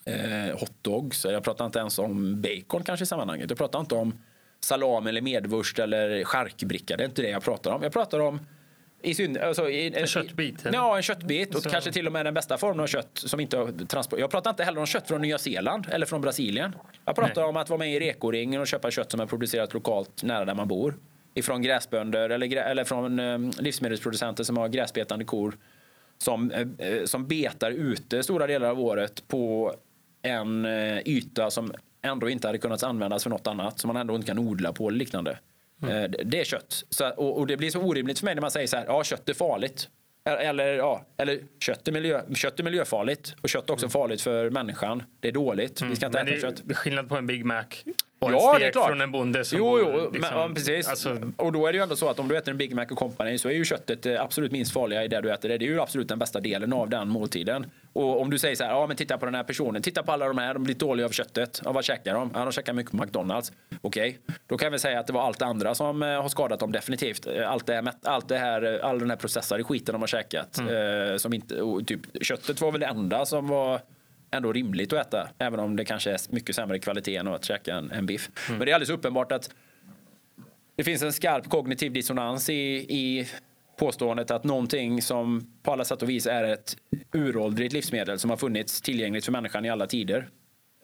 eh, 0.05 0.59
hotdogs. 0.59 1.25
Jag 1.25 1.45
pratar 1.45 1.67
inte 1.67 1.79
ens 1.79 1.99
om 1.99 2.43
bacon 2.43 2.85
kanske 2.85 3.03
i 3.03 3.07
sammanhanget. 3.07 3.51
Jag 3.51 3.59
pratar 3.59 3.81
inte 3.81 3.95
om 3.95 4.19
salami 4.61 5.09
eller 5.09 5.23
medvurst 5.23 5.79
eller 5.79 6.25
charkbricka. 6.25 6.97
Det 6.97 7.05
är 7.05 7.09
inte 7.09 7.23
det 7.23 7.31
jag 7.31 7.43
pratar 7.43 7.71
om. 7.71 7.83
Jag 7.83 7.93
pratar 7.93 8.21
om 8.21 8.41
i 9.07 9.15
syn, 9.15 9.39
alltså, 9.43 9.71
i, 9.71 9.95
en 9.95 10.07
köttbit? 10.07 10.67
Eller? 10.67 10.79
Ja, 10.79 10.97
en 10.97 11.03
köttbit. 11.03 11.55
Och 11.55 11.63
så. 11.63 11.71
kanske 11.71 11.93
till 11.93 12.07
och 12.07 12.13
med 12.13 12.27
den 12.27 12.35
bästa 12.35 12.59
formen 12.59 12.81
av 12.81 12.87
kött 12.87 13.11
som 13.15 13.41
inte 13.41 13.73
transport. 13.89 14.19
Jag 14.19 14.31
pratar 14.31 14.51
inte 14.51 14.65
heller 14.65 14.81
om 14.81 14.87
kött 14.87 15.09
från 15.09 15.23
Nya 15.23 15.39
Zeeland 15.39 15.87
eller 15.91 16.07
från 16.07 16.21
Brasilien. 16.21 16.77
Jag 17.05 17.17
pratar 17.17 17.41
Nej. 17.41 17.45
om 17.45 17.57
att 17.57 17.69
vara 17.69 17.79
med 17.79 17.93
i 17.93 18.01
rekoringen 18.01 18.61
och 18.61 18.67
köpa 18.67 18.91
kött 18.91 19.11
som 19.11 19.21
är 19.21 19.27
producerat 19.27 19.75
lokalt 19.75 20.23
nära 20.23 20.45
där 20.45 20.55
man 20.55 20.69
bor. 20.69 20.95
Ifrån 21.35 21.63
gräsbönder 21.63 22.31
eller, 22.31 22.57
eller 22.57 22.85
från 22.85 23.19
eh, 23.19 23.39
livsmedelsproducenter 23.59 24.45
som 24.45 24.57
har 24.57 24.69
gräsbetande 24.69 25.25
kor 25.25 25.57
som, 26.19 26.51
eh, 26.51 27.05
som 27.05 27.27
betar 27.27 27.71
ute 27.71 28.23
stora 28.23 28.47
delar 28.47 28.69
av 28.69 28.81
året 28.81 29.29
på 29.29 29.75
en 30.23 30.65
eh, 30.65 30.99
yta 30.99 31.51
som 31.51 31.73
ändå 32.03 32.29
inte 32.29 32.49
hade 32.49 32.59
kunnat 32.59 32.83
användas 32.83 33.23
för 33.23 33.31
något 33.31 33.47
annat, 33.47 33.79
som 33.79 33.89
man 33.89 33.97
ändå 33.97 34.15
inte 34.15 34.27
kan 34.27 34.39
odla 34.39 34.73
på 34.73 34.89
eller 34.89 34.99
liknande. 34.99 35.39
Mm. 35.83 36.15
Det 36.25 36.41
är 36.41 36.45
kött. 36.45 36.85
Så, 36.91 37.11
och, 37.11 37.39
och, 37.39 37.47
det 37.47 37.57
blir 37.57 37.71
så 37.71 37.81
orimligt 37.81 38.19
för 38.19 38.25
mig 38.25 38.35
när 38.35 38.43
man 38.43 38.51
säger 38.51 38.67
så 38.67 38.77
här, 38.77 38.85
ja 38.87 39.05
kött 39.05 39.29
är 39.29 39.35
farligt. 39.35 39.89
Eller, 40.25 40.67
ja, 40.67 41.07
eller 41.17 41.41
kött, 41.61 41.89
är 41.89 41.93
miljö, 41.93 42.23
kött 42.35 42.61
är 42.61 42.65
miljöfarligt 42.65 43.35
och 43.43 43.49
kött 43.49 43.69
är 43.69 43.73
också 43.73 43.87
mm. 43.87 43.91
farligt 43.91 44.21
för 44.21 44.51
människan. 44.51 45.03
Det 45.21 45.29
är 45.29 45.33
dåligt. 45.33 45.81
Mm. 45.81 45.91
Vi 45.91 45.97
ska 45.97 46.07
inte 46.07 46.19
mm. 46.19 46.33
äta 46.33 46.41
kött. 46.41 46.63
Det 46.65 46.73
är 46.73 46.77
skillnad 46.77 47.09
på 47.09 47.17
en 47.17 47.27
Big 47.27 47.45
Mac 47.45 47.65
och 48.19 48.33
ja, 48.33 48.55
en 48.55 48.61
stek 48.61 48.85
från 48.85 49.01
en 49.01 49.13
bonde. 49.13 49.45
Som 49.45 49.59
jo, 49.59 49.79
jo 49.79 50.11
liksom, 50.13 50.21
men, 50.21 50.49
ja, 50.49 50.51
precis. 50.55 50.89
Alltså... 50.89 51.33
Och 51.37 51.53
då 51.53 51.67
är 51.67 51.73
det 51.73 51.77
ju 51.77 51.83
ändå 51.83 51.97
så 51.97 52.09
att 52.09 52.19
om 52.19 52.29
du 52.29 52.37
äter 52.37 52.51
en 52.51 52.59
Big 52.59 52.75
Mac 52.75 52.87
och 52.91 52.99
Company 52.99 53.39
så 53.39 53.49
är 53.49 53.53
ju 53.53 53.65
köttet 53.65 54.07
absolut 54.07 54.53
minst 54.53 54.73
farliga 54.73 55.05
i 55.05 55.09
det 55.09 55.21
du 55.21 55.33
äter. 55.33 55.49
Det 55.49 55.55
är 55.55 55.61
ju 55.61 55.81
absolut 55.81 56.09
den 56.09 56.19
bästa 56.19 56.41
delen 56.41 56.73
av 56.73 56.89
den 56.89 57.09
måltiden. 57.09 57.67
Och 57.93 58.21
om 58.21 58.31
du 58.31 58.39
säger 58.39 58.57
så 58.57 58.65
här, 58.65 58.71
ja 58.71 58.87
men 58.87 58.97
titta 58.97 59.19
på 59.19 59.25
den 59.25 59.35
här 59.35 59.43
personen, 59.43 59.83
titta 59.83 60.03
på 60.03 60.13
alla 60.13 60.27
de 60.27 60.39
här, 60.39 60.55
de 60.55 60.65
blir 60.65 60.75
dåliga 60.75 61.07
av 61.07 61.11
köttet. 61.11 61.63
Ja, 61.65 61.73
vad 61.73 61.85
käkar 61.85 62.15
de? 62.15 62.31
Ja, 62.35 62.45
de 62.45 62.53
käkar 62.53 62.73
mycket 62.73 62.93
på 62.93 62.97
McDonalds. 62.97 63.53
Okej, 63.81 64.09
okay. 64.09 64.37
då 64.47 64.59
kan 64.59 64.73
vi 64.73 64.79
säga 64.79 65.01
att 65.01 65.07
det 65.07 65.13
var 65.13 65.23
allt 65.23 65.39
det 65.39 65.47
andra 65.47 65.75
som 65.75 66.03
eh, 66.03 66.23
har 66.23 66.29
skadat 66.29 66.61
dem 66.61 66.73
definitivt. 66.73 67.27
Allt 67.27 67.67
det 67.67 67.75
här, 67.75 67.93
allt 68.03 68.29
det 68.29 68.39
här 68.39 68.81
all 68.83 68.99
den 68.99 69.11
här 69.11 69.17
processade 69.17 69.65
skiten 69.65 69.93
de 69.93 70.03
har 70.03 70.07
käkat. 70.07 70.59
Mm. 70.59 71.11
Eh, 71.13 71.17
som 71.17 71.33
inte, 71.33 71.55
typ, 71.87 72.01
köttet 72.23 72.61
var 72.61 72.73
väl 72.73 72.81
det 72.81 72.87
enda 72.87 73.27
som 73.27 73.49
var 73.49 73.81
ändå 74.37 74.53
rimligt 74.53 74.93
att 74.93 75.07
äta. 75.07 75.29
Även 75.39 75.61
om 75.61 75.77
det 75.77 75.85
kanske 75.85 76.11
är 76.11 76.19
mycket 76.31 76.57
sämre 76.57 76.79
kvalitet 76.79 77.17
än 77.17 77.29
att 77.29 77.45
käka 77.45 77.75
en, 77.75 77.91
en 77.91 78.07
biff. 78.07 78.31
Mm. 78.49 78.59
Men 78.59 78.67
det 78.67 78.73
är 78.73 78.75
alldeles 78.75 78.91
uppenbart 78.91 79.33
att 79.33 79.51
det 80.77 80.85
finns 80.85 81.03
en 81.03 81.13
skarp 81.13 81.49
kognitiv 81.49 81.93
dissonans 81.93 82.51
i, 82.51 82.55
i 82.89 83.29
påståendet 83.77 84.31
att 84.31 84.45
någonting 84.45 85.03
som 85.03 85.55
på 85.63 85.73
alla 85.73 85.85
sätt 85.85 86.03
och 86.03 86.09
vis 86.09 86.27
är 86.27 86.45
ett 86.45 86.77
uråldrigt 87.13 87.73
livsmedel 87.73 88.19
som 88.19 88.31
har 88.31 88.37
funnits 88.37 88.81
tillgängligt 88.81 89.25
för 89.25 89.33
människan 89.33 89.65
i 89.65 89.71
alla 89.71 89.87
tider 89.87 90.29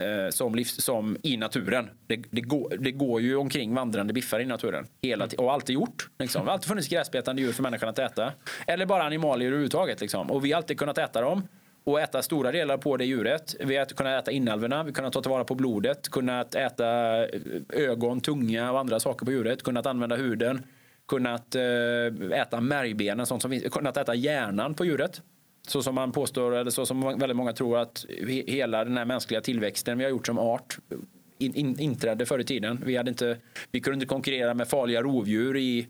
eh, 0.01 0.31
som, 0.31 0.55
livs, 0.55 0.85
som 0.85 1.17
i 1.23 1.37
naturen. 1.37 1.91
Det, 2.07 2.25
det, 2.31 2.41
går, 2.41 2.77
det 2.79 2.93
går 2.93 3.21
ju 3.21 3.37
omkring 3.37 3.75
vandrande 3.75 4.13
biffar 4.13 4.41
i 4.41 4.47
naturen 4.47 4.87
hela 5.03 5.29
och 5.39 5.53
alltid 5.53 5.75
gjort. 5.75 6.09
Liksom. 6.19 6.45
Det 6.45 6.51
har 6.51 6.53
alltid 6.53 6.69
funnits 6.69 6.89
gräsbetande 6.89 7.43
djur 7.43 7.53
för 7.53 7.63
människan 7.63 7.89
att 7.89 7.99
äta. 7.99 8.33
Eller 8.67 8.87
bara 8.87 9.03
animalier 9.03 9.49
överhuvudtaget. 9.49 10.01
Liksom. 10.01 10.31
Och 10.31 10.45
vi 10.45 10.53
har 10.53 10.57
alltid 10.57 10.79
kunnat 10.79 10.99
äta 10.99 11.21
dem 11.21 11.49
och 11.85 12.01
äta 12.01 12.23
stora 12.23 12.53
delar 12.53 12.77
på 12.77 12.97
det 12.97 13.05
djuret. 13.05 13.57
Vi 13.61 13.77
har 13.77 13.85
kunnat 13.85 14.23
äta 14.23 14.31
inälvorna, 14.31 14.83
vi 14.83 14.91
har 14.91 14.95
kunnat 14.95 15.13
ta 15.13 15.23
tillvara 15.23 15.45
på 15.45 15.55
blodet, 15.55 16.09
kunnat 16.09 16.55
äta 16.55 17.19
eh, 17.27 17.41
ögon, 17.69 18.21
tunga 18.21 18.73
och 18.73 18.81
andra 18.81 19.01
saker 19.01 19.27
på 19.27 19.33
djuret, 19.33 19.63
kunnat 19.63 19.87
använda 19.87 20.17
huden 20.17 20.63
kunnat 21.09 21.55
eh, 21.55 22.41
äta 22.41 22.61
märgbenen, 22.61 23.27
sånt 23.27 23.43
som 23.43 23.51
finns, 23.51 23.65
kunnat 23.65 23.97
äta 23.97 24.15
hjärnan 24.15 24.75
på 24.75 24.85
djuret. 24.85 25.23
Så 25.67 25.83
som 25.83 25.95
man 25.95 26.13
påstår, 26.13 26.57
eller 26.57 26.71
så 26.71 26.87
som 26.87 27.01
väldigt 27.01 27.37
många 27.37 27.53
tror 27.53 27.79
att 27.79 28.07
hela 28.47 28.85
den 28.85 28.97
här 28.97 29.05
mänskliga 29.05 29.41
tillväxten 29.41 29.99
vi 29.99 30.05
har 30.05 30.11
gjort 30.11 30.27
som 30.27 30.39
art 30.39 30.79
in, 31.39 31.55
in, 31.55 31.81
inträdde 31.81 32.27
förr 32.27 32.39
i 32.39 32.45
tiden. 32.45 32.83
Vi, 32.87 32.97
hade 32.97 33.09
inte, 33.09 33.37
vi 33.71 33.81
kunde 33.81 33.95
inte 33.95 34.07
konkurrera 34.07 34.55
med 34.55 34.69
farliga 34.69 35.03
rovdjur 35.03 35.57
i 35.57 35.87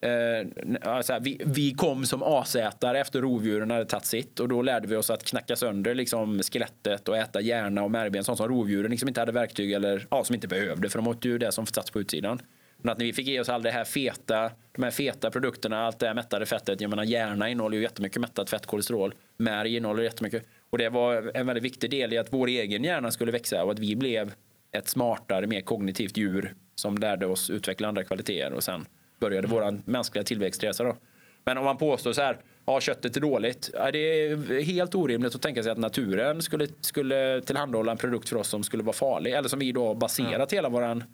Eh, 0.00 0.46
alltså, 0.82 1.18
vi, 1.20 1.40
vi, 1.44 1.74
kom 1.74 2.06
som 2.06 2.22
asätare 2.22 3.00
efter 3.00 3.20
rovdjuren 3.20 3.70
hade 3.70 3.84
tagit 3.84 4.04
sitt 4.04 4.40
och 4.40 4.48
då 4.48 4.62
lärde 4.62 4.88
vi 4.88 4.96
oss 4.96 5.10
att 5.10 5.24
knacka 5.24 5.56
sönder 5.56 5.94
liksom, 5.94 6.42
skelettet 6.42 7.08
och 7.08 7.16
äta 7.16 7.40
hjärna 7.40 7.82
och 7.82 7.90
märgben, 7.90 8.24
sånt 8.24 8.38
som 8.38 8.48
rovdjuren 8.48 8.90
liksom 8.90 9.08
inte 9.08 9.20
hade 9.20 9.32
verktyg 9.32 9.72
eller 9.72 10.06
ja, 10.10 10.24
som 10.24 10.34
inte 10.34 10.48
behövde 10.48 10.88
för 10.88 10.98
de 10.98 11.08
åt 11.08 11.24
ju 11.24 11.38
det 11.38 11.52
som 11.52 11.66
satt 11.66 11.92
på 11.92 12.00
utsidan. 12.00 12.40
Men 12.82 12.92
att 12.92 13.02
vi 13.02 13.12
fick 13.12 13.26
ge 13.26 13.40
oss 13.40 13.48
all 13.48 13.62
det 13.62 13.70
här 13.70 13.84
feta, 13.84 14.50
de 14.72 14.82
här 14.82 14.90
feta 14.90 15.30
produkterna, 15.30 15.86
allt 15.86 15.98
det 15.98 16.06
här 16.06 16.14
mättade 16.14 16.46
fettet. 16.46 16.80
Jag 16.80 16.90
menar 16.90 17.04
hjärna 17.04 17.48
innehåller 17.48 17.76
ju 17.76 17.82
jättemycket 17.82 18.20
mättat 18.20 18.50
fett, 18.50 18.66
kolesterol. 18.66 19.14
Märg 19.36 19.76
innehåller 19.76 20.02
jättemycket. 20.02 20.44
Och 20.70 20.78
det 20.78 20.88
var 20.88 21.30
en 21.34 21.46
väldigt 21.46 21.64
viktig 21.64 21.90
del 21.90 22.12
i 22.12 22.18
att 22.18 22.32
vår 22.32 22.46
egen 22.46 22.84
hjärna 22.84 23.10
skulle 23.10 23.32
växa 23.32 23.64
och 23.64 23.72
att 23.72 23.78
vi 23.78 23.96
blev 23.96 24.32
ett 24.72 24.88
smartare, 24.88 25.46
mer 25.46 25.60
kognitivt 25.60 26.16
djur 26.16 26.54
som 26.74 26.98
lärde 26.98 27.26
oss 27.26 27.50
utveckla 27.50 27.88
andra 27.88 28.04
kvaliteter 28.04 28.52
och 28.52 28.64
sen 28.64 28.86
började 29.18 29.48
vår 29.48 29.90
mänskliga 29.90 30.24
tillväxtresa. 30.24 30.84
Då. 30.84 30.96
Men 31.44 31.58
om 31.58 31.64
man 31.64 31.76
påstår 31.76 32.12
så 32.12 32.20
här, 32.20 32.38
ja 32.66 32.80
köttet 32.80 33.16
är 33.16 33.20
dåligt. 33.20 33.70
Ja, 33.74 33.90
det 33.90 33.98
är 33.98 34.62
helt 34.62 34.94
orimligt 34.94 35.34
att 35.34 35.42
tänka 35.42 35.62
sig 35.62 35.72
att 35.72 35.78
naturen 35.78 36.42
skulle, 36.42 36.66
skulle 36.80 37.40
tillhandahålla 37.40 37.92
en 37.92 37.98
produkt 37.98 38.28
för 38.28 38.36
oss 38.36 38.48
som 38.48 38.64
skulle 38.64 38.82
vara 38.82 38.92
farlig. 38.92 39.32
Eller 39.32 39.48
som 39.48 39.58
vi 39.58 39.72
då 39.72 39.94
baserat 39.94 40.34
mm. 40.34 40.46
hela 40.50 40.68
våran 40.68 41.04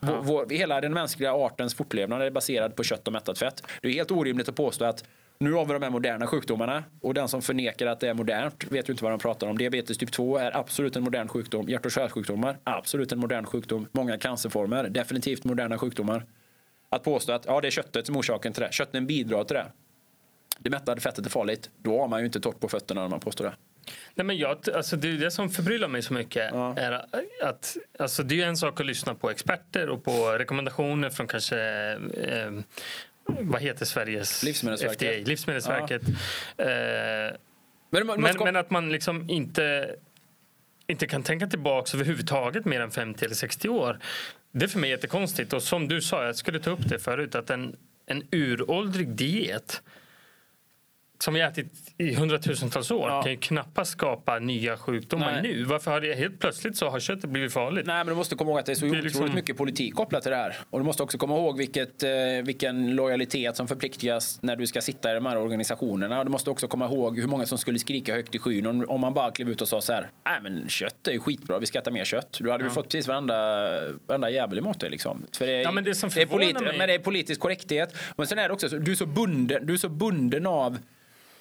vår, 0.00 0.22
vår, 0.22 0.46
hela 0.50 0.80
den 0.80 0.94
mänskliga 0.94 1.32
artens 1.32 1.74
fortlevnad 1.74 2.22
är 2.22 2.30
baserad 2.30 2.76
på 2.76 2.82
kött 2.82 3.06
och 3.06 3.12
mättat 3.12 3.38
fett. 3.38 3.62
Det 3.82 3.88
är 3.88 3.92
helt 3.92 4.10
orimligt 4.10 4.48
att 4.48 4.54
påstå 4.54 4.84
att 4.84 5.04
nu 5.38 5.52
har 5.52 5.64
vi 5.64 5.72
de 5.72 5.82
här 5.82 5.90
moderna 5.90 6.26
sjukdomarna 6.26 6.84
och 7.00 7.14
den 7.14 7.28
som 7.28 7.42
förnekar 7.42 7.86
att 7.86 8.00
det 8.00 8.08
är 8.08 8.14
modernt 8.14 8.64
vet 8.72 8.88
ju 8.88 8.92
inte 8.92 9.04
vad 9.04 9.12
de 9.12 9.18
pratar 9.18 9.46
om. 9.46 9.58
Diabetes 9.58 9.98
typ 9.98 10.12
2 10.12 10.38
är 10.38 10.56
absolut 10.56 10.96
en 10.96 11.02
modern 11.02 11.28
sjukdom. 11.28 11.68
Hjärt 11.68 11.86
och 11.86 11.92
kärlsjukdomar, 11.92 12.58
absolut 12.64 13.12
en 13.12 13.18
modern 13.18 13.44
sjukdom. 13.44 13.86
Många 13.92 14.18
cancerformer, 14.18 14.88
definitivt 14.88 15.44
moderna 15.44 15.78
sjukdomar. 15.78 16.24
Att 16.92 17.02
påstå 17.02 17.32
att 17.32 17.44
ja, 17.46 17.60
det 17.60 17.68
är 17.68 17.70
köttet 17.70 18.06
som 18.06 18.14
är 18.14 18.20
orsaken 18.20 18.52
till 18.52 18.62
det. 18.62 18.72
Köttet 18.72 19.02
bidrar 19.02 19.44
till 19.44 19.56
det. 19.56 19.66
Det 20.58 20.70
mättade 20.70 21.00
fettet 21.00 21.26
är 21.26 21.30
farligt. 21.30 21.70
Då 21.78 22.00
har 22.00 22.08
man 22.08 22.20
ju 22.20 22.26
inte 22.26 22.40
torrt 22.40 22.60
på 22.60 22.68
fötterna 22.68 23.00
när 23.00 23.08
man 23.08 23.20
påstår 23.20 23.44
det. 23.44 23.52
Nej, 24.14 24.24
men 24.24 24.38
jag, 24.38 24.58
alltså 24.74 24.96
det, 24.96 25.16
det 25.16 25.30
som 25.30 25.50
förbryllar 25.50 25.88
mig 25.88 26.02
så 26.02 26.14
mycket 26.14 26.50
ja. 26.52 26.76
är 26.76 26.92
att 27.42 27.76
alltså 27.98 28.22
det 28.22 28.42
är 28.42 28.46
en 28.46 28.56
sak 28.56 28.80
att 28.80 28.86
lyssna 28.86 29.14
på 29.14 29.30
experter 29.30 29.88
och 29.88 30.04
på 30.04 30.32
rekommendationer 30.38 31.10
från 31.10 31.26
kanske 31.26 31.58
eh, 32.14 32.52
vad 33.24 33.62
heter 33.62 33.84
Sveriges 33.84 34.42
Livsmedelsverket. 34.42 35.18
FDA, 35.18 35.28
Livsmedelsverket. 35.28 36.02
Ja. 36.56 36.64
Eh, 36.64 37.32
men, 37.90 38.06
men, 38.06 38.20
men, 38.20 38.36
men, 38.38 38.56
att 38.56 38.70
man 38.70 38.92
liksom 38.92 39.30
inte, 39.30 39.96
inte 40.86 41.06
kan 41.06 41.22
tänka 41.22 41.46
tillbaka 41.46 41.96
överhuvudtaget 41.96 42.64
mer 42.64 42.80
än 42.80 42.90
50 42.90 43.24
eller 43.24 43.34
60 43.34 43.68
år. 43.68 43.98
Det 44.52 44.64
är 44.64 44.68
för 44.68 44.78
mig 44.78 44.90
jättekonstigt. 44.90 45.52
Och 45.52 45.62
som 45.62 45.88
du 45.88 46.00
sa, 46.00 46.24
jag 46.24 46.36
skulle 46.36 46.58
ta 46.58 46.70
upp 46.70 46.88
det 46.88 46.98
förut, 46.98 47.34
att 47.34 47.50
en, 47.50 47.76
en 48.06 48.22
uråldrig 48.30 49.08
diet 49.08 49.82
som 51.22 51.34
vi 51.34 51.40
ätit 51.40 51.66
i 51.98 52.14
hundratusentals 52.14 52.90
år 52.90 53.10
ja. 53.10 53.22
kan 53.22 53.32
ju 53.32 53.38
knappast 53.38 53.92
skapa 53.92 54.38
nya 54.38 54.76
sjukdomar 54.76 55.32
Nej. 55.32 55.42
nu. 55.42 55.64
Varför 55.64 55.90
har 55.90 56.00
det 56.00 56.14
helt 56.14 56.40
plötsligt 56.40 56.76
så 56.76 56.88
har 56.88 57.00
köttet 57.00 57.30
blivit 57.30 57.52
farligt? 57.52 57.86
Nej, 57.86 57.96
men 57.96 58.06
du 58.06 58.14
måste 58.14 58.34
komma 58.34 58.50
ihåg 58.50 58.58
att 58.58 58.66
det 58.66 58.72
är 58.72 58.74
så 58.74 58.86
det 58.86 58.98
är 58.98 59.02
liksom... 59.02 59.20
otroligt 59.20 59.34
mycket 59.34 59.56
politik 59.56 59.94
kopplat 59.94 60.22
till 60.22 60.30
det 60.30 60.36
här. 60.36 60.56
Och 60.70 60.78
du 60.80 60.84
måste 60.84 61.02
också 61.02 61.18
komma 61.18 61.36
ihåg 61.36 61.58
vilket, 61.58 62.02
eh, 62.02 62.10
vilken 62.42 62.96
lojalitet 62.96 63.56
som 63.56 63.68
förpliktigas 63.68 64.38
när 64.42 64.56
du 64.56 64.66
ska 64.66 64.80
sitta 64.80 65.10
i 65.10 65.14
de 65.14 65.26
här 65.26 65.36
organisationerna. 65.36 66.24
Du 66.24 66.30
måste 66.30 66.50
också 66.50 66.68
komma 66.68 66.86
ihåg 66.86 67.18
hur 67.18 67.26
många 67.26 67.46
som 67.46 67.58
skulle 67.58 67.78
skrika 67.78 68.14
högt 68.14 68.34
i 68.34 68.38
skyn 68.38 68.66
om, 68.66 68.84
om 68.88 69.00
man 69.00 69.14
bara 69.14 69.30
klev 69.30 69.48
ut 69.50 69.60
och 69.60 69.68
sa 69.68 69.80
så 69.80 69.92
här. 69.92 70.10
Nej, 70.24 70.40
men 70.42 70.68
kött 70.68 71.08
är 71.08 71.12
ju 71.12 71.20
skitbra. 71.20 71.58
Vi 71.58 71.66
ska 71.66 71.78
äta 71.78 71.90
mer 71.90 72.04
kött. 72.04 72.38
Då 72.40 72.50
hade 72.50 72.64
ja. 72.64 72.68
vi 72.68 72.74
fått 72.74 72.88
precis 72.88 73.08
varenda, 73.08 73.34
varenda 74.06 74.30
jävel 74.30 74.58
emot 74.58 74.80
dig 74.80 74.90
liksom. 74.90 75.26
För 75.38 75.46
det, 75.46 75.62
ja, 75.62 75.72
men 75.72 75.84
det 75.84 75.94
som 75.94 76.10
det 76.14 76.22
är 76.22 76.26
polit- 76.26 76.60
mig... 76.60 76.78
Men 76.78 76.88
det 76.88 76.94
är 76.94 76.98
politisk 76.98 77.40
korrekthet. 77.40 77.96
Men 78.16 78.26
sen 78.26 78.38
är 78.38 78.48
det 78.48 78.54
också 78.54 78.68
så, 78.68 78.76
du 78.76 78.92
är 78.92 78.96
så 78.96 79.06
bunden, 79.06 79.66
du 79.66 79.72
är 79.72 79.76
så 79.76 79.88
bunden 79.88 80.46
av 80.46 80.78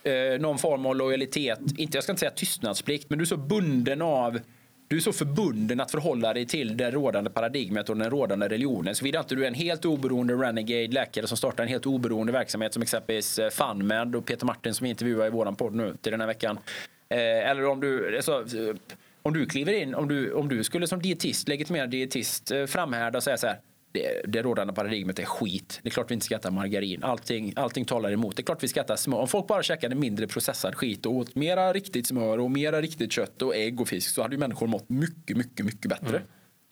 eh, 0.04 0.40
någon 0.40 0.58
form 0.58 0.86
av 0.86 0.96
lojalitet. 0.96 1.60
Inte, 1.78 1.98
jag 1.98 2.04
ska 2.04 2.12
inte 2.12 2.20
säga 2.20 2.32
tystnadsplikt, 2.32 3.10
men 3.10 3.20
du 3.20 3.24
är 3.24 3.28
så 3.28 3.38
bunden 3.38 4.02
av 4.02 4.40
du 4.92 4.98
är 4.98 5.02
så 5.02 5.14
förbunden 5.14 5.80
att 5.80 5.92
förhålla 5.92 6.34
dig 6.34 6.46
till 6.46 6.78
det 6.78 6.92
rådande 6.92 7.30
paradigmet 7.30 7.90
och 7.90 7.98
den 7.98 8.10
rådande 8.10 8.48
religionen. 8.48 8.96
Såvida 8.96 9.20
inte 9.20 9.36
du 9.36 9.44
är 9.44 9.48
en 9.48 9.54
helt 9.54 9.86
oberoende 9.86 10.34
renegade 10.34 10.88
läkare 10.88 11.28
som 11.28 11.38
startar 11.38 11.64
en 11.64 11.70
helt 11.70 11.86
oberoende 11.86 12.34
verksamhet 12.34 12.74
som 12.74 12.82
exempelvis 12.82 13.40
eh, 13.40 13.50
FunMed 13.50 14.16
och 14.16 14.26
Peter 14.26 14.46
Martin 14.46 14.74
som 14.74 14.84
vi 14.84 14.90
intervjuar 14.90 15.28
i 15.28 15.30
våran 15.30 15.56
podd 15.56 15.76
nu 15.76 15.96
till 16.02 16.12
den 16.12 16.20
här 16.20 16.28
veckan. 16.28 16.60
Eh, 17.10 17.50
eller 17.50 17.66
om 17.66 17.80
du, 17.80 18.16
alltså, 18.16 18.32
eh, 18.32 18.76
om 19.22 19.34
du 19.34 19.46
kliver 19.46 19.74
in, 19.74 19.96
om 19.96 20.08
du, 20.08 20.34
om 20.34 20.50
du 20.50 20.64
skulle 20.64 20.88
som 20.88 21.02
dietist, 21.02 21.48
legitimerad 21.48 21.90
dietist 21.90 22.52
eh, 22.52 22.66
framhärda 22.66 23.18
och 23.18 23.24
säga 23.24 23.38
så 23.38 23.48
här 23.48 23.60
det, 23.92 24.22
det 24.28 24.42
rådande 24.42 24.74
paradigmet 24.74 25.20
är 25.20 25.26
skit. 25.26 25.80
Det 25.84 25.90
är 25.90 25.92
klart 25.92 26.12
vi 26.12 26.14
inte 26.14 26.26
ska 26.26 26.36
äta 26.36 26.52
margarin. 26.52 27.04
Allting, 27.04 27.54
allting 27.56 27.86
talar 27.86 28.12
emot. 28.12 28.36
Det 28.36 28.42
är 28.42 28.46
klart 28.46 28.64
vi 28.64 28.68
ska 28.68 28.82
äta 28.82 28.98
smör. 28.98 29.18
Om 29.18 29.28
folk 29.28 29.48
bara 29.48 29.64
käkade 29.64 29.96
mindre 29.96 30.28
processad 30.28 30.76
skit 30.76 31.06
och 31.06 31.14
åt 31.14 31.36
mera 31.36 31.74
riktigt 31.74 32.08
smör 32.08 32.40
och 32.40 32.52
mera 32.52 32.82
riktigt 32.82 33.12
kött 33.12 33.42
och 33.42 33.56
ägg 33.56 33.82
och 33.82 33.88
fisk 33.88 34.10
så 34.10 34.22
hade 34.22 34.36
ju 34.36 34.40
människor 34.40 34.68
mått 34.68 34.90
mycket, 34.90 35.38
mycket, 35.38 35.66
mycket 35.66 35.90
bättre. 35.90 36.18
Mm. 36.18 36.22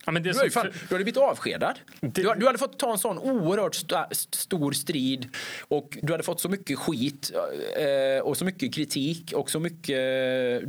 Ja, 0.06 0.12
men 0.12 0.24
det 0.24 0.44
du, 0.44 0.50
fan, 0.50 0.66
du 0.66 0.96
hade 0.96 1.04
blivit 1.04 1.18
avskedad. 1.18 1.80
Det... 2.00 2.08
Du, 2.08 2.34
du, 2.38 2.46
hade 2.46 2.58
fått 2.58 2.80
ta 2.80 2.92
en 2.92 2.98
sån 2.98 3.20
oerhört 3.20 3.76
st 3.76 3.96
stor 4.38 4.72
strid 4.72 5.28
och 5.68 5.98
du 6.02 6.14
hade 6.14 6.24
fått 6.24 6.42
så 6.42 6.50
mycket 6.50 6.80
skit 6.80 7.32
eh, 7.78 8.24
och 8.24 8.38
så 8.38 8.46
mycket 8.46 8.74
kritik 8.74 9.34
och 9.36 9.50
så 9.50 9.60
mycket. 9.60 9.98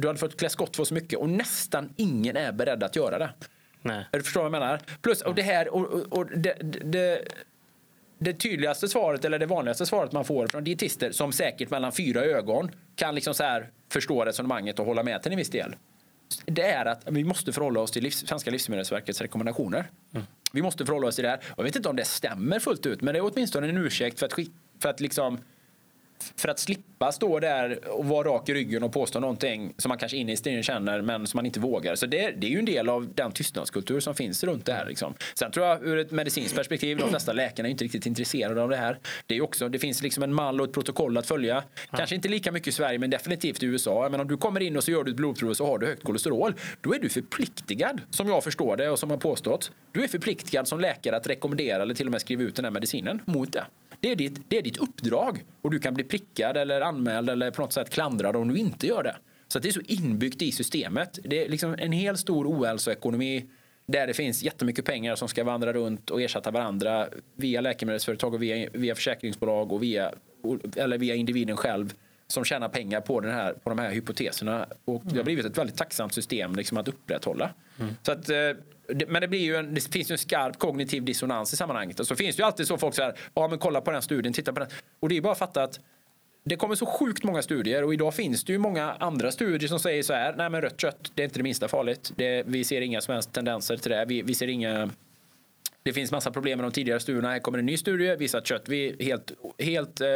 Du 0.00 0.06
hade 0.06 0.18
fått 0.18 0.38
klä 0.38 0.48
skott 0.48 0.76
för 0.76 0.84
så 0.84 0.94
mycket 0.94 1.18
och 1.18 1.28
nästan 1.28 1.92
ingen 1.96 2.36
är 2.36 2.52
beredd 2.52 2.82
att 2.82 2.96
göra 2.96 3.18
det. 3.18 3.30
Nej. 3.82 4.04
Du 4.10 4.22
förstår 4.22 4.40
vad 4.40 4.46
jag 4.54 4.60
menar? 4.60 4.80
Plus, 5.02 5.22
och 5.22 5.34
det 5.34 5.42
här, 5.42 5.68
och, 5.68 5.86
och, 5.86 6.18
och 6.18 6.26
det, 6.26 6.54
det, 6.84 7.24
det, 8.18 8.32
tydligaste 8.32 8.88
svaret, 8.88 9.24
eller 9.24 9.38
det 9.38 9.46
vanligaste 9.46 9.86
svaret 9.86 10.12
man 10.12 10.24
får 10.24 10.46
från 10.46 10.64
dietister 10.64 11.12
som 11.12 11.32
säkert 11.32 11.70
mellan 11.70 11.92
fyra 11.92 12.20
ögon 12.20 12.70
kan 12.96 13.14
liksom 13.14 13.34
så 13.34 13.44
här 13.44 13.70
förstå 13.92 14.24
resonemanget 14.24 14.78
och 14.78 14.86
hålla 14.86 15.02
med 15.02 15.22
till 15.22 15.32
en 15.32 15.38
viss 15.38 15.50
del. 15.50 15.76
Det 16.44 16.62
är 16.62 16.86
att 16.86 17.02
vi 17.06 17.24
måste 17.24 17.52
förhålla 17.52 17.80
oss 17.80 17.90
till 17.90 18.02
livs, 18.02 18.26
Svenska 18.26 18.50
Livsmedelsverkets 18.50 19.20
rekommendationer. 19.20 19.90
Mm. 20.14 20.26
Vi 20.52 20.62
måste 20.62 20.86
förhålla 20.86 21.06
oss 21.06 21.14
till 21.14 21.24
det 21.24 21.30
här. 21.30 21.40
Jag 21.56 21.64
vet 21.64 21.76
inte 21.76 21.88
om 21.88 21.96
det 21.96 22.04
stämmer 22.04 22.58
fullt 22.58 22.86
ut, 22.86 23.02
men 23.02 23.14
det 23.14 23.18
är 23.18 23.32
åtminstone 23.32 23.68
en 23.68 23.76
ursäkt 23.76 24.18
för 24.18 24.26
att, 24.26 24.32
för 24.82 24.88
att 24.88 25.00
liksom 25.00 25.38
för 26.36 26.48
att 26.48 26.58
slippa 26.58 27.12
stå 27.12 27.40
där 27.40 27.88
och 27.88 28.04
vara 28.04 28.28
rak 28.28 28.48
i 28.48 28.54
ryggen 28.54 28.82
och 28.82 28.92
påstå 28.92 29.20
någonting 29.20 29.72
som 29.78 29.88
man 29.88 29.98
kanske 29.98 30.16
innerst 30.16 30.46
inne 30.46 30.62
känner 30.62 31.02
men 31.02 31.26
som 31.26 31.38
man 31.38 31.46
inte 31.46 31.60
vågar. 31.60 31.94
Så 31.94 32.06
det, 32.06 32.30
det, 32.30 32.46
är 32.46 32.50
ju 32.50 32.58
en 32.58 32.64
del 32.64 32.88
av 32.88 33.14
den 33.14 33.32
tystnadskultur 33.32 34.00
som 34.00 34.14
finns 34.14 34.44
runt 34.44 34.66
det 34.66 34.72
här. 34.72 34.86
Liksom. 34.86 35.14
Sen 35.34 35.52
tror 35.52 35.66
jag 35.66 35.86
ur 35.86 35.98
ett 35.98 36.10
medicinskt 36.10 36.56
perspektiv, 36.56 36.96
de 36.98 37.08
flesta 37.08 37.32
läkarna 37.32 37.68
är 37.68 37.70
inte 37.70 37.84
riktigt 37.84 38.06
intresserade 38.06 38.62
av 38.62 38.68
det 38.68 38.76
här. 38.76 38.98
Det, 39.26 39.36
är 39.36 39.42
också, 39.42 39.68
det 39.68 39.78
finns 39.78 40.02
liksom 40.02 40.22
en 40.22 40.34
mall 40.34 40.60
och 40.60 40.66
ett 40.66 40.72
protokoll 40.72 41.18
att 41.18 41.26
följa. 41.26 41.64
Kanske 41.90 42.14
inte 42.14 42.28
lika 42.28 42.52
mycket 42.52 42.68
i 42.68 42.72
Sverige 42.72 42.98
men 42.98 43.10
definitivt 43.10 43.62
i 43.62 43.66
USA. 43.66 44.08
Men 44.10 44.20
om 44.20 44.28
du 44.28 44.36
kommer 44.36 44.60
in 44.60 44.76
och 44.76 44.84
så 44.84 44.90
gör 44.90 45.04
du 45.04 45.10
ett 45.10 45.16
blodprov 45.16 45.50
och 45.50 45.56
så 45.56 45.66
har 45.66 45.78
du 45.78 45.86
högt 45.86 46.04
kolesterol. 46.04 46.54
Då 46.80 46.94
är 46.94 46.98
du 46.98 47.08
förpliktigad, 47.08 48.00
som 48.10 48.28
jag 48.28 48.44
förstår 48.44 48.76
det 48.76 48.90
och 48.90 48.98
som 48.98 49.10
har 49.10 49.16
påstått. 49.16 49.72
Du 49.92 50.04
är 50.04 50.08
förpliktigad 50.08 50.68
som 50.68 50.80
läkare 50.80 51.16
att 51.16 51.26
rekommendera 51.26 51.82
eller 51.82 51.94
till 51.94 52.06
och 52.06 52.12
med 52.12 52.20
skriva 52.20 52.42
ut 52.42 52.56
den 52.56 52.64
här 52.64 52.72
medicinen 52.72 53.22
mot 53.24 53.52
det. 53.52 53.64
Det 54.00 54.10
är, 54.10 54.16
ditt, 54.16 54.40
det 54.48 54.58
är 54.58 54.62
ditt 54.62 54.76
uppdrag 54.76 55.44
och 55.62 55.70
du 55.70 55.78
kan 55.78 55.94
bli 55.94 56.04
prickad 56.04 56.56
eller 56.56 56.80
anmäld 56.80 57.30
eller 57.30 57.50
på 57.50 57.62
något 57.62 57.72
sätt 57.72 57.90
klandrad 57.90 58.36
om 58.36 58.48
du 58.48 58.58
inte 58.58 58.86
gör 58.86 59.02
det. 59.02 59.16
Så 59.48 59.58
det 59.58 59.68
är 59.68 59.72
så 59.72 59.80
inbyggt 59.80 60.42
i 60.42 60.52
systemet. 60.52 61.18
Det 61.24 61.44
är 61.44 61.48
liksom 61.48 61.76
en 61.78 61.92
hel 61.92 62.16
stor 62.16 62.46
ohälsoekonomi 62.46 63.46
där 63.86 64.06
det 64.06 64.14
finns 64.14 64.42
jättemycket 64.42 64.84
pengar 64.84 65.16
som 65.16 65.28
ska 65.28 65.44
vandra 65.44 65.72
runt 65.72 66.10
och 66.10 66.22
ersätta 66.22 66.50
varandra 66.50 67.08
via 67.34 67.60
läkemedelsföretag 67.60 68.34
och 68.34 68.42
via, 68.42 68.70
via 68.72 68.94
försäkringsbolag 68.94 69.72
och 69.72 69.82
via, 69.82 70.12
eller 70.76 70.98
via 70.98 71.14
individen 71.14 71.56
själv 71.56 71.94
som 72.26 72.44
tjänar 72.44 72.68
pengar 72.68 73.00
på, 73.00 73.20
den 73.20 73.32
här, 73.32 73.52
på 73.52 73.70
de 73.70 73.78
här 73.78 73.90
hypoteserna. 73.90 74.66
Och 74.84 75.02
det 75.04 75.16
har 75.16 75.24
blivit 75.24 75.46
ett 75.46 75.58
väldigt 75.58 75.76
tacksamt 75.76 76.14
system 76.14 76.54
liksom, 76.54 76.78
att 76.78 76.88
upprätthålla. 76.88 77.50
Mm. 77.78 77.94
Så 78.02 78.12
att, 78.12 78.28
eh, 78.28 78.36
men 79.08 79.20
det, 79.20 79.28
blir 79.28 79.40
ju 79.40 79.56
en, 79.56 79.74
det 79.74 79.92
finns 79.92 80.10
ju 80.10 80.12
en 80.12 80.18
skarp 80.18 80.58
kognitiv 80.58 81.04
dissonans 81.04 81.52
i 81.52 81.56
sammanhanget. 81.56 82.00
Och 82.00 82.06
så 82.06 82.16
finns 82.16 82.36
det 82.36 82.40
ju 82.40 82.46
alltid 82.46 82.66
så 82.66 82.78
folk 82.78 82.94
så 82.94 83.02
här, 83.02 83.14
ja 83.34 83.48
men 83.48 83.58
kolla 83.58 83.80
på 83.80 83.90
den 83.90 84.02
studien, 84.02 84.32
titta 84.32 84.52
på 84.52 84.60
den. 84.60 84.68
Och 85.00 85.08
det 85.08 85.16
är 85.16 85.20
bara 85.20 85.32
att 85.32 85.38
fatta 85.38 85.62
att 85.62 85.80
det 86.44 86.56
kommer 86.56 86.74
så 86.74 86.86
sjukt 86.86 87.24
många 87.24 87.42
studier 87.42 87.84
och 87.84 87.94
idag 87.94 88.14
finns 88.14 88.44
det 88.44 88.52
ju 88.52 88.58
många 88.58 88.92
andra 88.92 89.32
studier 89.32 89.68
som 89.68 89.78
säger 89.80 90.02
så 90.02 90.12
här. 90.12 90.34
Nej 90.36 90.50
men 90.50 90.60
rött 90.62 90.80
kött, 90.80 91.12
det 91.14 91.22
är 91.22 91.24
inte 91.24 91.38
det 91.38 91.42
minsta 91.42 91.68
farligt. 91.68 92.12
Det, 92.16 92.42
vi 92.46 92.64
ser 92.64 92.80
inga 92.80 93.00
som 93.00 93.14
helst 93.14 93.32
tendenser 93.32 93.76
till 93.76 93.90
det. 93.90 94.04
Vi, 94.08 94.22
vi 94.22 94.34
ser 94.34 94.48
inga 94.48 94.90
det 95.82 95.92
finns 95.92 96.12
massa 96.12 96.30
problem 96.30 96.58
med 96.58 96.64
de 96.64 96.72
tidigare 96.72 97.00
studierna. 97.00 97.30
Här 97.30 97.38
kommer 97.38 97.58
en 97.58 97.66
ny 97.66 97.76
studie, 97.76 98.16
visar 98.16 98.38
att 98.38 98.46
kött, 98.46 98.68
vi 98.68 98.88
är 98.88 99.04
helt, 99.04 99.32
helt 99.58 100.00
Eh, 100.00 100.06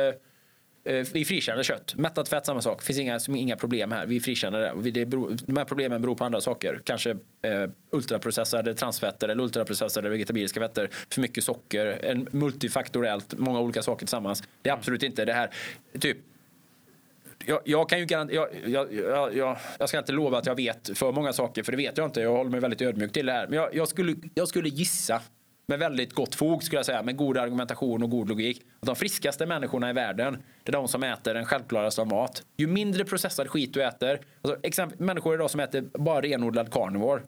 vi 0.84 1.24
frikänner 1.24 1.62
kött. 1.62 1.94
Mättat 1.96 2.28
fett, 2.28 2.46
samma 2.46 2.60
sak. 2.60 2.82
Finns 2.82 2.98
inga, 2.98 3.20
inga 3.28 3.56
problem 3.56 3.92
här. 3.92 4.06
Vi 4.06 4.20
frikänner 4.20 4.74
det. 4.82 4.90
det 4.90 5.06
beror, 5.06 5.36
de 5.46 5.56
här 5.56 5.64
problemen 5.64 6.02
beror 6.02 6.14
på 6.14 6.24
andra 6.24 6.40
saker. 6.40 6.80
Kanske 6.84 7.10
eh, 7.10 7.70
ultraprocessade 7.90 8.74
transfetter 8.74 9.28
eller 9.28 9.42
ultraprocessade 9.42 10.08
vegetabiliska 10.08 10.60
fetter. 10.60 10.90
För 11.10 11.20
mycket 11.20 11.44
socker. 11.44 11.86
En 11.86 12.28
multifaktorellt, 12.30 13.38
många 13.38 13.60
olika 13.60 13.82
saker 13.82 13.98
tillsammans. 13.98 14.42
Det 14.62 14.70
är 14.70 14.74
absolut 14.74 15.02
inte 15.02 15.24
det 15.24 15.32
här. 15.32 15.50
Typ 15.98 16.16
jag, 17.46 17.60
jag, 17.64 17.88
kan 17.88 17.98
ju 17.98 18.06
jag, 18.10 18.48
jag, 18.66 18.94
jag, 19.36 19.58
jag, 19.78 19.88
ska 19.88 19.98
inte 19.98 20.12
lova 20.12 20.38
att 20.38 20.46
jag 20.46 20.54
vet 20.54 20.98
för 20.98 21.12
många 21.12 21.32
saker, 21.32 21.62
för 21.62 21.72
det 21.72 21.78
vet 21.78 21.98
jag 21.98 22.06
inte. 22.06 22.20
Jag 22.20 22.30
håller 22.36 22.50
mig 22.50 22.60
väldigt 22.60 22.82
ödmjuk 22.82 23.12
till 23.12 23.26
det 23.26 23.32
här. 23.32 23.46
Men 23.46 23.68
jag, 23.72 23.88
skulle, 23.88 24.14
jag 24.34 24.48
skulle 24.48 24.68
gissa 24.68 25.20
med 25.66 25.78
väldigt 25.78 26.12
gott 26.12 26.34
fog 26.34 26.62
skulle 26.62 26.78
jag 26.78 26.86
säga, 26.86 27.02
med 27.02 27.16
god 27.16 27.38
argumentation 27.38 28.02
och 28.02 28.10
god 28.10 28.28
logik. 28.28 28.62
Att 28.80 28.86
de 28.86 28.96
friskaste 28.96 29.46
människorna 29.46 29.90
i 29.90 29.92
världen, 29.92 30.42
det 30.62 30.70
är 30.70 30.72
de 30.72 30.88
som 30.88 31.02
äter 31.02 31.34
den 31.34 31.44
självklaraste 31.44 32.00
av 32.00 32.06
mat. 32.06 32.42
Ju 32.56 32.66
mindre 32.66 33.04
processad 33.04 33.48
skit 33.48 33.74
du 33.74 33.84
äter, 33.84 34.20
alltså 34.42 34.60
exempel, 34.62 35.00
människor 35.00 35.34
idag 35.34 35.50
som 35.50 35.60
äter 35.60 35.82
bara 35.98 36.20
renodlad 36.20 36.72
carnivore, 36.72 37.22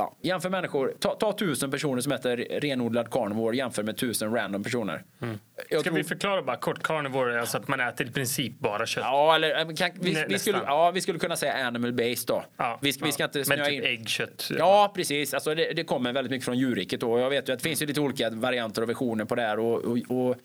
Ja, 0.00 0.16
jämför 0.22 0.50
människor, 0.50 0.94
ta, 1.00 1.14
ta 1.14 1.32
tusen 1.32 1.70
personer 1.70 2.02
som 2.02 2.12
äter 2.12 2.36
renodlad 2.60 3.10
carnivore 3.10 3.56
jämför 3.56 3.82
med 3.82 3.96
tusen 3.96 4.34
random 4.34 4.62
personer. 4.62 5.04
Mm. 5.22 5.38
Ska 5.66 5.82
tror... 5.82 5.94
vi 5.94 6.04
förklara 6.04 6.42
bara 6.42 6.56
kort 6.56 6.82
carnivore, 6.82 7.40
alltså 7.40 7.58
att 7.58 7.68
man 7.68 7.80
äter 7.80 8.06
i 8.06 8.10
princip 8.10 8.58
bara 8.58 8.86
kött? 8.86 9.04
Ja, 9.04 9.34
eller 9.34 9.58
eh, 9.58 9.74
kan, 9.74 9.90
vi, 9.94 10.24
vi, 10.28 10.38
skulle, 10.38 10.58
ja, 10.66 10.90
vi 10.90 11.00
skulle 11.00 11.18
kunna 11.18 11.36
säga 11.36 11.66
animal 11.66 11.92
based 11.92 12.26
då. 12.26 12.44
Ja, 12.56 12.78
vi, 12.82 12.90
ja. 12.90 12.96
vi 13.04 13.12
ska 13.12 13.24
inte 13.24 13.44
Men 13.48 13.58
typ 13.58 13.68
in. 13.68 13.82
äggkött? 13.82 14.50
Ja, 14.58 14.92
precis. 14.94 15.34
Alltså 15.34 15.54
det, 15.54 15.72
det, 15.72 15.84
kommer 15.84 16.12
väldigt 16.12 16.30
mycket 16.30 16.44
från 16.44 16.58
djurriket 16.58 17.00
då. 17.00 17.18
Jag 17.18 17.30
vet 17.30 17.48
ju 17.48 17.52
att 17.52 17.58
det 17.58 17.62
finns 17.68 17.82
ju 17.82 17.86
lite 17.86 18.00
olika 18.00 18.30
varianter 18.30 18.82
och 18.82 18.88
versioner 18.88 19.24
på 19.24 19.34
det 19.34 19.42
här 19.42 19.58
och, 19.58 19.84
och, 19.84 19.98
och 20.08 20.36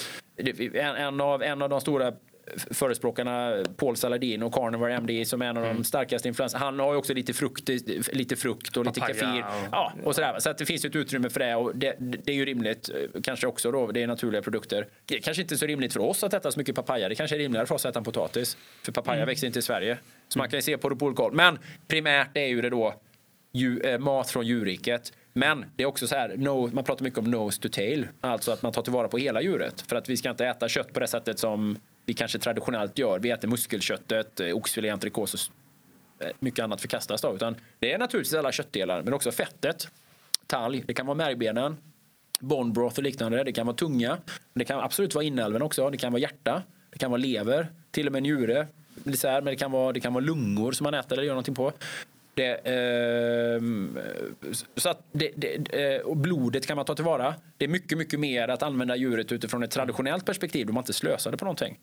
en, 0.76 0.96
en, 0.96 1.22
av, 1.22 1.44
en 1.44 1.62
av 1.62 1.70
de 1.70 1.82
stora 1.82 2.14
förespråkarna 2.72 3.64
Paul 3.78 3.98
Saladin 3.98 4.44
och 4.44 4.54
Carnivore 4.54 4.94
MD 4.94 5.26
som 5.26 5.42
är 5.42 5.46
en 5.46 5.58
av 5.58 5.64
mm. 5.64 5.76
de 5.76 5.84
starkaste 5.84 6.28
influenserna. 6.28 6.66
Han 6.66 6.80
har 6.80 6.92
ju 6.92 6.98
också 6.98 7.14
lite 7.14 7.34
frukt, 7.34 7.70
lite 8.14 8.36
frukt 8.36 8.78
och 8.78 8.86
lite 8.86 9.00
kefir. 9.00 9.46
Ja, 9.72 9.94
och 10.04 10.16
sådär. 10.16 10.40
Så 10.40 10.50
att 10.50 10.58
det 10.58 10.66
finns 10.66 10.86
ett 10.86 10.96
utrymme 10.96 11.30
för 11.30 11.40
det 11.40 11.56
och 11.56 11.76
det, 11.76 11.96
det, 12.00 12.32
är 12.32 12.36
ju 12.36 12.46
rimligt. 12.46 12.90
Kanske 13.24 13.48
också 13.48 13.72
då, 13.72 13.88
det 13.88 14.04
är 14.04 14.08
naturliga 14.08 14.42
produkter. 14.42 14.88
Det 15.06 15.16
är 15.16 15.22
kanske 15.22 15.42
inte 15.42 15.58
så 15.58 15.66
rimligt 15.66 15.94
för 15.94 16.00
oss 16.00 16.24
att 16.24 16.34
äta 16.34 16.52
så 16.52 16.60
mycket 16.60 16.76
papaya. 16.76 17.10
Det 17.10 17.16
kanske 17.16 17.36
är 17.36 17.40
rimligare 17.40 17.68
för 17.68 17.76
oss 17.76 17.86
att 17.86 17.96
äta 17.96 18.02
potatis. 18.02 18.58
För 18.84 18.92
papaya 18.92 19.18
mm. 19.18 19.28
växer 19.28 19.48
inte 19.48 19.60
i 19.60 19.62
Sverige. 19.62 19.98
Så 20.28 20.40
man 20.40 20.50
kan 20.50 20.58
ju 20.58 20.62
se 20.62 20.78
på 20.78 20.90
det 20.90 20.96
på 20.96 21.06
olika 21.06 21.24
håll. 21.24 21.34
Men 21.34 21.60
primärt 21.88 22.38
är 22.38 22.48
ju 22.48 22.62
det 22.62 22.70
då 22.70 22.94
ju, 23.54 23.80
eh, 23.80 24.00
mat 24.00 24.30
från 24.30 24.48
djurriket. 24.48 25.14
Men 25.34 25.66
det 25.76 25.84
är 25.84 25.88
också 25.88 26.08
så 26.08 26.16
här, 26.16 26.38
no, 26.38 26.70
man 26.74 26.84
pratar 26.84 27.04
mycket 27.04 27.20
om 27.20 27.32
nose 27.32 27.62
to 27.62 27.70
tail, 27.70 28.08
alltså 28.22 28.52
att 28.52 28.62
man 28.62 28.72
tar 28.72 28.82
tillvara 28.82 29.08
på 29.08 29.18
hela 29.18 29.42
djuret. 29.42 29.82
För 29.82 29.96
att 29.96 30.10
vi 30.10 30.18
ska 30.18 30.30
inte 30.30 30.46
äta 30.46 30.70
kött 30.70 30.94
på 30.94 31.00
det 31.00 31.08
sättet 31.08 31.40
som 31.40 31.78
vi 32.06 32.14
kanske 32.14 32.40
traditionellt 32.40 32.98
gör. 32.98 33.20
Vi 33.20 33.30
äter 33.30 33.48
muskelköttet, 33.48 34.40
eh, 34.40 34.56
oxfilé, 34.56 34.90
entrecôte 34.90 35.50
och 36.18 36.26
eh, 36.26 36.32
mycket 36.40 36.64
annat 36.64 36.82
förkastas 36.82 37.22
då. 37.22 37.36
Utan 37.36 37.56
det 37.80 37.94
är 37.94 37.98
naturligtvis 37.98 38.40
alla 38.40 38.52
köttdelar, 38.52 39.02
men 39.04 39.14
också 39.14 39.32
fettet, 39.32 39.88
talg, 40.48 40.84
det 40.88 40.94
kan 40.94 41.06
vara 41.06 41.18
märgbenen, 41.18 41.78
bone 42.40 42.74
broth 42.74 42.98
och 42.98 43.04
liknande. 43.04 43.44
Det 43.44 43.52
kan 43.52 43.66
vara 43.66 43.76
tunga, 43.76 44.18
det 44.54 44.66
kan 44.66 44.80
absolut 44.80 45.16
vara 45.16 45.26
inälven 45.26 45.62
också. 45.62 45.90
Det 45.90 45.98
kan 45.98 46.12
vara 46.12 46.22
hjärta, 46.22 46.64
det 46.90 46.98
kan 46.98 47.12
vara 47.12 47.22
lever, 47.22 47.68
till 47.92 48.08
och 48.08 48.14
med 48.14 48.24
njure. 48.24 48.68
Isär, 49.06 49.42
Men 49.42 49.46
det 49.46 49.56
kan 49.56 49.72
vara, 49.72 49.94
det 49.94 50.00
kan 50.00 50.14
vara 50.14 50.24
lungor 50.24 50.72
som 50.72 50.84
man 50.84 50.94
äter 50.94 51.14
eller 51.14 51.24
gör 51.24 51.34
någonting 51.34 51.56
på. 51.56 51.72
Det, 52.34 52.52
eh, 52.54 53.62
så 54.76 54.90
att 54.90 55.04
det, 55.12 55.32
det, 55.36 55.96
eh, 55.96 56.02
och 56.02 56.18
blodet 56.18 56.68
kan 56.68 56.76
man 56.76 56.86
ta 56.86 56.96
tillvara. 56.96 57.36
Det 57.58 57.66
är 57.66 57.70
mycket, 57.70 57.98
mycket 57.98 58.20
mer 58.20 58.48
att 58.48 58.64
använda 58.64 58.96
djuret 58.96 59.32
utifrån 59.32 59.64
ett 59.64 59.72
traditionellt 59.72 60.26
perspektiv 60.26 60.68
då 60.68 60.74
man 60.74 60.82
inte 60.82 60.94
slösar 60.94 61.32
det 61.32 61.38
på 61.38 61.46
någonting. 61.46 61.80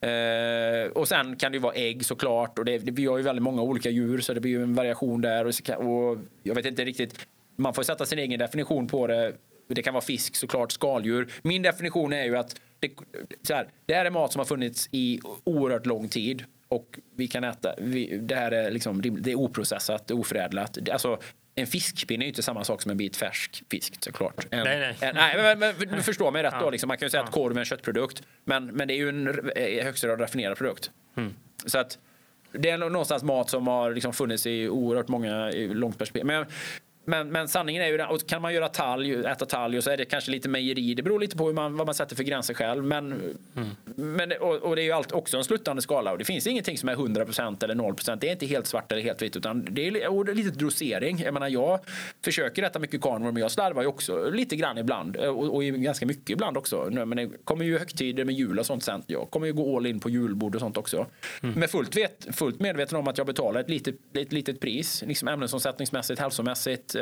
Eh, 0.00 0.90
och 0.92 1.08
sen 1.08 1.36
kan 1.36 1.52
det 1.52 1.56
ju 1.56 1.62
vara 1.62 1.74
ägg 1.74 2.04
såklart. 2.04 2.58
Och 2.58 2.64
det, 2.64 2.78
det, 2.78 2.92
vi 2.92 3.06
har 3.06 3.16
ju 3.16 3.22
väldigt 3.22 3.42
många 3.42 3.62
olika 3.62 3.90
djur 3.90 4.20
så 4.20 4.34
det 4.34 4.40
blir 4.40 4.50
ju 4.50 4.62
en 4.62 4.74
variation 4.74 5.20
där. 5.20 5.46
Och, 5.46 5.54
och 5.86 6.18
jag 6.42 6.54
vet 6.54 6.66
inte 6.66 6.84
riktigt. 6.84 7.26
Man 7.56 7.74
får 7.74 7.82
sätta 7.82 8.06
sin 8.06 8.18
egen 8.18 8.38
definition 8.38 8.86
på 8.86 9.06
det. 9.06 9.32
Det 9.68 9.82
kan 9.82 9.94
vara 9.94 10.04
fisk 10.04 10.36
såklart, 10.36 10.72
skaldjur. 10.72 11.32
Min 11.42 11.62
definition 11.62 12.12
är 12.12 12.24
ju 12.24 12.36
att 12.36 12.60
det, 12.78 12.90
så 13.42 13.54
här, 13.54 13.68
det 13.86 13.94
här 13.94 14.04
är 14.04 14.10
mat 14.10 14.32
som 14.32 14.40
har 14.40 14.46
funnits 14.46 14.88
i 14.92 15.20
oerhört 15.44 15.86
lång 15.86 16.08
tid 16.08 16.44
och 16.68 16.98
vi 17.16 17.28
kan 17.28 17.44
äta. 17.44 17.74
Vi, 17.78 18.18
det 18.18 18.34
här 18.34 18.52
är, 18.52 18.70
liksom, 18.70 19.02
det 19.02 19.30
är 19.30 19.38
oprocessat, 19.38 20.06
det 20.06 20.14
är 20.14 20.18
oförädlat. 20.18 20.78
Alltså, 20.92 21.18
en 21.60 21.66
fiskpinne 21.66 22.24
är 22.24 22.26
inte 22.28 22.42
samma 22.42 22.64
sak 22.64 22.82
som 22.82 22.90
en 22.90 22.96
bit 22.96 23.16
färsk 23.16 23.62
fisk 23.70 24.04
såklart. 24.04 24.46
En, 24.50 24.64
nej, 24.64 24.78
nej. 24.78 24.96
En, 25.00 25.14
nej 25.14 25.56
men, 25.56 25.74
men, 25.90 26.02
förstår 26.02 26.30
mig 26.30 26.42
rätt 26.42 26.54
ja. 26.56 26.60
då. 26.60 26.70
Liksom. 26.70 26.88
Man 26.88 26.98
kan 26.98 27.06
ju 27.06 27.10
säga 27.10 27.20
ja. 27.20 27.24
att 27.24 27.32
korv 27.32 27.56
är 27.56 27.60
en 27.60 27.64
köttprodukt. 27.64 28.22
Men, 28.44 28.66
men 28.66 28.88
det 28.88 28.94
är 28.94 28.96
ju 28.96 29.08
en 29.08 29.50
högst 29.82 30.04
raffinerad 30.04 30.58
produkt. 30.58 30.90
Mm. 31.16 31.34
Så 31.66 31.78
att 31.78 31.98
det 32.52 32.70
är 32.70 32.78
någonstans 32.78 33.22
mat 33.22 33.50
som 33.50 33.66
har 33.66 33.92
liksom 33.94 34.12
funnits 34.12 34.46
i 34.46 34.68
oerhört 34.68 35.08
många 35.08 35.50
i 35.50 35.68
långt 35.68 35.98
perspektiv. 35.98 36.26
Men 36.26 36.46
men, 37.04 37.28
men 37.28 37.48
sanningen 37.48 37.82
är 37.82 37.86
ju 37.86 38.02
och 38.02 38.26
kan 38.26 38.42
man 38.42 38.54
göra 38.54 38.68
talg, 38.68 39.12
äta 39.12 39.46
talg 39.46 39.78
och 39.78 39.84
så 39.84 39.90
är 39.90 39.96
det 39.96 40.04
kanske 40.04 40.30
lite 40.30 40.48
mejeri. 40.48 40.94
Det 40.94 41.02
beror 41.02 41.20
lite 41.20 41.36
på 41.36 41.46
hur 41.46 41.54
man, 41.54 41.76
vad 41.76 41.86
man 41.86 41.94
sätter 41.94 42.16
för 42.16 42.24
gränser 42.24 42.54
själv. 42.54 42.84
Men, 42.84 43.12
mm. 43.56 43.76
men, 43.94 44.32
och, 44.40 44.54
och, 44.54 44.76
det 44.76 44.82
är 44.82 44.84
ju 44.84 44.92
allt, 44.92 45.12
också 45.12 45.36
en 45.36 45.44
sluttande 45.44 45.82
skala 45.82 46.12
och 46.12 46.18
det 46.18 46.24
finns 46.24 46.46
ingenting 46.46 46.78
som 46.78 46.88
är 46.88 46.96
100% 46.96 47.64
eller 47.64 47.74
0%. 47.74 48.16
Det 48.20 48.28
är 48.28 48.32
inte 48.32 48.46
helt 48.46 48.66
svart 48.66 48.92
eller 48.92 49.02
helt 49.02 49.22
vitt 49.22 49.36
utan 49.36 49.66
det 49.70 49.88
är, 49.88 50.08
och 50.08 50.24
det 50.24 50.32
är 50.32 50.34
lite 50.34 50.58
dosering. 50.58 51.18
Jag 51.18 51.34
menar 51.34 51.48
jag 51.48 51.80
försöker 52.24 52.62
äta 52.62 52.78
mycket 52.78 53.02
carnivore 53.02 53.32
men 53.32 53.42
jag 53.42 53.50
slarvar 53.50 53.82
ju 53.82 53.88
också 53.88 54.30
lite 54.30 54.56
grann 54.56 54.78
ibland 54.78 55.16
och, 55.16 55.54
och 55.54 55.62
ganska 55.62 56.06
mycket 56.06 56.30
ibland 56.30 56.56
också. 56.56 56.88
Men 56.90 57.10
det 57.10 57.30
kommer 57.44 57.64
ju 57.64 57.78
högtider 57.78 58.24
med 58.24 58.34
jul 58.34 58.58
och 58.58 58.66
sånt 58.66 58.84
sen. 58.84 59.02
Jag 59.06 59.30
kommer 59.30 59.46
ju 59.46 59.52
gå 59.52 59.76
all 59.76 59.86
in 59.86 60.00
på 60.00 60.10
julbord 60.10 60.54
och 60.54 60.60
sånt 60.60 60.76
också. 60.76 61.06
Mm. 61.42 61.54
Men 61.60 61.68
fullt, 61.68 61.96
vet, 61.96 62.26
fullt 62.32 62.60
medveten 62.60 62.98
om 62.98 63.08
att 63.08 63.18
jag 63.18 63.26
betalar 63.26 63.60
ett 63.60 63.70
litet, 63.70 63.94
ett 64.14 64.32
litet 64.32 64.60
pris, 64.60 65.04
liksom 65.06 65.28
ämnesomsättningsmässigt, 65.28 66.20
hälsomässigt 66.20 66.94
Eh, 66.94 66.99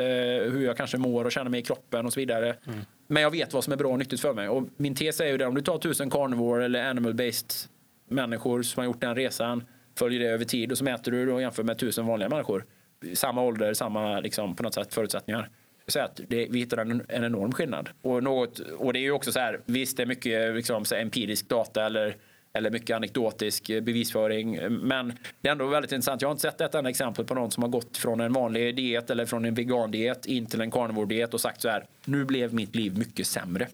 hur 0.51 0.65
jag 0.65 0.77
kanske 0.77 0.97
mår 0.97 1.25
och 1.25 1.31
känner 1.31 1.49
mig 1.49 1.59
i 1.59 1.63
kroppen 1.63 2.05
och 2.05 2.13
så 2.13 2.19
vidare. 2.19 2.55
Mm. 2.67 2.79
Men 3.07 3.23
jag 3.23 3.31
vet 3.31 3.53
vad 3.53 3.63
som 3.63 3.73
är 3.73 3.77
bra 3.77 3.91
och 3.91 3.99
nyttigt 3.99 4.21
för 4.21 4.33
mig. 4.33 4.49
Och 4.49 4.67
min 4.77 4.95
tes 4.95 5.21
är 5.21 5.25
ju 5.25 5.37
det, 5.37 5.45
om 5.45 5.55
du 5.55 5.61
tar 5.61 5.77
tusen 5.77 6.09
carnivore 6.09 6.65
eller 6.65 6.93
animal-based 6.93 7.67
människor 8.09 8.61
som 8.61 8.81
har 8.81 8.85
gjort 8.85 9.01
den 9.01 9.15
resan, 9.15 9.63
följer 9.97 10.19
det 10.19 10.27
över 10.27 10.45
tid 10.45 10.71
och 10.71 10.77
så 10.77 10.83
mäter 10.83 11.11
du 11.11 11.31
och 11.31 11.41
jämför 11.41 11.63
med 11.63 11.77
tusen 11.77 12.05
vanliga 12.05 12.29
människor. 12.29 12.65
Samma 13.13 13.41
ålder, 13.41 13.73
samma 13.73 14.19
liksom, 14.19 14.55
på 14.55 14.63
något 14.63 14.73
sätt 14.73 14.93
förutsättningar. 14.93 15.49
Så 15.87 15.99
att 15.99 16.19
det, 16.27 16.47
vi 16.49 16.59
hittar 16.59 16.77
en, 16.77 17.01
en 17.07 17.23
enorm 17.23 17.51
skillnad. 17.51 17.89
Och, 18.01 18.23
något, 18.23 18.59
och 18.59 18.93
det 18.93 18.99
är 18.99 19.01
ju 19.01 19.11
också 19.11 19.31
så 19.31 19.39
här, 19.39 19.59
visst 19.65 19.97
det 19.97 20.03
är 20.03 20.07
mycket 20.07 20.55
liksom, 20.55 20.85
så 20.85 20.95
empirisk 20.95 21.49
data 21.49 21.85
eller 21.85 22.15
eller 22.53 22.71
mycket 22.71 22.95
anekdotisk 22.95 23.67
bevisföring. 23.67 24.59
Men 24.69 25.13
det 25.41 25.47
är 25.47 25.51
ändå 25.51 25.67
väldigt 25.67 25.91
intressant. 25.91 26.21
Jag 26.21 26.29
har 26.29 26.31
inte 26.31 26.41
sett 26.41 26.61
ett 26.61 26.75
enda 26.75 26.89
exempel 26.89 27.25
på 27.25 27.33
någon 27.33 27.51
som 27.51 27.63
har 27.63 27.69
gått 27.69 27.97
från 27.97 28.19
en 28.19 28.33
vanlig 28.33 28.75
diet 28.75 29.09
eller 29.09 29.25
från 29.25 29.45
en 29.45 29.53
vegan-diet 29.53 30.25
in 30.25 30.45
till 30.45 30.61
en 30.61 30.71
carnivore-diet 30.71 31.33
och 31.33 31.41
sagt 31.41 31.61
så 31.61 31.69
här. 31.69 31.85
Nu 32.05 32.25
blev 32.25 32.53
mitt 32.53 32.75
liv 32.75 32.97
mycket 32.97 33.27
sämre. 33.27 33.67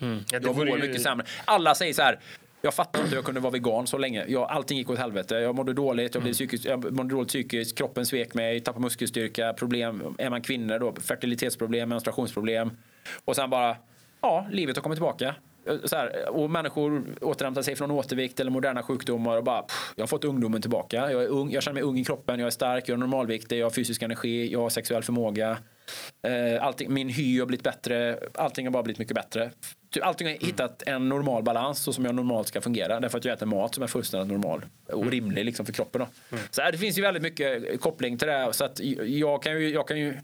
Mm. 0.00 0.24
Ja, 0.30 0.38
jag 0.42 0.56
mår 0.56 0.68
ju... 0.68 0.78
mycket 0.78 1.02
sämre. 1.02 1.26
Alla 1.44 1.74
säger 1.74 1.92
så 1.92 2.02
här. 2.02 2.18
Jag 2.64 2.74
fattar 2.74 3.00
inte 3.00 3.10
hur 3.10 3.16
jag 3.16 3.24
kunde 3.24 3.40
vara 3.40 3.50
vegan 3.50 3.86
så 3.86 3.98
länge. 3.98 4.24
Jag, 4.28 4.50
allting 4.50 4.78
gick 4.78 4.90
åt 4.90 4.98
helvete. 4.98 5.34
Jag 5.34 5.54
mådde 5.54 5.72
dåligt, 5.72 6.14
jag, 6.14 6.22
blev 6.22 6.28
mm. 6.28 6.34
psykisk, 6.34 6.64
jag 6.64 6.92
mådde 6.92 7.14
dåligt 7.14 7.28
psykiskt, 7.28 7.78
kroppen 7.78 8.06
svek 8.06 8.34
mig, 8.34 8.60
tappade 8.60 8.82
muskelstyrka, 8.82 9.52
problem. 9.52 10.14
Är 10.18 10.30
man 10.30 10.42
kvinnor 10.42 10.78
då, 10.78 10.94
fertilitetsproblem, 11.00 11.88
menstruationsproblem. 11.88 12.70
Och 13.24 13.36
sen 13.36 13.50
bara, 13.50 13.76
ja, 14.20 14.46
livet 14.50 14.76
har 14.76 14.82
kommit 14.82 14.96
tillbaka. 14.96 15.34
Så 15.84 15.96
här, 15.96 16.28
och 16.28 16.50
människor 16.50 17.04
återhämtar 17.20 17.62
sig 17.62 17.76
från 17.76 17.90
återvikt 17.90 18.40
eller 18.40 18.50
moderna 18.50 18.82
sjukdomar 18.82 19.36
och 19.36 19.44
bara 19.44 19.62
pff, 19.62 19.92
jag 19.96 20.02
har 20.02 20.06
fått 20.06 20.24
ungdomen 20.24 20.60
tillbaka. 20.60 21.10
Jag, 21.10 21.22
är 21.22 21.28
ung, 21.28 21.50
jag 21.50 21.62
känner 21.62 21.74
mig 21.74 21.82
ung 21.82 21.98
i 21.98 22.04
kroppen, 22.04 22.40
jag 22.40 22.46
är 22.46 22.50
stark, 22.50 22.88
jag 22.88 22.94
är 22.94 22.98
normalviktig, 22.98 23.58
jag 23.58 23.66
har 23.66 23.70
fysisk 23.70 24.02
energi, 24.02 24.52
jag 24.52 24.60
har 24.60 24.70
sexuell 24.70 25.02
förmåga. 25.02 25.58
Eh, 26.22 26.64
allting, 26.64 26.94
min 26.94 27.08
hy 27.08 27.38
har 27.38 27.46
blivit 27.46 27.64
bättre, 27.64 28.18
allting 28.34 28.66
har 28.66 28.72
bara 28.72 28.82
blivit 28.82 28.98
mycket 28.98 29.14
bättre. 29.14 29.50
Allting 30.02 30.28
har 30.28 30.34
hittat 30.34 30.82
en 30.86 31.08
normal 31.08 31.42
balans 31.42 31.78
så 31.78 31.92
som 31.92 32.04
jag 32.04 32.14
normalt 32.14 32.48
ska 32.48 32.60
fungera. 32.60 33.00
Därför 33.00 33.18
att 33.18 33.24
jag 33.24 33.32
äter 33.32 33.46
mat 33.46 33.74
som 33.74 33.82
är 33.82 33.86
fullständigt 33.86 34.32
normal 34.32 34.64
och 34.86 34.94
mm. 34.94 35.10
rimlig 35.10 35.44
liksom 35.44 35.66
för 35.66 35.72
kroppen. 35.72 36.00
Då. 36.00 36.36
Mm. 36.36 36.44
Så 36.50 36.62
här, 36.62 36.72
det 36.72 36.78
finns 36.78 36.98
ju 36.98 37.02
väldigt 37.02 37.22
mycket 37.22 37.80
koppling 37.80 38.18
till 38.18 38.28
det. 38.28 38.48
Så 38.52 38.64
att 38.64 38.80
jag 39.06 39.42
kan 39.42 39.52
ju, 39.52 39.68
jag 39.68 39.88
kan 39.88 39.98
ju 39.98 40.14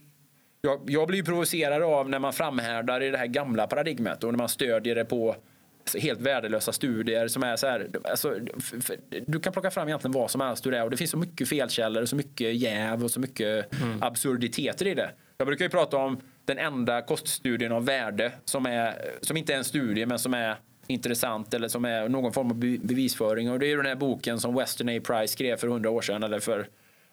jag, 0.60 0.80
jag 0.86 1.08
blir 1.08 1.22
provocerad 1.22 1.82
av 1.82 2.08
när 2.08 2.18
man 2.18 2.32
framhärdar 2.32 3.02
i 3.02 3.10
det 3.10 3.18
här 3.18 3.26
gamla 3.26 3.66
paradigmet 3.66 4.24
och 4.24 4.32
när 4.32 4.38
man 4.38 4.48
stödjer 4.48 4.94
det 4.94 5.04
på 5.04 5.36
helt 5.98 6.20
värdelösa 6.20 6.72
studier 6.72 7.28
som 7.28 7.42
är 7.42 7.56
så 7.56 7.66
här, 7.66 7.90
alltså, 8.04 8.38
du 9.26 9.40
kan 9.40 9.52
plocka 9.52 9.70
fram 9.70 9.88
egentligen 9.88 10.12
vad 10.12 10.30
som 10.30 10.40
helst 10.40 10.66
ur 10.66 10.70
det 10.70 10.82
och 10.82 10.90
det 10.90 10.96
finns 10.96 11.10
så 11.10 11.18
mycket 11.18 11.48
felkällor 11.48 12.02
och 12.02 12.08
så 12.08 12.16
mycket 12.16 12.54
jäv 12.54 13.04
och 13.04 13.10
så 13.10 13.20
mycket 13.20 13.82
mm. 13.82 14.02
absurditeter 14.02 14.86
i 14.86 14.94
det. 14.94 15.10
Jag 15.38 15.46
brukar 15.46 15.64
ju 15.64 15.68
prata 15.68 15.96
om 15.96 16.20
den 16.44 16.58
enda 16.58 17.02
koststudien 17.02 17.72
av 17.72 17.84
värde 17.84 18.32
som, 18.44 18.66
är, 18.66 18.94
som 19.20 19.36
inte 19.36 19.54
är 19.54 19.56
en 19.56 19.64
studie 19.64 20.06
men 20.06 20.18
som 20.18 20.34
är 20.34 20.56
intressant 20.86 21.54
eller 21.54 21.68
som 21.68 21.84
är 21.84 22.08
någon 22.08 22.32
form 22.32 22.50
av 22.50 22.58
bevisföring 22.58 23.50
och 23.50 23.58
det 23.58 23.72
är 23.72 23.76
den 23.76 23.86
här 23.86 23.94
boken 23.94 24.40
som 24.40 24.54
Western 24.54 24.88
A. 24.88 25.00
Price 25.04 25.32
skrev 25.32 25.56
för 25.56 25.68
hundra 25.68 25.90
år 25.90 26.02
sedan 26.02 26.22
eller 26.22 26.40
för 26.40 26.68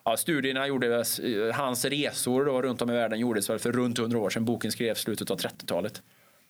Ja, 0.07 0.17
studierna 0.17 0.67
gjordes, 0.67 1.19
eh, 1.19 1.53
hans 1.53 1.85
resor 1.85 2.45
då, 2.45 2.61
runt 2.61 2.81
om 2.81 2.89
i 2.89 2.93
världen 2.93 3.19
gjordes 3.19 3.49
väl 3.49 3.59
för 3.59 3.71
runt 3.71 3.99
100 3.99 4.19
år 4.19 4.29
sedan. 4.29 4.45
Boken 4.45 4.71
skrevs 4.71 4.99
slutet 4.99 5.31
av 5.31 5.37
30-talet. 5.37 6.01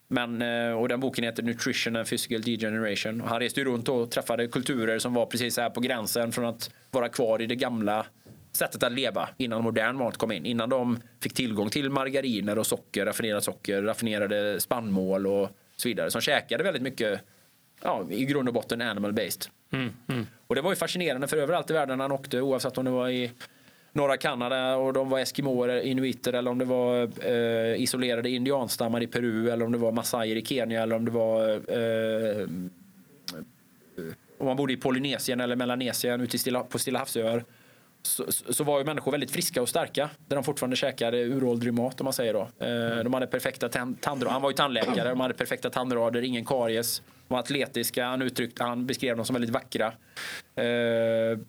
Men, 0.08 0.42
eh, 0.42 0.72
och 0.72 0.88
den 0.88 1.00
boken 1.00 1.24
heter 1.24 1.44
Nutrition 1.44 1.96
and 1.96 2.08
Physical 2.08 2.42
Degeneration. 2.42 3.22
Och 3.22 3.30
han 3.30 3.40
reste 3.40 3.60
ju 3.60 3.66
runt 3.66 3.90
och 3.90 4.12
träffade 4.12 4.48
kulturer 4.48 5.00
som 5.00 5.14
var 5.14 5.26
precis 5.26 5.58
här 5.58 5.70
på 5.70 5.80
gränsen 5.80 6.32
från 6.32 6.46
att 6.46 6.72
vara 6.92 7.10
kvar 7.10 7.42
i 7.42 7.46
det 7.46 7.56
gamla 7.56 8.06
sättet 8.52 8.84
att 8.84 8.92
leva 8.92 9.30
innan 9.38 9.64
modern 9.64 9.96
mat 9.98 10.18
kom 10.18 10.32
in. 10.32 10.46
Innan 10.46 10.70
de 10.70 11.00
fick 11.20 11.34
tillgång 11.34 11.70
till 11.70 11.90
margariner 11.90 12.60
och 12.60 12.68
socker, 12.68 13.06
raffinerat 13.06 13.44
socker, 13.44 13.82
raffinerade 13.82 14.60
spannmål 14.60 15.28
och 15.28 15.50
så 15.76 15.88
vidare. 15.88 16.12
Som 16.12 16.22
käkade 16.22 16.64
väldigt 16.64 16.84
mycket, 16.84 17.22
ja, 17.84 18.06
i 18.10 18.26
grund 18.26 18.48
och 18.48 18.54
botten 18.54 18.82
animal 18.82 19.14
based. 19.14 19.46
Mm, 19.72 19.94
mm. 20.08 20.28
Och 20.48 20.56
det 20.56 20.62
var 20.62 20.72
ju 20.72 20.76
fascinerande 20.76 21.28
för 21.28 21.38
överallt 21.38 21.70
i 21.70 21.74
världen 21.74 22.00
han 22.00 22.12
åkte 22.12 22.42
oavsett 22.42 22.78
om 22.78 22.86
det 22.86 22.92
var 22.92 23.10
i 23.10 23.32
norra 23.92 24.18
Kanada 24.18 24.76
och 24.76 24.94
de 24.94 25.10
var 25.10 25.20
eskimoer, 25.20 25.82
inuiter 25.82 26.34
eller 26.34 26.52
om 26.52 26.58
det 26.58 26.66
var 26.66 27.10
eh, 27.26 27.82
isolerade 27.82 28.30
indianstammar 28.30 29.04
i 29.04 29.08
Peru 29.08 29.50
eller 29.50 29.66
om 29.66 29.72
det 29.72 29.78
var 29.78 29.92
massajer 29.92 30.36
i 30.36 30.46
Kenya 30.46 30.84
eller 30.84 30.96
om 30.96 31.06
det 31.06 31.12
var 31.12 31.50
eh, 31.52 32.48
om 34.38 34.46
man 34.46 34.58
bodde 34.58 34.74
i 34.74 34.78
Polynesien 34.78 35.40
eller 35.40 35.56
Melanesien 35.56 36.22
ute 36.22 36.38
stilla, 36.38 36.64
på 36.64 36.80
Stilla 36.80 37.00
havsöar 37.00 37.44
så, 38.02 38.32
så, 38.32 38.64
var 38.64 38.80
ju 38.80 38.86
människor 38.86 39.12
väldigt 39.12 39.32
friska 39.32 39.62
och 39.62 39.70
starka 39.70 40.10
där 40.28 40.36
de 40.36 40.44
fortfarande 40.44 40.76
käkade 40.76 41.18
uråldrig 41.18 41.74
mat 41.74 42.02
om 42.02 42.06
man 42.06 42.14
säger 42.14 42.34
då. 42.34 42.66
Eh, 42.66 43.04
de 43.04 43.14
hade 43.14 43.28
perfekta 43.28 43.70
tandrader, 43.70 44.32
han 44.32 44.42
var 44.42 44.50
ju 44.50 44.56
tandläkare, 44.56 45.10
de 45.10 45.20
hade 45.20 45.34
perfekta 45.34 45.70
tandrader, 45.70 46.22
ingen 46.22 46.46
karies. 46.46 47.02
De 47.28 47.34
var 47.34 47.40
atletiska, 47.40 48.06
han, 48.06 48.22
uttryckte, 48.22 48.64
han 48.64 48.86
beskrev 48.86 49.16
dem 49.16 49.26
som 49.26 49.34
väldigt 49.34 49.50
vackra. 49.52 49.94
Eh, 50.56 51.40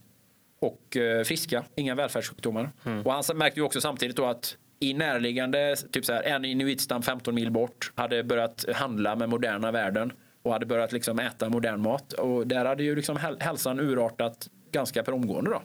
och 0.61 0.97
eh, 0.97 1.25
friska, 1.25 1.65
inga 1.75 1.95
välfärdssjukdomar. 1.95 2.71
Mm. 2.85 3.03
Och 3.07 3.13
han 3.13 3.25
märkte 3.35 3.61
ju 3.61 3.67
också 3.67 3.81
samtidigt 3.81 4.17
då 4.17 4.27
att 4.27 4.57
i 4.81 4.95
närliggande, 4.95 5.77
typ 5.93 6.05
så 6.05 6.13
här, 6.13 6.23
en 6.23 6.45
inuitstam 6.45 7.03
15 7.03 7.35
mil 7.35 7.51
bort 7.51 7.93
hade 7.95 8.25
börjat 8.25 8.65
handla 8.75 9.17
med 9.17 9.29
moderna 9.29 9.73
världen 9.73 10.13
och 10.43 10.53
hade 10.53 10.67
börjat 10.67 10.93
liksom 10.93 11.19
äta 11.19 11.49
modern 11.49 11.83
mat. 11.83 12.13
Och 12.13 12.47
där 12.47 12.65
hade 12.65 12.83
ju 12.83 12.97
liksom 12.97 13.37
hälsan 13.41 13.81
urartat 13.81 14.49
ganska 14.73 15.03
per 15.03 15.13
omgående. 15.13 15.51
Då. 15.51 15.63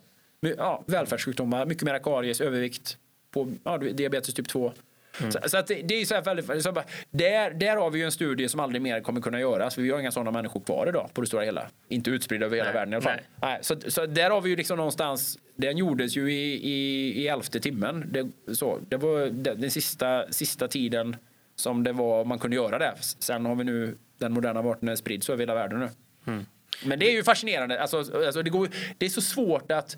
Ja, 0.57 0.83
välfärdssjukdomar, 0.87 1.65
mycket 1.65 1.83
mer 1.83 1.99
karies, 1.99 2.41
övervikt, 2.41 2.97
på, 3.31 3.51
ja, 3.63 3.77
diabetes 3.77 4.33
typ 4.33 4.47
2. 4.47 4.73
Mm. 5.21 5.31
Så, 5.31 5.49
så, 5.49 5.57
att 5.57 5.67
det, 5.67 5.81
det, 5.81 6.01
är 6.01 6.05
så 6.05 6.15
här 6.15 6.21
väldigt, 6.21 6.63
så 6.63 6.71
bara, 6.71 6.85
där, 7.11 7.51
där 7.51 7.77
har 7.77 7.89
vi 7.89 7.99
ju 7.99 8.05
en 8.05 8.11
studie 8.11 8.49
som 8.49 8.59
aldrig 8.59 8.81
mer 8.81 9.01
kommer 9.01 9.21
kunna 9.21 9.39
göras. 9.39 9.75
För 9.75 9.81
vi 9.81 9.91
har 9.91 9.99
inga 9.99 10.11
sådana 10.11 10.31
människor 10.31 10.59
kvar 10.59 10.87
idag 10.89 11.09
på 11.13 11.21
det 11.21 11.27
stora 11.27 11.43
hela. 11.43 11.67
Inte 11.87 12.09
utspridda 12.09 12.45
över 12.45 12.57
hela 12.57 12.69
Nej. 12.69 12.73
världen 12.73 12.93
i 12.93 12.95
alla 12.95 13.03
fall. 13.03 13.19
Nej. 13.41 13.59
så, 13.61 13.75
så 13.87 14.05
där 14.05 14.29
har 14.29 14.41
vi 14.41 14.49
ju 14.49 14.55
liksom 14.55 14.77
någonstans, 14.77 15.39
den 15.55 15.77
gjordes 15.77 16.17
ju 16.17 16.33
i, 16.33 16.53
i, 16.53 17.09
i 17.21 17.27
elfte 17.27 17.59
timmen. 17.59 18.09
Det, 18.11 18.55
så, 18.55 18.79
det 18.89 18.97
var 18.97 19.25
den, 19.25 19.61
den 19.61 19.71
sista, 19.71 20.31
sista 20.31 20.67
tiden 20.67 21.15
som 21.55 21.83
det 21.83 21.93
var 21.93 22.25
man 22.25 22.39
kunde 22.39 22.55
göra 22.55 22.79
det. 22.79 22.93
Sen 23.01 23.45
har 23.45 23.55
vi 23.55 23.63
nu 23.63 23.97
den 24.17 24.33
moderna 24.33 24.61
vapnen 24.61 24.97
spridd 24.97 25.23
så 25.23 25.33
över 25.33 25.41
hela 25.41 25.53
världen 25.53 25.79
nu. 25.79 25.89
Mm. 26.27 26.45
Men 26.85 26.99
det 26.99 27.09
är 27.09 27.13
ju 27.13 27.23
fascinerande. 27.23 27.81
Alltså, 27.81 27.97
alltså 27.97 28.43
det, 28.43 28.49
går, 28.49 28.69
det 28.97 29.05
är 29.05 29.09
så 29.09 29.21
svårt 29.21 29.71
att, 29.71 29.97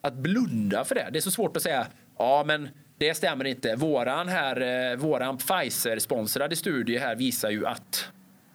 att 0.00 0.14
blunda 0.14 0.84
för 0.84 0.94
det. 0.94 1.08
Det 1.12 1.18
är 1.18 1.20
så 1.20 1.30
svårt 1.30 1.56
att 1.56 1.62
säga 1.62 1.86
ja 2.18 2.44
men 2.46 2.68
det 2.98 3.14
stämmer 3.14 3.44
inte. 3.44 3.76
Våran, 3.76 4.28
här, 4.28 4.90
eh, 4.92 4.96
våran 4.96 5.38
Pfizer-sponsrade 5.38 6.56
studie 6.56 6.98
här 6.98 7.16
visar 7.16 7.50
ju 7.50 7.66
att 7.66 8.10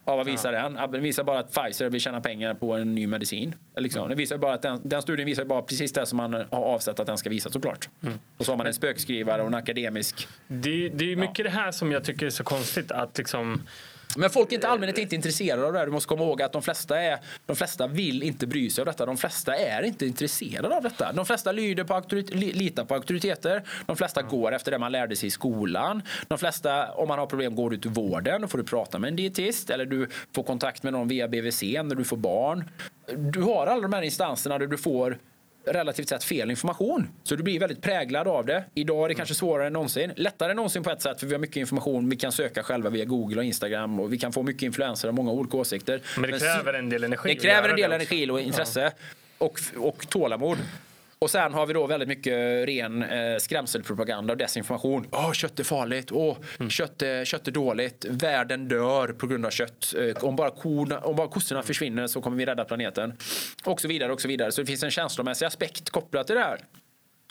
Ja, 0.05 0.15
vad 0.15 0.25
visar 0.25 0.51
den? 0.51 0.91
Den 0.91 1.01
visar 1.01 1.23
bara 1.23 1.39
att 1.39 1.53
Pfizer 1.53 1.89
vill 1.89 2.01
tjäna 2.01 2.21
pengar 2.21 2.53
på 2.53 2.73
en 2.73 2.95
ny 2.95 3.07
medicin. 3.07 3.55
Liksom. 3.75 4.09
Den, 4.09 4.17
visar 4.17 4.37
bara 4.37 4.53
att 4.53 4.61
den, 4.61 4.81
den 4.83 5.01
studien 5.01 5.25
visar 5.25 5.45
bara 5.45 5.61
precis 5.61 5.93
det 5.93 6.05
som 6.05 6.17
man 6.17 6.33
har 6.33 6.45
avsett 6.51 6.99
att 6.99 7.07
den 7.07 7.17
ska 7.17 7.29
visa 7.29 7.49
såklart. 7.49 7.89
Mm. 8.03 8.19
Och 8.37 8.45
så 8.45 8.51
har 8.51 8.57
man 8.57 8.67
en 8.67 8.73
spökskrivare 8.73 9.41
och 9.41 9.47
en 9.47 9.53
akademisk... 9.53 10.27
Det, 10.47 10.89
det 10.89 11.11
är 11.11 11.15
mycket 11.15 11.39
ja. 11.39 11.43
det 11.43 11.49
här 11.49 11.71
som 11.71 11.91
jag 11.91 12.03
tycker 12.03 12.25
är 12.25 12.29
så 12.29 12.43
konstigt 12.43 12.91
att 12.91 13.17
liksom 13.17 13.61
men 14.17 14.29
folk 14.29 14.51
är 14.51 14.55
inte 14.55 14.67
allmänhet 14.67 14.97
inte 14.97 15.15
intresserade 15.15 15.65
av 15.65 15.73
det 15.73 15.79
här. 15.79 15.85
Du 15.85 15.91
måste 15.91 16.07
komma 16.07 16.23
ihåg 16.23 16.41
att 16.41 16.51
de 16.51 16.61
flesta, 16.61 17.01
är, 17.01 17.19
de 17.45 17.55
flesta 17.55 17.87
vill 17.87 18.23
inte 18.23 18.47
bry 18.47 18.69
sig 18.69 18.81
av 18.81 18.85
detta. 18.85 19.05
De 19.05 19.17
flesta 19.17 19.55
är 19.55 19.83
inte 19.83 20.05
intresserade 20.05 20.75
av 20.75 20.83
detta. 20.83 21.13
De 21.13 21.25
flesta 21.25 21.51
lyder 21.51 21.83
på 21.83 22.01
litar 22.31 22.85
på 22.85 22.95
auktoriteter. 22.95 23.63
De 23.85 23.97
flesta 23.97 24.19
mm. 24.19 24.31
går 24.31 24.51
efter 24.51 24.71
det 24.71 24.77
man 24.77 24.91
lärde 24.91 25.15
sig 25.15 25.27
i 25.27 25.31
skolan. 25.31 26.01
De 26.27 26.37
flesta, 26.37 26.91
om 26.91 27.07
man 27.07 27.19
har 27.19 27.25
problem, 27.25 27.55
går 27.55 27.69
du 27.69 27.77
till 27.77 27.91
vården. 27.91 28.41
Då 28.41 28.47
får 28.47 28.57
du 28.57 28.63
prata 28.63 28.99
med 28.99 29.07
en 29.07 29.15
dietist 29.15 29.69
eller 29.69 29.85
du 29.85 30.07
får 30.35 30.43
kontakt 30.43 30.83
med 30.83 30.93
någon 30.93 31.07
via 31.07 31.27
BVC 31.27 31.61
när 31.61 31.95
du 31.95 32.03
får 32.03 32.17
barn. 32.17 32.69
Du 33.33 33.41
har 33.41 33.67
alla 33.67 33.81
de 33.81 33.93
här 33.93 34.01
instanserna 34.01 34.57
där 34.57 34.67
du 34.67 34.77
får 34.77 35.17
relativt 35.65 36.09
sett 36.09 36.23
fel 36.23 36.49
information. 36.49 37.07
Så 37.23 37.35
du 37.35 37.43
blir 37.43 37.59
väldigt 37.59 37.81
präglad 37.81 38.27
av 38.27 38.45
det. 38.45 38.63
Idag 38.73 39.03
är 39.05 39.09
det 39.09 39.15
kanske 39.15 39.35
svårare 39.35 39.67
än 39.67 39.73
någonsin. 39.73 40.11
Lättare 40.15 40.49
än 40.51 40.55
någonsin 40.55 40.83
på 40.83 40.89
ett 40.89 41.01
sätt 41.01 41.19
för 41.19 41.27
vi 41.27 41.33
har 41.33 41.39
mycket 41.39 41.57
information. 41.57 42.09
Vi 42.09 42.15
kan 42.15 42.31
söka 42.31 42.63
själva 42.63 42.89
via 42.89 43.05
Google 43.05 43.37
och 43.37 43.43
Instagram 43.43 43.99
och 43.99 44.13
vi 44.13 44.17
kan 44.17 44.33
få 44.33 44.43
mycket 44.43 44.63
influenser 44.63 45.07
av 45.07 45.13
många 45.13 45.31
olika 45.31 45.57
åsikter. 45.57 46.01
Men 46.17 46.31
det 46.31 46.39
kräver 46.39 46.73
en 46.73 46.89
del 46.89 47.03
energi. 47.03 47.33
Det 47.33 47.35
kräver 47.35 47.69
en 47.69 47.75
del 47.75 47.91
energi 47.91 48.29
och 48.29 48.41
intresse 48.41 48.81
ja. 48.81 48.91
och, 49.37 49.59
och 49.77 50.09
tålamod. 50.09 50.57
Och 51.25 51.31
sen 51.31 51.53
har 51.53 51.65
vi 51.65 51.73
då 51.73 51.87
väldigt 51.87 52.09
mycket 52.09 52.67
ren 52.67 53.03
eh, 53.03 53.37
skrämselpropaganda 53.37 54.33
och 54.33 54.37
desinformation. 54.37 55.07
Åh, 55.11 55.31
kött 55.31 55.59
är 55.59 55.63
farligt. 55.63 56.11
Åh, 56.11 56.37
mm. 56.59 56.69
kött, 56.69 57.01
är, 57.01 57.25
kött 57.25 57.47
är 57.47 57.51
dåligt. 57.51 58.05
Världen 58.09 58.67
dör 58.67 59.07
på 59.07 59.27
grund 59.27 59.45
av 59.45 59.49
kött. 59.49 59.93
Eh, 59.97 60.23
om, 60.23 60.35
bara 60.35 60.49
korna, 60.49 60.99
om 60.99 61.15
bara 61.15 61.27
kossorna 61.27 61.63
försvinner 61.63 62.07
så 62.07 62.21
kommer 62.21 62.37
vi 62.37 62.45
rädda 62.45 62.65
planeten. 62.65 63.13
Och 63.65 63.81
så 63.81 63.87
vidare 63.87 64.13
och 64.13 64.21
så 64.21 64.27
vidare. 64.27 64.51
Så 64.51 64.61
det 64.61 64.67
finns 64.67 64.83
en 64.83 64.91
känslomässig 64.91 65.45
aspekt 65.45 65.89
kopplat 65.89 66.27
till 66.27 66.35
det 66.35 66.41
här 66.41 66.59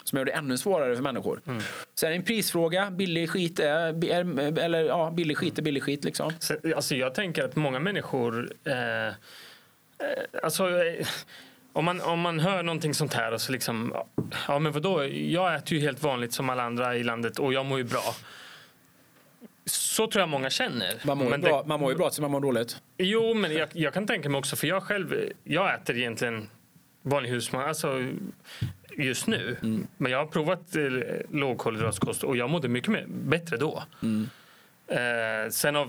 som 0.05 0.19
gör 0.19 0.25
det 0.25 0.33
ännu 0.33 0.59
svårare 0.59 0.97
för 0.97 1.03
människor. 1.03 1.41
Mm. 1.47 1.63
Sen 1.95 2.07
är 2.07 2.11
det 2.11 2.17
en 2.17 2.23
prisfråga. 2.23 2.91
Billig 2.91 3.31
skit 3.31 3.59
är, 3.59 4.05
eller, 4.59 4.85
ja, 4.85 5.11
billig 5.11 5.37
skit 5.37 5.59
är 5.59 5.63
billig 5.63 5.83
skit. 5.83 6.05
Liksom. 6.05 6.33
Så, 6.39 6.57
alltså 6.77 6.95
jag 6.95 7.15
tänker 7.15 7.45
att 7.45 7.57
många 7.57 7.79
människor... 7.79 8.53
Eh, 8.65 9.07
eh, 9.07 9.13
alltså, 10.43 10.69
eh, 10.69 11.07
om, 11.73 11.85
man, 11.85 12.01
om 12.01 12.21
man 12.21 12.41
hör 12.41 12.63
någonting 12.63 12.95
sånt 12.95 13.15
här 13.15 13.33
och 13.33 13.41
så 13.41 13.53
liksom... 13.53 13.95
Ja, 14.49 14.59
men 14.59 14.73
vadå? 14.73 15.05
Jag 15.07 15.55
äter 15.55 15.79
ju 15.79 15.81
helt 15.81 16.03
vanligt 16.03 16.33
som 16.33 16.51
alla 16.51 16.63
andra 16.63 16.97
i 16.97 17.03
landet 17.03 17.39
och 17.39 17.53
jag 17.53 17.67
mår 17.67 17.79
ju 17.79 17.85
bra. 17.85 18.15
Så 19.65 20.07
tror 20.07 20.21
jag 20.21 20.29
många 20.29 20.51
känner. 20.51 20.95
Man 21.07 21.19
mår, 21.19 21.31
men 21.31 21.41
bra, 21.41 21.63
det, 21.63 21.69
man 21.69 21.81
mår 21.81 21.91
ju 21.91 21.97
bra 21.97 22.11
tills 22.11 22.21
man 22.21 22.31
mår 22.31 22.41
dåligt. 22.41 22.83
Jo, 22.99 23.35
men 23.35 23.55
jag, 23.55 23.69
jag, 23.73 23.95
kan 23.95 24.07
tänka 24.07 24.29
mig 24.29 24.39
också, 24.39 24.57
för 24.57 24.67
jag 24.67 24.83
själv 24.83 25.15
jag 25.45 25.75
äter 25.75 25.97
egentligen 25.97 26.49
vanlig 27.03 27.31
husman. 27.31 27.69
Alltså, 27.69 28.09
just 28.97 29.27
nu. 29.27 29.57
Mm. 29.63 29.87
Men 29.97 30.13
jag 30.13 30.19
har 30.19 30.27
provat 30.27 30.77
eh, 30.77 30.83
lågkolhydratkost 31.31 32.25
och 32.25 32.37
jag 32.37 32.51
mådde 32.51 32.69
mycket 32.69 32.91
mer, 32.91 33.05
bättre 33.09 33.57
då. 33.57 33.83
Mm. 34.03 34.31
Eh, 34.91 35.51
sen 35.51 35.77
av 35.77 35.89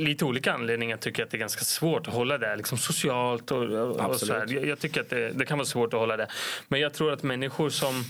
lite 0.00 0.24
olika 0.24 0.52
anledningar 0.52 0.96
tycker 0.96 1.22
jag 1.22 1.26
att 1.26 1.30
det 1.30 1.36
är 1.36 1.40
ganska 1.40 1.64
svårt 1.64 2.08
att 2.08 2.14
hålla 2.14 2.38
det 2.38 2.56
liksom 2.56 2.78
socialt. 2.78 3.50
Och, 3.50 3.62
och 4.08 4.16
så 4.16 4.32
här. 4.32 4.46
Jag, 4.48 4.66
jag, 4.66 4.78
tycker 4.78 5.00
att 5.00 5.10
det, 5.10 5.30
det, 5.30 5.46
kan 5.46 5.58
vara 5.58 5.66
svårt 5.66 5.94
att 5.94 6.00
hålla 6.00 6.16
det. 6.16 6.26
Men 6.68 6.80
jag 6.80 6.92
tror 6.92 7.12
att 7.12 7.22
människor 7.22 7.70
som 7.70 8.04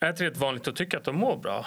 äter 0.00 0.24
rätt 0.24 0.36
vanligt 0.36 0.66
och 0.66 0.76
tycker 0.76 0.98
att 0.98 1.04
de 1.04 1.16
mår 1.16 1.36
bra 1.36 1.66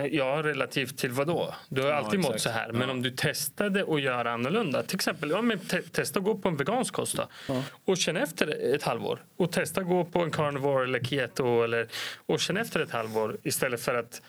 Eh, 0.00 0.06
ja, 0.06 0.42
relativt 0.42 0.98
till 0.98 1.10
vad 1.10 1.26
då? 1.26 1.54
Du 1.68 1.82
har 1.82 1.88
ja, 1.88 1.94
alltid 1.94 2.20
exakt. 2.20 2.34
mått 2.34 2.40
så 2.40 2.50
här. 2.50 2.72
Men 2.72 2.82
ja. 2.82 2.90
om 2.90 3.02
du 3.02 3.10
testade 3.10 3.94
att 3.94 4.02
göra 4.02 4.32
annorlunda. 4.32 4.82
Till 4.82 4.96
exempel, 4.96 5.30
ja, 5.30 5.42
men 5.42 5.58
te 5.58 5.82
testa 5.82 6.18
att 6.18 6.24
gå 6.24 6.38
på 6.38 6.48
en 6.48 6.56
vegansk 6.56 6.94
kost 6.94 7.18
ja. 7.48 7.62
och 7.84 7.96
känn 7.96 8.16
efter 8.16 8.74
ett 8.74 8.82
halvår. 8.82 9.24
Och 9.36 9.52
testa 9.52 9.80
att 9.80 9.86
gå 9.86 10.04
på 10.04 10.22
en 10.22 10.30
carnivore 10.30 10.84
eller 10.84 11.00
keto 11.00 11.62
eller, 11.62 11.88
och 12.26 12.40
känn 12.40 12.56
efter 12.56 12.80
ett 12.80 12.90
halvår 12.90 13.36
istället 13.42 13.80
för 13.80 13.94
att 13.94 14.22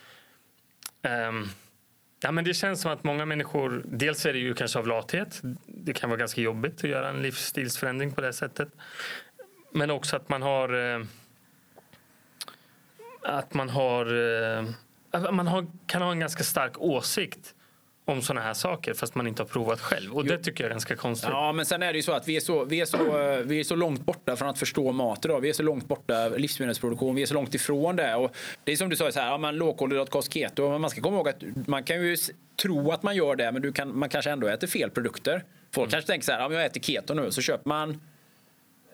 um, 1.29 1.49
Ja, 2.23 2.31
men 2.31 2.43
det 2.43 2.53
känns 2.53 2.81
som 2.81 2.91
att 2.91 3.03
många 3.03 3.25
människor, 3.25 3.83
dels 3.85 4.25
är 4.25 4.33
det 4.33 4.39
ju 4.39 4.53
kanske 4.53 4.79
av 4.79 4.87
lathet. 4.87 5.41
Det 5.65 5.93
kan 5.93 6.09
vara 6.09 6.19
ganska 6.19 6.41
jobbigt 6.41 6.77
att 6.77 6.89
göra 6.89 7.09
en 7.09 7.21
livsstilsförändring 7.21 8.11
på 8.11 8.21
det 8.21 8.33
sättet. 8.33 8.69
Men 9.71 9.91
också 9.91 10.15
att 10.15 10.29
man 10.29 10.41
har 10.41 10.93
eh, 10.93 11.05
att 13.21 13.53
man 13.53 13.69
har 13.69 14.05
eh, 14.57 15.31
man 15.31 15.47
har, 15.47 15.67
kan 15.85 16.01
ha 16.01 16.11
en 16.11 16.19
ganska 16.19 16.43
stark 16.43 16.81
åsikt 16.81 17.55
om 18.05 18.21
sådana 18.21 18.41
här 18.41 18.53
saker 18.53 18.93
fast 18.93 19.15
man 19.15 19.27
inte 19.27 19.41
har 19.41 19.47
provat 19.47 19.79
själv. 19.79 20.13
Och 20.13 20.23
jo. 20.25 20.31
det 20.31 20.37
tycker 20.37 20.63
jag 20.63 20.69
är 20.69 20.73
ganska 20.73 20.95
konstigt. 20.95 21.29
Ja, 21.29 21.51
men 21.51 21.65
sen 21.65 21.83
är 21.83 21.93
det 21.93 21.97
ju 21.97 22.03
så 22.03 22.11
att 22.11 22.27
vi 22.27 22.35
är 22.35 22.39
så, 22.39 22.65
vi 22.65 22.81
är 22.81 22.85
så, 22.85 22.97
vi 23.45 23.59
är 23.59 23.63
så 23.63 23.75
långt 23.75 24.05
borta 24.05 24.35
från 24.35 24.49
att 24.49 24.59
förstå 24.59 24.91
mat 24.91 25.25
idag. 25.25 25.41
Vi 25.41 25.49
är 25.49 25.53
så 25.53 25.63
långt 25.63 25.87
borta 25.87 26.29
livsmedelsproduktion. 26.29 27.15
Vi 27.15 27.21
är 27.21 27.25
så 27.25 27.33
långt 27.33 27.55
ifrån 27.55 27.95
det. 27.95 28.15
Och 28.15 28.35
det 28.63 28.71
är 28.71 28.75
som 28.75 28.89
du 28.89 28.95
sa, 28.95 29.11
så 29.11 29.19
här, 29.19 29.27
ja, 29.27 29.37
man 29.37 29.55
lågkolhydratkost, 29.55 30.33
keto. 30.33 30.69
Men 30.69 30.81
man 30.81 30.89
ska 30.89 31.01
komma 31.01 31.17
ihåg 31.17 31.29
att 31.29 31.43
man 31.67 31.83
kan 31.83 32.01
ju 32.01 32.17
tro 32.61 32.91
att 32.91 33.03
man 33.03 33.15
gör 33.15 33.35
det, 33.35 33.51
men 33.51 33.61
du 33.61 33.71
kan, 33.71 33.99
man 33.99 34.09
kanske 34.09 34.31
ändå 34.31 34.47
äter 34.47 34.67
fel 34.67 34.89
produkter. 34.89 35.43
Folk 35.71 35.85
mm. 35.85 35.91
kanske 35.91 36.07
tänker 36.07 36.25
så 36.25 36.31
här, 36.31 36.45
om 36.45 36.53
jag 36.53 36.65
äter 36.65 36.81
keto 36.81 37.13
nu 37.13 37.31
så 37.31 37.41
köper 37.41 37.69
man 37.69 38.01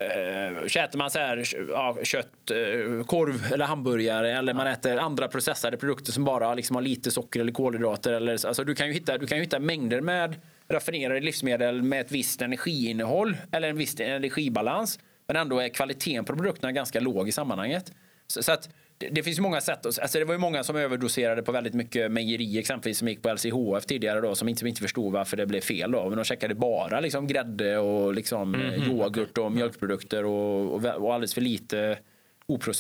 Uh, 0.02 0.84
äter 0.84 0.98
man 0.98 1.12
så 1.12 1.20
här, 1.20 1.44
ja, 1.70 1.98
kött, 2.04 2.52
uh, 2.52 3.04
korv 3.04 3.54
eller 3.54 3.66
hamburgare 3.66 4.32
eller 4.32 4.54
man 4.54 4.68
äter 4.68 4.98
andra 4.98 5.28
processade 5.28 5.78
produkter 5.78 6.12
som 6.12 6.26
bara 6.26 6.54
liksom 6.54 6.76
har 6.76 6.84
lite 6.84 7.12
socker 7.12 7.40
eller 7.40 7.52
kolhydrater. 7.52 8.14
Eller, 8.14 8.48
alltså, 8.48 8.64
du, 8.64 8.76
kan 8.76 8.88
ju 8.88 8.94
hitta, 8.94 9.18
du 9.18 9.28
kan 9.28 9.38
ju 9.38 9.44
hitta 9.44 9.60
mängder 9.60 10.02
med 10.02 10.36
raffinerade 10.70 11.20
livsmedel 11.20 11.82
med 11.82 12.02
ett 12.02 12.12
visst 12.12 12.42
energiinnehåll 12.42 13.38
eller 13.52 13.70
en 13.70 13.78
viss 13.78 14.00
energibalans. 14.00 15.00
Men 15.28 15.36
ändå 15.36 15.60
är 15.60 15.70
kvaliteten 15.70 16.26
på 16.26 16.36
produkterna 16.36 16.72
ganska 16.72 17.00
låg 17.00 17.28
i 17.28 17.32
sammanhanget. 17.32 17.92
Så, 18.28 18.44
så 18.44 18.52
att, 18.52 18.70
det, 18.98 19.10
det 19.10 19.24
finns 19.24 19.40
många 19.40 19.62
sätt. 19.62 19.86
Alltså 19.86 20.20
det 20.20 20.26
var 20.26 20.34
ju 20.34 20.40
många 20.40 20.64
som 20.64 20.76
överdoserade 20.76 21.44
på 21.44 21.52
väldigt 21.52 21.74
mycket 21.74 22.12
mejeri 22.12 22.60
exempelvis 22.60 22.98
som 22.98 23.08
gick 23.08 23.22
på 23.22 23.34
LCHF 23.34 23.86
tidigare 23.86 24.22
då 24.22 24.36
som 24.36 24.50
inte, 24.50 24.60
som 24.60 24.68
inte 24.68 24.82
förstod 24.82 25.14
varför 25.14 25.38
det 25.38 25.46
blev 25.46 25.62
fel 25.62 25.92
då. 25.92 26.10
Men 26.10 26.18
de 26.18 26.24
checkade 26.24 26.56
bara 26.56 27.00
liksom 27.00 27.28
grädde 27.28 27.78
och 27.78 28.14
liksom 28.14 28.56
mm 28.56 28.72
-hmm. 28.72 28.90
yoghurt 28.90 29.38
och 29.38 29.52
mjölkprodukter 29.52 30.26
och, 30.26 30.74
och, 30.74 30.86
och 30.86 31.14
alldeles 31.14 31.34
för 31.34 31.42
lite 31.42 31.98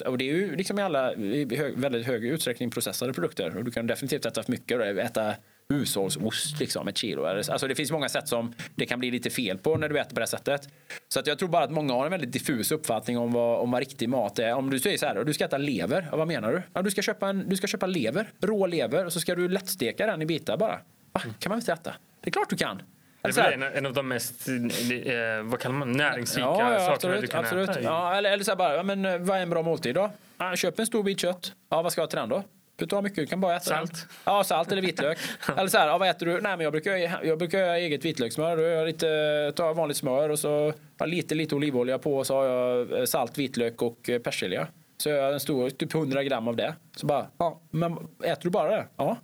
och 0.06 0.18
det 0.18 0.30
är 0.30 0.34
ju 0.34 0.56
liksom 0.56 0.80
i 0.80 0.82
alla 0.82 1.14
i 1.14 1.56
hög, 1.58 1.78
väldigt 1.78 2.06
hög 2.06 2.26
utsträckning 2.26 2.72
processade 2.72 3.14
produkter 3.14 3.58
och 3.58 3.64
du 3.64 3.72
kan 3.72 3.88
definitivt 3.88 4.26
äta 4.26 4.44
för 4.44 4.52
mycket. 4.52 4.80
Då. 4.80 4.84
Äta 4.84 5.36
hushållsost, 5.74 6.60
liksom, 6.60 6.88
ett 6.88 6.98
kilo. 6.98 7.26
Alltså 7.26 7.68
det 7.68 7.76
finns 7.76 7.92
många 7.92 8.10
sätt 8.10 8.28
som 8.28 8.54
det 8.76 8.86
kan 8.86 9.00
bli 9.00 9.12
lite 9.12 9.30
fel 9.30 9.58
på 9.58 9.78
när 9.78 9.90
du 9.90 10.00
äter 10.00 10.14
på 10.14 10.20
det 10.20 10.28
sättet. 10.28 10.70
Så 11.08 11.20
att 11.20 11.28
jag 11.28 11.40
tror 11.40 11.50
bara 11.50 11.64
att 11.64 11.72
många 11.72 11.94
har 11.94 12.06
en 12.06 12.12
väldigt 12.12 12.32
diffus 12.32 12.72
uppfattning 12.72 13.18
om 13.18 13.32
vad, 13.32 13.60
om 13.60 13.72
vad 13.72 13.80
riktig 13.80 14.10
mat 14.10 14.40
är. 14.40 14.54
Om 14.54 14.70
du 14.70 14.80
säger 14.80 14.98
så 14.98 15.06
här, 15.06 15.24
du 15.24 15.34
ska 15.34 15.46
äta 15.46 15.58
lever, 15.58 16.08
ja, 16.12 16.18
vad 16.18 16.28
menar 16.28 16.52
du? 16.52 16.62
Ja, 16.74 16.82
du, 16.82 16.92
ska 16.92 17.02
köpa 17.02 17.30
en, 17.30 17.50
du 17.50 17.56
ska 17.56 17.68
köpa 17.68 17.86
lever, 17.86 18.30
rå 18.42 18.66
lever 18.68 19.06
och 19.06 19.14
så 19.14 19.20
ska 19.20 19.36
du 19.36 19.50
lättsteka 19.50 20.06
den 20.06 20.22
i 20.22 20.26
bitar 20.26 20.58
bara. 20.58 20.80
Va? 21.12 21.22
kan 21.40 21.50
man 21.50 21.60
inte 21.60 21.74
äta? 21.74 21.94
Det 22.22 22.30
är 22.30 22.32
klart 22.32 22.50
du 22.50 22.58
kan. 22.58 22.82
Det 23.22 23.30
är 23.30 23.34
väl 23.34 23.54
en, 23.54 23.64
en, 23.64 23.86
av 23.86 23.94
de 23.94 24.08
mest 24.08 24.48
eh, 24.48 24.56
vad 25.44 25.60
kallar 25.60 25.76
man, 25.76 25.92
näringsrika 25.92 26.48
ja, 26.48 26.74
ja, 26.74 26.80
sakerna 26.80 26.94
absolut, 26.94 27.22
du 27.22 27.28
kan 27.28 27.40
absolut. 27.40 27.70
äta. 27.70 27.82
Ja, 27.82 28.16
eller, 28.16 28.32
eller 28.32 28.44
så 28.44 28.52
här 28.52 28.56
bara, 28.56 28.84
men, 28.84 29.06
eh, 29.06 29.18
vad 29.18 29.38
är 29.38 29.42
en 29.42 29.50
bra 29.50 29.62
måltid 29.62 29.96
då? 29.96 30.12
Ja, 30.38 30.56
köp 30.56 30.80
en 30.80 30.88
stor 30.88 31.04
bit 31.04 31.20
kött. 31.20 31.54
Ja, 31.70 31.82
vad 31.82 31.92
ska 31.92 32.02
jag 32.02 32.04
ha 32.06 32.10
till 32.10 32.20
den 32.20 32.30
då? 32.30 32.44
Du 32.78 32.86
tar 32.86 33.02
mycket, 33.02 33.18
du 33.18 33.26
kan 33.26 33.42
bara 33.42 33.56
äta 33.56 33.66
Salt? 33.66 33.92
Den. 33.92 34.02
Ja, 34.26 34.44
salt 34.44 34.72
eller 34.72 34.82
vitlök. 34.82 35.18
eller 35.58 35.68
så 35.68 35.78
här, 35.78 35.88
ja, 35.88 35.98
vad 35.98 36.10
äter 36.10 36.26
du? 36.26 36.34
Nej, 36.34 36.58
men 36.58 36.60
jag 36.60 36.72
brukar, 36.72 36.92
jag 37.26 37.38
brukar 37.38 37.60
göra 37.60 37.78
eget 37.78 38.06
vitlökssmör. 38.06 38.58
Jag 38.58 38.88
lite, 38.88 39.54
tar 39.56 39.74
vanligt 39.74 39.98
smör 39.98 40.30
och 40.30 40.40
så 40.40 40.74
lite, 41.06 41.36
lite 41.36 41.56
olivolja 41.56 42.00
på 42.00 42.18
och 42.18 42.28
så 42.28 42.36
har 42.36 42.46
jag 42.46 43.00
eh, 43.00 43.06
salt, 43.06 43.38
vitlök 43.38 43.82
och 43.82 44.10
eh, 44.10 44.20
persilja. 44.20 44.68
Så 44.98 45.10
jag 45.10 45.24
har 45.24 45.34
en 45.34 45.40
stor, 45.40 45.70
typ 45.70 45.96
100 45.96 46.24
gram 46.24 46.48
av 46.48 46.56
det. 46.56 46.76
Så 46.96 47.08
bara, 47.08 47.28
ja, 47.38 47.62
men 47.72 47.94
äter 48.24 48.42
du 48.42 48.50
bara 48.50 48.70
det? 48.70 48.88
Ja. 48.98 49.18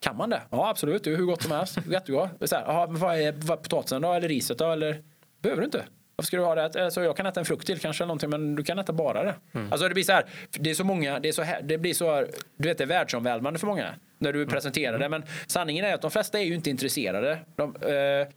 Kan 0.00 0.16
man 0.16 0.30
det? 0.30 0.42
Ja, 0.50 0.70
absolut. 0.70 1.04
Det 1.04 1.12
är 1.12 1.16
hur 1.16 1.24
gott 1.24 1.42
som 1.42 1.52
helst. 1.52 1.78
Jättegott. 1.90 2.30
Så 2.40 2.56
här, 2.56 2.64
aha, 2.64 2.86
men 2.86 3.00
vad 3.00 3.20
är 3.20 3.56
potatisen 3.56 4.02
då? 4.02 4.12
Eller 4.12 4.28
riset 4.28 4.58
då? 4.58 4.70
Eller? 4.70 5.02
Behöver 5.42 5.60
du 5.62 5.64
inte. 5.64 5.84
Varför 6.18 6.26
ska 6.26 6.36
du 6.36 6.42
ha 6.42 6.54
det? 6.54 6.84
Alltså, 6.84 7.02
jag 7.02 7.16
kan 7.16 7.26
äta 7.26 7.40
en 7.40 7.46
frukt 7.46 7.66
till 7.66 7.78
kanske, 7.78 8.04
eller 8.04 8.08
någonting, 8.08 8.30
men 8.30 8.54
du 8.54 8.62
kan 8.64 8.78
äta 8.78 8.92
bara 8.92 9.24
det. 9.24 9.34
Mm. 9.52 9.72
Alltså 9.72 9.88
det 9.88 9.94
blir 9.94 10.04
så 10.04 10.12
här, 10.12 10.24
det 10.50 10.70
är 10.70 10.74
så 10.74 10.84
många, 10.84 11.20
det, 11.20 11.28
är 11.28 11.32
så 11.32 11.42
här, 11.42 11.62
det 11.62 11.78
blir 11.78 11.94
så, 11.94 12.26
du 12.56 12.68
vet 12.68 12.78
det 12.78 12.84
är 12.84 12.88
världsomvälvande 12.88 13.58
för 13.58 13.66
många 13.66 13.94
när 14.18 14.32
du 14.32 14.38
mm. 14.38 14.48
presenterar 14.48 14.98
det. 14.98 15.04
Mm. 15.04 15.20
Men 15.20 15.30
sanningen 15.46 15.84
är 15.84 15.94
att 15.94 16.02
de 16.02 16.10
flesta 16.10 16.40
är 16.40 16.44
ju 16.44 16.54
inte 16.54 16.70
intresserade. 16.70 17.38
De, 17.56 17.76
eh, 17.76 18.28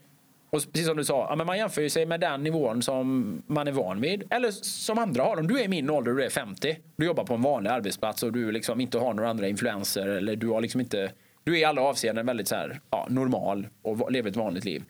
och 0.49 0.61
precis 0.71 0.87
som 0.87 0.97
du 0.97 1.05
sa, 1.05 1.35
men 1.35 1.47
man 1.47 1.57
jämför 1.57 1.89
sig 1.89 2.05
med 2.05 2.19
den 2.19 2.43
nivån 2.43 2.81
som 2.81 3.41
man 3.47 3.67
är 3.67 3.71
van 3.71 4.01
vid. 4.01 4.23
Eller 4.29 4.51
som 4.51 4.97
andra 4.97 5.23
har. 5.23 5.37
Om 5.37 5.47
du 5.47 5.59
är 5.59 5.63
i 5.63 5.67
min 5.67 5.89
ålder 5.89 6.11
och 6.11 6.17
du 6.17 6.23
är 6.23 6.29
50, 6.29 6.77
du 6.95 7.05
jobbar 7.05 7.23
på 7.23 7.33
en 7.33 7.41
vanlig 7.41 7.69
arbetsplats 7.69 8.23
och 8.23 8.31
du 8.31 8.51
liksom 8.51 8.81
inte 8.81 8.97
har 8.97 9.13
några 9.13 9.29
andra 9.29 9.47
influenser 9.47 10.07
eller 10.07 10.35
du 10.35 10.47
har 10.47 10.61
liksom 10.61 10.81
inte 10.81 11.11
du 11.43 11.53
är 11.53 11.57
i 11.57 11.63
alla 11.63 11.81
avseenden 11.81 12.25
väldigt 12.25 12.47
så 12.47 12.55
här, 12.55 12.79
ja, 12.89 13.07
normal 13.09 13.67
och 13.81 14.11
lever 14.11 14.29
ett 14.29 14.35
vanligt 14.35 14.65
liv. 14.65 14.83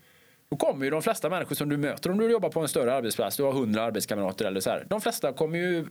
Då 0.51 0.57
kommer 0.57 0.85
ju 0.85 0.91
de 0.91 1.01
flesta 1.01 1.29
människor 1.29 1.55
som 1.55 1.69
du 1.69 1.77
möter 1.77 2.11
om 2.11 2.17
du 2.17 2.31
jobbar 2.31 2.49
på 2.49 2.59
en 2.59 2.67
större 2.67 2.93
arbetsplats, 2.93 3.37
du 3.37 3.43
har 3.43 3.51
hundra 3.51 3.83
arbetskamrater 3.83 4.45
eller 4.45 4.59
så 4.59 4.69
här. 4.69 4.85
De 4.89 5.01
flesta 5.01 5.33
kommer 5.33 5.57
ju 5.57 5.85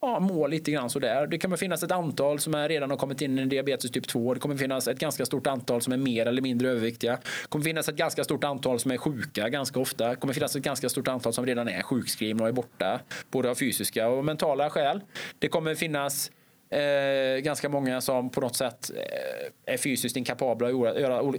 ja, 0.00 0.20
må 0.20 0.46
lite 0.46 0.70
grann 0.70 0.90
sådär. 0.90 1.26
Det 1.26 1.38
kommer 1.38 1.56
finnas 1.56 1.82
ett 1.82 1.92
antal 1.92 2.38
som 2.38 2.54
är 2.54 2.68
redan 2.68 2.90
har 2.90 2.96
kommit 2.96 3.20
in 3.20 3.38
i 3.38 3.44
diabetes 3.44 3.90
typ 3.90 4.08
2. 4.08 4.34
Det 4.34 4.40
kommer 4.40 4.56
finnas 4.56 4.88
ett 4.88 4.98
ganska 4.98 5.26
stort 5.26 5.46
antal 5.46 5.80
som 5.80 5.92
är 5.92 5.96
mer 5.96 6.26
eller 6.26 6.42
mindre 6.42 6.68
överviktiga. 6.68 7.12
Det 7.12 7.48
kommer 7.48 7.64
finnas 7.64 7.88
ett 7.88 7.96
ganska 7.96 8.24
stort 8.24 8.44
antal 8.44 8.78
som 8.78 8.90
är 8.90 8.96
sjuka 8.96 9.48
ganska 9.48 9.80
ofta. 9.80 10.08
Det 10.08 10.16
kommer 10.16 10.34
finnas 10.34 10.56
ett 10.56 10.62
ganska 10.62 10.88
stort 10.88 11.08
antal 11.08 11.32
som 11.32 11.46
redan 11.46 11.68
är 11.68 11.82
sjukskrivna 11.82 12.42
och 12.42 12.48
är 12.48 12.52
borta. 12.52 13.00
Både 13.30 13.50
av 13.50 13.54
fysiska 13.54 14.08
och 14.08 14.24
mentala 14.24 14.70
skäl. 14.70 15.00
Det 15.38 15.48
kommer 15.48 15.74
finnas 15.74 16.30
Eh, 16.72 17.38
ganska 17.38 17.68
många 17.68 18.00
som 18.00 18.30
på 18.30 18.40
något 18.40 18.56
sätt 18.56 18.90
eh, 18.96 19.74
är 19.74 19.76
fysiskt 19.76 20.16
inkapabla 20.16 20.68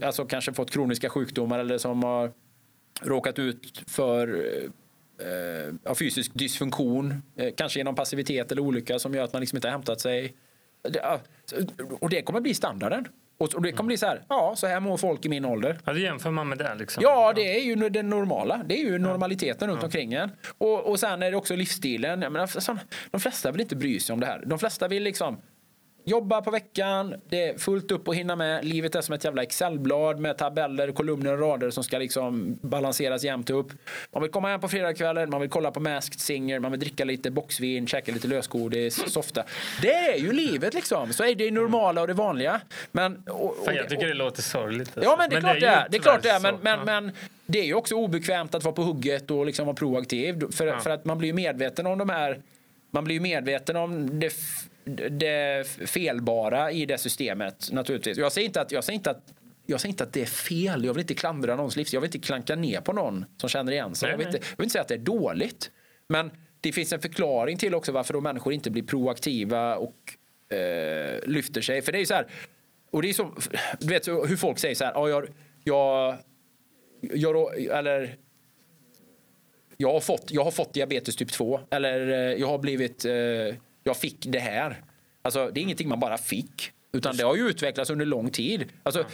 alltså 0.01 0.25
kanske 0.25 0.53
fått 0.53 0.71
kroniska 0.71 1.09
sjukdomar 1.09 1.59
eller 1.59 1.77
som 1.77 2.03
har 2.03 2.31
råkat 3.01 3.39
ut 3.39 3.83
för 3.87 4.45
eh, 5.19 5.93
fysisk 5.93 6.31
dysfunktion, 6.33 7.23
eh, 7.35 7.53
kanske 7.57 7.79
genom 7.79 7.95
passivitet 7.95 8.51
eller 8.51 8.61
olycka 8.61 8.99
som 8.99 9.13
gör 9.13 9.23
att 9.23 9.33
man 9.33 9.39
liksom 9.39 9.57
inte 9.57 9.67
har 9.67 9.71
hämtat 9.71 10.01
sig. 10.01 10.35
Det, 10.81 11.19
och 11.99 12.09
det 12.09 12.21
kommer 12.21 12.41
bli 12.41 12.53
standarden. 12.53 13.07
Och 13.37 13.61
det 13.61 13.71
kommer 13.71 13.87
bli 13.87 13.97
så 13.97 14.05
här, 14.05 14.21
ja, 14.29 14.53
så 14.57 14.67
här 14.67 14.79
mår 14.79 14.97
folk 14.97 15.25
i 15.25 15.29
min 15.29 15.45
ålder. 15.45 15.77
Ja, 15.85 15.93
det 15.93 15.99
jämför 15.99 16.31
man 16.31 16.49
med 16.49 16.57
det 16.57 16.75
liksom. 16.75 17.03
Ja, 17.03 17.33
det 17.33 17.55
är 17.55 17.63
ju 17.63 17.89
det 17.89 18.03
normala. 18.03 18.61
Det 18.65 18.79
är 18.79 18.83
ju 18.83 18.97
normaliteten 18.97 19.69
ja. 19.69 19.73
runt 19.73 19.83
omkring 19.83 20.13
en. 20.13 20.31
Och, 20.57 20.89
och 20.89 20.99
sen 20.99 21.23
är 21.23 21.31
det 21.31 21.37
också 21.37 21.55
livsstilen. 21.55 22.21
Jag 22.21 22.31
menar, 22.31 22.49
de 23.11 23.19
flesta 23.21 23.51
vill 23.51 23.61
inte 23.61 23.75
bry 23.75 23.99
sig 23.99 24.13
om 24.13 24.19
det 24.19 24.25
här. 24.25 24.43
De 24.45 24.59
flesta 24.59 24.87
vill 24.87 25.03
liksom 25.03 25.37
jobba 26.03 26.41
på 26.41 26.51
veckan, 26.51 27.15
det 27.29 27.43
är 27.49 27.57
fullt 27.57 27.91
upp 27.91 28.07
att 28.07 28.15
hinna 28.15 28.35
med. 28.35 28.65
Livet 28.65 28.95
är 28.95 29.01
som 29.01 29.15
ett 29.15 29.23
jävla 29.23 29.43
Excelblad 29.43 30.19
med 30.19 30.37
tabeller, 30.37 30.91
kolumner 30.91 31.33
och 31.33 31.39
rader 31.39 31.69
som 31.69 31.83
ska 31.83 31.97
liksom 31.97 32.57
balanseras 32.61 33.23
jämnt 33.23 33.49
upp. 33.49 33.71
Man 34.11 34.21
vill 34.21 34.31
komma 34.31 34.47
hem 34.47 34.59
på 34.59 34.67
fredagskvällen, 34.67 35.29
man 35.29 35.41
vill 35.41 35.49
kolla 35.49 35.71
på 35.71 35.79
Masked 35.79 36.19
Singer, 36.19 36.59
man 36.59 36.71
vill 36.71 36.79
dricka 36.79 37.05
lite 37.05 37.31
boxvin, 37.31 37.87
käka 37.87 38.11
lite 38.11 38.27
lösgodis, 38.27 39.11
softa. 39.13 39.43
Det 39.81 39.93
är 39.93 40.17
ju 40.17 40.31
livet 40.31 40.73
liksom. 40.73 41.13
Så 41.13 41.23
är 41.23 41.35
det 41.35 41.51
normala 41.51 42.01
och 42.01 42.07
det 42.07 42.13
vanliga. 42.13 42.61
Men, 42.91 43.23
och, 43.27 43.45
och, 43.45 43.65
Fan, 43.65 43.75
jag 43.75 43.89
tycker 43.89 44.07
det 44.07 44.13
låter 44.13 44.41
sorgligt. 44.41 44.87
Alltså. 44.97 45.11
Ja, 45.11 45.15
men 45.19 45.29
det 45.29 45.35
är 45.35 45.39
klart 45.39 45.59
det 45.59 45.67
är. 45.67 45.87
Det 45.89 45.97
är 45.97 46.01
klart 46.01 46.23
det 46.23 46.29
är. 46.29 46.39
Men, 46.39 46.55
men, 46.61 46.85
men 46.85 47.11
det 47.45 47.59
är 47.59 47.65
ju 47.65 47.73
också 47.73 47.95
obekvämt 47.95 48.55
att 48.55 48.63
vara 48.63 48.75
på 48.75 48.81
hugget 48.81 49.31
och 49.31 49.45
liksom 49.45 49.65
vara 49.65 49.75
proaktiv. 49.75 50.51
För, 50.51 50.79
för 50.79 50.89
att 50.89 51.05
man 51.05 51.17
blir 51.17 51.29
ju 51.29 51.33
medveten 51.33 51.87
om 51.87 51.97
de 51.97 52.09
här... 52.09 52.41
Man 52.91 53.03
blir 53.03 53.15
ju 53.15 53.21
medveten 53.21 53.75
om 53.75 54.19
det, 54.19 54.33
det 55.09 55.67
felbara 55.67 56.71
i 56.71 56.85
det 56.85 56.97
systemet 56.97 57.71
naturligtvis. 57.71 58.17
Jag 58.17 58.31
säger 58.31 58.45
inte 58.45 58.61
att, 58.61 58.71
jag 58.71 58.83
säger 58.83 58.97
inte 58.97 59.11
att 59.11 59.33
jag 59.65 59.81
säger 59.81 59.93
inte 59.93 60.03
att 60.03 60.13
det 60.13 60.21
är 60.21 60.25
fel. 60.25 60.85
Jag 60.85 60.93
vill 60.93 61.01
inte 61.01 61.13
klandra 61.13 61.55
någons 61.55 61.75
livsstil. 61.75 61.95
Jag 61.95 62.01
vill 62.01 62.07
inte 62.07 62.27
klanka 62.27 62.55
ner 62.55 62.81
på 62.81 62.93
någon 62.93 63.25
som 63.37 63.49
känner 63.49 63.71
igen 63.71 63.95
sig. 63.95 64.09
Jag 64.09 64.17
vill, 64.17 64.27
inte, 64.27 64.37
jag 64.37 64.57
vill 64.57 64.63
inte 64.63 64.71
säga 64.71 64.81
att 64.81 64.87
det 64.87 64.93
är 64.93 64.97
dåligt. 64.97 65.71
Men 66.07 66.31
det 66.61 66.71
finns 66.71 66.93
en 66.93 66.99
förklaring 66.99 67.57
till 67.57 67.75
också 67.75 67.91
varför 67.91 68.13
då 68.13 68.21
människor 68.21 68.53
inte 68.53 68.71
blir 68.71 68.83
proaktiva 68.83 69.75
och 69.75 69.95
eh, 70.55 71.19
lyfter 71.25 71.61
sig. 71.61 71.81
För 71.81 71.91
det 71.91 71.97
är 71.97 71.99
ju 71.99 72.05
så 72.05 72.13
här, 72.13 72.27
och 72.91 73.01
det 73.01 73.09
är 73.09 73.13
som, 73.13 73.35
du 73.79 73.87
vet 73.87 74.05
så 74.05 74.25
hur 74.25 74.37
folk 74.37 74.59
säger 74.59 74.75
så 74.75 74.85
här, 74.85 74.93
ja, 74.93 75.09
jag, 75.09 75.27
jag, 75.63 76.17
jag, 77.01 77.61
eller 77.63 78.17
jag 79.77 79.93
har, 79.93 79.99
fått, 79.99 80.31
jag 80.31 80.43
har 80.43 80.51
fått 80.51 80.73
diabetes 80.73 81.15
typ 81.15 81.31
2 81.31 81.59
eller 81.69 82.07
eh, 82.07 82.39
jag 82.39 82.47
har 82.47 82.57
blivit, 82.57 83.05
eh, 83.05 83.13
jag 83.83 83.97
fick 83.97 84.25
det 84.25 84.39
här. 84.39 84.83
Alltså 85.21 85.51
det 85.53 85.59
är 85.59 85.61
ingenting 85.61 85.89
man 85.89 85.99
bara 85.99 86.17
fick. 86.17 86.71
Utan 86.91 87.17
det 87.17 87.23
har 87.23 87.35
ju 87.35 87.49
utvecklats 87.49 87.89
under 87.89 88.05
lång 88.05 88.29
tid. 88.29 88.65
Alltså, 88.83 89.05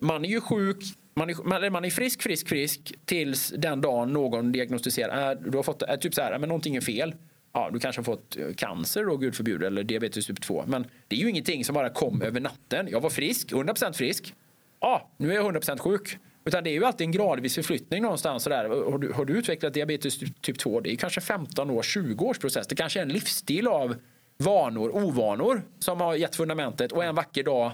Man 0.00 0.24
är 0.24 0.28
ju 0.28 0.40
sjuk, 0.40 0.76
man 1.14 1.30
är, 1.30 1.70
man, 1.70 1.84
är 1.84 1.90
frisk, 1.90 2.22
frisk, 2.22 2.48
frisk 2.48 2.94
tills 3.04 3.52
den 3.56 3.80
dagen 3.80 4.12
någon 4.12 4.52
diagnostiserar, 4.52 5.32
äh, 5.32 5.38
du 5.50 5.56
har 5.58 5.62
fått, 5.62 5.82
äh, 5.82 5.96
typ 5.96 6.14
så 6.14 6.22
här, 6.22 6.32
äh, 6.32 6.38
men 6.38 6.48
någonting 6.48 6.76
är 6.76 6.80
fel. 6.80 7.14
Ja, 7.52 7.70
du 7.72 7.78
kanske 7.80 8.00
har 8.00 8.04
fått 8.04 8.36
eh, 8.36 8.46
cancer 8.56 9.04
då, 9.04 9.16
gud 9.16 9.34
förbjude, 9.34 9.66
eller 9.66 9.82
diabetes 9.82 10.26
typ 10.26 10.40
2. 10.40 10.64
Men 10.66 10.86
det 11.08 11.16
är 11.16 11.20
ju 11.20 11.30
ingenting 11.30 11.64
som 11.64 11.74
bara 11.74 11.90
kom 11.90 12.22
över 12.22 12.40
natten. 12.40 12.88
Jag 12.90 13.00
var 13.00 13.10
frisk, 13.10 13.52
100% 13.52 13.92
frisk. 13.92 14.34
Ja, 14.80 15.10
nu 15.16 15.30
är 15.30 15.34
jag 15.34 15.54
100% 15.54 15.78
sjuk. 15.78 16.18
Utan 16.48 16.64
det 16.64 16.70
är 16.70 16.72
ju 16.72 16.84
alltid 16.84 17.04
en 17.04 17.12
gradvis 17.12 17.54
förflyttning 17.54 18.02
någonstans. 18.02 18.42
Sådär. 18.42 18.68
Har, 18.90 18.98
du, 18.98 19.12
har 19.12 19.24
du 19.24 19.38
utvecklat 19.38 19.74
diabetes 19.74 20.18
typ, 20.18 20.42
typ 20.42 20.58
2, 20.58 20.80
det 20.80 20.92
är 20.92 20.96
kanske 20.96 21.20
15 21.20 21.70
år, 21.70 21.82
20 21.82 22.24
års 22.24 22.38
process. 22.38 22.66
Det 22.66 22.76
kanske 22.76 23.00
är 23.00 23.02
en 23.02 23.08
livsstil 23.08 23.68
av 23.68 23.94
vanor, 24.38 24.96
ovanor 24.96 25.62
som 25.78 26.00
har 26.00 26.14
gett 26.14 26.36
fundamentet 26.36 26.92
och 26.92 27.04
en 27.04 27.14
vacker 27.14 27.42
dag 27.42 27.72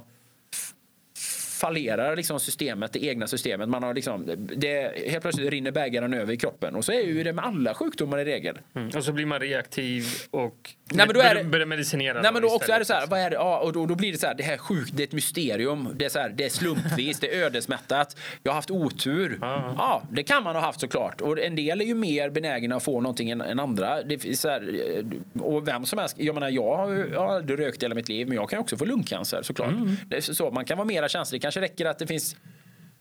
fallerar 1.55 2.17
liksom 2.17 2.41
systemet, 2.41 2.93
det 2.93 3.05
egna 3.05 3.27
systemet. 3.27 3.69
Man 3.69 3.83
har 3.83 3.95
liksom, 3.95 4.31
det, 4.57 4.93
helt 5.09 5.23
plötsligt 5.23 5.51
rinner 5.51 5.71
bägaren 5.71 6.15
över 6.15 6.33
i 6.33 6.37
kroppen. 6.37 6.75
Och 6.75 6.85
så 6.85 6.93
är 6.93 7.01
ju 7.01 7.25
det 7.25 7.33
med 7.33 7.45
alla 7.45 7.75
sjukdomar 7.75 8.19
i 8.19 8.25
regel. 8.25 8.59
Mm. 8.75 8.89
Och 8.97 9.05
så 9.05 9.13
blir 9.13 9.27
man 9.27 9.41
reaktiv 9.41 10.05
och 10.31 10.71
Nej, 10.91 11.07
men 11.07 11.15
då 11.15 11.21
är 11.21 11.35
det- 11.35 11.45
börjar 11.45 11.67
medicinera. 11.67 12.23
Nej 12.23 12.33
men 12.33 12.43
då 12.43 12.49
också 12.49 12.73
är 12.73 12.79
det 12.79 12.85
så 12.85 12.93
här, 12.93 13.07
vad 13.07 13.21
är 13.21 13.31
det? 13.31 13.37
Ja, 13.37 13.59
och 13.59 13.73
då, 13.73 13.87
då 13.87 13.95
blir 13.95 14.13
det 14.13 14.19
så 14.19 14.27
här, 14.27 14.35
det 14.35 14.43
här 14.43 14.53
är 14.53 14.59
sjukt, 14.59 14.91
det 14.95 15.03
är 15.03 15.07
ett 15.07 15.13
mysterium. 15.13 15.89
Det 15.97 16.05
är 16.05 16.09
så 16.09 16.19
här, 16.19 16.29
det 16.29 16.45
är 16.45 16.49
slumpvis, 16.49 17.21
det 17.21 17.35
är 17.35 17.45
ödesmättat. 17.45 18.17
Jag 18.43 18.53
har 18.53 18.57
haft 18.57 18.71
otur. 18.71 19.39
Ja. 19.41 19.75
Ja, 19.79 20.03
det 20.11 20.23
kan 20.23 20.43
man 20.43 20.55
ha 20.55 20.63
haft 20.63 20.81
såklart. 20.81 21.21
Och 21.21 21.39
en 21.39 21.57
del 21.57 21.81
är 21.81 21.85
ju 21.85 21.95
mer 21.95 22.31
benägna 22.31 22.77
att 22.77 22.83
få 22.83 23.01
någonting 23.01 23.31
än, 23.31 23.41
än 23.41 23.61
andra. 23.61 24.03
Det 24.03 24.39
så 24.39 24.49
här, 24.49 24.81
eh, 24.99 25.43
och 25.43 25.69
vem 25.69 25.87
som 25.87 25.99
helst, 25.99 26.17
jag 26.19 26.35
menar 26.35 26.49
jag 26.49 26.77
har, 26.77 27.09
jag 27.13 27.21
har 27.21 27.35
aldrig 27.35 27.59
rökt 27.59 27.83
hela 27.83 27.95
mitt 27.95 28.09
liv 28.09 28.29
men 28.29 28.37
jag 28.37 28.51
kan 28.51 28.59
också 28.59 28.77
få 28.77 28.85
lungcancer 28.85 29.43
såklart. 29.43 29.71
Mm. 29.71 29.97
Så, 30.21 30.51
man 30.51 30.65
kan 30.65 30.79
vara 30.79 30.87
mera 30.87 31.09
känslig. 31.09 31.43
Det 31.45 31.47
kanske 31.47 31.61
räcker 31.61 31.87
att 31.87 31.99
det 31.99 32.07
finns 32.07 32.37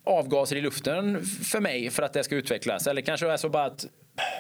avgaser 0.04 0.56
i 0.56 0.62
luften 0.62 1.26
för 1.26 1.60
mig 1.60 1.90
för 1.90 2.04
att 2.04 2.14
det 2.14 2.24
ska 2.24 2.36
utvecklas. 2.36 2.88
Eller 2.88 3.02
kanske 3.02 3.28
är 3.28 3.38
så 3.38 3.50
bara 3.50 3.66
att 3.66 3.86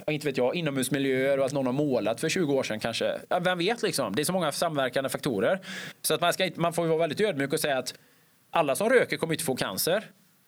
inte 0.07 0.27
vet 0.27 0.37
jag, 0.37 0.55
inomhusmiljöer 0.55 1.39
och 1.39 1.45
att 1.45 1.53
någon 1.53 1.65
har 1.65 1.73
målat 1.73 2.21
för 2.21 2.29
20 2.29 2.53
år 2.53 2.63
sedan 2.63 2.79
kanske. 2.79 3.19
Ja, 3.29 3.39
vem 3.39 3.57
vet 3.57 3.81
liksom? 3.81 4.15
Det 4.15 4.21
är 4.21 4.23
så 4.23 4.33
många 4.33 4.51
samverkande 4.51 5.09
faktorer. 5.09 5.59
Så 6.01 6.13
att 6.13 6.21
man, 6.21 6.33
ska 6.33 6.49
man 6.55 6.73
får 6.73 6.85
ju 6.85 6.89
vara 6.89 6.99
väldigt 6.99 7.21
ödmjuk 7.21 7.53
och 7.53 7.59
säga 7.59 7.77
att 7.77 7.93
alla 8.51 8.75
som 8.75 8.89
röker 8.89 9.17
kommer 9.17 9.33
inte 9.33 9.43
få 9.43 9.55
cancer. 9.55 10.03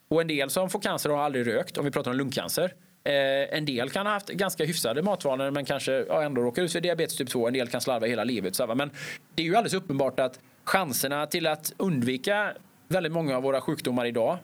Och 0.09 0.21
en 0.21 0.27
del 0.27 0.49
som 0.49 0.69
får 0.69 0.79
cancer 0.79 1.09
har 1.09 1.17
aldrig 1.17 1.47
rökt, 1.47 1.77
om 1.77 1.85
vi 1.85 1.91
pratar 1.91 2.11
om 2.11 2.17
lungcancer. 2.17 2.73
Eh, 3.03 3.57
en 3.57 3.65
del 3.65 3.89
kan 3.89 4.05
ha 4.05 4.13
haft 4.13 4.29
ganska 4.29 4.65
hyfsade 4.65 5.01
matvanor 5.01 5.51
men 5.51 5.65
kanske 5.65 5.91
ja, 5.91 6.23
ändå 6.23 6.41
råkar 6.41 6.61
ut 6.61 6.71
för 6.71 6.81
diabetes 6.81 7.17
typ 7.17 7.29
2. 7.29 7.47
En 7.47 7.53
del 7.53 7.67
kan 7.67 7.81
slarva 7.81 8.07
hela 8.07 8.23
livet. 8.23 8.55
Så, 8.55 8.67
här, 8.67 8.75
men 8.75 8.91
det 9.35 9.41
är 9.41 9.45
ju 9.45 9.55
alldeles 9.55 9.73
uppenbart 9.73 10.19
att 10.19 10.39
chanserna 10.63 11.27
till 11.27 11.47
att 11.47 11.73
undvika 11.77 12.53
väldigt 12.87 13.11
många 13.11 13.37
av 13.37 13.43
våra 13.43 13.61
sjukdomar 13.61 14.05
idag 14.05 14.37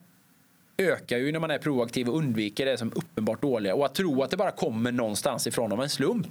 ökar 0.78 1.18
ju 1.18 1.32
när 1.32 1.40
man 1.40 1.52
är 1.52 1.58
proaktiv 1.58 2.10
och 2.10 2.18
undviker 2.18 2.66
det 2.66 2.78
som 2.78 2.92
uppenbart 2.96 3.42
dåliga. 3.42 3.76
Och 3.76 3.86
att 3.86 3.96
tro 3.96 4.24
att 4.24 4.32
det 4.32 4.38
bara 4.38 4.52
kommer 4.52 4.92
någonstans 4.92 5.48
ifrån 5.48 5.72
av 5.72 5.82
en 5.82 5.90
slump 5.90 6.28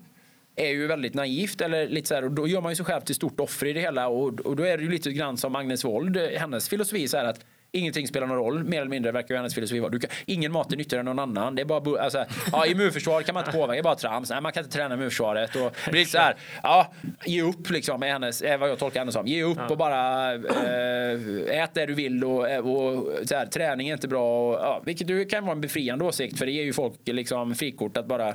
är 0.56 0.68
ju 0.68 0.86
väldigt 0.86 1.14
naivt. 1.14 1.60
Eller 1.60 1.88
lite 1.88 2.08
så 2.08 2.14
här, 2.14 2.24
och 2.24 2.30
då 2.30 2.48
gör 2.48 2.60
man 2.60 2.72
ju 2.72 2.76
sig 2.76 2.84
själv 2.84 3.00
till 3.00 3.14
stort 3.14 3.40
offer 3.40 3.66
i 3.66 3.72
det 3.72 3.80
hela. 3.80 4.08
Och, 4.08 4.40
och 4.40 4.56
då 4.56 4.62
är 4.62 4.78
det 4.78 4.84
ju 4.84 4.90
lite 4.90 5.12
grann 5.12 5.36
som 5.36 5.56
Agnes 5.56 5.84
Wold, 5.84 6.16
hennes 6.16 6.68
filosofi 6.68 7.08
så 7.08 7.16
här 7.16 7.24
att 7.24 7.44
Ingenting 7.72 8.06
spelar 8.08 8.26
någon 8.26 8.36
roll, 8.36 8.64
mer 8.64 8.80
eller 8.80 8.90
mindre 8.90 9.12
verkar 9.12 9.34
ju 9.34 9.36
hennes 9.36 9.54
filosofi 9.54 9.80
vara. 9.80 9.98
Ingen 10.26 10.52
mat 10.52 10.72
är 10.72 10.76
nyttigare 10.76 11.00
än 11.00 11.04
någon 11.06 11.18
annan. 11.18 11.54
Det 11.54 11.62
är 11.62 11.66
bara, 11.66 12.02
alltså, 12.02 12.24
ja, 12.52 12.66
immunförsvar 12.66 13.22
kan 13.22 13.34
man 13.34 13.44
inte 13.44 13.52
påverka, 13.52 13.72
det 13.72 13.78
är 13.78 13.82
bara 13.82 13.94
trams. 13.94 14.30
Nej, 14.30 14.40
man 14.40 14.52
kan 14.52 14.64
inte 14.64 14.76
träna 14.76 14.94
immunförsvaret. 14.94 15.56
Och 15.56 15.76
blir 15.90 16.04
så 16.04 16.18
här, 16.18 16.36
ja, 16.62 16.92
ge 17.24 17.42
upp 17.42 17.70
liksom, 17.70 18.02
är 18.02 18.12
hennes, 18.12 18.42
är 18.42 18.58
vad 18.58 18.70
jag 18.70 18.78
tolkar 18.78 19.00
henne 19.00 19.12
som. 19.12 19.26
Ge 19.26 19.42
upp 19.42 19.70
och 19.70 19.76
bara 19.76 20.34
eh, 20.34 21.60
ät 21.62 21.74
det 21.74 21.86
du 21.86 21.94
vill 21.94 22.24
och, 22.24 22.40
och 22.58 23.08
så 23.24 23.34
här, 23.34 23.46
träning 23.46 23.88
är 23.88 23.92
inte 23.92 24.08
bra. 24.08 24.50
Och, 24.50 24.54
ja, 24.54 24.82
vilket 24.84 25.30
kan 25.30 25.44
vara 25.44 25.54
en 25.54 25.60
befriande 25.60 26.04
åsikt 26.04 26.38
för 26.38 26.46
det 26.46 26.52
ger 26.52 26.64
ju 26.64 26.72
folk 26.72 26.94
liksom 27.04 27.54
frikort 27.54 27.96
att 27.96 28.06
bara 28.06 28.34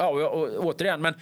Ja, 0.00 0.08
och, 0.08 0.42
och, 0.42 0.64
återigen, 0.64 1.02
men 1.02 1.14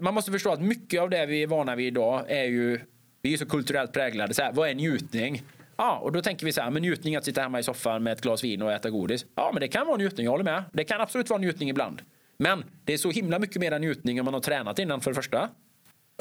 man 0.00 0.14
måste 0.14 0.32
förstå 0.32 0.52
att 0.52 0.60
mycket 0.60 1.00
av 1.00 1.10
det 1.10 1.26
vi 1.26 1.42
är 1.42 1.46
vana 1.46 1.76
vid 1.76 1.86
idag 1.86 2.24
är 2.28 2.44
ju, 2.44 2.80
vi 3.22 3.32
är 3.32 3.36
så 3.36 3.46
kulturellt 3.46 3.92
präglade. 3.92 4.34
Så 4.34 4.42
här, 4.42 4.52
vad 4.52 4.68
är 4.68 4.74
njutning? 4.74 5.42
Ja, 5.80 5.98
och 5.98 6.12
då 6.12 6.22
tänker 6.22 6.46
vi 6.46 6.52
så 6.52 6.60
här, 6.60 6.70
men 6.70 6.82
njutning 6.82 7.16
att 7.16 7.24
sitta 7.24 7.40
hemma 7.40 7.58
i 7.58 7.62
soffan 7.62 8.02
med 8.02 8.12
ett 8.12 8.20
glas 8.20 8.44
vin 8.44 8.62
och 8.62 8.72
äta 8.72 8.90
godis. 8.90 9.26
Ja, 9.34 9.50
men 9.52 9.60
det 9.60 9.68
kan 9.68 9.86
vara 9.86 9.96
njutning, 9.96 10.24
jag 10.24 10.30
håller 10.30 10.44
med. 10.44 10.64
Det 10.72 10.84
kan 10.84 11.00
absolut 11.00 11.30
vara 11.30 11.40
njutning 11.40 11.68
ibland. 11.68 12.02
Men 12.38 12.64
det 12.84 12.92
är 12.92 12.98
så 12.98 13.10
himla 13.10 13.38
mycket 13.38 13.60
mer 13.60 13.78
njutning 13.78 14.20
om 14.20 14.24
man 14.24 14.34
har 14.34 14.40
tränat 14.40 14.78
innan 14.78 15.00
för 15.00 15.10
det 15.10 15.14
första. 15.14 15.48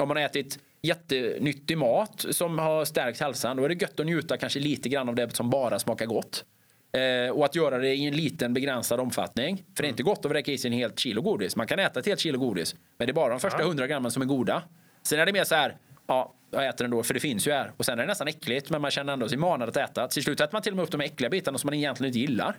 Om 0.02 0.08
man 0.08 0.18
har 0.18 0.24
ätit 0.24 0.60
jättenyttig 0.82 1.78
mat 1.78 2.26
som 2.30 2.60
har 2.60 2.86
stärkt 2.86 3.20
hälsan, 3.20 3.58
då 3.58 3.64
är 3.64 3.70
det 3.70 3.82
gött 3.82 4.00
att 4.00 4.06
njuta 4.06 4.38
kanske 4.38 4.60
lite 4.60 4.90
grann 4.90 5.10
av 5.10 5.16
det 5.16 5.36
som 5.36 5.50
bara 5.50 5.80
smakar 5.80 6.06
gott. 6.06 6.46
Eh, 6.92 7.32
och 7.32 7.46
att 7.46 7.56
göra 7.56 7.78
det 7.78 7.96
i 7.96 8.08
en 8.08 8.16
liten 8.16 8.54
begränsad 8.54 9.00
omfattning. 9.00 9.64
För 9.76 9.84
det 9.84 9.88
är 9.88 9.90
inte 9.90 10.04
gott 10.04 10.26
att 10.26 10.32
vräka 10.32 10.52
i 10.52 10.58
sig 10.58 10.72
en 10.72 10.78
helt 10.78 11.00
kilo 11.00 11.22
godis. 11.22 11.56
Man 11.56 11.68
kan 11.68 11.80
äta 11.80 12.00
ett 12.00 12.06
helt 12.06 12.20
kilo 12.20 12.40
godis, 12.40 12.76
men 12.98 13.08
det 13.08 13.12
är 13.12 13.16
bara 13.16 13.30
de 13.30 13.40
första. 13.40 13.62
100 13.62 13.88
grammen 13.88 14.12
som 14.12 14.22
är 14.22 14.26
goda. 14.26 14.64
Sen 15.04 15.20
är 15.20 15.26
det 15.26 15.34
mer 15.34 15.44
så 15.44 15.56
här, 15.56 15.78
ja, 16.10 16.34
jag 16.52 16.68
äter 16.68 16.86
ändå 16.86 17.04
för 17.04 17.14
det 17.14 17.20
finns 17.20 17.48
ju 17.48 17.52
här. 17.52 17.72
Och 17.78 17.86
sen 17.86 18.00
är 18.00 18.04
det 18.04 18.08
nästan 18.08 18.28
äckligt, 18.28 18.70
men 18.70 18.82
man 18.82 18.92
känner 18.92 19.14
ändå 19.14 19.30
sig 19.30 19.38
manad 19.38 19.70
att 19.70 19.78
äta. 19.78 20.08
Till 20.08 20.24
slut 20.24 20.40
äter 20.42 20.54
man 20.54 20.62
till 20.62 20.72
och 20.72 20.76
med 20.78 20.84
upp 20.84 20.92
de 20.92 21.02
äckliga 21.02 21.30
bitarna 21.30 21.58
som 21.58 21.68
man 21.68 21.74
egentligen 21.74 22.08
inte 22.08 22.20
gillar. 22.20 22.56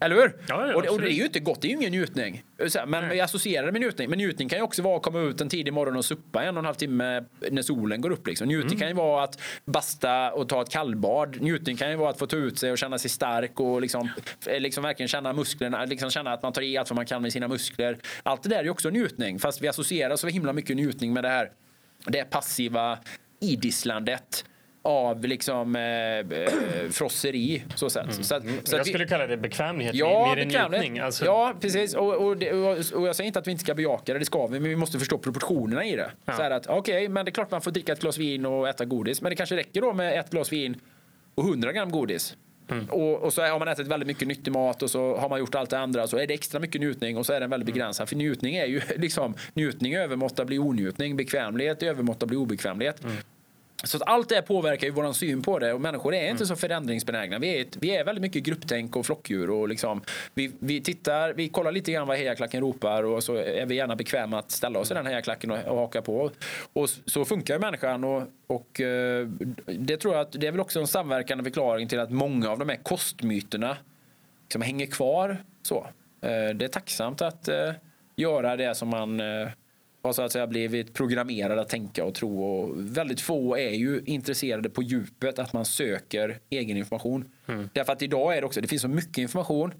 Eller 0.00 0.16
hur? 0.16 0.24
Mm. 0.24 0.36
Ja, 0.48 0.66
ja, 0.66 0.74
och, 0.76 0.82
det, 0.82 0.88
och 0.88 1.00
det 1.00 1.08
är 1.08 1.12
ju 1.12 1.24
inte 1.24 1.40
gott, 1.40 1.62
det 1.62 1.68
är 1.68 1.70
ju 1.70 1.76
ingen 1.76 1.90
njutning. 1.92 2.42
Men 2.86 3.08
vi 3.08 3.20
associerar 3.20 3.66
det 3.66 3.72
med 3.72 3.80
njutning. 3.80 4.10
Men 4.10 4.18
njutning 4.18 4.48
kan 4.48 4.58
ju 4.58 4.62
också 4.62 4.82
vara 4.82 4.96
att 4.96 5.02
komma 5.02 5.20
ut 5.20 5.40
en 5.40 5.48
tidig 5.48 5.72
morgon 5.72 5.96
och 5.96 6.04
suppa 6.04 6.42
en 6.42 6.56
och 6.56 6.58
en 6.58 6.64
halv 6.64 6.74
timme 6.74 7.24
när 7.50 7.62
solen 7.62 8.00
går 8.00 8.10
upp. 8.10 8.26
Liksom. 8.26 8.46
Njutning 8.48 8.66
Mm. 8.72 8.78
kan 8.78 8.88
ju 8.88 8.94
vara 8.94 9.24
att 9.24 9.40
basta 9.64 10.32
och 10.32 10.48
ta 10.48 10.62
ett 10.62 10.70
kallbad. 10.70 11.40
Njutning 11.40 11.76
kan 11.76 11.90
ju 11.90 11.96
vara 11.96 12.10
att 12.10 12.18
få 12.18 12.26
ta 12.26 12.36
ut 12.36 12.58
sig 12.58 12.70
och 12.72 12.78
känna 12.78 12.98
sig 12.98 13.10
stark 13.10 13.60
och 13.60 13.80
liksom, 13.80 14.08
eh, 14.46 14.60
liksom 14.60 14.82
verkligen 14.82 15.08
känna 15.08 15.32
musklerna, 15.32 15.84
liksom 15.84 16.10
känna 16.10 16.32
att 16.32 16.42
man 16.42 16.52
tar 16.52 16.62
i 16.62 16.76
allt 16.76 16.90
vad 16.90 16.96
man 16.96 17.06
kan 17.06 17.22
med 17.22 17.32
sina 17.32 17.48
muskler. 17.48 17.98
Allt 18.22 18.42
det 18.42 18.48
där 18.48 18.58
är 18.58 18.64
ju 18.64 18.70
också 18.70 18.90
njutning, 18.90 19.38
fast 19.38 19.62
vi 19.62 19.68
associerar 19.68 20.16
så 20.16 20.28
himla 20.28 20.52
mycket 20.52 20.76
njutning 20.76 21.12
med 21.12 21.24
det 21.24 21.28
här 21.28 21.50
det 22.06 22.24
passiva 22.24 22.98
idisslandet 23.40 24.44
av 24.82 25.24
liksom 25.24 25.76
eh, 25.76 25.82
eh, 25.82 26.50
frosseri. 26.90 27.64
Så 27.74 27.90
sätt. 27.90 28.06
Så 28.14 28.20
att, 28.20 28.26
så 28.26 28.34
att 28.34 28.42
Mm. 28.42 28.60
Jag 28.70 28.78
vi- 28.78 28.84
skulle 28.84 29.06
kalla 29.06 29.26
det 29.26 29.36
bekvämlighet 29.36 29.94
Ja, 29.94 30.26
mer 30.34 30.42
än 30.42 30.48
bekvämlighet. 30.48 30.70
njutning. 30.84 30.98
Alltså, 31.02 31.24
Ja, 31.24 31.54
precis. 31.60 31.94
Och, 31.94 32.14
och, 32.26 32.36
det, 32.36 32.52
och, 32.52 33.06
jag 33.06 33.16
säger 33.16 33.26
inte 33.26 33.38
att 33.38 33.46
vi 33.46 33.50
inte 33.50 33.64
ska 33.64 33.74
bejaka 33.74 34.12
det, 34.12 34.18
det 34.18 34.24
ska 34.24 34.46
vi, 34.46 34.60
men 34.60 34.68
vi 34.70 34.76
måste 34.76 34.98
förstå 34.98 35.18
proportionerna 35.18 35.84
i 35.84 35.96
det. 35.96 36.10
Ja. 36.24 36.32
Så 36.36 36.42
här 36.42 36.50
att, 36.50 36.66
okej, 36.66 37.08
men 37.08 37.24
det 37.24 37.28
är 37.30 37.32
klart 37.32 37.50
man 37.50 37.60
får 37.62 37.70
dricka 37.70 37.92
ett 37.92 38.00
glas 38.00 38.18
vin 38.18 38.46
och 38.46 38.68
äta 38.68 38.84
godis, 38.84 39.22
men 39.22 39.30
det 39.30 39.36
kanske 39.36 39.56
räcker 39.56 39.80
då 39.80 39.92
med 39.92 40.18
ett 40.20 40.30
glas 40.30 40.52
vin 40.52 40.80
och 41.34 41.44
100 41.44 41.72
gram 41.72 41.90
godis. 41.90 42.36
Mm. 42.68 42.86
Och, 42.90 43.22
och 43.22 43.32
så 43.32 43.42
har 43.42 43.58
man 43.58 43.68
ätit 43.68 43.86
väldigt 43.86 44.06
mycket 44.06 44.28
nyttig 44.28 44.52
mat 44.52 44.82
och 44.82 44.90
så 44.90 45.16
har 45.16 45.28
man 45.28 45.38
gjort 45.38 45.54
allt 45.54 45.70
det 45.70 45.78
andra 45.78 46.06
så 46.06 46.16
är 46.16 46.26
det 46.26 46.34
extra 46.34 46.60
mycket 46.60 46.80
njutning 46.80 47.16
och 47.16 47.26
så 47.26 47.32
är 47.32 47.40
den 47.40 47.50
väldigt 47.50 47.66
begränsad. 47.66 48.08
För 48.08 48.16
njutning 48.16 48.56
är 48.56 48.66
ju 48.66 48.80
liksom 48.96 49.34
njutning 49.54 49.94
övermåtta 49.94 50.44
blir 50.44 50.58
onjutning, 50.58 51.16
bekvämlighet 51.16 51.82
övermåtta 51.82 52.26
blir 52.26 52.38
obekvämlighet. 52.38 53.04
Mm. 53.04 53.16
Så 53.84 53.96
att 53.96 54.02
allt 54.06 54.28
det 54.28 54.42
påverkar 54.42 54.86
ju 54.86 54.92
vår 54.92 55.12
syn 55.12 55.42
på 55.42 55.58
det 55.58 55.72
och 55.72 55.80
människor 55.80 56.14
är 56.14 56.30
inte 56.30 56.46
så 56.46 56.56
förändringsbenägna. 56.56 57.38
Vi 57.38 57.56
är, 57.56 57.60
ett, 57.60 57.76
vi 57.80 57.96
är 57.96 58.04
väldigt 58.04 58.22
mycket 58.22 58.42
grupptänk 58.42 58.96
och 58.96 59.06
flockdjur 59.06 59.50
och 59.50 59.68
liksom, 59.68 60.02
vi, 60.34 60.52
vi 60.58 60.80
tittar, 60.80 61.32
vi 61.32 61.48
kollar 61.48 61.72
lite 61.72 61.92
grann 61.92 62.06
vad 62.06 62.16
hejaklacken 62.16 62.60
ropar 62.60 63.02
och 63.02 63.24
så 63.24 63.34
är 63.36 63.66
vi 63.66 63.74
gärna 63.74 63.96
bekväma 63.96 64.38
att 64.38 64.50
ställa 64.50 64.78
oss 64.78 64.90
i 64.90 64.94
den 64.94 65.06
hejaklacken 65.06 65.50
och, 65.50 65.58
och 65.58 65.76
haka 65.76 66.02
på. 66.02 66.30
Och 66.72 66.88
så 66.88 67.24
funkar 67.24 67.54
ju 67.54 67.60
människan 67.60 68.04
och, 68.04 68.22
och 68.46 68.80
eh, 68.80 69.26
det 69.66 69.96
tror 69.96 70.14
jag 70.14 70.20
att 70.20 70.32
det 70.32 70.46
är 70.46 70.52
väl 70.52 70.60
också 70.60 70.80
en 70.80 70.86
samverkande 70.86 71.44
förklaring 71.44 71.88
till 71.88 72.00
att 72.00 72.10
många 72.10 72.50
av 72.50 72.58
de 72.58 72.68
här 72.68 72.78
kostmyterna 72.82 73.76
liksom 74.42 74.62
hänger 74.62 74.86
kvar 74.86 75.36
så. 75.62 75.86
Eh, 76.20 76.54
det 76.54 76.64
är 76.64 76.68
tacksamt 76.68 77.22
att 77.22 77.48
eh, 77.48 77.72
göra 78.16 78.56
det 78.56 78.74
som 78.74 78.88
man 78.88 79.20
har 80.06 80.12
så 80.12 80.22
att 80.22 80.32
säga 80.32 80.46
blivit 80.46 80.94
programmerade 80.94 81.60
att 81.60 81.68
tänka 81.68 82.04
och 82.04 82.14
tro. 82.14 82.44
Och 82.44 82.72
väldigt 82.96 83.20
få 83.20 83.56
är 83.56 83.70
ju 83.70 84.02
intresserade 84.06 84.70
på 84.70 84.82
djupet 84.82 85.38
att 85.38 85.52
man 85.52 85.64
söker 85.64 86.38
egen 86.50 86.76
information. 86.76 87.24
Mm. 87.46 87.68
Därför 87.72 87.92
att 87.92 88.02
idag 88.02 88.36
är 88.36 88.40
det 88.40 88.46
också, 88.46 88.60
det 88.60 88.68
finns 88.68 88.82
så 88.82 88.88
mycket 88.88 89.18
information. 89.18 89.74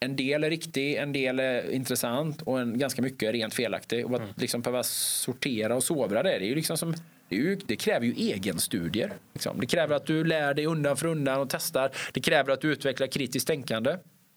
En 0.00 0.16
del 0.16 0.44
är 0.44 0.50
riktig, 0.50 0.94
en 0.94 1.12
del 1.12 1.40
är 1.40 1.70
intressant 1.70 2.42
och 2.42 2.60
en, 2.60 2.78
ganska 2.78 3.02
mycket 3.02 3.28
är 3.28 3.32
rent 3.32 3.54
felaktig. 3.54 4.06
Och 4.06 4.14
att 4.14 4.20
mm. 4.20 4.34
liksom 4.36 4.60
behöva 4.60 4.82
sortera 4.82 5.76
och 5.76 5.84
sovra 5.84 6.22
det, 6.22 6.38
det, 6.38 6.44
är 6.44 6.48
ju 6.48 6.54
liksom 6.54 6.76
som, 6.76 6.94
det, 7.28 7.36
ju, 7.36 7.58
det 7.66 7.76
kräver 7.76 8.06
ju 8.06 8.12
egenstudier. 8.12 9.12
Liksom. 9.32 9.60
Det 9.60 9.66
kräver 9.66 9.96
att 9.96 10.06
du 10.06 10.24
lär 10.24 10.54
dig 10.54 10.66
undan 10.66 10.96
för 10.96 11.06
undan 11.06 11.40
och 11.40 11.50
testar. 11.50 11.90
Det 12.12 12.20
kräver 12.20 12.52
att 12.52 12.60
du 12.60 12.72
utvecklar 12.72 13.06
kritiskt 13.06 13.46
tänkande. 13.46 13.96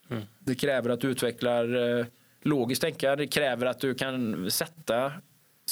Mm. 0.09 0.23
Det 0.39 0.55
kräver 0.55 0.89
att 0.89 1.01
du 1.01 1.07
utvecklar 1.07 1.99
eh, 1.99 2.05
logiskt 2.41 2.81
tänkande. 2.81 3.23
Det 3.23 3.27
kräver 3.27 3.65
att 3.65 3.79
du 3.79 3.95
kan 3.95 4.51
sätta 4.51 5.11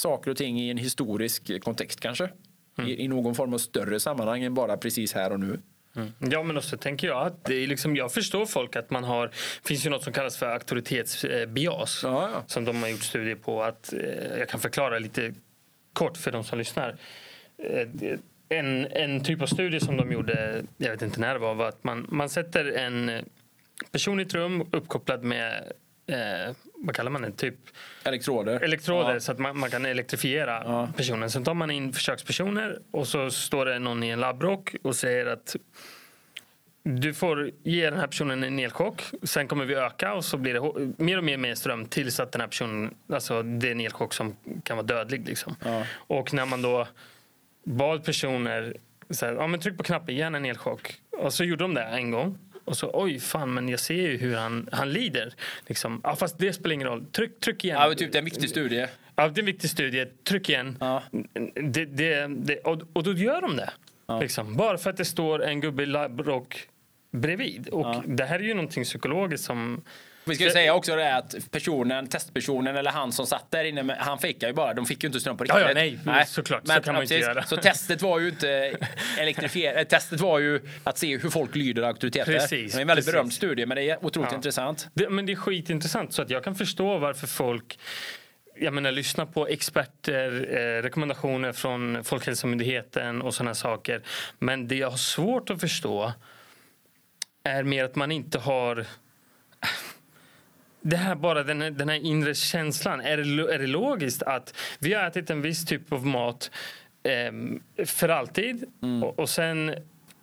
saker 0.02 0.32
och 0.32 0.38
ting 0.38 0.60
i 0.60 0.70
en 0.70 0.78
historisk 0.78 1.64
kontext 1.64 2.00
kanske. 2.00 2.30
Mm. 2.78 2.90
I, 2.90 3.04
I, 3.04 3.08
någon 3.08 3.36
form 3.36 3.54
av 3.54 3.58
större 3.58 4.00
sammanhang 4.00 4.44
än 4.44 4.54
bara 4.54 4.78
precis 4.78 5.14
här 5.14 5.32
och 5.32 5.40
nu. 5.40 5.60
Mm. 5.96 6.12
Ja 6.20 6.44
men 6.44 6.58
också 6.58 6.78
tänker 6.78 7.08
jag 7.08 7.28
att 7.28 7.46
det 7.46 7.56
är 7.56 7.68
liksom, 7.68 7.96
jag 7.96 8.14
förstår 8.14 8.46
folk 8.46 8.76
att 8.76 8.90
man 8.90 9.04
har, 9.04 9.32
finns 9.64 9.86
ju 9.86 9.90
något 9.90 10.04
som 10.04 10.14
kallas 10.14 10.38
för 10.38 10.46
auktoritetsbias 10.46 12.00
ja, 12.04 12.30
ja. 12.34 12.44
som 12.48 12.66
de 12.66 12.82
har 12.82 12.90
gjort 12.90 13.04
studier 13.04 13.36
på 13.36 13.64
att, 13.64 13.94
eh, 13.94 14.38
jag 14.40 14.50
kan 14.50 14.60
förklara 14.60 15.00
lite 15.00 15.34
kort 15.94 16.18
för 16.18 16.32
de 16.32 16.44
som 16.44 16.58
lyssnar. 16.60 16.98
Eh, 17.58 17.88
en, 18.50 18.88
en 18.88 19.24
typ 19.24 19.42
av 19.42 19.46
studie 19.46 19.80
som 19.80 19.98
de 19.98 20.12
gjorde, 20.12 20.64
jag 20.78 20.92
vet 20.92 21.02
inte 21.02 21.20
när 21.20 21.34
det 21.34 21.40
var, 21.40 21.56
var 21.56 21.68
att 21.68 21.84
man, 21.84 22.08
man 22.10 22.30
sätter 22.30 22.72
en 22.72 23.12
person 23.92 24.20
i 24.20 24.24
ett 24.24 24.34
rum 24.34 24.68
uppkopplad 24.72 25.24
med 25.24 25.72
eh, 26.08 26.56
vad 26.82 26.96
kallar 26.96 27.12
man 27.12 27.22
det? 27.22 27.32
Typ 27.32 27.56
elektroder. 28.04 28.60
Elektroder 28.60 29.14
ja. 29.14 29.20
så 29.20 29.32
att 29.32 29.40
man, 29.40 29.60
man, 29.60 29.70
kan 29.70 29.86
elektrifiera 29.86 30.64
ja. 30.66 30.90
personen. 30.98 31.30
Sen 31.32 31.44
tar 31.44 31.54
man 31.54 31.72
in 31.72 31.94
försökspersoner 31.94 32.80
och 32.92 33.08
så 33.08 33.32
står 33.32 33.66
det 33.66 33.80
någon 33.80 34.04
i 34.04 34.10
en 34.10 34.20
labbrock 34.20 34.76
och 34.84 34.96
säger 34.96 35.26
att 35.26 35.56
du 36.84 37.14
får 37.14 37.52
ge 37.64 37.90
den 37.90 38.00
här 38.00 38.08
personen 38.08 38.44
en 38.44 38.60
elchock. 38.60 39.04
Sen 39.24 39.48
kommer 39.48 39.66
vi 39.66 39.76
öka 39.76 40.14
och 40.14 40.26
så 40.26 40.38
blir 40.38 40.54
det 40.54 40.94
mer 41.04 41.18
och 41.18 41.24
mer 41.24 41.38
med 41.38 41.58
ström 41.58 41.86
tills 41.86 42.20
att 42.20 42.32
den 42.32 42.42
här 42.42 42.48
personen, 42.48 42.94
alltså 43.14 43.44
det 43.44 43.68
är 43.68 43.72
en 43.72 43.82
elchock 43.82 44.14
som 44.14 44.36
kan 44.64 44.78
vara 44.78 44.88
dödlig. 44.88 45.28
Liksom. 45.28 45.56
Ja. 45.66 45.86
Och 45.94 46.34
när 46.34 46.46
man 46.46 46.62
då 46.62 46.88
bad 47.64 48.04
personer 48.06 48.78
så 49.10 49.26
här, 49.26 49.34
ja, 49.34 49.48
men 49.48 49.60
tryck 49.60 49.78
på 49.78 49.84
knappen, 49.84 50.16
ge 50.16 50.22
en 50.22 50.46
elchock. 50.46 50.94
Och 51.12 51.34
så 51.34 51.44
gjorde 51.44 51.64
de 51.64 51.74
det 51.74 51.84
en 51.84 52.12
gång. 52.12 52.38
Och 52.72 52.78
så 52.78 52.92
oj 52.94 53.20
fan 53.20 53.54
men 53.54 53.70
jag 53.70 53.80
ser 53.80 53.94
ju 53.94 54.18
hur 54.18 54.36
han, 54.36 54.70
han 54.72 54.94
lider. 54.94 55.34
Liksom. 55.68 56.02
Ja, 56.04 56.16
fast 56.16 56.38
det 56.38 56.54
spelar 56.54 56.74
ingen 56.74 56.88
roll. 56.88 57.06
Tryck, 57.06 57.40
tryck 57.40 57.66
igen. 57.66 57.78
Ja, 57.82 57.94
typ, 57.94 58.12
det 58.12 58.18
är 58.18 58.20
en 58.20 58.26
viktig 58.26 58.50
studie. 58.50 58.88
Ja, 59.16 59.28
det 59.28 59.40
är 59.40 59.42
en 59.42 59.46
viktig 59.46 59.70
studie. 59.70 60.06
Tryck 60.06 60.50
igen. 60.50 60.78
Ja. 60.80 61.04
Det, 61.54 61.86
det, 61.86 62.28
det, 62.28 62.58
och, 62.58 62.82
och 62.94 63.04
då 63.04 63.14
gör 63.14 63.42
de 63.42 63.56
det. 63.56 63.70
Ja. 64.08 64.20
Liksom. 64.20 64.56
Bara 64.56 64.78
för 64.78 64.90
att 64.90 64.98
det 64.98 65.06
står 65.06 65.44
en 65.44 65.62
gubbe 65.62 65.84
i 65.84 65.86
labbrock 65.86 66.68
bredvid. 67.12 67.68
Och 67.70 67.86
ja. 67.86 68.04
det 68.06 68.26
här 68.26 68.40
är 68.40 68.44
ju 68.44 68.54
någonting 68.54 68.84
psykologiskt 68.84 69.46
som 69.46 69.82
vi 70.24 70.36
ska 70.36 70.44
ju 70.44 70.52
säga 70.52 70.74
också 70.74 70.96
det 70.96 71.16
att 71.16 71.36
personen, 71.52 72.08
testpersonen 72.08 72.76
eller 72.76 72.92
han 72.92 73.12
som 73.12 73.28
satt 73.28 73.52
där 73.52 73.64
inne, 73.64 73.96
han 74.00 74.20
fejkade 74.20 74.48
ju 74.48 74.54
bara. 74.54 74.74
De 74.74 74.86
fick 74.86 75.04
ju 75.04 75.08
inte 75.08 75.20
ström 75.20 75.38
på 75.38 75.44
riktigt. 75.44 75.62
Ja, 75.62 75.68
ja 75.68 75.74
nej, 75.74 76.00
nej. 76.06 76.26
såklart. 76.26 76.68
Men, 76.68 76.78
så 76.78 76.84
kan 76.84 76.94
man 76.94 77.04
inte 77.04 77.16
göra. 77.16 77.44
Så 77.44 77.58
testet 77.58 78.02
var 78.02 78.20
ju 78.20 78.30
inte 78.30 78.78
elektrifierat. 79.20 79.78
Eh, 79.78 79.84
testet 79.84 80.20
var 80.20 80.40
ju 80.40 80.62
att 80.84 80.98
se 80.98 81.18
hur 81.18 81.30
folk 81.30 81.56
lyder 81.56 81.84
auktoriteter. 81.84 82.34
Precis, 82.34 82.74
det 82.74 82.80
är 82.80 82.82
en 82.82 82.88
väldigt 82.88 83.06
precis. 83.06 83.14
berömd 83.14 83.34
studie, 83.34 83.66
men 83.66 83.76
det 83.76 83.90
är 83.90 84.06
otroligt 84.06 84.32
ja. 84.32 84.36
intressant. 84.36 84.88
Det, 84.94 85.10
men 85.10 85.26
det 85.26 85.32
är 85.32 85.36
skitintressant, 85.36 86.14
så 86.14 86.22
att 86.22 86.30
jag 86.30 86.44
kan 86.44 86.56
förstå 86.56 86.98
varför 86.98 87.28
folk 87.28 87.80
jag 88.56 88.74
menar, 88.74 88.92
lyssna 88.92 89.26
på 89.26 89.48
experter, 89.48 90.48
eh, 90.50 90.82
rekommendationer 90.82 91.54
från 91.54 92.04
Folkhälsomyndigheten 92.04 93.22
och 93.22 93.34
sådana 93.34 93.56
saker. 93.56 94.02
Men 94.40 94.68
det 94.68 94.76
jag 94.76 94.90
har 94.90 94.98
svårt 94.98 95.50
att 95.50 95.62
förstå 95.62 96.14
är 97.44 97.64
mer 97.64 97.84
att 97.86 97.96
man 97.96 98.12
inte 98.12 98.40
har 98.40 98.86
det 100.82 100.98
här 100.98 101.16
bara 101.16 101.44
den 101.44 101.62
här, 101.62 101.72
den 101.72 101.90
här 101.90 102.06
inre 102.06 102.36
känslan. 102.36 103.02
Är 103.02 103.18
det, 103.18 103.54
är 103.54 103.60
det 103.60 103.68
logiskt 103.68 104.24
att 104.24 104.58
vi 104.80 104.94
har 104.94 105.04
ätit 105.04 105.30
en 105.30 105.42
viss 105.42 105.66
typ 105.66 105.94
av 105.94 106.06
mat 106.06 106.52
eh, 107.04 107.86
för 107.86 108.10
alltid 108.10 108.64
mm. 108.82 109.04
och, 109.04 109.20
och 109.20 109.30
sen 109.30 109.76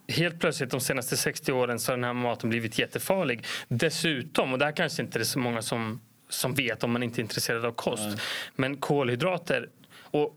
helt 0.09 0.41
plötsligt 0.41 0.71
de 0.71 0.81
senaste 0.81 1.17
60 1.17 1.53
åren 1.53 1.79
så 1.79 1.93
har 1.93 1.97
den 1.97 2.05
här 2.05 2.13
maten 2.13 2.51
blivit 2.51 2.79
jättefarlig. 2.79 3.45
Dessutom, 3.69 4.53
och 4.53 4.59
det 4.59 4.65
här 4.65 4.73
kanske 4.73 5.03
inte 5.03 5.19
är 5.19 5.25
så 5.25 5.39
många 5.39 5.63
som, 5.63 6.01
som 6.29 6.55
vet 6.55 6.85
om 6.85 6.93
man 6.93 7.03
inte 7.03 7.21
är 7.21 7.23
intresserad 7.23 7.65
av 7.65 7.73
kost, 7.73 8.07
mm. 8.07 8.19
men 8.57 8.77
kolhydrater 8.77 9.69
och 10.11 10.37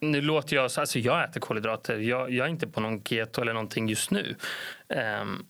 nu 0.00 0.20
låter 0.20 0.56
jag 0.56 0.70
så, 0.70 0.80
alltså 0.80 0.98
jag 0.98 1.24
äter 1.24 1.40
kolhydrater. 1.40 1.98
Jag, 1.98 2.30
jag 2.30 2.46
är 2.46 2.50
inte 2.50 2.66
på 2.66 2.80
någon 2.80 3.02
keto 3.02 3.40
eller 3.40 3.52
någonting 3.52 3.88
just 3.88 4.10
nu. 4.10 4.36
Um, 4.88 5.46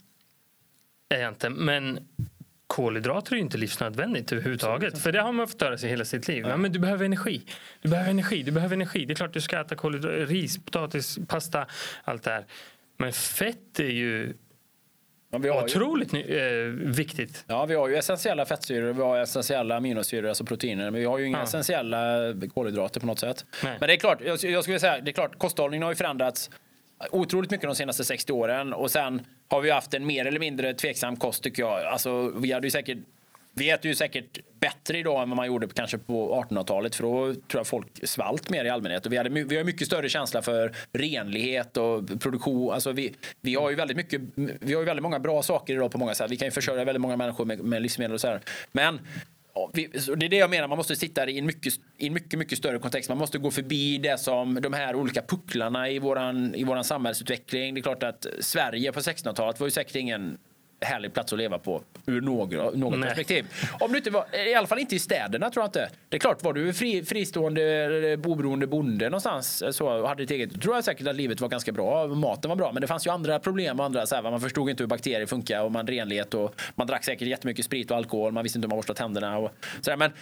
är 1.08 1.20
jag 1.20 1.28
inte. 1.28 1.50
Men 1.50 2.08
kolhydrater 2.74 3.32
är 3.32 3.36
ju 3.36 3.42
inte 3.42 3.58
livsnödvändigt 3.58 4.32
överhuvudtaget. 4.32 4.98
För 4.98 5.12
det 5.12 5.20
har 5.20 5.32
man 5.32 5.48
fått 5.48 5.62
höra 5.62 5.78
sig 5.78 5.90
hela 5.90 6.04
sitt 6.04 6.28
liv. 6.28 6.44
Ja. 6.48 6.56
men 6.56 6.72
du 6.72 6.78
behöver 6.78 7.04
energi. 7.04 7.42
Du 7.82 7.88
behöver 7.88 8.10
energi. 8.10 8.42
Du 8.42 8.50
behöver 8.50 8.74
energi. 8.74 9.04
Det 9.04 9.12
är 9.12 9.14
klart 9.14 9.32
du 9.32 9.40
ska 9.40 9.60
äta 9.60 9.74
kolhydrater, 9.74 10.26
ris, 10.26 10.58
potatis, 10.64 11.18
pasta, 11.28 11.66
allt 12.04 12.22
det 12.22 12.30
här. 12.30 12.44
Men 12.96 13.12
fett 13.12 13.80
är 13.80 13.84
ju 13.84 14.34
ja, 15.30 15.64
otroligt 15.64 16.14
ju, 16.14 16.38
eh, 16.38 16.68
viktigt. 16.96 17.44
Ja, 17.46 17.66
vi 17.66 17.74
har 17.74 17.88
ju 17.88 17.96
essentiella 17.96 18.46
fettsyror, 18.46 18.92
vi 18.92 19.02
har 19.02 19.18
essentiella 19.18 19.76
aminosyror, 19.76 20.28
alltså 20.28 20.44
proteiner. 20.44 20.84
Men 20.90 21.00
vi 21.00 21.06
har 21.06 21.18
ju 21.18 21.26
inga 21.26 21.38
ja. 21.38 21.44
essentiella 21.44 22.34
kolhydrater 22.54 23.00
på 23.00 23.06
något 23.06 23.18
sätt. 23.18 23.44
Nej. 23.64 23.76
Men 23.80 23.88
det 23.88 23.94
är 23.94 23.98
klart, 23.98 24.18
jag, 24.24 24.44
jag 24.44 24.62
skulle 24.62 24.80
säga, 24.80 25.00
det 25.00 25.10
är 25.10 25.12
klart, 25.12 25.38
kosthållningen 25.38 25.82
har 25.82 25.90
ju 25.90 25.96
förändrats 25.96 26.50
otroligt 27.10 27.50
mycket 27.50 27.68
de 27.68 27.74
senaste 27.74 28.04
60 28.04 28.32
åren 28.32 28.72
och 28.72 28.90
sen 28.90 29.26
har 29.48 29.60
vi 29.60 29.70
haft 29.70 29.94
en 29.94 30.06
mer 30.06 30.26
eller 30.26 30.40
mindre 30.40 30.74
tveksam 30.74 31.16
kost 31.16 31.42
tycker 31.42 31.62
jag. 31.62 31.84
Alltså, 31.84 32.28
vi 32.28 32.52
hade 32.52 32.66
ju 32.66 32.70
säkert 32.70 32.98
vi 33.56 33.70
äter 33.70 33.88
ju 33.88 33.94
säkert 33.94 34.38
bättre 34.60 34.98
idag 34.98 35.22
än 35.22 35.30
vad 35.30 35.36
man 35.36 35.46
gjorde 35.46 35.68
kanske 35.68 35.98
på 35.98 36.44
1800-talet 36.50 36.94
för 36.94 37.02
då 37.02 37.34
tror 37.34 37.60
jag 37.60 37.66
folk 37.66 38.08
svalt 38.08 38.50
mer 38.50 38.64
i 38.64 38.70
allmänhet. 38.70 39.06
Och 39.06 39.12
vi, 39.12 39.16
hade, 39.16 39.30
vi 39.30 39.56
har 39.56 39.64
mycket 39.64 39.86
större 39.86 40.08
känsla 40.08 40.42
för 40.42 40.72
renlighet 40.92 41.76
och 41.76 42.20
produktion. 42.20 42.72
Alltså 42.72 42.92
vi, 42.92 43.14
vi 43.40 43.54
har 43.54 43.70
ju 43.70 43.76
väldigt 43.76 43.96
mycket, 43.96 44.20
vi 44.36 44.74
har 44.74 44.80
ju 44.80 44.86
väldigt 44.86 45.02
många 45.02 45.18
bra 45.18 45.42
saker 45.42 45.74
idag 45.74 45.92
på 45.92 45.98
många 45.98 46.14
sätt. 46.14 46.30
Vi 46.30 46.36
kan 46.36 46.46
ju 46.46 46.52
försörja 46.52 46.84
väldigt 46.84 47.00
många 47.00 47.16
människor 47.16 47.44
med, 47.44 47.60
med 47.60 47.82
livsmedel 47.82 48.14
och 48.14 48.20
så 48.20 48.28
här. 48.28 48.40
Men 48.72 49.00
det 49.72 50.26
är 50.26 50.28
det 50.28 50.36
jag 50.36 50.50
menar, 50.50 50.68
man 50.68 50.78
måste 50.78 50.96
sitta 50.96 51.28
i 51.28 51.38
en 51.38 51.46
mycket, 51.46 51.74
i 51.98 52.06
en 52.06 52.12
mycket, 52.12 52.38
mycket 52.38 52.58
större 52.58 52.78
kontext. 52.78 53.08
Man 53.08 53.18
måste 53.18 53.38
gå 53.38 53.50
förbi 53.50 53.98
det 53.98 54.20
som 54.20 54.54
de 54.60 54.72
här 54.72 54.94
olika 54.94 55.22
pucklarna 55.22 55.90
i 55.90 55.98
våran, 55.98 56.54
i 56.54 56.64
våran 56.64 56.84
samhällsutveckling. 56.84 57.74
Det 57.74 57.80
är 57.80 57.82
klart 57.82 58.02
att 58.02 58.26
Sverige 58.40 58.92
på 58.92 59.00
1600-talet 59.00 59.60
var 59.60 59.66
ju 59.66 59.70
säkert 59.70 59.96
ingen 59.96 60.38
härlig 60.84 61.14
plats 61.14 61.32
att 61.32 61.38
leva 61.38 61.58
på 61.58 61.82
ur 62.06 62.20
något, 62.20 62.74
något 62.76 63.02
perspektiv. 63.02 63.46
Om 63.80 63.92
du 63.92 63.98
inte 63.98 64.10
var, 64.10 64.48
I 64.48 64.54
alla 64.54 64.66
fall 64.66 64.78
inte 64.78 64.96
i 64.96 64.98
städerna 64.98 65.50
tror 65.50 65.62
jag 65.62 65.68
inte. 65.68 65.88
Det 66.08 66.16
är 66.16 66.20
klart, 66.20 66.44
var 66.44 66.52
du 66.52 66.72
fri, 66.72 67.04
fristående 67.04 68.18
oberoende 68.24 68.66
bonde 68.66 69.04
någonstans 69.04 69.62
så, 69.70 69.88
och 69.88 70.08
hade 70.08 70.22
ditt 70.22 70.30
eget, 70.30 70.62
tror 70.62 70.74
jag 70.74 70.84
säkert 70.84 71.06
att 71.06 71.16
livet 71.16 71.40
var 71.40 71.48
ganska 71.48 71.72
bra. 71.72 72.06
Maten 72.06 72.48
var 72.48 72.56
bra, 72.56 72.72
men 72.72 72.80
det 72.80 72.86
fanns 72.86 73.06
ju 73.06 73.10
andra 73.10 73.38
problem 73.38 73.80
och 73.80 73.86
andra 73.86 74.06
så 74.06 74.14
här, 74.14 74.22
man 74.22 74.40
förstod 74.40 74.70
inte 74.70 74.82
hur 74.82 74.88
bakterier 74.88 75.26
funkar 75.26 75.62
och 75.62 75.72
man 75.72 75.86
renlighet 75.86 76.34
och 76.34 76.54
man 76.74 76.86
drack 76.86 77.04
säkert 77.04 77.28
jättemycket 77.28 77.64
sprit 77.64 77.90
och 77.90 77.96
alkohol. 77.96 78.32
Man 78.32 78.42
visste 78.42 78.58
inte 78.58 78.66
hur 78.66 78.70
man 78.70 78.78
borstade 78.78 78.96
tänderna 78.96 79.38
och 79.38 79.50
så 79.80 79.90
där. 79.90 79.96
Men 79.96 80.12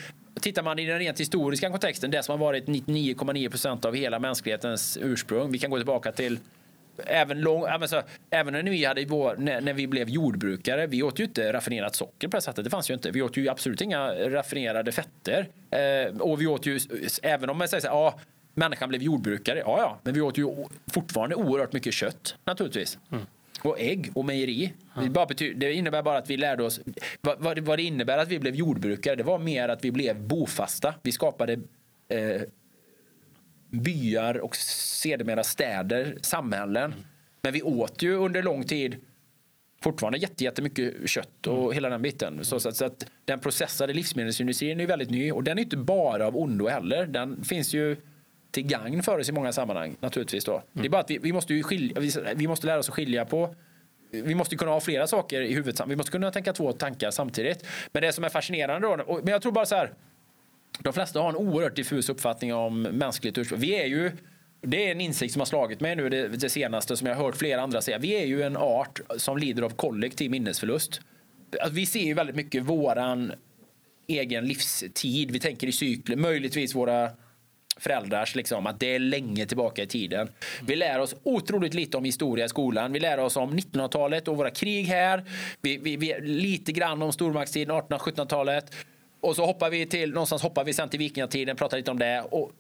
tittar 0.41 0.63
man 0.63 0.79
i 0.79 0.87
den 0.87 0.99
rent 0.99 1.21
historiska 1.21 1.71
kontexten, 1.71 2.11
det 2.11 2.23
som 2.23 2.33
har 2.41 2.47
varit 2.47 2.67
99,9 2.67 3.51
procent 3.51 3.85
av 3.85 3.95
hela 3.95 4.19
mänsklighetens 4.19 4.99
ursprung. 5.03 5.53
Vi 5.53 5.59
kan 5.59 5.71
gå 5.71 5.77
tillbaka 5.77 6.13
till 6.13 6.39
även, 7.07 7.41
lång, 7.41 7.65
alltså, 7.65 8.03
även 8.31 8.53
när, 8.53 8.63
vi 8.63 8.85
hade 8.85 9.05
vår, 9.05 9.37
när, 9.39 9.61
när, 9.61 9.73
vi 9.73 9.87
blev 9.87 10.09
jordbrukare, 10.09 10.87
vi 10.87 11.03
åt 11.03 11.21
ju 11.21 11.25
inte 11.25 11.53
raffinerat 11.53 11.95
socker 11.95 12.29
på 12.29 12.37
det 12.37 12.41
sättet. 12.41 12.65
Det 12.65 12.71
fanns 12.71 12.91
ju 12.91 12.95
inte. 12.95 13.11
Vi 13.11 13.23
åt 13.23 13.37
ju 13.37 13.49
absolut 13.49 13.81
inga 13.81 14.15
raffinerade 14.15 14.93
fetter. 14.93 15.49
Eh, 15.71 16.21
och 16.21 16.41
vi 16.41 16.47
åt 16.47 16.67
ju, 16.67 16.81
även 17.23 17.51
om 17.51 17.59
man 17.59 17.69
säger 17.69 17.81
så 17.81 17.89
här, 17.89 17.95
ja, 17.95 18.21
människan 18.55 18.89
blev 18.89 19.03
jordbrukare, 19.03 19.59
ja 19.59 19.79
ja, 19.79 19.99
men 20.03 20.15
vi 20.15 20.21
åt 20.21 20.39
ju 20.39 20.67
fortfarande 20.93 21.35
oerhört 21.35 21.73
mycket 21.73 21.95
kött 21.95 22.37
naturligtvis. 22.45 22.99
Mm. 23.13 23.27
Och 23.63 23.81
ägg 23.81 24.11
och 24.15 24.25
mejeri. 24.25 24.73
Mm. 24.97 25.13
Det, 25.57 25.73
innebär 25.73 26.03
bara 26.03 26.19
att 26.19 26.31
vi 26.31 26.37
lärde 26.37 26.65
oss, 26.65 26.81
vad, 27.21 27.41
vad, 27.41 27.59
vad, 27.59 27.79
det 27.79 27.83
innebär 27.83 28.19
att 28.19 28.29
vi 28.29 28.39
blev 28.39 28.55
jordbrukare, 28.55 29.15
det 29.15 29.23
var 29.23 29.39
mer 29.39 29.69
att 29.69 29.85
vi 29.85 29.91
blev 29.91 30.21
bofasta. 30.21 30.95
Vi 31.03 31.13
skapade 31.13 31.53
eh, 32.09 32.43
byar 33.73 34.39
och 34.39 34.57
sedermera 34.57 35.45
städer, 35.45 36.19
samhällen. 36.23 36.95
Men 37.43 37.53
vi 37.53 37.63
åt 37.63 38.03
ju 38.03 38.17
under 38.17 38.43
lång 38.43 38.65
tid 38.65 38.97
fortfarande 39.83 40.19
jättemycket 40.37 41.11
kött 41.11 41.47
och 41.47 41.75
hela 41.75 41.89
den 41.89 42.03
biten. 42.03 42.45
Så, 42.45 42.57
att, 42.57 42.77
så, 42.77 42.85
att 42.85 43.07
den 43.25 43.41
processade 43.41 43.93
livsmedelsindustrin 43.93 44.81
är 44.81 44.87
väldigt 44.87 45.11
ny 45.11 45.33
och 45.33 45.45
den 45.45 45.59
är 45.59 45.63
inte 45.63 45.77
bara 45.77 46.27
av 46.27 46.37
ondo 46.37 46.69
heller. 46.69 47.07
Den 47.07 47.45
finns 47.45 47.75
ju 47.75 47.97
till 48.51 48.67
gagn 48.67 49.03
för 49.03 49.19
oss 49.19 49.29
i 49.29 49.33
många 49.33 49.53
sammanhang 49.53 49.97
naturligtvis. 50.01 50.45
Då. 50.45 50.53
Mm. 50.53 50.65
Det 50.73 50.85
är 50.85 50.91
bara 50.91 51.01
att 51.01 51.11
vi, 51.11 51.19
vi 51.19 51.33
måste 51.33 51.63
skilja, 51.63 52.01
vi, 52.01 52.13
vi, 52.37 52.49
måste 52.49 52.67
lära 52.67 52.79
oss 52.79 52.89
att 52.89 52.95
skilja 52.95 53.25
på 53.25 53.55
vi 54.13 54.35
måste 54.35 54.57
kunna 54.57 54.71
ha 54.71 54.81
flera 54.81 55.07
saker 55.07 55.41
i 55.41 55.55
huvudet. 55.55 55.81
Vi 55.87 55.97
måste 55.97 56.13
kunna 56.13 56.31
tänka 56.31 56.53
två 56.53 56.73
tankar 56.73 57.11
samtidigt. 57.11 57.65
Men 57.93 58.03
det 58.03 58.13
som 58.13 58.25
är 58.25 58.29
fascinerande 58.29 58.89
då, 58.89 59.03
och, 59.03 59.25
men 59.25 59.33
jag 59.33 59.43
tror 59.43 59.53
bara 59.53 59.67
så 59.67 59.75
här. 59.75 59.93
De 60.83 60.93
flesta 60.93 61.21
har 61.21 61.29
en 61.29 61.37
oerhört 61.37 61.77
diffus 61.77 62.09
uppfattning 62.09 62.55
om 62.55 62.83
mänskligt 62.83 63.39
ursprung. 63.39 63.61
Vi 63.61 63.81
är 63.81 63.87
ju 63.87 64.13
det 64.67 64.87
är 64.87 64.93
en 64.93 65.01
insikt 65.01 65.33
som 65.33 65.41
har 65.41 65.47
slagit 65.47 65.81
mig 65.81 65.97
nu 65.97 66.09
det, 66.09 66.29
det, 66.29 66.51
senaste 66.51 66.97
som 66.97 67.07
jag 67.07 67.15
har 67.15 67.25
hört 67.25 67.37
flera 67.37 67.63
andra 67.63 67.81
säga. 67.81 67.99
Vi 67.99 68.23
är 68.23 68.27
ju 68.27 68.43
en 68.43 68.57
art 68.57 69.01
som 69.17 69.39
lider 69.39 69.63
av 69.63 69.71
kollektiv 69.71 70.31
minnesförlust. 70.31 71.01
Alltså, 71.61 71.75
vi 71.75 71.87
ser 71.87 72.05
ju 72.05 72.15
väldigt 72.15 72.37
mycket 72.37 72.63
våran 72.63 73.33
egen 74.07 74.47
livstid. 74.47 75.31
Vi 75.31 75.41
tänker 75.41 75.67
i 75.67 75.73
cykler, 75.73 76.17
möjligtvis 76.17 76.75
våra 76.75 77.11
föräldrars, 77.77 78.35
liksom, 78.35 78.67
att 78.67 78.81
det 78.81 78.95
är 78.95 78.99
länge 78.99 79.47
tillbaka 79.47 79.83
i 79.83 79.87
tiden. 79.87 80.29
Vi 80.67 80.77
lär 80.77 80.99
oss 80.99 81.15
otroligt 81.23 81.75
lite 81.75 81.97
om 81.97 82.05
historia 82.05 82.45
i 82.45 82.49
skolan. 82.49 82.93
Vi 82.93 83.01
lär 83.01 83.19
oss 83.19 83.37
om 83.37 83.59
1900-talet 83.59 84.29
och 84.29 84.37
våra 84.37 84.51
krig 84.51 84.85
här. 84.85 85.25
Vi, 85.61 85.77
vi, 85.77 85.97
vi 85.97 86.21
lite 86.21 86.73
grann 86.73 87.03
om 87.03 87.13
stormaktstiden, 87.13 87.77
1800-1700-talet. 87.77 88.75
Och 89.23 89.37
så 89.37 89.47
hoppar 89.47 89.71
vi 89.71 89.87
till, 89.87 90.13
någonstans 90.13 90.43
hoppar 90.43 90.65
vi 90.65 90.73
sen 90.73 90.89
till 90.89 90.99
vikingatiden, 90.99 91.57
pratar 91.57 91.77
lite 91.77 91.91
om 91.91 91.99
det. 91.99 92.25
Och 92.31 92.53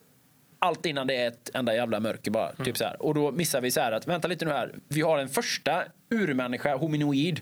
allt 0.58 0.86
innan 0.86 1.06
det 1.06 1.16
är 1.16 1.28
ett 1.28 1.50
enda 1.54 1.74
jävla 1.74 2.00
mörker 2.00 2.30
bara. 2.30 2.48
Mm. 2.50 2.64
Typ 2.64 2.76
så 2.76 2.84
här. 2.84 3.02
Och 3.02 3.14
då 3.14 3.30
missar 3.30 3.60
vi 3.60 3.70
så 3.70 3.80
här 3.80 3.92
att, 3.92 4.06
vänta 4.06 4.28
lite 4.28 4.44
nu 4.44 4.50
här. 4.50 4.74
Vi 4.88 5.00
har 5.00 5.18
en 5.18 5.28
första 5.28 5.84
urmänniska, 6.10 6.76
hominoid, 6.76 7.40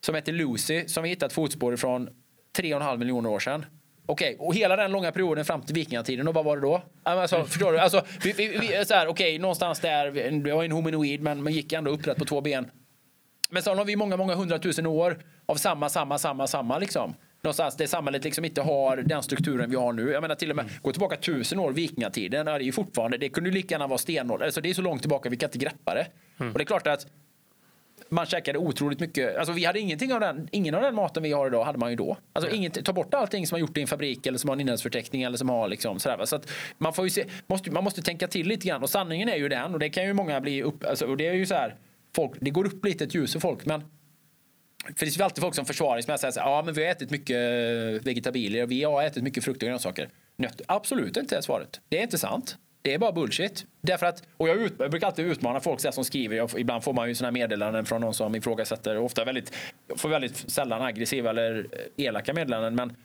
som 0.00 0.14
heter 0.14 0.32
Lucy, 0.32 0.88
som 0.88 1.02
vi 1.02 1.08
hittat 1.08 1.32
fotspår 1.32 1.74
ifrån 1.74 2.08
3,5 2.58 2.96
miljoner 2.96 3.30
år 3.30 3.38
sedan. 3.38 3.66
Okej, 4.06 4.34
okay, 4.34 4.46
och 4.46 4.54
hela 4.54 4.76
den 4.76 4.92
långa 4.92 5.12
perioden 5.12 5.44
fram 5.44 5.62
till 5.62 5.74
vikingatiden, 5.74 6.28
och 6.28 6.34
vad 6.34 6.44
var 6.44 6.56
det 6.56 6.62
då? 6.62 6.82
Alltså, 7.02 7.36
mm. 7.36 7.48
förstår 7.48 7.72
du? 7.72 7.78
Alltså, 7.78 8.02
vi, 8.24 8.32
vi, 8.32 8.48
vi, 8.48 8.84
så 8.84 8.94
här, 8.94 9.08
okay, 9.08 9.38
någonstans 9.38 9.80
där, 9.80 10.10
det 10.44 10.52
var 10.52 10.64
en 10.64 10.72
hominoid, 10.72 11.22
men 11.22 11.42
man 11.42 11.52
gick 11.52 11.72
ändå 11.72 11.90
upprätt 11.90 12.18
på 12.18 12.24
två 12.24 12.40
ben. 12.40 12.70
Men 13.50 13.62
sen 13.62 13.78
har 13.78 13.84
vi 13.84 13.96
många, 13.96 14.16
många 14.16 14.34
hundratusen 14.34 14.86
år 14.86 15.18
av 15.46 15.54
samma, 15.54 15.88
samma, 15.88 16.18
samma, 16.18 16.46
samma 16.46 16.78
liksom 16.78 17.14
någonstans 17.44 17.76
det 17.76 17.88
samhället 17.88 18.24
liksom 18.24 18.44
inte 18.44 18.62
har 18.62 18.96
den 18.96 19.22
strukturen 19.22 19.70
vi 19.70 19.76
har 19.76 19.92
nu. 19.92 20.10
Jag 20.10 20.20
menar 20.20 20.34
till 20.34 20.50
och 20.50 20.56
med, 20.56 20.64
mm. 20.64 20.74
gå 20.82 20.92
tillbaka 20.92 21.16
tusen 21.16 21.58
år, 21.58 21.72
vikingatiden, 21.72 22.46
det 22.46 22.52
är 22.52 22.60
ju 22.60 22.72
fortfarande, 22.72 23.18
det 23.18 23.28
kunde 23.28 23.50
lika 23.50 23.74
gärna 23.74 23.86
vara 23.86 23.98
stenålder. 23.98 24.46
Alltså 24.46 24.60
det 24.60 24.70
är 24.70 24.74
så 24.74 24.82
långt 24.82 25.02
tillbaka 25.02 25.28
vi 25.28 25.36
kan 25.36 25.48
inte 25.48 25.58
greppa 25.58 25.94
det. 25.94 26.06
Mm. 26.40 26.52
Och 26.52 26.58
det 26.58 26.62
är 26.62 26.66
klart 26.66 26.86
att 26.86 27.06
man 28.08 28.26
käkade 28.26 28.58
otroligt 28.58 29.00
mycket. 29.00 29.36
Alltså 29.36 29.52
vi 29.52 29.64
hade 29.64 29.80
ingenting 29.80 30.12
av 30.12 30.20
den, 30.20 30.48
ingen 30.52 30.74
av 30.74 30.82
den 30.82 30.94
maten 30.94 31.22
vi 31.22 31.32
har 31.32 31.46
idag 31.46 31.64
hade 31.64 31.78
man 31.78 31.90
ju 31.90 31.96
då. 31.96 32.16
Alltså 32.32 32.48
mm. 32.50 32.60
inget, 32.60 32.84
ta 32.84 32.92
bort 32.92 33.14
allting 33.14 33.46
som 33.46 33.54
har 33.54 33.60
gjort 33.60 33.76
i 33.76 33.80
en 33.80 33.86
fabrik 33.86 34.26
eller 34.26 34.38
som 34.38 34.48
har 34.48 34.56
en 34.56 34.60
innehållsförteckning 34.60 35.22
eller 35.22 35.36
som 35.36 35.48
har 35.48 35.68
liksom 35.68 35.98
sådär. 35.98 36.24
Så 36.24 36.36
att 36.36 36.50
man 36.78 36.92
får 36.92 37.04
ju 37.04 37.10
se, 37.10 37.24
måste, 37.46 37.70
man 37.70 37.84
måste 37.84 38.02
tänka 38.02 38.28
till 38.28 38.48
lite 38.48 38.68
grann 38.68 38.82
och 38.82 38.90
sanningen 38.90 39.28
är 39.28 39.36
ju 39.36 39.48
den 39.48 39.72
och 39.72 39.78
det 39.78 39.90
kan 39.90 40.04
ju 40.04 40.12
många 40.12 40.40
bli 40.40 40.62
upp, 40.62 40.84
alltså, 40.84 41.06
och 41.06 41.16
det 41.16 41.28
är 41.28 41.34
ju 41.34 41.46
så 41.46 41.54
här, 41.54 41.76
folk, 42.14 42.32
det 42.40 42.50
går 42.50 42.66
upp 42.66 42.84
lite 42.84 43.04
ett 43.04 43.14
ljus 43.14 43.32
för 43.32 43.40
folk 43.40 43.66
men 43.66 43.82
för 44.84 44.92
det 44.92 44.98
finns 44.98 45.20
alltid 45.20 45.42
folk 45.42 45.54
som 45.54 45.64
försvarar 45.64 46.00
sig 46.00 46.08
med 46.08 46.14
att 46.14 46.20
säga 46.20 46.32
ja 46.36 46.62
men 46.64 46.74
vi 46.74 46.84
har 46.84 46.90
ätit 46.90 47.10
mycket 47.10 47.36
eh, 47.36 48.04
vegetabilier 48.04 48.62
och 48.62 48.70
vi 48.70 48.84
har 48.84 49.02
ätit 49.02 49.22
mycket 49.22 49.44
frukt 49.44 49.62
och 49.62 49.68
grönsaker. 49.68 50.08
Nötter, 50.36 50.66
absolut 50.68 51.16
inte 51.16 51.36
är 51.36 51.40
svaret. 51.40 51.80
Det 51.88 51.98
är 51.98 52.02
inte 52.02 52.18
sant. 52.18 52.58
Det 52.82 52.94
är 52.94 52.98
bara 52.98 53.12
bullshit. 53.12 53.66
Därför 53.80 54.06
att, 54.06 54.22
och 54.36 54.48
jag, 54.48 54.56
ut, 54.56 54.72
jag 54.78 54.90
brukar 54.90 55.06
alltid 55.06 55.26
utmana 55.26 55.60
folk 55.60 55.94
som 55.94 56.04
skriver. 56.04 56.36
Jag, 56.36 56.50
ibland 56.58 56.84
får 56.84 56.92
man 56.92 57.08
ju 57.08 57.14
såna 57.14 57.30
meddelanden 57.30 57.84
från 57.84 58.00
någon 58.00 58.14
som 58.14 58.34
ifrågasätter. 58.34 58.98
Ofta 58.98 59.24
väldigt, 59.24 59.52
får 59.96 60.08
väldigt 60.08 60.36
sällan 60.36 60.82
aggressiva 60.82 61.30
eller 61.30 61.66
eh, 61.72 62.04
elaka 62.04 62.34
meddelanden. 62.34 62.74
Men 62.74 62.96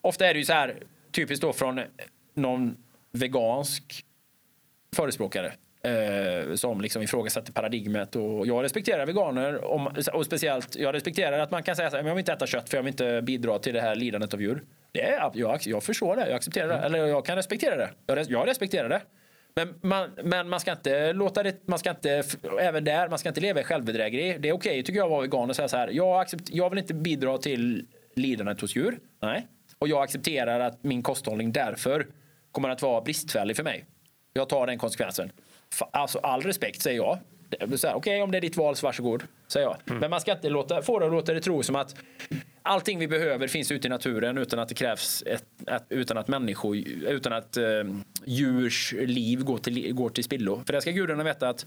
ofta 0.00 0.26
är 0.26 0.34
det 0.34 0.38
ju 0.38 0.44
så 0.44 0.52
här, 0.52 0.82
typiskt 1.12 1.42
då 1.42 1.52
från 1.52 1.80
någon 2.34 2.76
vegansk 3.12 4.04
förespråkare 4.96 5.52
eh, 5.82 6.54
som 6.54 6.80
liksom 6.80 7.02
ifrågasätter 7.02 7.52
paradigmet. 7.52 8.16
Och 8.16 8.46
jag 8.46 8.64
respekterar 8.64 9.06
veganer 9.06 9.64
om, 9.64 9.88
och 10.12 10.26
speciellt 10.26 10.76
jag 10.76 10.94
respekterar 10.94 11.38
att 11.38 11.50
man 11.50 11.62
kan 11.62 11.76
säga 11.76 11.88
att 11.88 11.94
jag 11.94 12.02
vill 12.02 12.18
inte 12.18 12.32
äta 12.32 12.46
kött 12.46 12.70
för 12.70 12.76
jag 12.76 12.82
vill 12.82 12.92
inte 12.92 13.22
bidra 13.22 13.58
till 13.58 13.74
det 13.74 13.80
här 13.80 13.94
lidandet 13.94 14.34
av 14.34 14.42
djur. 14.42 14.62
Det 14.92 15.02
är, 15.02 15.30
jag, 15.34 15.60
jag 15.62 15.82
förstår 15.82 16.16
det, 16.16 16.26
jag 16.26 16.36
accepterar 16.36 16.68
det, 16.68 16.74
mm. 16.74 16.84
eller 16.84 17.06
jag 17.06 17.24
kan 17.24 17.36
respektera 17.36 17.76
det. 17.76 17.90
Jag, 18.06 18.30
jag 18.30 18.48
respekterar 18.48 18.88
det. 18.88 19.00
Men 19.54 19.74
man, 19.80 20.10
men 20.24 20.48
man 20.48 20.60
ska 20.60 20.72
inte 20.72 21.12
låta 21.12 21.42
det, 21.42 21.68
man 21.68 21.78
ska 21.78 21.90
inte, 21.90 22.22
även 22.60 22.84
där, 22.84 23.08
man 23.08 23.18
ska 23.18 23.28
inte 23.28 23.40
leva 23.40 23.60
i 23.60 23.64
självbedrägeri. 23.64 24.38
Det 24.38 24.48
är 24.48 24.52
okej 24.52 24.70
okay, 24.70 24.82
tycker 24.82 24.98
jag 24.98 25.04
att 25.04 25.10
vara 25.10 25.20
vegan 25.20 25.50
och 25.50 25.56
säga 25.56 25.68
så 25.68 25.76
här, 25.76 25.88
jag, 25.88 26.20
accept, 26.20 26.50
jag 26.50 26.70
vill 26.70 26.78
inte 26.78 26.94
bidra 26.94 27.38
till 27.38 27.86
lidandet 28.14 28.60
hos 28.60 28.76
djur. 28.76 28.98
Nej. 29.22 29.46
Och 29.78 29.88
jag 29.88 30.02
accepterar 30.02 30.60
att 30.60 30.84
min 30.84 31.02
kosthållning 31.02 31.52
därför 31.52 32.06
kommer 32.52 32.68
att 32.68 32.82
vara 32.82 33.00
bristfällig 33.00 33.56
för 33.56 33.64
mig. 33.64 33.84
Jag 34.32 34.48
tar 34.48 34.66
den 34.66 34.78
konsekvensen. 34.78 35.32
Alltså 35.90 36.18
all 36.18 36.42
respekt 36.42 36.82
säger 36.82 36.96
jag. 36.96 37.18
Okej, 37.60 37.94
okay, 37.94 38.20
om 38.20 38.30
det 38.30 38.38
är 38.38 38.40
ditt 38.40 38.56
val 38.56 38.76
så 38.76 38.86
varsågod, 38.86 39.22
säger 39.46 39.66
jag. 39.66 39.76
Mm. 39.86 40.00
Men 40.00 40.10
man 40.10 40.20
ska 40.20 40.32
inte 40.32 40.48
låta, 40.48 40.82
få 40.82 40.98
det 40.98 41.06
att 41.06 41.12
låta 41.12 41.34
det 41.34 41.40
tro 41.40 41.62
som 41.62 41.76
att 41.76 41.94
allting 42.62 42.98
vi 42.98 43.08
behöver 43.08 43.48
finns 43.48 43.72
ute 43.72 43.86
i 43.86 43.90
naturen 43.90 44.38
utan 44.38 44.58
att 44.58 44.68
det 44.68 44.74
krävs 44.74 45.22
ett, 45.26 45.44
ett, 45.66 45.84
utan 45.88 46.18
att 46.18 46.28
människor, 46.28 46.76
utan 47.06 47.32
att 47.32 47.56
eh, 47.56 47.64
djurs 48.24 48.94
liv 48.98 49.44
går 49.44 49.58
till, 49.58 49.94
går 49.94 50.08
till 50.08 50.24
spillo. 50.24 50.62
För 50.66 50.72
det 50.72 50.80
ska 50.80 50.90
gudarna 50.90 51.24
veta 51.24 51.48
att 51.48 51.66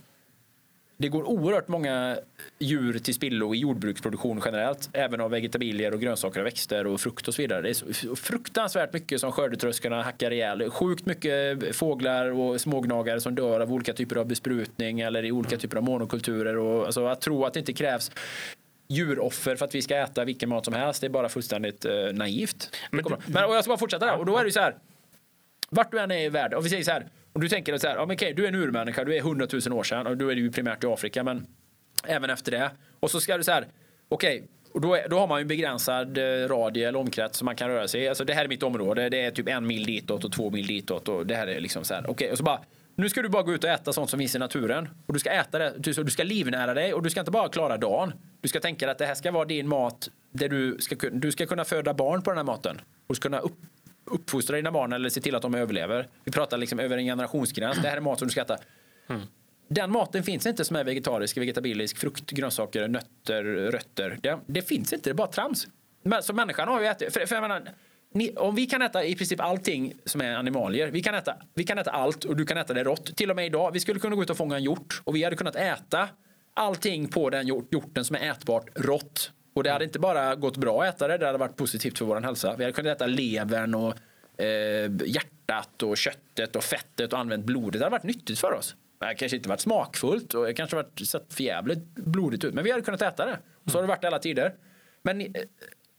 det 1.02 1.08
går 1.08 1.28
oerhört 1.28 1.68
många 1.68 2.18
djur 2.58 2.98
till 2.98 3.14
spillo 3.14 3.54
i 3.54 3.58
jordbruksproduktion 3.58 4.42
generellt. 4.44 4.90
Även 4.92 5.20
av 5.20 5.30
vegetabilier 5.30 5.94
och 5.94 6.00
grönsaker 6.00 6.40
och 6.40 6.46
växter 6.46 6.86
och 6.86 7.00
frukt 7.00 7.28
och 7.28 7.34
så 7.34 7.42
vidare. 7.42 7.62
Det 7.62 7.68
är 7.68 8.14
fruktansvärt 8.14 8.92
mycket 8.92 9.20
som 9.20 9.32
skördetröskorna 9.32 10.02
hackar 10.02 10.30
ihjäl. 10.30 10.70
Sjukt 10.70 11.06
mycket 11.06 11.76
fåglar 11.76 12.26
och 12.30 12.60
smågnagare 12.60 13.20
som 13.20 13.34
dör 13.34 13.60
av 13.60 13.72
olika 13.72 13.92
typer 13.92 14.16
av 14.16 14.26
besprutning 14.26 15.00
eller 15.00 15.24
i 15.24 15.32
olika 15.32 15.56
typer 15.56 15.76
av 15.76 15.82
monokulturer. 15.82 16.56
Och, 16.56 16.86
alltså, 16.86 17.06
att 17.06 17.20
tro 17.20 17.44
att 17.44 17.54
det 17.54 17.60
inte 17.60 17.72
krävs 17.72 18.10
djuroffer 18.88 19.56
för 19.56 19.64
att 19.64 19.74
vi 19.74 19.82
ska 19.82 19.96
äta 19.96 20.24
vilken 20.24 20.48
mat 20.48 20.64
som 20.64 20.74
helst. 20.74 21.00
Det 21.00 21.06
är 21.06 21.08
bara 21.08 21.28
fullständigt 21.28 21.84
eh, 21.84 21.94
naivt. 22.12 22.76
Men, 22.90 23.04
men, 23.26 23.44
och 23.44 23.54
jag 23.54 23.64
ska 23.64 23.70
bara 23.70 23.78
fortsätta 23.78 24.06
där. 24.06 24.18
Och 24.18 24.26
då 24.26 24.38
är 24.38 24.44
det 24.44 24.52
så 24.52 24.60
här. 24.60 24.76
Vart 25.70 25.90
du 25.90 25.98
än 25.98 26.10
är 26.10 26.24
i 26.24 26.28
världen. 26.28 26.58
Och 26.58 26.64
vi 26.64 26.70
säger 26.70 26.84
så 26.84 26.90
här. 26.90 27.06
Om 27.32 27.40
du 27.40 27.48
tänker 27.48 27.78
så 27.78 27.88
här, 27.88 27.94
ja, 27.94 28.06
men 28.06 28.14
okej, 28.14 28.34
du 28.34 28.44
är 28.44 28.48
en 28.48 28.54
urmänniska, 28.54 29.04
du 29.04 29.14
är 29.14 29.18
100 29.18 29.46
000 29.66 29.78
år 29.78 29.82
sedan 29.82 30.06
och 30.06 30.16
då 30.16 30.28
är 30.28 30.34
det 30.34 30.40
ju 30.40 30.52
primärt 30.52 30.84
i 30.84 30.86
Afrika, 30.86 31.24
men 31.24 31.46
även 32.04 32.30
efter 32.30 32.52
det. 32.52 32.70
Och 33.00 33.10
så 33.10 33.20
ska 33.20 33.36
du 33.36 33.44
så 33.44 33.52
här, 33.52 33.66
okej, 34.08 34.44
och 34.72 34.80
då, 34.80 34.94
är, 34.94 35.08
då 35.08 35.18
har 35.18 35.26
man 35.26 35.38
ju 35.38 35.42
en 35.42 35.48
begränsad 35.48 36.18
eh, 36.18 36.48
radie 36.48 36.88
eller 36.88 36.98
omkrets 36.98 37.38
som 37.38 37.44
man 37.44 37.56
kan 37.56 37.68
röra 37.68 37.88
sig 37.88 38.02
i. 38.02 38.08
Alltså 38.08 38.24
det 38.24 38.34
här 38.34 38.44
är 38.44 38.48
mitt 38.48 38.62
område, 38.62 39.08
det 39.08 39.20
är 39.20 39.30
typ 39.30 39.48
en 39.48 39.66
mil 39.66 39.84
ditåt 39.84 40.24
och 40.24 40.32
två 40.32 40.50
mil 40.50 40.66
ditåt 40.66 41.08
och 41.08 41.26
det 41.26 41.34
här 41.34 41.46
är 41.46 41.60
liksom 41.60 41.84
så 41.84 41.94
här, 41.94 42.10
okej, 42.10 42.30
och 42.30 42.38
så 42.38 42.44
bara 42.44 42.60
nu 42.94 43.08
ska 43.08 43.22
du 43.22 43.28
bara 43.28 43.42
gå 43.42 43.54
ut 43.54 43.64
och 43.64 43.70
äta 43.70 43.92
sånt 43.92 44.10
som 44.10 44.18
finns 44.18 44.34
i 44.34 44.38
naturen. 44.38 44.88
Och 45.06 45.14
du 45.14 45.20
ska 45.20 45.30
äta 45.30 45.58
det, 45.58 45.74
du 45.78 46.10
ska 46.10 46.22
livnära 46.22 46.74
dig 46.74 46.94
och 46.94 47.02
du 47.02 47.10
ska 47.10 47.20
inte 47.20 47.30
bara 47.30 47.48
klara 47.48 47.76
dagen. 47.76 48.12
Du 48.40 48.48
ska 48.48 48.60
tänka 48.60 48.90
att 48.90 48.98
det 48.98 49.06
här 49.06 49.14
ska 49.14 49.30
vara 49.30 49.44
din 49.44 49.68
mat 49.68 50.08
där 50.32 50.48
du 50.48 50.76
ska, 50.80 50.96
du 51.12 51.32
ska 51.32 51.46
kunna 51.46 51.64
föda 51.64 51.94
barn 51.94 52.22
på 52.22 52.30
den 52.30 52.36
här 52.36 52.44
maten. 52.44 52.80
Och 53.06 53.16
ska 53.16 53.28
kunna 53.28 53.38
upp, 53.38 53.56
uppfostra 54.04 54.56
dina 54.56 54.72
barn 54.72 54.92
eller 54.92 55.08
se 55.08 55.20
till 55.20 55.34
att 55.34 55.42
de 55.42 55.54
överlever. 55.54 56.08
Vi 56.24 56.32
pratar 56.32 56.56
liksom 56.56 56.80
över 56.80 56.98
en 56.98 57.04
generationsgräns. 57.04 57.78
Det 57.82 57.88
här 57.88 57.96
är 57.96 58.00
mat 58.00 58.18
som 58.18 58.28
du 58.28 58.32
ska 58.32 58.40
äta. 58.40 58.58
Mm. 59.08 59.22
Den 59.68 59.90
maten 59.90 60.22
finns 60.22 60.46
inte 60.46 60.64
som 60.64 60.76
är 60.76 60.84
vegetarisk, 60.84 61.36
vegetabilisk, 61.36 61.98
frukt, 61.98 62.30
grönsaker, 62.30 62.88
nötter, 62.88 63.44
rötter. 63.44 64.18
Det, 64.22 64.38
det 64.46 64.62
finns 64.62 64.92
inte, 64.92 65.10
det 65.10 65.12
är 65.12 65.14
bara 65.14 65.28
trams. 65.28 65.66
Men, 66.02 66.22
så 66.22 66.32
människan 66.32 66.68
har 66.68 66.80
ju 66.80 66.86
ätit, 66.86 67.12
för, 67.12 67.26
för 67.26 67.40
menar, 67.40 67.62
ni, 68.14 68.36
om 68.36 68.54
vi 68.54 68.66
kan 68.66 68.82
äta 68.82 69.04
i 69.04 69.14
princip 69.14 69.40
allting 69.40 69.94
som 70.04 70.20
är 70.20 70.34
animalier, 70.34 70.90
vi 70.90 71.02
kan, 71.02 71.14
äta, 71.14 71.36
vi 71.54 71.64
kan 71.64 71.78
äta 71.78 71.90
allt 71.90 72.24
och 72.24 72.36
du 72.36 72.44
kan 72.44 72.56
äta 72.56 72.74
det 72.74 72.84
rått. 72.84 73.16
Till 73.16 73.30
och 73.30 73.36
med 73.36 73.46
idag, 73.46 73.72
vi 73.72 73.80
skulle 73.80 74.00
kunna 74.00 74.16
gå 74.16 74.22
ut 74.22 74.30
och 74.30 74.36
fånga 74.36 74.56
en 74.56 74.62
hjort 74.62 75.02
och 75.04 75.16
vi 75.16 75.24
hade 75.24 75.36
kunnat 75.36 75.56
äta 75.56 76.08
allting 76.54 77.08
på 77.08 77.30
den 77.30 77.46
hjorten 77.46 78.04
som 78.04 78.16
är 78.16 78.30
ätbart 78.30 78.68
rått. 78.74 79.30
Och 79.54 79.62
det 79.62 79.70
hade 79.70 79.84
inte 79.84 79.98
bara 79.98 80.34
gått 80.34 80.56
bra 80.56 80.82
att 80.82 80.94
äta 80.94 81.08
det, 81.08 81.18
det 81.18 81.26
hade 81.26 81.38
varit 81.38 81.56
positivt 81.56 81.98
för 81.98 82.04
vår 82.04 82.20
hälsa. 82.20 82.54
Vi 82.58 82.64
hade 82.64 82.72
kunnat 82.72 82.96
äta 82.96 83.06
levern 83.06 83.74
och 83.74 83.94
eh, 84.42 84.90
hjärtat 85.06 85.82
och 85.82 85.96
köttet 85.96 86.56
och 86.56 86.64
fettet 86.64 87.12
och 87.12 87.18
använt 87.18 87.44
blodet. 87.44 87.80
Det 87.80 87.84
hade 87.84 87.96
varit 87.96 88.02
nyttigt 88.02 88.38
för 88.38 88.52
oss. 88.52 88.76
Det 88.98 89.04
hade 89.04 89.16
kanske 89.18 89.36
inte 89.36 89.48
varit 89.48 89.60
smakfullt 89.60 90.34
och 90.34 90.44
det 90.44 90.54
kanske 90.54 90.76
varit 90.76 91.08
sett 91.08 91.34
förjävligt 91.34 91.80
blodigt 91.94 92.44
ut. 92.44 92.54
Men 92.54 92.64
vi 92.64 92.70
hade 92.70 92.82
kunnat 92.82 93.02
äta 93.02 93.26
det. 93.26 93.38
Och 93.64 93.70
så 93.70 93.78
har 93.78 93.82
det 93.82 93.88
varit 93.88 94.04
alla 94.04 94.18
tider. 94.18 94.54
Men 95.02 95.20
eh, 95.20 95.26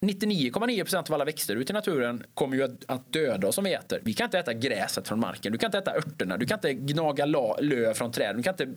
99,9% 0.03 1.09
av 1.09 1.13
alla 1.13 1.25
växter 1.25 1.55
ute 1.55 1.73
i 1.73 1.73
naturen 1.73 2.23
kommer 2.33 2.57
ju 2.57 2.63
att, 2.63 3.13
döda 3.13 3.47
oss 3.47 3.57
om 3.57 3.63
vi 3.63 3.73
äter. 3.73 3.99
Vi 4.03 4.13
kan 4.13 4.25
inte 4.25 4.39
äta 4.39 4.53
gräset 4.53 5.07
från 5.07 5.19
marken, 5.19 5.51
du 5.51 5.57
kan 5.57 5.67
inte 5.67 5.77
äta 5.77 5.95
örterna, 5.95 6.37
du 6.37 6.45
kan 6.45 6.57
inte 6.57 6.73
gnaga 6.73 7.25
löv 7.25 7.93
från 7.93 8.11
träden, 8.11 8.37
du 8.37 8.43
kan 8.43 8.53
inte 8.53 8.67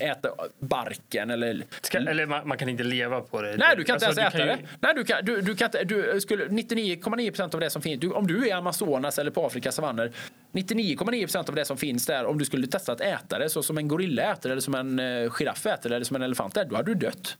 äta 0.00 0.28
barken 0.58 1.30
eller... 1.30 1.64
Ska, 1.80 1.98
eller 1.98 2.26
man, 2.26 2.48
man, 2.48 2.58
kan 2.58 2.68
inte 2.68 2.82
leva 2.82 3.20
på 3.20 3.42
det. 3.42 3.56
Nej, 3.56 3.76
du 3.76 3.84
kan 3.84 3.96
inte 3.96 4.06
alltså, 4.06 4.20
ens 4.20 4.34
äta 4.34 4.44
ju... 4.44 4.50
det. 4.50 4.58
Nej, 4.80 4.94
du 4.94 5.04
kan, 5.04 5.24
du, 5.24 5.40
du 5.40 5.54
kan 5.54 5.70
du 5.84 6.20
skulle, 6.20 6.46
99,9% 6.46 7.54
av 7.54 7.60
det 7.60 7.70
som 7.70 7.82
finns, 7.82 8.00
du, 8.00 8.10
om 8.10 8.26
du 8.26 8.42
är 8.42 8.46
i 8.46 8.52
Amazonas 8.52 9.18
eller 9.18 9.30
på 9.30 9.46
Afrikas 9.46 9.74
savanner 9.74 10.12
99,9% 10.52 11.48
av 11.48 11.54
det 11.54 11.64
som 11.64 11.76
finns 11.76 12.06
där, 12.06 12.24
om 12.24 12.38
du 12.38 12.44
skulle 12.44 12.66
testa 12.66 12.92
att 12.92 13.00
äta 13.00 13.38
det 13.38 13.50
så 13.50 13.62
som 13.62 13.78
en 13.78 13.88
gorilla 13.88 14.32
äter 14.32 14.50
eller 14.50 14.60
som 14.60 14.74
en 14.74 14.98
eh, 14.98 15.30
giraff 15.30 15.66
äter 15.66 15.92
eller 15.92 16.04
som 16.04 16.16
en 16.16 16.22
elefant 16.22 16.56
äter, 16.56 16.70
då 16.70 16.76
hade 16.76 16.94
du 16.94 16.94
dött. 16.94 17.36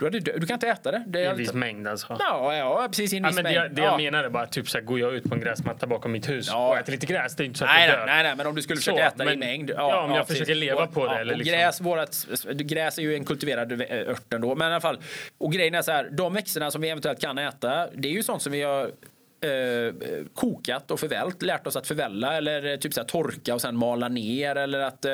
Du, 0.00 0.10
du 0.10 0.46
kan 0.46 0.54
inte 0.54 0.68
äta 0.68 0.90
det. 0.90 1.04
det 1.06 1.20
I 1.20 1.24
en 1.26 1.36
viss 1.36 1.52
mängd 1.52 1.88
alltså. 1.88 2.16
Ja, 2.18 2.54
ja, 2.56 2.86
precis 2.88 3.12
i 3.12 3.16
en 3.16 3.22
Ja, 3.22 3.28
viss 3.28 3.34
men 3.36 3.44
det, 3.44 3.50
mängd. 3.50 3.64
jag- 3.64 3.74
det 3.74 3.82
ja. 3.82 3.86
jag 3.88 3.96
menar 3.96 4.24
är 4.24 4.28
bara 4.28 4.46
typ 4.46 4.68
så 4.68 4.78
här, 4.78 4.84
går 4.84 5.00
jag 5.00 5.14
ut 5.14 5.24
på 5.24 5.34
en 5.34 5.40
gräsmatta 5.40 5.86
bakom 5.86 6.12
mitt 6.12 6.28
hus 6.28 6.48
Ja. 6.52 6.68
och 6.68 6.78
äter 6.78 6.92
lite 6.92 7.06
gräs, 7.06 7.36
det 7.36 7.42
är 7.42 7.44
inte 7.44 7.58
så 7.58 7.64
att 7.64 7.70
Nej, 7.70 7.88
jag 7.88 7.98
dör. 7.98 8.06
nej, 8.06 8.22
nej, 8.22 8.36
men 8.36 8.46
om 8.46 8.54
du 8.54 8.62
skulle 8.62 8.80
Så, 8.80 8.90
försöka 8.90 9.06
äta 9.06 9.16
det 9.24 9.32
i 9.32 9.36
men- 9.36 9.38
mängd. 9.38 9.70
ja, 9.76 10.02
om 10.02 10.10
jag 10.10 10.18
precis. 10.26 10.34
försöker 10.38 10.54
leva 10.54 10.86
på 10.86 11.06
det, 11.06 11.12
Ja, 11.14 11.18
eller 11.20 11.36
liksom- 11.36 11.52
gräs, 11.58 11.80
vårat, 11.80 12.26
gräs 12.54 12.98
är 12.98 13.02
ju 13.02 13.14
en 13.14 13.24
kultiverad 13.24 13.72
eh, 13.72 14.08
ört 14.10 14.32
ändå. 14.32 14.54
Men 14.54 14.68
i 14.70 14.72
alla 14.72 14.80
fall, 14.80 14.98
och 15.38 15.52
grejen 15.52 15.74
är 15.74 15.82
så 15.82 15.92
här, 15.92 16.08
de 16.12 16.34
växterna 16.34 16.70
som 16.70 16.80
vi 16.80 16.88
eventuellt 16.88 17.20
kan 17.20 17.38
äta, 17.38 17.88
det 17.94 18.08
är 18.08 18.12
ju 18.12 18.22
sånt 18.22 18.42
som 18.42 18.52
vi 18.52 18.62
har 18.62 18.84
eh, 18.84 19.92
kokat 20.34 20.90
och 20.90 21.00
förvält, 21.00 21.42
lärt 21.42 21.66
oss 21.66 21.76
att 21.76 21.86
förvälla 21.86 22.36
eller 22.36 22.66
eh, 22.66 22.76
typ 22.76 22.94
så 22.94 23.00
här, 23.00 23.08
torka 23.08 23.54
och 23.54 23.60
sen 23.60 23.76
mala 23.76 24.08
ner 24.08 24.56
eller 24.56 24.78
att 24.80 25.04
eh, 25.04 25.12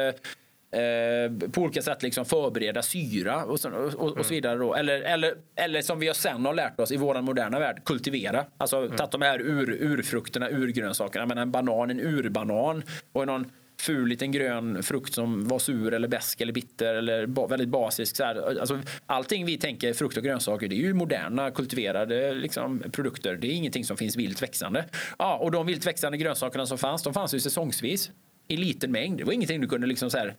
eh, 0.74 1.48
på 1.50 1.60
olika 1.60 1.82
sätt 1.82 2.02
liksom 2.02 2.24
förbereda 2.24 2.82
syra 2.82 3.44
och 3.44 3.60
så, 3.60 3.70
och, 3.70 4.18
och, 4.18 4.26
så 4.26 4.34
vidare. 4.34 4.58
Då. 4.58 4.74
Eller, 4.74 5.00
eller, 5.00 5.34
eller 5.56 5.82
som 5.82 5.98
vi 5.98 6.14
sen 6.14 6.46
har 6.46 6.54
lärt 6.54 6.80
oss 6.80 6.92
i 6.92 6.96
vår 6.96 7.20
moderna 7.20 7.58
värld, 7.58 7.84
kultivera. 7.84 8.44
Alltså 8.58 8.88
tagit 8.88 9.10
de 9.10 9.22
här 9.22 9.40
ur, 9.40 9.70
urfrukterna, 9.70 10.50
urgrönsakerna. 10.50 11.42
En 11.42 11.50
banan, 11.50 11.90
en 11.90 12.00
urbanan 12.00 12.82
och 13.12 13.26
någon 13.26 13.50
ful 13.80 14.08
liten 14.08 14.32
grön 14.32 14.82
frukt 14.82 15.14
som 15.14 15.48
var 15.48 15.58
sur 15.58 15.94
eller 15.94 16.08
besk 16.08 16.40
eller 16.40 16.52
bitter 16.52 16.94
eller 16.94 17.26
ba, 17.26 17.46
väldigt 17.46 17.68
basisk. 17.68 18.16
Så 18.16 18.24
här. 18.24 18.60
Alltså, 18.60 18.80
allting 19.06 19.46
vi 19.46 19.56
tänker 19.56 19.92
frukt 19.92 20.16
och 20.16 20.22
grönsaker 20.22 20.68
det 20.68 20.74
är 20.74 20.78
ju 20.78 20.94
moderna 20.94 21.50
kultiverade 21.50 22.34
liksom, 22.34 22.82
produkter. 22.92 23.36
Det 23.36 23.46
är 23.46 23.52
ingenting 23.52 23.84
som 23.84 23.96
finns 23.96 24.16
vilt 24.16 24.42
växande. 24.42 24.84
Ja, 25.18 25.36
och 25.36 25.50
de 25.50 25.66
vilt 25.66 25.86
växande 25.86 26.18
grönsakerna 26.18 26.66
som 26.66 26.78
fanns, 26.78 27.02
de 27.02 27.14
fanns 27.14 27.34
ju 27.34 27.40
säsongsvis 27.40 28.10
i 28.48 28.56
liten 28.56 28.92
mängd. 28.92 29.18
Det 29.18 29.24
var 29.24 29.32
ingenting 29.32 29.60
du 29.60 29.68
kunde 29.68 29.86
liksom 29.86 30.10
så 30.10 30.18
här, 30.18 30.34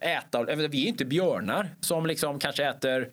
äta. 0.00 0.44
Vi 0.54 0.84
är 0.84 0.88
inte 0.88 1.04
björnar 1.04 1.68
som 1.80 2.06
liksom 2.06 2.38
kanske 2.38 2.64
äter 2.64 3.08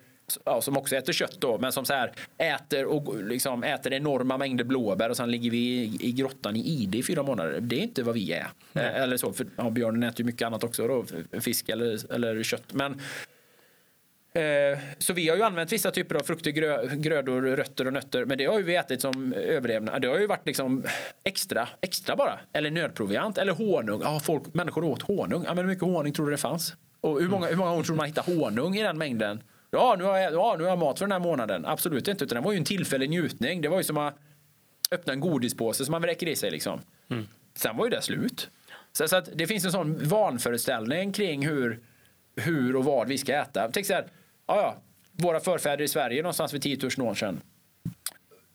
Ja, 0.45 0.61
som 0.61 0.77
också 0.77 0.95
äter 0.95 1.13
kött 1.13 1.37
då, 1.39 1.57
men 1.57 1.71
som 1.71 1.85
så 1.85 1.93
här 1.93 2.11
äter 2.37 2.85
och 2.85 3.23
liksom 3.23 3.63
äter 3.63 3.93
enorma 3.93 4.37
mängder 4.37 4.63
blåbär 4.63 5.09
och 5.09 5.17
sen 5.17 5.31
ligger 5.31 5.51
vi 5.51 5.57
i, 5.57 5.97
i 5.99 6.11
grottan 6.11 6.55
i 6.55 6.59
ide 6.59 6.97
i 6.97 7.03
fyra 7.03 7.23
månader. 7.23 7.59
Det 7.61 7.75
är 7.75 7.81
inte 7.83 8.03
vad 8.03 8.15
vi 8.15 8.33
är. 8.33 8.47
Eh, 8.73 9.01
Eller 9.01 9.17
så, 9.17 9.33
för 9.33 9.47
ja, 9.55 9.69
björnen 9.69 10.03
äter 10.03 10.19
ju 10.19 10.25
mycket 10.25 10.45
annat 10.45 10.63
också 10.63 10.87
då, 10.87 11.05
fisk 11.41 11.69
eller, 11.69 12.13
eller 12.13 12.43
kött. 12.43 12.73
Men 12.73 13.01
Så 14.97 15.13
vi 15.13 15.29
har 15.29 15.35
ju 15.37 15.43
använt 15.43 15.71
vissa 15.71 15.91
typer 15.91 16.15
av 16.15 16.19
frukter, 16.19 16.51
grö, 16.51 16.95
grödor, 16.95 17.41
rötter 17.41 17.87
och 17.87 17.93
nötter. 17.93 18.25
Men 18.25 18.37
det 18.37 18.45
har 18.45 18.57
ju 18.57 18.63
vi 18.63 18.75
ätit 18.75 19.01
som 19.01 19.33
överlevnad. 19.33 20.01
Det 20.01 20.07
har 20.07 20.19
ju 20.19 20.27
varit 20.27 20.45
liksom 20.45 20.83
extra, 21.23 21.67
extra 21.81 22.15
bara. 22.15 22.39
Eller 22.53 22.71
nödproviant. 22.71 23.37
Eller 23.37 23.53
honung. 23.53 24.01
Ja, 24.03 24.19
folk, 24.19 24.53
människor 24.53 24.83
åt 24.83 25.01
honung. 25.01 25.43
Ja, 25.43 25.53
men 25.53 25.57
hur 25.57 25.71
mycket 25.71 25.83
honung 25.83 26.13
tror 26.13 26.25
du 26.25 26.31
det 26.31 26.37
fanns? 26.37 26.75
Och 27.01 27.21
hur 27.21 27.29
många, 27.29 27.47
hur 27.47 27.55
många 27.55 27.69
gånger 27.69 27.83
tror 27.83 27.95
man 27.95 28.05
hittar 28.05 28.23
honung 28.23 28.75
i 28.75 28.83
den 28.83 28.97
mängden? 28.97 29.43
Ja 29.71 29.95
nu, 29.97 30.03
har 30.03 30.17
jag, 30.17 30.33
ja, 30.33 30.55
nu 30.57 30.63
har 30.63 30.69
jag 30.69 30.79
mat 30.79 30.99
för 30.99 31.05
den 31.05 31.11
här 31.11 31.19
månaden. 31.19 31.65
Absolut 31.65 32.07
inte. 32.07 32.23
Utan 32.23 32.35
det 32.35 32.41
var 32.41 32.51
ju 32.51 32.57
en 32.57 32.65
tillfällig 32.65 33.09
njutning. 33.09 33.61
Det 33.61 33.67
var 33.67 33.77
ju 33.77 33.83
som 33.83 33.97
att 33.97 34.17
öppna 34.91 35.13
en 35.13 35.19
godispåse 35.19 35.85
som 35.85 35.91
man 35.91 36.01
vräker 36.01 36.27
i 36.27 36.35
sig. 36.35 36.51
Liksom. 36.51 36.81
Sen 37.55 37.77
var 37.77 37.85
ju 37.85 37.89
det 37.89 38.01
slut. 38.01 38.49
Så, 38.91 39.07
så 39.07 39.21
det 39.33 39.47
finns 39.47 39.65
en 39.65 39.71
sån 39.71 40.07
vanföreställning 40.07 41.13
kring 41.13 41.47
hur, 41.47 41.79
hur 42.35 42.75
och 42.75 42.85
vad 42.85 43.07
vi 43.07 43.17
ska 43.17 43.33
äta. 43.33 43.69
Tänk 43.73 43.85
så 43.85 43.93
här, 43.93 44.05
ja, 44.47 44.55
ja, 44.55 44.77
våra 45.11 45.39
förfäder 45.39 45.83
i 45.83 45.87
Sverige 45.87 46.21
någonstans 46.21 46.53
vid 46.53 46.61
10 46.61 46.77
000 46.97 47.07
år 47.07 47.15
sedan. 47.15 47.41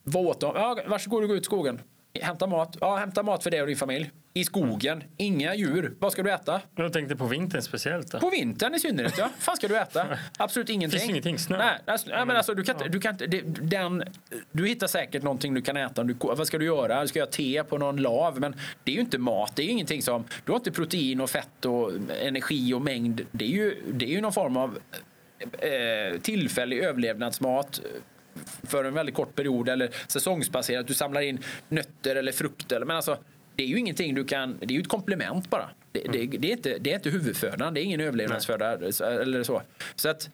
Vad 0.03 0.25
åt 0.25 0.39
de? 0.39 0.55
Ja, 0.55 0.77
varsågod 0.87 1.23
och 1.23 1.29
gå 1.29 1.35
ut 1.35 1.41
i 1.41 1.45
skogen. 1.45 1.81
Hämta 2.19 2.47
mat. 2.47 2.77
Ja, 2.81 2.95
hämta 2.95 3.23
mat 3.23 3.43
för 3.43 3.51
dig 3.51 3.61
och 3.61 3.67
din 3.67 3.77
familj. 3.77 4.11
I 4.33 4.43
skogen. 4.43 5.03
Inga 5.17 5.55
djur. 5.55 5.95
Vad 5.99 6.11
ska 6.11 6.23
du 6.23 6.31
äta? 6.31 6.61
Jag 6.75 6.93
tänkte 6.93 7.15
på 7.15 7.25
vintern 7.25 7.61
speciellt. 7.61 8.11
Då. 8.11 8.19
På 8.19 8.29
vintern 8.29 8.75
i 8.75 8.79
synnerhet, 8.79 9.17
ja. 9.17 9.29
fan 9.39 9.55
ska 9.57 9.67
du 9.67 9.77
äta? 9.77 10.17
Absolut 10.37 10.69
ingenting. 10.69 10.99
Finns 10.99 11.09
ingenting, 11.09 11.39
snö. 11.39 11.57
Nej, 11.57 11.79
alltså, 11.85 12.09
nej, 12.09 12.25
men 12.25 12.37
alltså, 12.37 12.53
du 12.53 12.63
kan 12.63 12.75
inte, 12.75 12.89
du 12.89 12.99
kan 12.99 13.17
det, 13.17 13.41
den, 13.61 14.03
du 14.51 14.67
hittar 14.67 14.87
säkert 14.87 15.23
någonting 15.23 15.53
du 15.53 15.61
kan 15.61 15.77
äta. 15.77 16.03
Du, 16.03 16.15
vad 16.21 16.47
ska 16.47 16.57
du 16.57 16.65
göra? 16.65 17.01
Du 17.01 17.07
ska 17.07 17.19
göra 17.19 17.29
te 17.29 17.63
på 17.63 17.77
någon 17.77 17.97
lav. 17.97 18.39
Men 18.39 18.55
det 18.83 18.91
är 18.91 18.95
ju 18.95 19.01
inte 19.01 19.17
mat. 19.17 19.55
Det 19.55 19.61
är 19.61 19.65
ju 19.65 19.71
ingenting 19.71 20.01
som, 20.01 20.23
du 20.45 20.51
har 20.51 20.59
inte 20.59 20.71
protein 20.71 21.21
och 21.21 21.29
fett 21.29 21.65
och 21.65 21.91
energi 22.21 22.73
och 22.73 22.81
mängd. 22.81 23.21
Det 23.31 23.45
är 23.45 23.49
ju, 23.49 23.81
det 23.93 24.05
är 24.05 24.09
ju 24.09 24.21
någon 24.21 24.33
form 24.33 24.57
av 24.57 24.79
tillfällig 26.21 26.79
överlevnadsmat 26.79 27.81
för 28.63 28.83
en 28.83 28.93
väldigt 28.93 29.15
kort 29.15 29.35
period 29.35 29.69
eller 29.69 29.89
säsongsbaserat. 30.07 30.87
Du 30.87 30.93
samlar 30.93 31.21
in 31.21 31.39
nötter 31.69 32.15
eller 32.15 32.31
frukter. 32.31 32.79
Men 32.79 32.95
alltså, 32.95 33.17
det 33.55 33.63
är 33.63 33.67
ju 33.67 33.79
ingenting 33.79 34.15
du 34.15 34.23
kan, 34.23 34.57
det 34.59 34.73
är 34.73 34.75
ju 34.75 34.81
ett 34.81 34.87
komplement 34.87 35.49
bara. 35.49 35.69
Det, 35.91 35.99
det, 35.99 36.25
det, 36.25 36.47
är, 36.47 36.51
inte, 36.51 36.77
det 36.79 36.91
är 36.91 36.95
inte 36.95 37.09
huvudfödan, 37.09 37.73
det 37.73 37.81
är 37.81 37.83
ingen 37.83 38.01
överlevnadsföda 38.01 38.71
eller 38.71 39.43
så. 39.43 39.61
Så 39.95 40.09
att, 40.09 40.29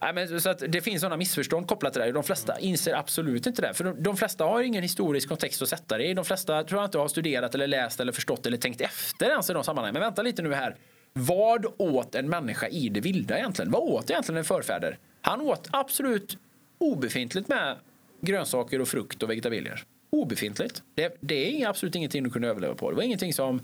nej, 0.00 0.12
men, 0.12 0.40
så 0.40 0.50
att 0.50 0.62
det 0.68 0.80
finns 0.80 1.00
sådana 1.00 1.16
missförstånd 1.16 1.66
kopplat 1.66 1.92
till 1.92 2.02
det. 2.02 2.12
De 2.12 2.24
flesta 2.24 2.58
inser 2.58 2.94
absolut 2.94 3.46
inte 3.46 3.62
det. 3.62 3.74
För 3.74 3.84
de, 3.84 4.02
de 4.02 4.16
flesta 4.16 4.44
har 4.44 4.62
ingen 4.62 4.82
historisk 4.82 5.28
kontext 5.28 5.62
att 5.62 5.68
sätta 5.68 5.98
det 5.98 6.04
i. 6.04 6.14
De 6.14 6.24
flesta 6.24 6.64
tror 6.64 6.80
jag 6.80 6.86
inte 6.86 6.98
har 6.98 7.08
studerat 7.08 7.54
eller 7.54 7.66
läst 7.66 8.00
eller 8.00 8.12
förstått 8.12 8.46
eller 8.46 8.56
tänkt 8.56 8.80
efter 8.80 9.30
ens 9.30 9.50
i 9.50 9.52
de 9.52 9.64
sammanhangen. 9.64 9.92
Men 9.92 10.02
vänta 10.02 10.22
lite 10.22 10.42
nu 10.42 10.54
här. 10.54 10.76
Vad 11.12 11.66
åt 11.76 12.14
en 12.14 12.28
människa 12.28 12.68
i 12.68 12.88
det 12.88 13.00
vilda 13.00 13.38
egentligen? 13.38 13.70
Vad 13.70 13.82
åt 13.82 14.10
egentligen 14.10 14.38
en 14.38 14.44
förfäder? 14.44 14.98
Han 15.20 15.40
åt 15.40 15.68
absolut 15.70 16.38
obefintligt 16.78 17.48
med 17.48 17.76
grönsaker 18.20 18.80
och 18.80 18.88
frukt 18.88 19.22
och 19.22 19.30
vegetabilier. 19.30 19.82
Obefintligt. 20.10 20.82
Det, 20.94 21.16
det 21.20 21.62
är 21.62 21.68
absolut 21.68 21.94
ingenting 21.94 22.24
du 22.24 22.30
kunde 22.30 22.48
överleva 22.48 22.74
på. 22.74 22.90
Det 22.90 22.96
var 22.96 23.02
ingenting 23.02 23.34
som 23.34 23.60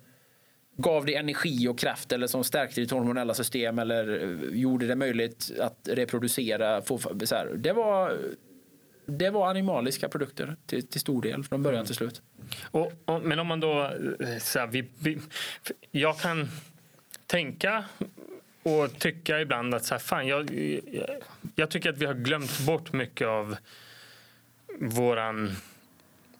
gav 0.77 1.05
dig 1.05 1.15
energi 1.15 1.69
och 1.69 1.79
kraft 1.79 2.13
eller 2.13 2.27
som 2.27 2.45
stärkte 2.45 2.81
ditt 2.81 2.91
hormonella 2.91 3.35
system 3.35 3.79
eller 3.79 4.23
eh, 4.23 4.59
gjorde 4.59 4.87
det 4.87 4.97
möjligt 4.97 5.53
att 5.61 5.89
reproducera. 5.93 6.83
Få, 6.83 6.99
så 6.99 7.35
här. 7.35 7.53
Det, 7.57 7.73
var, 7.73 8.19
det 9.07 9.31
var 9.31 9.51
animaliska 9.51 10.09
produkter 10.09 10.57
till, 10.67 10.87
till 10.87 11.01
stor 11.01 11.23
del 11.23 11.45
från 11.45 11.63
början 11.63 11.87
till 11.87 11.95
slut. 11.95 12.23
Och, 12.65 12.93
och, 13.05 13.23
men 13.23 13.39
om 13.39 13.47
man 13.47 13.61
då... 13.61 13.83
Eh, 14.21 14.39
så 14.41 14.59
här, 14.59 14.67
vi, 14.67 14.85
vi, 14.99 15.19
jag 15.91 16.19
kan 16.19 16.49
tänka 17.27 17.85
och 18.63 18.99
tycka 18.99 19.41
ibland 19.41 19.75
att 19.75 19.85
så 19.85 19.95
här, 19.95 19.99
fan, 19.99 20.27
jag, 20.27 20.51
jag, 20.93 21.07
jag 21.55 21.71
tycker 21.71 21.91
att 21.91 21.99
vi 21.99 22.07
har 22.07 22.15
glömt 22.15 22.59
bort 22.67 22.93
mycket 22.93 23.27
av 23.27 23.57
våran 24.79 25.57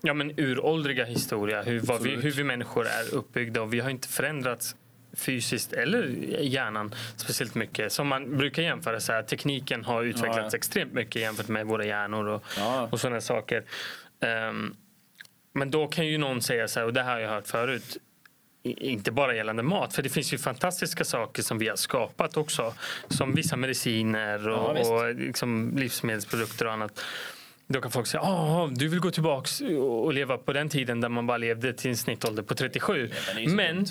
ja, 0.01 0.15
men 0.15 0.33
uråldriga 0.37 1.05
historia. 1.05 1.63
Hur, 1.63 1.99
vi, 2.05 2.11
hur 2.11 2.31
vi 2.31 2.45
människor 2.45 2.87
är 2.87 3.15
uppbyggda. 3.15 3.63
Och 3.63 3.75
vi 3.75 3.81
har 3.81 3.91
inte 3.91 4.09
förändrats 4.09 4.77
fysiskt 5.13 5.73
eller 5.73 6.07
hjärnan 6.41 6.95
speciellt 7.17 7.55
mycket. 7.55 7.93
Som 7.93 8.09
man 8.09 8.37
brukar 8.37 8.63
jämföra 8.63 9.01
så 9.01 9.13
här, 9.13 9.23
tekniken 9.23 9.85
har 9.85 10.03
utvecklats 10.03 10.37
Ja, 10.37 10.49
ja. 10.53 10.57
extremt 10.57 10.93
mycket 10.93 11.23
jämfört 11.23 11.49
med 11.49 11.67
våra 11.67 11.85
hjärnor 11.85 12.29
och, 12.29 12.45
Ja. 12.59 12.89
och 12.93 13.01
sådana 13.01 13.21
saker. 13.21 13.65
Ehm, 14.21 14.77
men 15.53 15.71
då 15.71 15.89
kan 15.89 16.07
ju 16.07 16.19
någon 16.19 16.43
säga 16.43 16.69
så 16.69 16.81
här, 16.81 16.87
och 16.87 16.93
det 16.93 17.03
här 17.03 17.13
har 17.13 17.21
jag 17.21 17.31
hört 17.31 17.47
förut, 17.47 17.97
inte 18.73 19.11
bara 19.13 19.35
gällande 19.35 19.63
mat, 19.63 19.95
för 19.95 20.03
det 20.03 20.09
finns 20.09 20.33
ju 20.33 20.39
fantastiska 20.39 21.05
saker 21.05 21.43
som 21.43 21.59
vi 21.59 21.69
har 21.69 21.77
skapat 21.77 22.37
också. 22.37 22.75
Som 23.09 23.35
vissa 23.35 23.57
mediciner 23.57 24.39
Ja, 24.49 24.57
och, 24.57 24.77
visst. 24.77 24.91
och 24.91 25.15
liksom 25.15 25.73
livsmedelsprodukter 25.77 26.67
och 26.67 26.73
annat. 26.73 27.01
Då 27.69 27.81
kan 27.81 27.91
folk 27.91 28.07
säga 28.07 28.23
ah, 28.23 28.67
du 28.73 28.89
vill 28.89 29.01
gå 29.01 29.11
tillbaks 29.11 29.61
och 29.81 30.13
leva 30.15 30.39
på 30.39 30.53
den 30.53 30.69
tiden 30.69 31.01
där 31.01 31.09
man 31.09 31.27
bara 31.27 31.39
levde 31.39 31.73
till 31.73 31.91
en 31.91 31.97
snittålder 31.97 32.43
på 32.43 32.55
37. 32.55 33.11
men 33.35 33.37
det 33.37 33.39
är 33.39 33.45
ju 33.45 33.49
så 33.49 33.57
Men 33.57 33.77
dumt. 33.77 33.87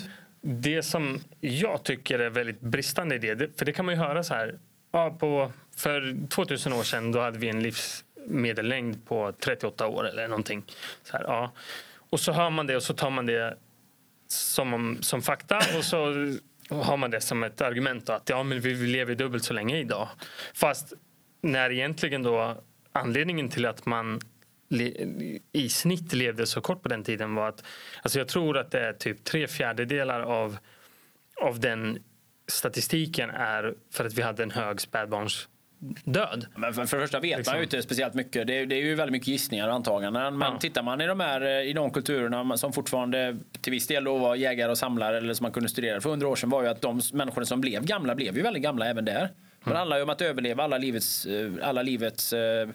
det 0.62 0.82
som 0.82 1.20
jag 1.40 1.82
tycker 1.84 2.18
är 2.18 2.30
väldigt 2.30 2.60
bristande 2.60 3.14
i 3.14 3.18
det, 3.18 3.34
det- 3.34 3.58
för 3.58 3.64
det 3.64 3.72
kan 3.72 3.84
man 3.84 3.94
ju 3.94 4.00
höra 4.00 4.24
så 4.24 4.34
här. 4.34 4.58
Ja, 4.92 5.10
på, 5.20 5.52
för 5.76 6.28
2000 6.28 6.72
år 6.72 6.82
sedan 6.82 7.12
då 7.12 7.20
hade 7.20 7.38
vi 7.38 7.48
en 7.48 7.62
livsmedellängd 7.62 9.06
på 9.06 9.32
38 9.40 9.86
år 9.86 10.08
eller 10.08 10.28
någonting. 10.28 10.62
Så 11.02 11.16
här, 11.16 11.24
ja. 11.24 11.52
Och 12.10 12.20
så 12.20 12.32
hör 12.32 12.50
man 12.50 12.66
det 12.66 12.76
och 12.76 12.82
så 12.82 12.94
tar 12.94 13.10
man 13.10 13.26
det 13.26 13.56
som, 14.28 14.98
som 15.00 15.22
fakta 15.22 15.58
och 15.78 15.84
så 15.84 15.96
har 16.70 16.96
man 16.96 17.10
det 17.10 17.20
som 17.20 17.42
ett 17.42 17.60
argument 17.60 18.06
då, 18.06 18.12
att 18.12 18.28
ja, 18.28 18.42
men 18.42 18.60
vi 18.60 18.74
lever 18.74 19.14
dubbelt 19.14 19.44
så 19.44 19.52
länge 19.52 19.78
idag. 19.78 20.08
Fast 20.54 20.92
när 21.42 21.72
egentligen 21.72 22.22
då 22.22 22.62
anledningen 22.92 23.48
till 23.48 23.66
att 23.66 23.86
man 23.86 24.20
i 25.52 25.68
snitt 25.68 26.12
levde 26.12 26.46
så 26.46 26.60
kort 26.60 26.82
på 26.82 26.88
den 26.88 27.04
tiden 27.04 27.34
var 27.34 27.48
att 27.48 27.64
alltså 28.02 28.18
jag 28.18 28.28
tror 28.28 28.58
att 28.58 28.70
det 28.70 28.80
är 28.80 28.92
typ 28.92 29.24
tre 29.24 29.46
fjärdedelar 29.46 30.20
av, 30.20 30.58
av 31.42 31.60
den 31.60 31.98
statistiken 32.48 33.30
är 33.30 33.74
för 33.92 34.04
att 34.04 34.14
vi 34.14 34.22
hade 34.22 34.42
en 34.42 34.50
hög 34.50 34.80
spädbarns 34.80 35.48
spädbarnsdöd. 35.80 36.46
Men 36.56 36.74
för, 36.74 36.86
för 36.86 36.96
det 36.96 37.02
första 37.02 37.20
vet 37.20 37.30
man 37.32 37.38
Liksom. 37.38 37.56
ju 37.56 37.62
inte 37.62 37.82
speciellt 37.82 38.14
mycket. 38.14 38.46
Det 38.46 38.54
är, 38.58 38.66
det 38.66 38.74
är 38.76 38.80
ju 38.84 38.94
väldigt 38.94 39.12
mycket 39.12 39.28
gissningar 39.28 39.68
och 39.68 39.74
antaganden. 39.74 40.38
Men 40.38 40.52
Ja. 40.52 40.58
tittar 40.58 40.82
man 40.82 41.00
i 41.00 41.06
de, 41.06 41.20
här, 41.20 41.40
eh, 41.40 41.48
i 41.70 41.72
de 41.72 41.90
kulturerna 41.90 42.56
som 42.56 42.72
fortfarande 42.72 43.36
till 43.60 43.70
viss 43.70 43.86
del 43.86 44.04
då 44.04 44.18
var 44.18 44.34
jägare 44.34 44.70
och 44.70 44.78
samlare 44.78 45.18
eller 45.18 45.34
som 45.34 45.44
man 45.44 45.52
kunde 45.52 45.68
studera 45.68 46.00
för 46.00 46.10
hundra 46.10 46.28
år 46.28 46.36
sedan 46.36 46.50
var 46.50 46.62
ju 46.62 46.68
att 46.68 46.80
de 46.80 47.00
människorna 47.12 47.46
som 47.46 47.60
blev 47.60 47.84
gamla 47.84 48.14
blev 48.14 48.36
ju 48.36 48.42
väldigt 48.42 48.62
gamla 48.62 48.86
även 48.86 49.04
där. 49.04 49.28
Men 49.64 49.72
det 49.72 49.78
handlar 49.78 49.96
ju 49.96 50.02
om 50.02 50.10
att 50.10 50.22
överleva 50.22 50.62
alla 50.64 50.78
livets, 50.78 51.26
eh, 51.26 51.50
alla 51.62 51.82
livets 51.82 52.32
eh, 52.32 52.68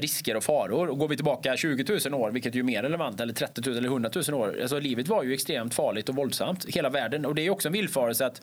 risker 0.00 0.36
och 0.36 0.44
faror. 0.44 0.88
Och 0.88 0.98
går 0.98 1.08
vi 1.08 1.16
tillbaka 1.16 1.56
20 1.56 1.98
000 2.10 2.14
år, 2.20 2.30
vilket 2.30 2.52
är 2.52 2.56
ju 2.56 2.62
mer 2.62 2.82
relevant, 2.82 3.20
eller 3.20 3.32
30 3.34 3.60
000 3.68 3.76
eller 3.78 3.88
100 3.88 4.10
000 4.28 4.40
år. 4.40 4.58
Alltså 4.62 4.78
livet 4.78 5.08
var 5.08 5.22
ju 5.22 5.34
extremt 5.34 5.74
farligt 5.74 6.08
och 6.08 6.14
våldsamt, 6.14 6.64
hela 6.68 6.88
världen. 6.88 7.26
Och 7.26 7.34
det 7.34 7.46
är 7.46 7.50
också 7.50 7.68
en 7.68 7.72
villfarelse 7.72 8.26
att 8.26 8.42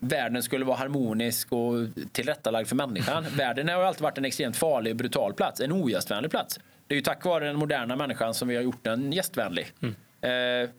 världen 0.00 0.42
skulle 0.42 0.64
vara 0.64 0.76
harmonisk 0.76 1.52
och 1.52 1.74
tillrättalagd 2.12 2.68
för 2.68 2.76
människan. 2.76 3.24
världen 3.36 3.68
har 3.68 3.82
alltid 3.82 4.02
varit 4.02 4.18
en 4.18 4.24
extremt 4.24 4.56
farlig 4.56 4.90
och 4.90 4.96
brutal 4.96 5.34
plats, 5.34 5.60
en 5.60 5.72
ogästvänlig 5.72 6.30
plats. 6.30 6.60
Det 6.86 6.94
är 6.94 6.96
ju 6.96 7.02
tack 7.02 7.24
vare 7.24 7.46
den 7.46 7.56
moderna 7.56 7.96
människan 7.96 8.34
som 8.34 8.48
vi 8.48 8.56
har 8.56 8.62
gjort 8.62 8.84
den 8.84 9.12
gästvänlig. 9.12 9.72
Mm. 9.80 9.94
Eh, 10.20 10.70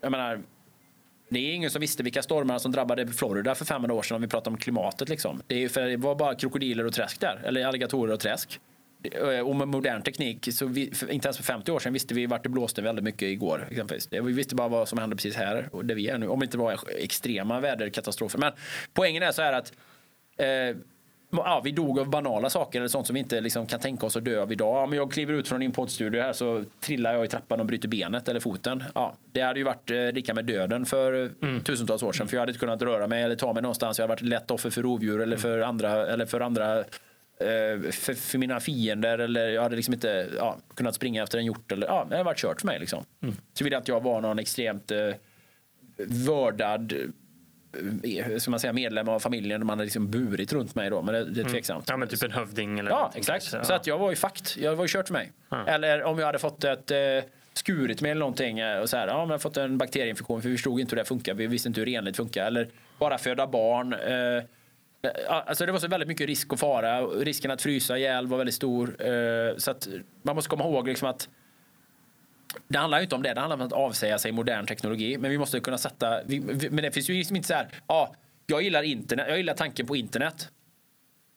jag 0.00 0.10
menar, 0.10 0.42
det 1.28 1.38
är 1.38 1.54
ingen 1.54 1.70
som 1.70 1.80
visste 1.80 2.02
vilka 2.02 2.22
stormar 2.22 2.58
som 2.58 2.72
drabbade 2.72 3.06
Florida 3.06 3.54
för 3.54 3.64
500 3.64 3.94
år 3.94 4.02
sedan 4.02 4.14
om 4.14 4.22
vi 4.22 4.28
pratar 4.28 4.50
om 4.50 4.56
klimatet. 4.56 5.08
Liksom. 5.08 5.42
Det, 5.46 5.64
är, 5.64 5.68
för 5.68 5.80
det 5.80 5.96
var 5.96 6.14
bara 6.14 6.34
krokodiler 6.34 6.86
och 6.86 6.92
träsk 6.92 7.20
där, 7.20 7.40
eller 7.44 7.66
alligatorer 7.66 8.12
och 8.12 8.20
träsk. 8.20 8.60
Och 9.44 9.56
med 9.56 9.68
modern 9.68 10.02
teknik, 10.02 10.48
så 10.52 10.66
vi, 10.66 10.92
inte 11.10 11.28
ens 11.28 11.36
för 11.36 11.44
50 11.44 11.72
år 11.72 11.78
sedan 11.78 11.92
visste 11.92 12.14
vi 12.14 12.26
vart 12.26 12.42
det 12.42 12.48
blåste 12.48 12.82
väldigt 12.82 13.04
mycket 13.04 13.22
igår. 13.22 13.68
Exempelvis. 13.70 14.08
Vi 14.10 14.32
visste 14.32 14.54
bara 14.54 14.68
vad 14.68 14.88
som 14.88 14.98
hände 14.98 15.16
precis 15.16 15.36
här 15.36 15.68
och 15.72 15.84
där 15.84 15.94
vi 15.94 16.08
är 16.08 16.18
nu. 16.18 16.28
Om 16.28 16.40
det 16.40 16.44
inte 16.44 16.58
var 16.58 16.78
extrema 16.98 17.60
väderkatastrofer. 17.60 18.38
Men 18.38 18.52
poängen 18.92 19.22
är 19.22 19.32
så 19.32 19.42
här 19.42 19.52
att 19.52 19.72
eh, 20.36 20.76
ja, 21.30 21.60
vi 21.64 21.70
dog 21.70 21.98
av 21.98 22.10
banala 22.10 22.50
saker 22.50 22.78
eller 22.78 22.88
sånt 22.88 23.06
som 23.06 23.14
vi 23.14 23.20
inte 23.20 23.40
liksom 23.40 23.66
kan 23.66 23.80
tänka 23.80 24.06
oss 24.06 24.16
att 24.16 24.24
dö 24.24 24.42
av 24.42 24.52
idag. 24.52 24.84
Om 24.84 24.92
jag 24.92 25.12
kliver 25.12 25.34
ut 25.34 25.48
från 25.48 25.60
din 25.60 25.72
poddstudio 25.72 26.22
här 26.22 26.32
så 26.32 26.64
trillar 26.80 27.14
jag 27.14 27.24
i 27.24 27.28
trappan 27.28 27.60
och 27.60 27.66
bryter 27.66 27.88
benet 27.88 28.28
eller 28.28 28.40
foten. 28.40 28.84
Ja, 28.94 29.14
det 29.32 29.40
hade 29.40 29.58
ju 29.58 29.64
varit 29.64 29.90
eh, 29.90 30.12
lika 30.12 30.34
med 30.34 30.44
döden 30.44 30.86
för 30.86 31.30
mm. 31.42 31.60
tusentals 31.60 32.02
år 32.02 32.12
sedan. 32.12 32.28
För 32.28 32.36
jag 32.36 32.42
hade 32.42 32.50
inte 32.50 32.60
kunnat 32.60 32.82
röra 32.82 33.06
mig 33.06 33.22
eller 33.22 33.36
ta 33.36 33.52
mig 33.52 33.62
någonstans. 33.62 33.98
Jag 33.98 34.02
hade 34.02 34.12
varit 34.12 34.22
lätt 34.22 34.50
offer 34.50 34.70
för 34.70 34.82
rovdjur 34.82 35.20
eller 35.20 35.36
för 35.36 35.60
andra, 35.60 36.06
eller 36.06 36.26
för 36.26 36.40
andra 36.40 36.78
eh, 36.78 36.84
för, 37.92 38.14
för, 38.14 38.38
mina 38.38 38.60
fiender 38.60 39.18
eller 39.18 39.48
jag 39.48 39.62
hade 39.62 39.76
liksom 39.76 39.94
inte 39.94 40.28
ja, 40.36 40.58
kunnat 40.74 40.94
springa 40.94 41.22
efter 41.22 41.38
en 41.38 41.44
hjort. 41.44 41.72
Eller, 41.72 41.86
ja, 41.86 42.06
det 42.08 42.14
hade 42.14 42.24
varit 42.24 42.38
kört 42.38 42.60
för 42.60 42.66
mig. 42.66 42.78
Liksom. 42.78 43.04
Mm. 43.22 43.34
Så 43.54 43.64
vill 43.64 43.72
jag 43.72 43.80
att 43.80 43.88
jag 43.88 44.02
var 44.02 44.20
någon 44.20 44.38
extremt 44.38 44.90
eh, 44.90 45.10
vördad 46.06 46.92
Eh, 48.02 48.38
som 48.38 48.50
man 48.50 48.60
säger, 48.60 48.72
medlem 48.72 49.08
av 49.08 49.20
familjen. 49.20 49.66
Man 49.66 49.78
har 49.78 49.84
liksom 49.84 50.10
burit 50.10 50.52
runt 50.52 50.74
mig 50.74 50.90
då, 50.90 51.02
men 51.02 51.14
det, 51.14 51.24
det 51.24 51.40
är 51.40 51.42
mm. 51.42 51.52
tveksamt. 51.52 51.90
Mm. 51.90 51.94
Ja, 51.94 51.96
men 51.96 52.08
typ 52.08 52.22
en 52.22 52.30
hövding 52.30 52.78
eller 52.78 52.90
Ja, 52.90 53.12
exakt. 53.14 53.52
Ja. 53.52 53.64
Så 53.64 53.74
att 53.74 53.86
jag 53.86 53.98
var 53.98 54.10
ju 54.10 54.16
fakt. 54.16 54.56
Jag 54.56 54.76
var 54.76 54.84
ju 54.84 54.88
kört 54.88 55.06
för 55.06 55.12
mig. 55.12 55.32
Ja. 55.48 55.66
Eller 55.66 56.02
om 56.02 56.18
jag 56.18 56.26
hade 56.26 56.38
fått 56.38 56.64
ett 56.64 56.90
eh, 56.90 56.98
skurit 57.52 58.00
mig 58.00 58.10
eller 58.10 58.18
någonting 58.18 58.58
eh, 58.58 58.78
och 58.78 58.90
så 58.90 58.96
här, 58.96 59.08
ja, 59.08 59.18
men 59.18 59.28
jag 59.28 59.34
har 59.34 59.38
fått 59.38 59.56
en 59.56 59.78
bakterieinfektion 59.78 60.42
för 60.42 60.48
vi 60.48 60.54
förstod 60.54 60.80
inte 60.80 60.90
hur 60.90 60.96
det 60.96 61.04
funkar. 61.04 61.34
Vi 61.34 61.46
visste 61.46 61.68
inte 61.68 61.80
hur 61.80 61.86
renligt 61.86 62.16
funkar. 62.16 62.46
Eller 62.46 62.68
bara 62.98 63.18
föda 63.18 63.46
barn. 63.46 63.92
Eh, 63.92 64.44
Alltså 65.28 65.66
det 65.66 65.72
var 65.72 65.78
så 65.78 65.88
väldigt 65.88 66.08
mycket 66.08 66.26
risk 66.26 66.52
och 66.52 66.58
fara. 66.58 67.00
Risken 67.02 67.50
att 67.50 67.62
frysa 67.62 67.98
ihjäl 67.98 68.26
var 68.26 68.38
väldigt 68.38 68.54
stor. 68.54 69.06
Eh, 69.06 69.56
så 69.56 69.70
att 69.70 69.88
man 70.22 70.34
måste 70.34 70.50
komma 70.50 70.64
ihåg 70.64 70.88
liksom 70.88 71.08
att 71.08 71.28
det 72.68 72.78
handlar 72.78 72.98
ju 72.98 73.02
inte 73.02 73.14
om 73.14 73.22
det, 73.22 73.34
det 73.34 73.40
handlar 73.40 73.56
om 73.56 73.66
att 73.66 73.72
avsäga 73.72 74.18
sig 74.18 74.32
modern 74.32 74.66
teknologi. 74.66 75.18
Men 75.18 75.30
vi 75.30 75.38
måste 75.38 75.60
kunna 75.60 75.78
sätta, 75.78 76.20
men 76.70 76.76
det 76.76 76.90
finns 76.92 77.10
ju 77.10 77.14
liksom 77.14 77.36
inte 77.36 77.48
så 77.48 77.54
här, 77.54 77.68
ja, 77.86 78.14
jag 78.46 78.62
gillar 78.62 78.82
internet, 78.82 79.26
jag 79.28 79.36
gillar 79.36 79.54
tanken 79.54 79.86
på 79.86 79.96
internet. 79.96 80.50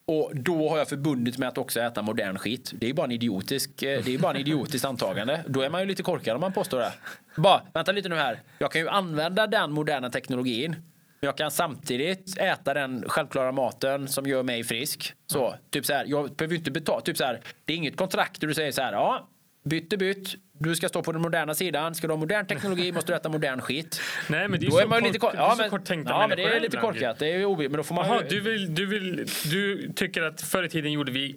Och 0.06 0.30
då 0.34 0.68
har 0.68 0.78
jag 0.78 0.88
förbundit 0.88 1.38
mig 1.38 1.48
att 1.48 1.58
också 1.58 1.80
äta 1.80 2.02
modern 2.02 2.38
skit. 2.38 2.70
Det 2.74 2.90
är 2.90 2.94
bara 2.94 3.04
en 3.04 3.12
idiotisk, 3.12 3.82
eh, 3.82 4.04
det 4.04 4.14
är 4.14 4.18
bara 4.18 4.34
en 4.34 4.40
idiotiskt 4.40 4.84
antagande. 4.84 5.44
Då 5.46 5.60
är 5.60 5.70
man 5.70 5.80
ju 5.80 5.86
lite 5.86 6.02
korkad 6.02 6.34
om 6.34 6.40
man 6.40 6.52
påstår 6.52 6.78
det. 6.78 6.92
Bara, 7.36 7.62
vänta 7.74 7.92
lite 7.92 8.08
nu 8.08 8.14
här. 8.14 8.40
Jag 8.58 8.72
kan 8.72 8.80
ju 8.80 8.88
använda 8.88 9.46
den 9.46 9.72
moderna 9.72 10.10
teknologin. 10.10 10.76
Jag 11.22 11.36
kan 11.36 11.50
samtidigt 11.50 12.38
äta 12.38 12.74
den 12.74 13.04
självklara 13.08 13.52
maten 13.52 14.08
som 14.08 14.26
gör 14.26 14.42
mig 14.42 14.64
frisk. 14.64 15.14
Så, 15.26 15.48
mm. 15.48 15.60
typ 15.70 15.86
så 15.86 15.92
här, 15.92 16.04
jag 16.08 16.34
behöver 16.34 16.56
inte 16.56 16.70
betala. 16.70 17.00
Typ 17.00 17.16
så 17.16 17.24
här, 17.24 17.40
det 17.64 17.72
är 17.72 17.76
inget 17.76 17.96
kontrakt 17.96 18.40
där 18.40 18.48
du 18.48 18.54
säger 18.54 18.72
så 18.72 18.82
här, 18.82 18.92
ja, 18.92 19.28
bytte 19.64 19.96
bytt. 19.96 20.34
Du 20.52 20.76
ska 20.76 20.88
stå 20.88 21.02
på 21.02 21.12
den 21.12 21.22
moderna 21.22 21.54
sidan. 21.54 21.94
Ska 21.94 22.06
du 22.06 22.12
ha 22.12 22.18
modern 22.18 22.46
teknologi 22.46 22.92
måste 22.92 23.12
du 23.12 23.16
äta 23.16 23.28
modern 23.28 23.60
skit. 23.60 24.00
Nej, 24.28 24.48
men 24.48 24.60
det 24.60 24.66
är, 24.66 24.70
då 24.70 24.76
så, 24.76 24.82
är 24.82 24.86
man 24.86 25.02
lite 25.02 25.18
kort, 25.18 25.34
ja, 25.36 25.54
men, 25.58 25.70
korttänkta 25.70 26.12
ja, 26.12 26.26
men 26.28 26.36
det 26.36 26.44
är 26.44 26.60
lite 26.60 26.76
korkat. 26.76 27.18
Det 27.18 27.32
är 27.32 27.56
men 27.56 27.72
då 27.72 27.82
får 27.82 27.94
man 27.94 28.04
Aha, 28.04 28.20
du, 28.28 28.40
vill, 28.40 28.74
du, 28.74 28.86
vill, 28.86 29.26
du 29.50 29.92
tycker 29.96 30.22
att 30.22 30.40
förr 30.42 30.62
i 30.62 30.68
tiden 30.68 30.92
gjorde 30.92 31.12
vi 31.12 31.34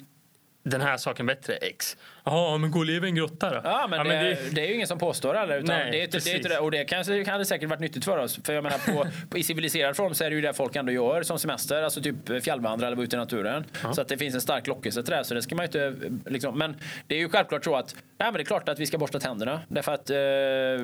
den 0.63 0.81
här 0.81 0.97
saken 0.97 1.25
bättre, 1.25 1.53
X. 1.53 1.97
Ja, 2.23 2.57
men 2.57 2.71
gå 2.71 2.79
och 2.79 2.85
leva 2.85 3.05
i 3.05 3.09
en 3.09 3.15
grotta 3.15 3.49
då. 3.49 3.61
Ja, 3.63 3.87
men, 3.89 3.97
ja, 3.97 4.03
det, 4.03 4.09
men 4.09 4.25
det... 4.25 4.55
det, 4.55 4.61
är 4.61 4.67
ju 4.67 4.75
ingen 4.75 4.87
som 4.87 4.99
påstår 4.99 5.33
det. 5.33 5.57
Utan 5.57 5.75
Nej, 5.75 5.91
det, 5.91 6.15
är, 6.15 6.43
det, 6.43 6.49
det, 6.49 6.57
och 6.57 6.71
det 6.71 6.85
kanske 6.85 7.23
kan 7.23 7.39
det 7.39 7.45
säkert 7.45 7.69
varit 7.69 7.79
nyttigt 7.79 8.05
för 8.05 8.17
oss. 8.17 8.39
För 8.43 8.53
jag 8.53 8.63
menar, 8.63 8.93
på, 8.93 9.07
på, 9.29 9.37
i 9.37 9.43
civiliserad 9.43 9.95
form 9.95 10.13
så 10.13 10.23
är 10.23 10.29
det 10.29 10.35
ju 10.35 10.41
det 10.41 10.53
folk 10.53 10.75
ändå 10.75 10.91
gör 10.91 11.23
som 11.23 11.39
semester. 11.39 11.83
Alltså 11.83 12.01
typ 12.01 12.43
fjällvandra 12.43 12.87
eller 12.87 12.95
vara 12.95 13.03
ute 13.03 13.15
i 13.15 13.19
naturen. 13.19 13.65
Ja. 13.83 13.93
Så 13.93 14.01
att 14.01 14.07
det 14.07 14.17
finns 14.17 14.35
en 14.35 14.41
stark 14.41 14.67
lockelse 14.67 15.03
till 15.03 15.13
det. 15.13 15.23
Så 15.23 15.33
det 15.33 15.41
ska 15.41 15.55
man 15.55 15.65
inte, 15.65 15.95
liksom, 16.25 16.57
men 16.57 16.75
det 17.07 17.15
är 17.15 17.19
ju 17.19 17.29
självklart 17.29 17.63
så 17.63 17.75
att 17.75 17.95
nej, 17.95 18.27
men 18.27 18.33
det 18.33 18.41
är 18.41 18.45
klart 18.45 18.69
att 18.69 18.79
vi 18.79 18.85
ska 18.85 18.97
borsta 18.97 19.19
tänderna. 19.19 19.61
Därför 19.67 19.91
att 19.91 20.09
eh, 20.09 20.15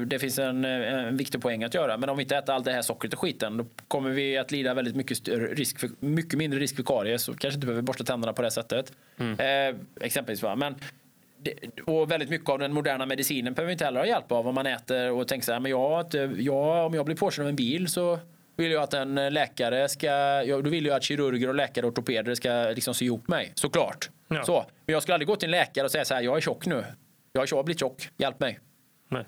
det 0.05 0.19
finns 0.19 0.39
en, 0.39 0.65
en 0.65 1.17
viktig 1.17 1.41
poäng 1.41 1.63
att 1.63 1.73
göra. 1.73 1.97
Men 1.97 2.09
om 2.09 2.17
vi 2.17 2.23
inte 2.23 2.37
äter 2.37 2.55
allt 2.55 2.65
det 2.65 2.71
här 2.71 2.81
sockret 2.81 3.13
och 3.13 3.19
skiten 3.19 3.57
då 3.57 3.65
kommer 3.87 4.09
vi 4.09 4.37
att 4.37 4.51
lida 4.51 4.73
väldigt 4.73 4.95
mycket, 4.95 5.27
risk 5.27 5.79
för, 5.79 5.89
mycket 5.99 6.33
mindre 6.33 6.59
risk 6.59 6.75
för 6.75 6.83
karies 6.83 7.29
och 7.29 7.39
kanske 7.39 7.55
inte 7.55 7.67
behöver 7.67 7.81
borsta 7.81 8.03
tänderna 8.03 8.33
på 8.33 8.41
det 8.41 8.51
sättet. 8.51 8.93
Mm. 9.17 9.39
Eh, 9.39 9.81
exempelvis. 10.01 10.43
Va? 10.43 10.55
Men 10.55 10.75
och 11.85 12.11
väldigt 12.11 12.29
mycket 12.29 12.49
av 12.49 12.59
den 12.59 12.73
moderna 12.73 13.05
medicinen 13.05 13.53
behöver 13.53 13.67
vi 13.67 13.71
inte 13.71 13.85
heller 13.85 13.99
ha 13.99 14.07
hjälp 14.07 14.31
av 14.31 14.47
om 14.47 14.55
man 14.55 14.65
äter 14.65 15.11
och 15.11 15.27
tänker 15.27 15.45
så 15.45 15.51
här, 15.51 15.59
men 15.59 15.71
jag, 15.71 16.05
jag, 16.37 16.85
om 16.85 16.93
jag 16.93 17.05
blir 17.05 17.15
påkörd 17.15 17.43
av 17.43 17.49
en 17.49 17.55
bil 17.55 17.87
så 17.87 18.19
vill 18.57 18.71
jag 18.71 18.83
att 18.83 18.93
en 18.93 19.15
läkare 19.15 19.89
ska, 19.89 20.43
då 20.45 20.69
vill 20.69 20.85
jag 20.85 20.95
att 20.95 21.03
kirurger 21.03 21.47
och 21.47 21.55
läkare 21.55 21.85
och 21.85 21.91
ortopeder 21.91 22.35
ska 22.35 22.49
liksom 22.75 22.93
sy 22.93 23.05
ihop 23.05 23.27
mig, 23.27 23.51
såklart. 23.55 24.09
Ja. 24.27 24.43
Så. 24.43 24.65
Men 24.85 24.93
jag 24.93 25.01
skulle 25.01 25.13
aldrig 25.13 25.27
gå 25.27 25.35
till 25.35 25.47
en 25.47 25.51
läkare 25.51 25.85
och 25.85 25.91
säga 25.91 26.05
så 26.05 26.13
här, 26.13 26.21
jag 26.21 26.37
är 26.37 26.41
tjock 26.41 26.65
nu. 26.65 26.83
Jag 27.31 27.47
har 27.51 27.63
blivit 27.63 27.79
tjock, 27.79 28.09
hjälp 28.17 28.39
mig. 28.39 28.59
Nej. 29.09 29.25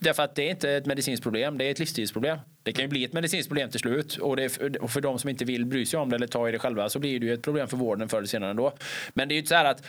Därför 0.00 0.22
att 0.22 0.34
det 0.34 0.42
är 0.42 0.50
inte 0.50 0.70
ett 0.70 0.86
medicinskt 0.86 1.22
problem, 1.22 1.58
det 1.58 1.64
är 1.64 1.70
ett 1.70 1.78
livsstilsproblem. 1.78 2.38
Det 2.62 2.72
kan 2.72 2.84
ju 2.84 2.88
bli 2.88 3.04
ett 3.04 3.12
medicinskt 3.12 3.48
problem 3.48 3.70
till 3.70 3.80
slut 3.80 4.16
och, 4.16 4.36
det 4.36 4.44
är, 4.44 4.82
och 4.82 4.90
för 4.90 5.00
de 5.00 5.18
som 5.18 5.30
inte 5.30 5.44
vill 5.44 5.66
bry 5.66 5.86
sig 5.86 6.00
om 6.00 6.10
det 6.10 6.16
eller 6.16 6.26
ta 6.26 6.48
i 6.48 6.52
det 6.52 6.58
själva 6.58 6.88
så 6.88 6.98
blir 6.98 7.20
det 7.20 7.26
ju 7.26 7.34
ett 7.34 7.42
problem 7.42 7.68
för 7.68 7.76
vården 7.76 8.08
förr 8.08 8.18
eller 8.18 8.26
senare 8.26 8.50
ändå. 8.50 8.72
Men 9.14 9.28
det 9.28 9.32
är 9.32 9.36
ju 9.36 9.38
inte 9.38 9.48
så 9.48 9.54
här 9.54 9.64
att 9.64 9.82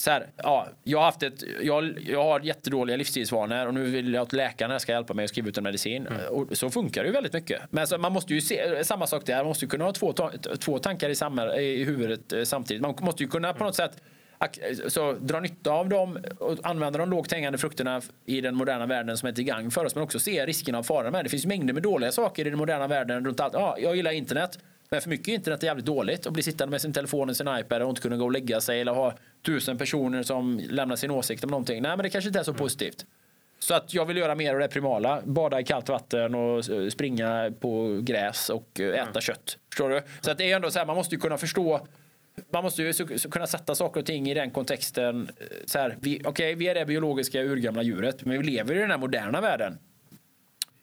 så 0.00 0.10
här, 0.10 0.26
ja, 0.36 0.68
jag 0.82 0.98
har 0.98 1.04
haft 1.04 1.22
ett, 1.22 1.44
jag, 1.62 1.98
jag 2.06 2.24
har 2.24 2.40
jättedåliga 2.40 2.96
livsstilsvanor 2.96 3.66
och 3.66 3.74
nu 3.74 3.84
vill 3.84 4.14
jag 4.14 4.22
att 4.22 4.32
läkarna 4.32 4.78
ska 4.78 4.92
hjälpa 4.92 5.14
mig 5.14 5.24
att 5.24 5.30
skriva 5.30 5.48
ut 5.48 5.58
en 5.58 5.64
medicin. 5.64 6.06
Mm. 6.06 6.26
Och 6.28 6.58
så 6.58 6.70
funkar 6.70 7.02
det 7.02 7.06
ju 7.06 7.12
väldigt 7.12 7.32
mycket. 7.32 7.62
Men 7.70 7.80
alltså, 7.80 7.98
man 7.98 8.12
måste 8.12 8.34
ju 8.34 8.40
se, 8.40 8.84
samma 8.84 9.06
sak 9.06 9.26
där, 9.26 9.36
man 9.36 9.46
måste 9.46 9.64
ju 9.64 9.68
kunna 9.68 9.84
ha 9.84 9.92
två, 9.92 10.12
två 10.58 10.78
tankar 10.78 11.08
i, 11.08 11.14
samma, 11.14 11.56
i 11.56 11.84
huvudet 11.84 12.32
eh, 12.32 12.42
samtidigt. 12.42 12.82
Man 12.82 12.94
måste 13.00 13.22
ju 13.22 13.28
kunna 13.28 13.54
på 13.54 13.64
något 13.64 13.74
sätt 13.74 14.02
så 14.88 15.12
dra 15.12 15.40
nytta 15.40 15.70
av 15.70 15.88
dem 15.88 16.18
och 16.38 16.58
använda 16.62 16.98
de 16.98 17.10
lågt 17.10 17.32
hängande 17.32 17.58
frukterna 17.58 18.02
i 18.26 18.40
den 18.40 18.54
moderna 18.54 18.86
världen 18.86 19.18
som 19.18 19.28
är 19.28 19.32
till 19.32 19.44
gang 19.44 19.70
för 19.70 19.84
oss 19.84 19.94
men 19.94 20.04
också 20.04 20.18
se 20.18 20.46
riskerna 20.46 20.78
och 20.78 20.86
farorna 20.86 21.10
med 21.10 21.24
det. 21.24 21.28
finns 21.28 21.46
mängder 21.46 21.74
med 21.74 21.82
dåliga 21.82 22.12
saker 22.12 22.46
i 22.46 22.50
den 22.50 22.58
moderna 22.58 22.86
världen 22.86 23.24
runt 23.26 23.40
allt. 23.40 23.54
Ja, 23.54 23.76
jag 23.78 23.96
gillar 23.96 24.10
internet. 24.10 24.58
Men 24.90 25.00
för 25.00 25.08
mycket 25.10 25.28
internet 25.28 25.62
är 25.62 25.66
jävligt 25.66 25.86
dåligt 25.86 26.26
och 26.26 26.32
bli 26.32 26.42
sittande 26.42 26.70
med 26.70 26.80
sin 26.80 26.92
telefon 26.92 27.28
och 27.28 27.36
sin 27.36 27.48
iPad 27.48 27.82
och 27.82 27.88
inte 27.88 28.00
kunna 28.00 28.16
gå 28.16 28.24
och 28.24 28.32
lägga 28.32 28.60
sig 28.60 28.80
eller 28.80 28.92
ha 28.92 29.14
tusen 29.42 29.78
personer 29.78 30.22
som 30.22 30.60
lämnar 30.70 30.96
sin 30.96 31.10
åsikt 31.10 31.44
om 31.44 31.50
någonting. 31.50 31.82
Nej, 31.82 31.90
men 31.90 32.02
det 32.02 32.10
kanske 32.10 32.28
inte 32.28 32.38
är 32.38 32.44
så 32.44 32.50
mm. 32.50 32.58
positivt. 32.58 33.06
Så 33.58 33.74
att 33.74 33.94
jag 33.94 34.06
vill 34.06 34.16
göra 34.16 34.34
mer 34.34 34.54
av 34.54 34.60
det 34.60 34.68
primala. 34.68 35.22
Bada 35.24 35.60
i 35.60 35.64
kallt 35.64 35.88
vatten 35.88 36.34
och 36.34 36.64
springa 36.92 37.52
på 37.60 38.00
gräs 38.02 38.50
och 38.50 38.80
äta 38.80 39.02
mm. 39.02 39.20
kött. 39.20 39.58
Förstår 39.70 39.90
du? 39.90 40.02
Så 40.20 40.30
att 40.30 40.38
det 40.38 40.50
är 40.50 40.56
ändå 40.56 40.70
så 40.70 40.78
här, 40.78 40.86
man 40.86 40.96
måste 40.96 41.14
ju 41.14 41.20
kunna 41.20 41.38
förstå 41.38 41.86
man 42.50 42.62
måste 42.62 42.82
ju 42.82 42.92
kunna 43.30 43.46
sätta 43.46 43.74
saker 43.74 44.00
och 44.00 44.06
ting 44.06 44.30
i 44.30 44.34
den 44.34 44.50
kontexten. 44.50 45.30
Så 45.64 45.78
här, 45.78 45.96
vi, 46.00 46.22
okay, 46.24 46.54
vi 46.54 46.68
är 46.68 46.74
det 46.74 46.86
biologiska 46.86 47.42
urgamla 47.42 47.82
djuret, 47.82 48.24
men 48.24 48.38
vi 48.38 48.44
lever 48.44 48.74
i 48.74 48.78
den 48.78 48.90
här 48.90 48.98
moderna 48.98 49.40
världen. 49.40 49.78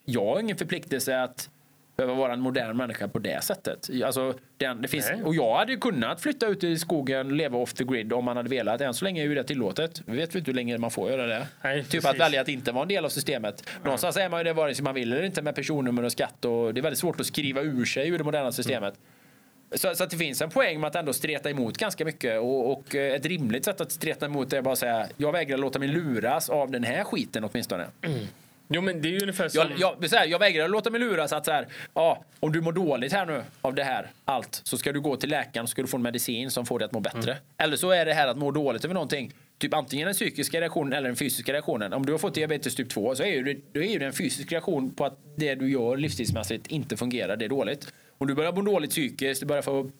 Jag 0.04 0.24
har 0.24 0.40
ingen 0.40 0.56
förpliktelse 0.56 1.22
att 1.22 1.50
behöva 1.96 2.14
vara 2.14 2.32
en 2.32 2.40
modern 2.40 2.76
människa 2.76 3.08
på 3.08 3.18
det 3.18 3.44
sättet. 3.44 3.90
Alltså, 4.04 4.34
den, 4.56 4.82
det 4.82 4.88
finns, 4.88 5.10
och 5.24 5.34
jag 5.34 5.56
hade 5.56 5.72
ju 5.72 5.78
kunnat 5.78 6.20
flytta 6.20 6.46
ut 6.46 6.64
i 6.64 6.78
skogen, 6.78 7.36
leva 7.36 7.58
off 7.58 7.74
the 7.74 7.84
grid 7.84 8.12
om 8.12 8.24
man 8.24 8.36
hade 8.36 8.48
velat. 8.48 8.80
Än 8.80 8.94
så 8.94 9.04
länge 9.04 9.22
är 9.22 9.26
ju 9.26 9.34
det 9.34 9.44
tillåtet. 9.44 10.02
Vi 10.06 10.16
vet 10.16 10.34
inte 10.34 10.50
hur 10.50 10.56
länge 10.56 10.78
man 10.78 10.90
får 10.90 11.10
göra 11.10 11.26
det. 11.26 11.46
Nej, 11.62 11.82
typ 11.82 11.90
precis. 11.90 12.06
att 12.06 12.18
välja 12.18 12.40
att 12.40 12.48
inte 12.48 12.72
vara 12.72 12.82
en 12.82 12.88
del 12.88 13.04
av 13.04 13.08
systemet. 13.08 13.68
Någonstans 13.84 14.16
är 14.16 14.28
man 14.28 14.40
ju 14.40 14.44
det 14.44 14.52
vare 14.52 14.74
sig 14.74 14.84
man 14.84 14.94
vill 14.94 15.12
eller 15.12 15.22
inte 15.22 15.42
med 15.42 15.54
personnummer 15.54 16.02
och 16.02 16.12
skatt. 16.12 16.44
Och 16.44 16.74
det 16.74 16.80
är 16.80 16.82
väldigt 16.82 16.98
svårt 16.98 17.20
att 17.20 17.26
skriva 17.26 17.62
ur 17.62 17.84
sig 17.84 18.08
ur 18.08 18.18
det 18.18 18.24
moderna 18.24 18.52
systemet. 18.52 18.94
Mm. 18.94 19.78
Så, 19.78 19.94
så, 19.94 20.04
att 20.04 20.10
det 20.10 20.16
finns 20.16 20.42
en 20.42 20.50
poäng 20.50 20.80
med 20.80 20.88
att 20.88 20.96
ändå 20.96 21.12
streta 21.12 21.50
emot 21.50 21.78
ganska 21.78 22.04
mycket. 22.04 22.40
Och, 22.40 22.72
och 22.72 22.94
ett 22.94 23.26
rimligt 23.26 23.64
sätt 23.64 23.80
att 23.80 23.92
streta 23.92 24.26
emot 24.26 24.52
är 24.52 24.62
bara 24.62 24.72
att 24.72 24.78
säga 24.78 25.06
jag 25.16 25.32
vägrar 25.32 25.58
låta 25.58 25.78
mig 25.78 25.88
luras 25.88 26.50
av 26.50 26.70
den 26.70 26.84
här 26.84 27.04
skiten 27.04 27.44
åtminstone. 27.44 27.86
Mm. 28.02 28.26
Jo, 28.68 28.80
men 28.80 29.02
det 29.02 29.08
är 29.08 29.12
ju 29.12 29.20
ungefär 29.20 29.48
som... 29.48 29.70
Jag, 29.78 29.96
jag, 30.00 30.18
här, 30.18 30.26
jag 30.26 30.38
vägrar 30.38 30.68
låta 30.68 30.90
mig 30.90 31.00
luras 31.00 31.32
att 31.32 31.44
så 31.44 31.52
här, 31.52 31.66
ja, 31.94 32.24
om 32.40 32.52
du 32.52 32.60
mår 32.60 32.72
dåligt 32.72 33.12
här 33.12 33.26
nu 33.26 33.42
av 33.62 33.74
det 33.74 33.84
här, 33.84 34.10
allt, 34.24 34.60
så 34.64 34.78
ska 34.78 34.92
du 34.92 35.00
gå 35.00 35.16
till 35.16 35.30
läkaren 35.30 35.64
och 35.64 35.68
ska 35.68 35.82
du 35.82 35.88
få 35.88 35.96
en 35.96 36.02
medicin 36.02 36.50
som 36.50 36.66
får 36.66 36.78
dig 36.78 36.86
att 36.86 36.92
må 36.92 37.00
bättre. 37.00 37.32
Mm. 37.32 37.44
Eller 37.56 37.76
så 37.76 37.90
är 37.90 38.06
det 38.06 38.12
här 38.12 38.28
att 38.28 38.36
må 38.36 38.50
dåligt 38.50 38.84
över 38.84 38.94
någonting, 38.94 39.32
typ 39.58 39.74
antingen 39.74 40.06
den 40.06 40.14
psykiska 40.14 40.60
reaktionen 40.60 40.92
eller 40.92 41.08
den 41.08 41.16
fysiska 41.16 41.52
reaktionen. 41.52 41.92
Om 41.92 42.06
du 42.06 42.12
har 42.12 42.18
fått 42.18 42.34
diabetes 42.34 42.74
typ 42.74 42.88
2 42.88 43.14
så 43.14 43.22
är 43.22 43.42
det, 43.42 43.56
då 43.72 43.82
är 43.82 43.98
det 43.98 44.06
en 44.06 44.12
fysisk 44.12 44.52
reaktion 44.52 44.94
på 44.94 45.04
att 45.04 45.18
det 45.36 45.54
du 45.54 45.70
gör 45.70 45.96
livsstilsmässigt 45.96 46.66
inte 46.66 46.96
fungerar, 46.96 47.36
det 47.36 47.44
är 47.44 47.48
dåligt. 47.48 47.92
Om 48.18 48.26
du 48.26 48.34
börjar 48.34 48.52
må 48.52 48.62
dåligt 48.62 48.90
psykiskt, 48.90 49.40
du 49.40 49.46
börjar 49.46 49.62
få 49.62 49.90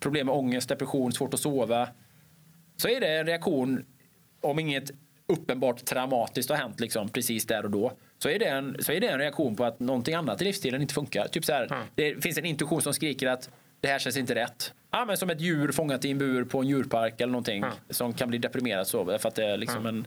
problem 0.00 0.26
med 0.26 0.34
ångest, 0.34 0.68
depression, 0.68 1.12
svårt 1.12 1.34
att 1.34 1.40
sova, 1.40 1.88
så 2.76 2.88
är 2.88 3.00
det 3.00 3.18
en 3.18 3.26
reaktion 3.26 3.84
om 4.40 4.58
inget 4.58 4.90
uppenbart 5.32 5.84
traumatiskt 5.84 6.50
har 6.50 6.56
hänt 6.56 6.80
liksom, 6.80 7.08
precis 7.08 7.46
där 7.46 7.64
och 7.64 7.70
då. 7.70 7.92
Så 8.18 8.28
är, 8.28 8.38
det 8.38 8.44
en, 8.44 8.76
så 8.80 8.92
är 8.92 9.00
det 9.00 9.08
en 9.08 9.18
reaktion 9.18 9.56
på 9.56 9.64
att 9.64 9.80
någonting 9.80 10.14
annat 10.14 10.42
i 10.42 10.44
livsstilen 10.44 10.82
inte 10.82 10.94
funkar. 10.94 11.28
Typ 11.28 11.44
så 11.44 11.52
här, 11.52 11.66
Mm. 11.72 11.84
Det 11.94 12.22
finns 12.22 12.38
en 12.38 12.44
intuition 12.44 12.82
som 12.82 12.94
skriker 12.94 13.26
att 13.26 13.50
det 13.80 13.88
här 13.88 13.98
känns 13.98 14.16
inte 14.16 14.34
rätt. 14.34 14.72
Ja, 14.90 15.04
men 15.04 15.16
som 15.16 15.30
ett 15.30 15.40
djur 15.40 15.72
fångat 15.72 16.04
i 16.04 16.10
en 16.10 16.18
bur 16.18 16.44
på 16.44 16.60
en 16.60 16.68
djurpark 16.68 17.20
eller 17.20 17.32
någonting 17.32 17.62
Mm. 17.62 17.74
som 17.90 18.12
kan 18.12 18.28
bli 18.28 18.38
deprimerat 18.38 18.88
så 18.88 19.18
för 19.18 19.28
att 19.28 19.34
det 19.34 19.44
är 19.44 19.56
liksom 19.56 19.86
en, 19.86 20.06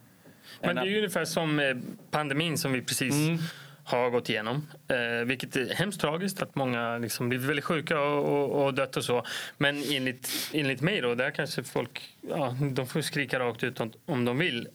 Men 0.61 0.69
en 0.69 0.76
det 0.76 0.81
är 0.81 0.85
ju 0.85 0.98
ungefär 0.98 1.26
som 1.26 1.60
eh, 1.60 1.76
pandemin 2.11 2.57
som 2.57 2.72
vi 2.73 2.81
precis 2.81 3.14
Mm. 3.14 3.38
har 3.84 4.10
gått 4.10 4.30
igenom. 4.30 4.68
Eh, 4.88 5.26
vilket 5.26 5.56
är 5.56 5.73
hemskt 5.73 6.02
tragiskt 6.02 6.41
att 6.41 6.56
många 6.56 6.98
liksom 6.98 7.30
blivit 7.30 7.48
väldigt 7.49 7.65
sjuka 7.65 7.99
och, 8.02 8.26
och, 8.43 8.65
och 8.65 8.73
dött 8.73 8.98
och 8.98 9.03
så. 9.03 9.26
Men 9.57 9.84
enligt, 9.91 10.49
enligt 10.53 10.81
mig 10.81 11.02
då, 11.02 11.15
där 11.15 11.31
kanske 11.31 11.64
folk 11.64 12.02
ja, 12.30 12.56
de 12.72 12.88
får 12.88 13.02
skrika 13.02 13.39
rakt 13.39 13.64
ut 13.64 13.80
om, 13.80 13.91
om 14.06 14.26
de 14.26 14.38
vill. 14.38 14.68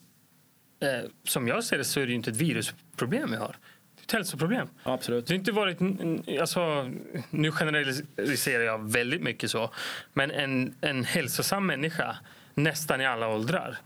Eh, 0.80 1.10
som 1.24 1.48
jag 1.48 1.64
ser 1.64 1.78
det 1.78 1.84
så 1.84 2.00
är 2.00 2.04
det 2.04 2.10
ju 2.10 2.16
inte 2.16 2.30
ett 2.30 2.36
virusproblem 2.36 3.30
vi 3.30 3.36
har. 3.36 3.56
Det 3.94 4.00
är 4.00 4.04
ett 4.04 4.12
hälsoproblem. 4.12 4.68
Absolut. 4.82 5.26
Det 5.26 5.32
har 5.34 5.38
inte 5.38 5.52
varit, 5.52 5.78
alltså, 6.40 6.90
nu 7.30 7.50
generaliserar 7.52 8.62
jag 8.64 8.92
väldigt 8.92 9.22
mycket 9.22 9.50
så, 9.50 9.70
men 10.12 10.30
en, 10.30 10.74
en 10.80 11.04
hälsosam 11.04 11.66
människa 11.66 12.16
nästan 12.54 13.00
i 13.00 13.06
alla 13.06 13.28
åldrar 13.28 13.76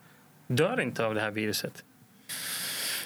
dör 0.46 0.80
inte 0.80 1.04
av 1.06 1.14
det 1.14 1.20
här 1.20 1.30
viruset. 1.30 1.84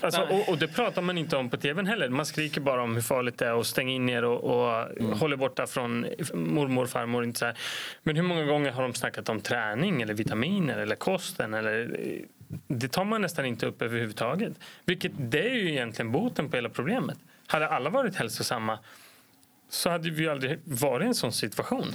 Alltså, 0.00 0.20
och, 0.22 0.48
och 0.48 0.58
det 0.58 0.68
pratar 0.68 1.02
man 1.02 1.18
inte 1.18 1.36
om 1.36 1.50
på 1.50 1.56
tv 1.56 1.86
heller. 1.86 2.08
Man 2.08 2.26
skriker 2.26 2.60
bara 2.60 2.82
om 2.82 2.94
hur 2.94 3.02
farligt 3.02 3.38
det 3.38 3.46
är 3.46 3.54
och 3.54 3.66
stänger 3.66 3.94
in 3.94 4.08
er 4.08 4.24
och, 4.24 4.44
och 4.44 4.84
Mm. 5.00 5.12
håller 5.18 5.36
borta 5.36 5.66
från 5.66 6.06
mormor 6.34 6.82
och 6.82 6.90
farmor. 6.90 7.24
Inte 7.24 7.38
så 7.38 7.44
här. 7.46 7.58
Men 8.02 8.16
hur 8.16 8.22
många 8.22 8.44
gånger 8.44 8.70
har 8.72 8.82
de 8.82 8.94
snackat 8.94 9.28
om 9.28 9.40
träning 9.40 10.02
eller 10.02 10.14
vitaminer 10.14 10.78
eller 10.78 10.96
kosten? 10.96 11.54
Eller, 11.54 11.96
det 12.68 12.88
tar 12.88 13.04
man 13.04 13.22
nästan 13.22 13.44
inte 13.46 13.66
upp 13.66 13.82
överhuvudtaget. 13.82 14.52
Vilket 14.84 15.12
det 15.18 15.48
är 15.50 15.54
ju 15.54 15.70
egentligen 15.70 16.12
boten 16.12 16.50
på 16.50 16.56
hela 16.56 16.68
problemet. 16.68 17.18
Hade 17.46 17.68
alla 17.68 17.90
varit 17.90 18.16
hälsosamma 18.16 18.78
så 19.68 19.90
hade 19.90 20.10
vi 20.10 20.28
aldrig 20.28 20.58
varit 20.64 21.04
i 21.04 21.06
en 21.08 21.14
sån 21.14 21.32
situation. 21.32 21.86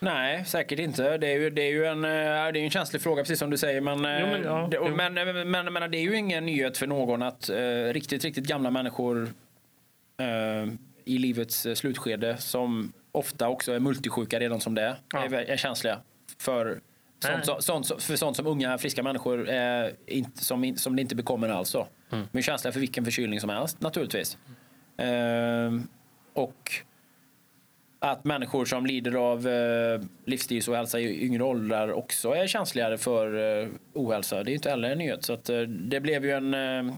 Nej, 0.00 0.44
säkert 0.44 0.78
inte. 0.78 1.18
Det 1.18 1.26
är 1.26 1.38
ju, 1.38 1.50
det 1.50 1.62
är 1.62 1.70
ju 1.72 1.86
en, 1.86 2.04
eh, 2.04 2.10
det 2.52 2.58
är 2.60 2.64
en 2.64 2.70
känslig 2.70 3.02
fråga, 3.02 3.22
precis 3.22 3.38
som 3.38 3.50
du 3.50 3.56
säger. 3.56 3.80
Men, 3.80 4.04
eh, 4.04 4.20
Jo, 4.20 4.26
men, 4.26 4.42
ja, 4.42 4.68
det, 4.70 4.76
jo. 4.76 4.96
men, 4.96 5.14
men, 5.14 5.50
men, 5.50 5.72
men 5.72 5.90
det 5.90 5.98
är 5.98 6.02
ju 6.02 6.16
ingen 6.16 6.46
nyhet 6.46 6.78
för 6.78 6.86
någon 6.86 7.22
att 7.22 7.48
eh, 7.48 7.56
riktigt, 7.92 8.24
riktigt 8.24 8.46
gamla 8.46 8.70
människor 8.70 9.28
eh, 10.20 10.72
i 11.04 11.18
livets 11.18 11.66
eh, 11.66 11.74
slutskede 11.74 12.36
som 12.36 12.92
ofta 13.12 13.48
också 13.48 13.72
är 13.72 13.78
multisjuka 13.80 14.40
redan 14.40 14.60
som 14.60 14.74
det 14.74 14.82
är, 14.82 14.96
Ja. 15.12 15.24
är, 15.24 15.32
är 15.32 15.56
känsliga 15.56 15.98
för. 16.38 16.80
Sånt, 17.32 17.44
som- 17.44 17.62
sånt, 17.62 17.86
som- 17.86 18.00
för 18.00 18.16
sånt 18.16 18.36
som 18.36 18.46
unga 18.46 18.78
friska 18.78 19.02
människor 19.02 19.48
är 19.48 19.92
inte, 20.06 20.44
som, 20.44 20.76
som 20.76 20.96
det 20.96 21.02
inte 21.02 21.14
bekommer 21.14 21.48
alls. 21.48 21.72
Då. 21.72 21.86
Mm. 22.12 22.26
De 22.32 22.38
är 22.38 22.42
känsliga 22.42 22.72
för 22.72 22.80
vilken 22.80 23.04
förkylning 23.04 23.40
som 23.40 23.50
helst 23.50 23.80
naturligtvis. 23.80 24.38
Eh, 24.98 25.72
och 26.32 26.72
att 27.98 28.24
människor 28.24 28.64
som 28.64 28.86
lider 28.86 29.14
av 29.14 29.48
eh, 29.48 30.00
livsstilsohälsa 30.26 31.00
i 31.00 31.24
yngre 31.24 31.44
åldrar 31.44 31.92
också 31.92 32.30
är 32.34 32.46
känsligare 32.46 32.98
för 32.98 33.60
eh, 33.62 33.68
ohälsa. 33.92 34.42
Det 34.42 34.52
är 34.52 34.54
inte 34.54 34.70
heller 34.70 34.90
en 34.90 34.98
nyhet. 34.98 35.24
Så 35.24 35.32
att, 35.32 35.48
eh, 35.48 35.60
det 35.60 36.00
blev 36.00 36.24
ju 36.24 36.30
en, 36.30 36.54
eh, 36.54 36.94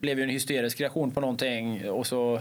blev 0.00 0.18
ju 0.18 0.24
en 0.24 0.30
hysterisk 0.30 0.80
reaktion 0.80 1.10
på 1.10 1.20
någonting 1.20 1.90
och 1.90 2.06
så 2.06 2.34
eh, 2.34 2.40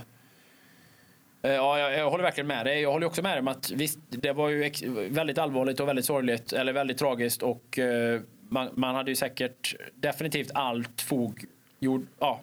Ja, 1.45 1.80
jag, 1.80 1.98
jag 1.98 2.10
håller 2.10 2.24
verkligen 2.24 2.48
med 2.48 2.65
dig. 2.65 2.82
Jag 2.82 2.91
håller 2.91 3.07
också 3.07 3.22
med 3.22 3.32
dig 3.32 3.40
om 3.40 3.48
att 3.48 3.72
visst, 3.72 3.99
det 4.10 4.32
var 4.32 4.49
ju 4.49 4.72
väldigt 5.10 5.38
allvarligt 5.38 5.80
och 5.80 5.88
väldigt 5.88 6.06
sorgligt, 6.06 6.53
eller 6.53 6.74
väldigt 6.74 6.98
tragiskt 6.98 7.44
och 7.44 7.80
eh, 7.80 8.22
man, 8.49 8.70
man 8.74 8.95
hade 8.95 9.11
ju 9.11 9.15
säkert 9.15 9.76
definitivt 9.95 10.52
allt 10.53 11.02
fog 11.02 11.45
gjort, 11.80 12.02
ja, 12.20 12.41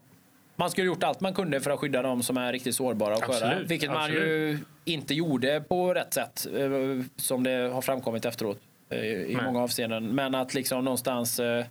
man 0.56 0.70
skulle 0.70 0.86
gjort 0.86 1.02
allt 1.02 1.20
man 1.20 1.34
kunde 1.34 1.60
för 1.60 1.70
att 1.70 1.78
skydda 1.78 2.02
de 2.02 2.22
som 2.22 2.36
är 2.36 2.52
riktigt 2.52 2.74
sårbara 2.74 3.14
och 3.14 3.24
sköra. 3.24 3.46
Absolut, 3.46 3.70
Vilket 3.70 3.90
man 3.90 4.10
ju 4.10 4.58
inte 4.84 5.14
gjorde 5.14 5.60
på 5.60 5.94
rätt 5.94 6.14
sätt, 6.14 6.46
eh, 6.56 6.70
som 7.16 7.42
det 7.42 7.70
har 7.72 7.82
framkommit 7.82 8.24
efteråt 8.24 8.58
eh, 8.88 9.04
i 9.04 9.34
Nej. 9.34 9.44
många 9.44 9.62
avseenden. 9.62 10.06
Men 10.06 10.34
att 10.34 10.54
liksom 10.54 10.84
någonstans 10.84 11.40
eh, 11.40 11.64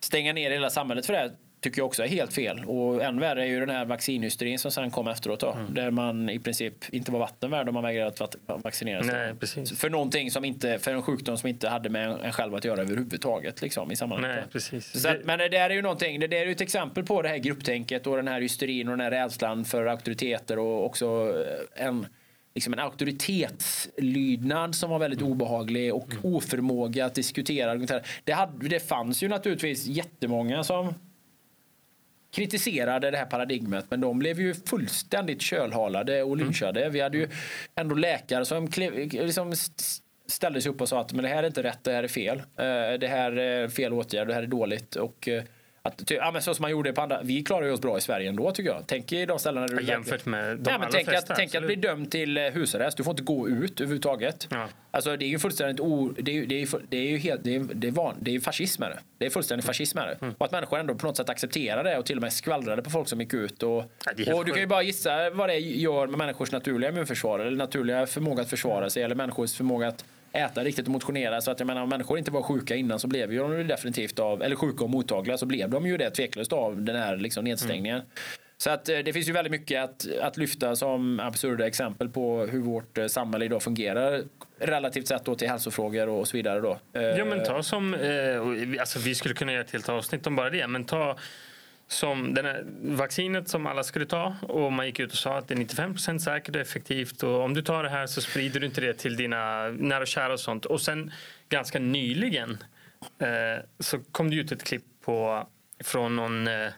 stänga 0.00 0.32
ner 0.32 0.50
hela 0.50 0.70
samhället 0.70 1.06
för 1.06 1.12
det 1.12 1.30
tycker 1.66 1.80
jag 1.80 1.86
också 1.86 2.02
är 2.02 2.08
helt 2.08 2.32
fel. 2.32 2.64
Och 2.66 3.02
än 3.02 3.20
värre 3.20 3.42
är 3.42 3.46
ju 3.46 3.60
den 3.60 3.70
här 3.70 3.84
vaccinhysterin 3.84 4.58
som 4.58 4.70
sen 4.70 4.90
kom 4.90 5.08
efteråt 5.08 5.40
då, 5.40 5.52
Mm. 5.52 5.74
där 5.74 5.90
man 5.90 6.30
i 6.30 6.38
princip 6.38 6.74
inte 6.94 7.12
var 7.12 7.18
vatten 7.18 7.50
värd 7.50 7.68
om 7.68 7.74
man 7.74 7.82
vägrade 7.82 8.08
att 8.08 8.18
vac- 8.20 8.62
vaccinera 8.62 9.02
sig. 9.02 9.14
Nej, 9.14 9.34
precis. 9.40 9.78
För 9.80 9.90
någonting 9.90 10.30
som 10.30 10.44
inte, 10.44 10.78
för 10.78 10.90
en 10.94 11.02
sjukdom 11.02 11.36
som 11.38 11.48
inte 11.48 11.68
hade 11.68 11.88
med 11.88 12.10
en 12.22 12.32
själv 12.32 12.54
att 12.54 12.64
göra 12.64 12.80
överhuvudtaget 12.80 13.62
liksom, 13.62 13.92
i 13.92 13.96
sammanhanget. 13.96 14.36
Nej, 14.36 14.44
precis. 14.52 15.04
Att, 15.06 15.24
men 15.24 15.38
det 15.38 15.48
där 15.48 15.70
är 15.70 15.74
ju 15.74 15.82
någonting, 15.82 16.20
det 16.20 16.26
där 16.26 16.36
är 16.36 16.46
ju 16.46 16.52
ett 16.52 16.60
exempel 16.60 17.04
på 17.04 17.22
det 17.22 17.28
här 17.28 17.36
grupptänket 17.38 18.06
och 18.06 18.16
den 18.16 18.28
här 18.28 18.40
hysterin 18.40 18.88
och 18.88 18.92
den 18.96 19.00
här 19.00 19.10
rädslan 19.10 19.64
för 19.64 19.86
auktoriteter 19.86 20.58
och 20.58 20.84
också 20.86 21.34
eh, 21.76 21.86
en, 21.86 22.06
liksom 22.54 22.72
en 22.72 22.78
auktoritetslydnad 22.78 24.74
som 24.74 24.90
var 24.90 24.98
väldigt 24.98 25.22
obehaglig 25.22 25.94
och 25.94 26.08
oförmåga 26.22 27.04
att 27.06 27.14
diskutera. 27.14 27.74
Det, 28.24 28.32
hade, 28.32 28.68
det 28.68 28.80
fanns 28.88 29.22
ju 29.22 29.28
naturligtvis 29.28 29.86
jättemånga 29.86 30.64
som 30.64 30.94
kritiserade 32.34 33.10
det 33.10 33.16
här 33.16 33.26
paradigmet 33.26 33.84
men 33.88 34.00
de 34.00 34.18
blev 34.18 34.40
ju 34.40 34.54
fullständigt 34.54 35.42
kölhalade 35.42 36.22
och 36.22 36.36
lynchade. 36.36 36.88
Vi 36.88 37.00
hade 37.00 37.18
ju 37.18 37.28
ändå 37.74 37.94
läkare 37.94 38.44
som 38.44 38.70
klev, 38.70 38.94
liksom 39.12 39.52
st- 39.52 40.02
ställde 40.28 40.60
sig 40.60 40.70
upp 40.70 40.80
och 40.80 40.88
sa 40.88 41.00
att 41.00 41.12
men 41.12 41.22
det 41.22 41.28
här 41.28 41.42
är 41.42 41.46
inte 41.46 41.62
rätt, 41.62 41.84
det 41.84 41.92
här 41.92 42.02
är 42.02 42.08
fel. 42.08 42.38
Eh, 42.38 42.98
Det 43.00 43.08
här 43.08 43.32
är 43.38 43.68
fel 43.68 43.92
åtgärd, 43.92 44.28
det 44.28 44.34
här 44.34 44.42
är 44.42 44.46
dåligt. 44.46 44.96
Och, 44.96 45.28
eh, 45.28 45.42
att, 45.86 46.10
ja, 46.10 46.30
men 46.32 46.42
så 46.42 46.54
som 46.54 46.62
man 46.62 46.70
gjorde 46.70 46.92
på 46.92 47.00
andra, 47.00 47.20
vi 47.22 47.42
klarar 47.42 47.72
oss 47.72 47.80
bra 47.80 47.98
i 47.98 48.00
Sverige 48.00 48.28
ändå 48.28 48.50
tycker 48.52 48.70
jag. 48.70 48.82
Tänk 48.86 49.12
i 49.12 49.26
de 49.26 49.38
ställena 49.38 49.66
där 49.66 49.76
du 49.76 49.82
Jämfört 49.84 50.26
med 50.26 50.58
de 50.58 50.70
Ja, 50.70 50.78
men 50.78 50.88
tänk, 50.92 51.08
flesta. 51.08 51.32
att, 51.32 51.38
tänk 51.38 51.54
att 51.54 51.66
bli 51.66 51.76
dömd 51.76 52.10
till 52.10 52.36
eh, 52.36 52.42
husarrest. 52.44 52.96
Du 52.96 53.04
får 53.04 53.10
inte 53.12 53.22
gå 53.22 53.48
ut 53.48 53.80
överhuvudtaget. 53.80 54.48
Ja. 54.50 54.68
Alltså, 54.90 55.16
det 55.16 55.24
är 55.24 55.28
ju 55.28 55.38
fullständigt 55.38 55.80
o, 55.80 56.12
det 56.18 56.30
är, 56.30 56.34
ju- 56.34 56.46
det 56.46 56.62
är, 56.62 56.68
det 56.88 56.96
är 56.96 57.10
ju 57.10 57.16
helt, 57.18 57.44
det 57.44 57.54
är, 57.56 57.60
det 57.74 57.86
är, 57.86 57.92
van, 57.92 58.14
det 58.20 58.30
är 58.30 58.32
ju 58.32 58.40
fascism 58.40 58.82
är 58.82 58.88
det. 58.88 58.98
Det 59.18 59.26
är 59.26 59.30
fullständig 59.30 59.64
fascism 59.64 59.98
är 59.98 60.06
det. 60.06 60.18
Mm. 60.22 60.34
Och 60.38 60.46
att 60.46 60.52
människor 60.52 60.78
ändå 60.78 60.94
på 60.94 61.06
något 61.06 61.16
sätt 61.16 61.28
accepterar 61.28 61.84
det 61.84 61.98
och 61.98 62.06
till 62.06 62.16
och 62.16 62.22
med 62.22 62.32
skvallrade 62.32 62.82
på 62.82 62.90
folk 62.90 63.08
som 63.08 63.20
gick 63.20 63.34
ut. 63.34 63.62
Och, 63.62 63.84
Ja, 64.16 64.34
och 64.34 64.44
du 64.44 64.52
kan 64.52 64.60
ju 64.60 64.66
bara 64.66 64.82
gissa 64.82 65.30
vad 65.30 65.48
det 65.48 65.58
gör 65.58 66.06
med 66.06 66.18
människors 66.18 66.52
naturliga 66.52 66.90
immunförsvar 66.90 67.38
eller 67.38 67.56
naturliga 67.56 68.06
förmåga 68.06 68.42
att 68.42 68.50
försvara 68.50 68.90
sig 68.90 69.02
eller 69.02 69.14
människors 69.14 69.54
förmåga 69.56 69.88
att 69.88 70.04
äta 70.36 70.64
riktigt 70.64 70.86
och 70.86 70.92
motionera. 70.92 71.40
Så 71.40 71.50
att 71.50 71.60
jag 71.60 71.66
menar, 71.66 71.82
om 71.82 71.88
människor 71.88 72.18
inte 72.18 72.30
var 72.30 72.42
sjuka 72.42 72.76
innan 72.76 73.00
så 73.00 73.08
blev 73.08 73.32
ju 73.32 73.38
de 73.38 73.66
definitivt 73.66 74.18
av, 74.18 74.42
eller 74.42 74.56
sjuka 74.56 74.84
och 74.84 74.90
mottagliga 74.90 75.38
så 75.38 75.46
blev 75.46 75.70
de 75.70 75.86
ju 75.86 75.96
det 75.96 76.10
tveklöst 76.10 76.52
av 76.52 76.82
den 76.82 76.96
här 76.96 77.16
liksom 77.16 77.44
nedstängningen. 77.44 78.02
Så 78.58 78.70
att 78.70 78.88
eh, 78.88 78.98
det 78.98 79.12
finns 79.12 79.28
ju 79.28 79.32
väldigt 79.32 79.50
mycket 79.50 79.84
att, 79.84 80.06
att 80.22 80.36
lyfta 80.36 80.76
som 80.76 81.20
absurda 81.20 81.66
exempel 81.66 82.08
på 82.08 82.46
hur 82.46 82.60
vårt 82.60 82.98
eh, 82.98 83.06
samhälle 83.06 83.44
idag 83.44 83.62
fungerar 83.62 84.22
relativt 84.58 85.08
sett 85.08 85.24
då 85.24 85.34
till 85.34 85.48
hälsofrågor 85.48 86.08
och 86.08 86.28
så 86.28 86.36
vidare 86.36 86.60
då. 86.60 86.78
Eh, 86.92 87.02
Ja, 87.02 87.24
men 87.24 87.44
ta 87.44 87.62
som... 87.62 87.94
Eh, 87.94 88.80
alltså, 88.80 88.98
vi 88.98 89.14
skulle 89.14 89.34
kunna 89.34 89.52
göra 89.52 89.62
ett 89.64 89.70
helt 89.70 89.88
avsnitt 89.88 90.26
om 90.26 90.36
bara 90.36 90.50
det. 90.50 90.66
Men 90.66 90.84
ta 90.84 91.16
som 91.88 92.34
den 92.34 92.44
här 92.44 92.64
vaccinet 92.82 93.48
som 93.48 93.66
alla 93.66 93.82
skulle 93.82 94.06
ta 94.06 94.36
och 94.42 94.72
man 94.72 94.86
gick 94.86 95.00
ut 95.00 95.12
och 95.12 95.18
sa 95.18 95.38
att 95.38 95.48
det 95.48 95.54
är 95.54 95.58
95% 95.58 96.18
säkert 96.18 96.54
och 96.54 96.60
effektivt 96.60 97.22
och 97.22 97.40
om 97.40 97.54
du 97.54 97.62
tar 97.62 97.82
det 97.82 97.88
här 97.88 98.06
så 98.06 98.20
sprider 98.20 98.60
du 98.60 98.66
inte 98.66 98.80
det 98.80 98.94
till 98.94 99.16
dina 99.16 99.68
nära 99.68 100.00
och 100.00 100.06
kära 100.06 100.32
och 100.32 100.40
sånt. 100.40 100.64
Och 100.64 100.80
sen 100.80 101.12
ganska 101.48 101.78
nyligen 101.78 102.58
eh, 103.18 103.64
så 103.78 103.98
kom 104.12 104.30
det 104.30 104.36
ut 104.36 104.52
ett 104.52 104.64
klipp 104.64 104.84
på 105.04 105.46
från 105.84 106.16
någon 106.16 106.48
eh, 106.48 106.70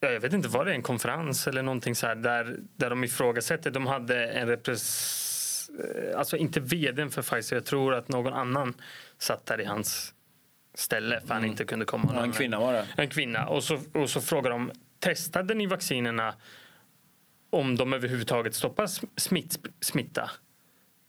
jag 0.00 0.20
vet 0.20 0.32
inte 0.32 0.48
vad 0.48 0.66
det 0.66 0.70
är, 0.70 0.74
en 0.74 0.82
konferens 0.82 1.46
eller 1.46 1.62
någonting 1.62 1.94
så 1.94 2.06
här 2.06 2.14
där, 2.14 2.56
där 2.76 2.90
de 2.90 3.04
ifrågasätter. 3.04 3.70
De 3.70 3.86
hade 3.86 4.26
en 4.28 4.48
repres... 4.48 5.70
Eh, 5.84 6.18
alltså 6.18 6.36
inte 6.36 6.60
vdn 6.60 7.10
för 7.10 7.22
Pfizer, 7.22 7.56
jag 7.56 7.64
tror 7.64 7.94
att 7.94 8.08
någon 8.08 8.32
annan 8.32 8.74
satt 9.18 9.46
där 9.46 9.60
i 9.60 9.64
hans 9.64 10.14
ställe 10.76 11.20
för 11.26 11.34
han 11.34 11.44
inte 11.44 11.64
kunde 11.64 11.84
komma. 11.84 12.02
Mm. 12.04 12.14
ja, 12.14 12.20
någon 12.20 12.28
en 12.30 12.36
kvinna 12.36 12.58
var 12.60 12.72
det. 12.72 12.86
en 12.96 13.08
kvinna. 13.08 13.46
Och 13.46 13.64
så, 13.64 13.78
och 13.94 14.10
så 14.10 14.20
frågar 14.20 14.50
de, 14.50 14.70
testade 15.00 15.54
ni 15.54 15.66
vaccinerna 15.66 16.34
om 17.50 17.76
de 17.76 17.92
överhuvudtaget 17.92 18.54
stoppar 18.54 18.86
sm- 18.86 19.08
smitt, 19.16 19.58
smitta? 19.80 20.30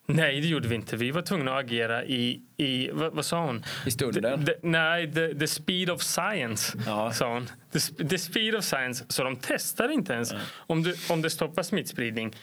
Nej, 0.10 0.42
det 0.42 0.48
gjorde 0.48 0.68
vi 0.68 0.76
inte. 0.76 0.98
Vi 0.98 1.12
var 1.12 1.22
tvungna 1.22 1.58
att 1.58 1.66
agera 1.66 2.06
i, 2.06 2.42
i 2.58 2.90
vad, 2.92 3.14
vad 3.14 3.26
sa 3.26 3.46
hon? 3.46 3.64
I 3.86 3.92
stunden. 3.92 4.46
The, 4.46 4.54
the, 4.54 4.60
nej, 4.68 5.14
the, 5.14 5.36
the 5.36 5.48
speed 5.48 5.90
of 5.90 6.02
science, 6.02 6.78
Ja. 6.86 7.12
sa 7.14 7.34
hon. 7.34 7.50
The, 7.72 7.80
the 8.10 8.18
speed 8.18 8.56
of 8.56 8.64
science. 8.64 9.06
Så 9.10 9.24
de 9.24 9.36
testar 9.42 9.90
inte 9.90 10.14
ens 10.14 10.34
om, 10.58 10.84
du, 10.84 10.96
om 11.10 11.22
det 11.22 11.30
stoppar 11.30 11.64
smittspridning. 11.64 12.36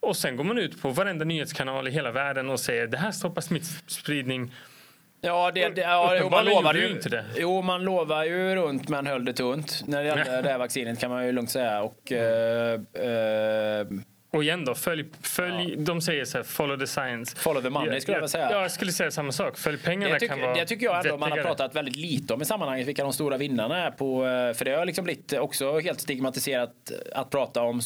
Och 0.00 0.16
sen 0.16 0.36
går 0.36 0.44
man 0.44 0.58
ut 0.58 0.82
på 0.82 0.90
varenda 0.90 1.24
nyhetskanal 1.24 1.88
i 1.88 1.90
hela 1.90 2.12
världen 2.12 2.50
och 2.50 2.60
säger 2.60 2.86
det 2.86 2.98
här 2.98 3.12
stoppar 3.12 3.42
smittspridning. 3.42 4.54
Ja, 5.20 5.50
det, 5.54 5.68
det, 5.68 5.80
ja 5.80 6.16
jo, 6.20 6.28
man 6.30 6.44
lovar 6.44 6.74
ju 6.74 6.90
inte 6.90 7.08
det. 7.08 7.24
Jo, 7.36 7.62
man 7.62 7.84
lovar 7.84 8.24
ju 8.24 8.54
runt 8.54 8.88
men 8.88 9.06
höll 9.06 9.24
det 9.24 9.32
tunt. 9.32 9.82
När 9.86 9.98
det 10.02 10.06
gällde 10.08 10.42
det 10.42 10.48
här 10.48 10.58
vaccinet 10.58 11.00
kan 11.00 11.10
man 11.10 11.26
ju 11.26 11.32
lugnt 11.32 11.50
säga. 11.50 11.82
Och, 11.82 12.12
eh, 12.12 12.72
eh, 12.74 13.86
Och 14.30 14.42
igen 14.42 14.64
då, 14.64 14.74
följ, 14.74 15.04
följ 15.22 15.76
de 15.76 16.00
säger 16.00 16.24
så 16.24 16.38
här, 16.38 16.44
follow 16.44 16.78
the 16.78 16.86
science. 16.86 17.36
Follow 17.36 17.62
the 17.62 17.70
money 17.70 18.00
skulle 18.00 18.14
jag 18.16 18.20
vilja 18.20 18.28
säga. 18.28 18.50
Ja, 18.52 18.62
jag 18.62 18.70
skulle 18.70 18.92
säga 18.92 19.10
samma 19.10 19.32
sak. 19.32 19.58
Följ 19.58 19.78
pengarna 19.78 20.14
Det 20.14 20.20
tycker, 20.20 20.34
kan 20.34 20.42
vara 20.42 20.54
det 20.54 20.66
tycker 20.66 20.86
jag 20.86 20.96
ändå 21.06 21.16
man 21.18 21.22
har 21.22 21.36
vettigare. 21.36 21.56
pratat 21.56 21.76
väldigt 21.76 21.96
lite 21.96 22.34
om 22.34 22.42
i 22.42 22.44
sammanhanget, 22.44 22.86
vilka 22.88 23.02
de 23.02 23.12
stora 23.12 23.36
vinnarna 23.36 23.86
är 23.86 23.90
på. 23.90 24.24
eh, 24.26 24.54
För 24.54 24.64
det 24.64 24.70
har 24.76 24.84
liksom 24.86 25.04
blivit 25.04 25.32
också 25.32 25.78
helt 25.78 26.00
stigmatiserat 26.00 26.72
att 27.12 27.30
prata 27.30 27.62
om 27.62 27.80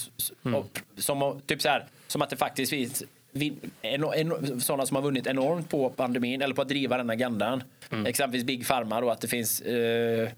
Mm. 0.45 0.55
och, 0.61 0.81
som, 0.99 1.41
typ 1.47 1.63
så 1.63 1.69
här, 1.69 1.85
som 2.07 2.23
att 2.23 2.31
det 2.31 2.37
faktiskt 2.37 2.71
finns 2.71 3.03
sådana 4.61 4.87
som 4.87 4.95
har 4.95 5.03
vunnit 5.03 5.27
enormt 5.27 5.69
på 5.69 5.91
pandemin 5.91 6.43
eller 6.43 6.55
på 6.55 6.63
att 6.63 6.69
driva 6.69 6.97
den 6.97 7.11
agendan. 7.11 7.63
Mm. 7.91 8.07
Exempelvis 8.07 8.45
Big 8.45 8.67
Pharma 8.67 9.01
då, 9.01 9.11
att 9.11 9.21
det 9.21 9.29
finns 9.29 9.61
eh, 9.61 10.29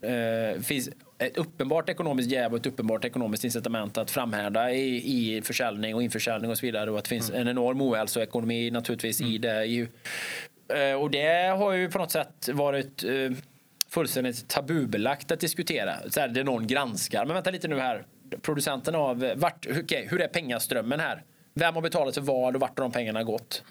eh, 0.00 0.60
finns 0.60 0.90
ett 1.18 1.36
uppenbart 1.36 1.88
ekonomiskt 1.88 2.30
jäv 2.30 2.52
och 2.52 2.58
ett 2.58 2.66
uppenbart 2.66 3.04
ekonomiskt 3.04 3.44
incitament 3.44 3.98
att 3.98 4.10
framhärda 4.10 4.70
i, 4.70 5.36
i 5.36 5.42
försäljning 5.42 5.94
och 5.94 6.02
införsäljning 6.02 6.50
och 6.50 6.58
så 6.58 6.66
vidare. 6.66 6.90
Och 6.90 6.98
att 6.98 7.04
det 7.04 7.08
finns 7.08 7.30
en 7.30 7.48
enorm 7.48 7.80
ohälsoekonomi 7.80 8.70
naturligtvis 8.70 9.20
i 9.20 9.38
det. 9.38 9.64
I, 9.64 9.88
eh, 10.68 11.00
och 11.00 11.10
det 11.10 11.56
har 11.58 11.72
ju 11.72 11.90
på 11.90 11.98
något 11.98 12.10
sätt 12.10 12.48
varit 12.52 13.04
eh, 13.04 13.30
fullständigt 13.88 14.48
tabubelagt 14.48 15.30
att 15.30 15.40
diskutera. 15.40 15.94
Så 16.10 16.20
här, 16.20 16.28
det 16.28 16.44
någon 16.44 16.66
granskar. 16.66 17.24
Men 17.24 17.34
vänta 17.34 17.50
lite 17.50 17.68
nu 17.68 17.78
här. 17.78 18.04
Producenten 18.42 18.94
av... 18.94 19.32
Vart, 19.36 19.66
okej, 19.70 20.06
hur 20.10 20.20
är 20.20 20.28
pengaströmmen 20.28 21.00
här? 21.00 21.22
Vem 21.54 21.74
har 21.74 21.82
betalat 21.82 22.14
för 22.14 22.20
vad 22.20 22.54
och 22.54 22.60
vart 22.60 22.78
har 22.78 22.84
de 22.84 22.92
pengarna 22.92 23.22
gått? 23.22 23.62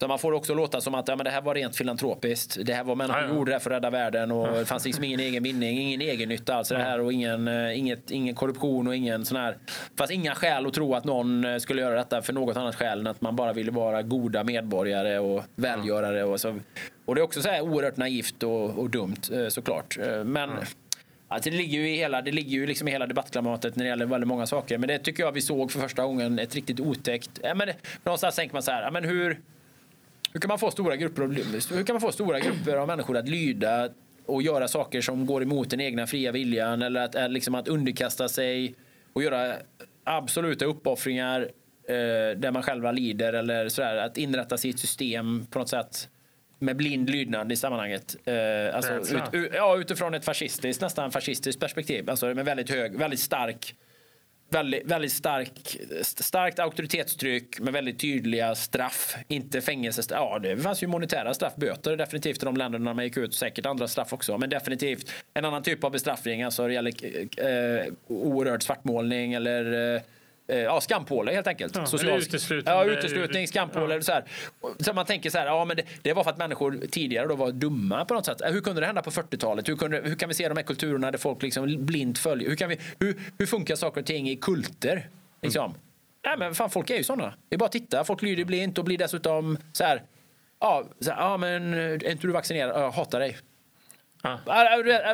Så 0.00 0.08
man 0.08 0.18
får 0.18 0.32
också 0.32 0.54
låta 0.54 0.80
som 0.80 0.94
att 0.94 1.08
ja, 1.08 1.16
men 1.16 1.24
det 1.24 1.30
här 1.30 1.40
var 1.40 1.54
rent 1.54 1.76
filantropiskt. 1.76 2.58
Det 2.66 2.74
här 2.74 2.84
var 2.84 2.94
människor 2.94 3.20
som 3.28 3.36
gjorde 3.36 3.50
det 3.50 3.54
här 3.54 3.60
för 3.60 3.70
att 3.70 3.76
rädda 3.76 3.90
världen 3.90 4.30
och 4.32 4.52
det 4.52 4.64
fanns 4.64 4.84
liksom 4.84 5.04
ingen 5.04 5.20
egen 5.20 5.42
vinning, 5.42 5.78
ingen 5.78 6.00
egen 6.00 6.28
nytta 6.28 6.54
alls 6.54 6.68
det 6.68 6.78
här 6.78 7.00
och 7.00 7.12
ingen, 7.12 7.48
eh, 7.48 7.78
inget, 7.78 8.10
ingen 8.10 8.34
korruption 8.34 8.88
och 8.88 8.96
ingen 8.96 9.24
sån 9.24 9.36
här. 9.36 9.50
Det 9.50 9.96
fanns 9.96 10.10
inga 10.10 10.34
skäl 10.34 10.66
att 10.66 10.74
tro 10.74 10.94
att 10.94 11.04
någon 11.04 11.44
eh, 11.44 11.58
skulle 11.58 11.82
göra 11.82 11.94
detta 11.94 12.22
för 12.22 12.32
något 12.32 12.56
annat 12.56 12.74
skäl 12.74 13.00
än 13.00 13.06
att 13.06 13.20
man 13.20 13.36
bara 13.36 13.52
ville 13.52 13.70
vara 13.70 14.02
goda 14.02 14.44
medborgare 14.44 15.18
och 15.18 15.44
välgörare 15.54 16.24
och 16.24 16.40
så. 16.40 16.58
Och 17.04 17.14
det 17.14 17.20
är 17.20 17.22
också 17.22 17.42
så 17.42 17.48
här 17.48 17.60
oerhört 17.60 17.96
naivt 17.96 18.42
och, 18.42 18.78
och 18.78 18.90
dumt 18.90 19.22
eh, 19.32 19.48
såklart. 19.48 19.98
Men 20.24 20.50
Alltså 21.28 21.50
det 21.50 21.56
ligger 21.56 21.78
ju 21.78 21.90
i 21.90 21.96
hela, 21.96 22.22
det 22.22 22.32
ligger 22.32 22.50
ju 22.50 22.66
liksom 22.66 22.88
i 22.88 22.90
hela 22.90 23.06
debattklimatet 23.06 23.76
när 23.76 23.84
det 23.84 23.88
gäller 23.88 24.06
väldigt 24.06 24.28
många 24.28 24.46
saker. 24.46 24.78
Men 24.78 24.88
det 24.88 24.98
tycker 24.98 25.22
jag 25.22 25.32
vi 25.32 25.40
såg 25.40 25.72
för 25.72 25.80
första 25.80 26.04
gången 26.04 26.38
ett 26.38 26.54
riktigt 26.54 26.80
otäckt... 26.80 27.30
Ja, 27.42 27.54
men 27.54 27.68
någonstans 28.04 28.36
tänker 28.36 28.54
man 28.54 28.62
så 28.62 28.70
här, 28.70 28.82
ja, 28.82 28.90
men 28.90 29.04
hur, 29.04 29.40
hur 30.32 30.40
kan 30.40 30.48
man 30.48 30.58
få 30.58 30.70
stora 30.70 30.96
grupper 30.96 31.22
av, 31.22 31.32
hur 31.70 31.84
kan 31.84 31.94
man 31.94 32.00
få 32.00 32.12
stora 32.12 32.40
grupper 32.40 32.76
av 32.76 32.86
människor 32.86 33.16
att 33.16 33.28
lyda 33.28 33.88
och 34.26 34.42
göra 34.42 34.68
saker 34.68 35.00
som 35.00 35.26
går 35.26 35.42
emot 35.42 35.70
den 35.70 35.80
egna 35.80 36.06
fria 36.06 36.32
viljan 36.32 36.82
eller 36.82 37.00
att, 37.00 37.30
liksom 37.30 37.54
att 37.54 37.68
underkasta 37.68 38.28
sig 38.28 38.74
och 39.12 39.22
göra 39.22 39.54
absoluta 40.04 40.64
uppoffringar 40.64 41.40
eh, 41.88 42.36
där 42.36 42.50
man 42.50 42.62
själva 42.62 42.92
lider 42.92 43.32
eller 43.32 43.68
sådär. 43.68 43.96
Att 43.96 44.16
inrätta 44.16 44.56
sitt 44.56 44.80
system 44.80 45.46
på 45.50 45.58
något 45.58 45.68
sätt 45.68 46.08
med 46.58 46.76
blind 46.76 47.10
lydnad 47.10 47.52
i 47.52 47.56
sammanhanget. 47.56 48.16
Eh, 48.24 48.76
alltså 48.76 49.14
ut, 49.16 49.22
u- 49.32 49.50
ja, 49.54 49.76
utifrån 49.78 50.14
ett 50.14 50.24
fascistiskt, 50.24 50.82
nästan 50.82 51.10
fascistiskt 51.12 51.60
perspektiv. 51.60 52.10
Alltså 52.10 52.34
med 52.34 52.44
väldigt 52.44 52.70
hög, 52.70 52.98
väldigt 52.98 53.20
stark 53.20 53.74
väldigt, 54.50 54.86
väldigt 54.86 55.12
stark, 55.12 55.76
starkt 56.02 56.58
auktoritetstryck 56.58 57.60
med 57.60 57.72
väldigt 57.72 57.98
tydliga 57.98 58.54
straff. 58.54 59.16
Inte 59.28 59.60
fängelsestraff. 59.60 60.18
Ja, 60.20 60.38
det 60.38 60.56
fanns 60.56 60.82
ju 60.82 60.86
monetära 60.86 61.34
straff, 61.34 61.56
böter 61.56 61.96
definitivt 61.96 62.42
i 62.42 62.44
de 62.46 62.56
länderna 62.56 62.94
man 62.94 63.04
gick 63.04 63.16
ut. 63.16 63.34
Säkert 63.34 63.66
andra 63.66 63.88
straff 63.88 64.12
också. 64.12 64.38
Men 64.38 64.50
definitivt 64.50 65.12
en 65.34 65.44
annan 65.44 65.62
typ 65.62 65.84
av 65.84 65.90
bestraffning. 65.90 66.42
Alltså 66.42 66.66
det 66.66 66.72
gäller 66.74 66.92
eh, 67.36 67.92
oerhörd 68.06 68.62
svartmålning 68.62 69.32
eller 69.34 69.72
eh, 69.72 69.94
eh, 69.96 70.02
Ja, 70.52 70.80
skampåle 70.80 71.32
helt 71.32 71.46
enkelt. 71.46 71.76
Ja, 71.76 71.86
Social- 71.86 72.18
uteslutning. 72.18 72.74
Ja, 72.74 72.84
uteslutning, 72.84 73.46
skampåle. 73.46 73.94
Ja. 73.94 74.00
Så, 74.02 74.12
här. 74.12 74.24
så 74.80 74.92
man 74.92 75.06
tänker 75.06 75.30
så 75.30 75.38
här, 75.38 75.46
ja 75.46 75.64
men 75.64 75.76
det, 75.76 75.82
det 76.02 76.12
var 76.12 76.24
för 76.24 76.30
att 76.30 76.38
människor 76.38 76.80
tidigare 76.90 77.26
då 77.26 77.34
var 77.34 77.52
dumma 77.52 78.04
på 78.04 78.14
något 78.14 78.26
sätt. 78.26 78.40
Hur 78.44 78.60
kunde 78.60 78.80
det 78.80 78.86
hända 78.86 79.02
på 79.02 79.10
40-talet? 79.10 79.68
Hur, 79.68 79.76
kunde, 79.76 80.00
hur 80.04 80.14
kan 80.14 80.28
vi 80.28 80.34
se 80.34 80.48
de 80.48 80.56
här 80.56 80.64
kulturerna 80.64 81.10
där 81.10 81.18
folk 81.18 81.42
liksom 81.42 81.86
blint 81.86 82.18
följer? 82.18 82.48
Hur, 82.48 82.56
kan 82.56 82.68
vi, 82.68 82.78
hur, 83.00 83.20
hur 83.38 83.46
funkar 83.46 83.76
saker 83.76 84.00
och 84.00 84.06
ting 84.06 84.28
i 84.30 84.36
kulter? 84.36 85.08
Liksom? 85.42 85.74
Nej 86.24 86.38
men 86.38 86.54
fan, 86.54 86.70
folk 86.70 86.90
är 86.90 86.96
ju 86.96 87.04
sådana. 87.04 87.34
Det 87.48 87.54
är 87.56 87.58
bara 87.58 87.66
att 87.66 87.72
titta. 87.72 88.04
Folk 88.04 88.22
lyder 88.22 88.44
blint 88.44 88.78
och 88.78 88.84
blir 88.84 88.98
dessutom 88.98 89.58
så 89.72 89.84
här, 89.84 90.02
ja, 90.60 90.84
så 91.00 91.10
här, 91.10 91.20
ja 91.22 91.36
men 91.36 91.74
är 91.74 92.10
inte 92.10 92.26
du 92.26 92.32
vaccinerad? 92.32 92.70
Ja, 92.76 92.80
Jag 92.80 92.90
hatar 92.90 93.20
dig. 93.20 93.36
Ja, 94.22 94.38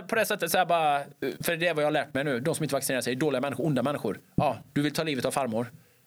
På 0.08 0.14
det 0.14 0.24
sättet, 0.26 0.50
så 0.50 0.58
här 0.58 0.66
bara, 0.66 1.02
för 1.40 1.56
det 1.56 1.66
är 1.66 1.74
vad 1.74 1.82
jag 1.82 1.86
har 1.86 1.92
lärt 1.92 2.14
mig 2.14 2.24
nu. 2.24 2.40
De 2.40 2.54
som 2.54 2.62
inte 2.64 2.74
vaccinerar 2.74 3.00
sig 3.02 3.12
är 3.12 3.16
dåliga 3.16 3.40
människor, 3.40 3.66
onda 3.66 3.82
människor. 3.82 4.20
Ja, 4.34 4.56
du 4.72 4.82
vill 4.82 4.92
ta 4.94 5.02
livet 5.02 5.24
av 5.24 5.30
farmor. 5.30 5.66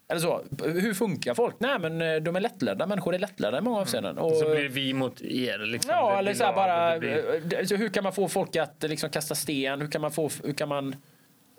Eller 0.09 0.21
så. 0.21 0.41
Hur 0.63 0.93
funkar 0.93 1.33
folk? 1.33 1.55
Nej, 1.59 1.79
men 1.79 2.01
eh, 2.01 2.15
de 2.15 2.35
är 2.35 2.39
lättledda. 2.39 2.87
Människor 2.87 3.15
är 3.15 3.19
lättledda 3.19 3.57
i 3.57 3.61
många 3.61 3.79
avseenden. 3.79 4.17
Och, 4.17 4.35
Så 4.35 4.49
blir 4.49 4.61
det 4.63 4.67
vi 4.69 4.93
mot 4.93 5.21
er. 5.21 5.57
Liksom. 5.59 5.91
ja, 5.91 6.19
eller 6.19 6.33
så 6.33 6.43
här 6.43 6.53
bara... 6.53 6.99
blir- 6.99 7.71
eh, 7.73 7.77
hur 7.79 7.89
kan 7.89 8.03
man 8.03 8.13
få 8.13 8.27
folk 8.27 8.55
att 8.55 8.83
liksom 8.87 9.09
kasta 9.09 9.35
sten? 9.35 9.81
Hur 9.81 9.91
kan 9.91 10.01
man 10.01 10.11
få... 10.11 10.29
Hur 10.43 10.53
kan 10.53 10.69
man 10.69 10.95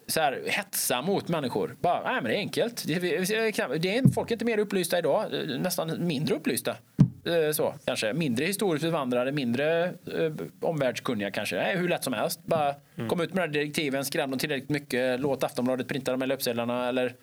så 0.06 0.20
här, 0.20 0.42
hetsa 0.46 1.02
mot 1.02 1.28
människor. 1.28 1.76
Bara, 1.80 2.02
nej, 2.12 2.14
men 2.14 2.24
det 2.24 2.36
är 2.36 2.38
enkelt. 2.38 2.84
Det, 2.86 2.92
är- 2.94 3.78
det 3.78 4.14
folk 4.14 4.30
är 4.30 4.34
inte 4.34 4.44
mer 4.44 4.58
upplysta 4.58 4.98
idag, 4.98 5.24
eh, 5.34 5.58
nästan 5.60 6.06
mindre 6.06 6.34
upplysta. 6.34 6.76
Eh, 7.24 7.52
Så, 7.52 7.74
kanske. 7.84 8.12
Mindre 8.12 8.44
historiskt 8.44 8.84
bevandrade, 8.84 9.32
mindre 9.32 9.84
eh, 9.84 10.32
omvärldskunniga 10.60 11.30
kanske. 11.30 11.56
Nej, 11.56 11.76
hur 11.76 11.88
lätt 11.88 12.04
som 12.04 12.12
helst. 12.12 12.40
Bara 12.44 12.74
kom 13.08 13.20
ut 13.20 13.34
med 13.34 13.36
de 13.36 13.40
här 13.40 13.48
direktiven, 13.48 14.04
skräm 14.04 14.30
dem 14.30 14.38
tillräckligt 14.38 14.68
mycket, 14.70 15.20
låt 15.20 15.44
Aftonbladet 15.44 15.88
printa 15.88 16.10
de 16.12 16.20
här 16.20 16.28
löpsedlarna. 16.28 16.88
Eller, 16.88 17.14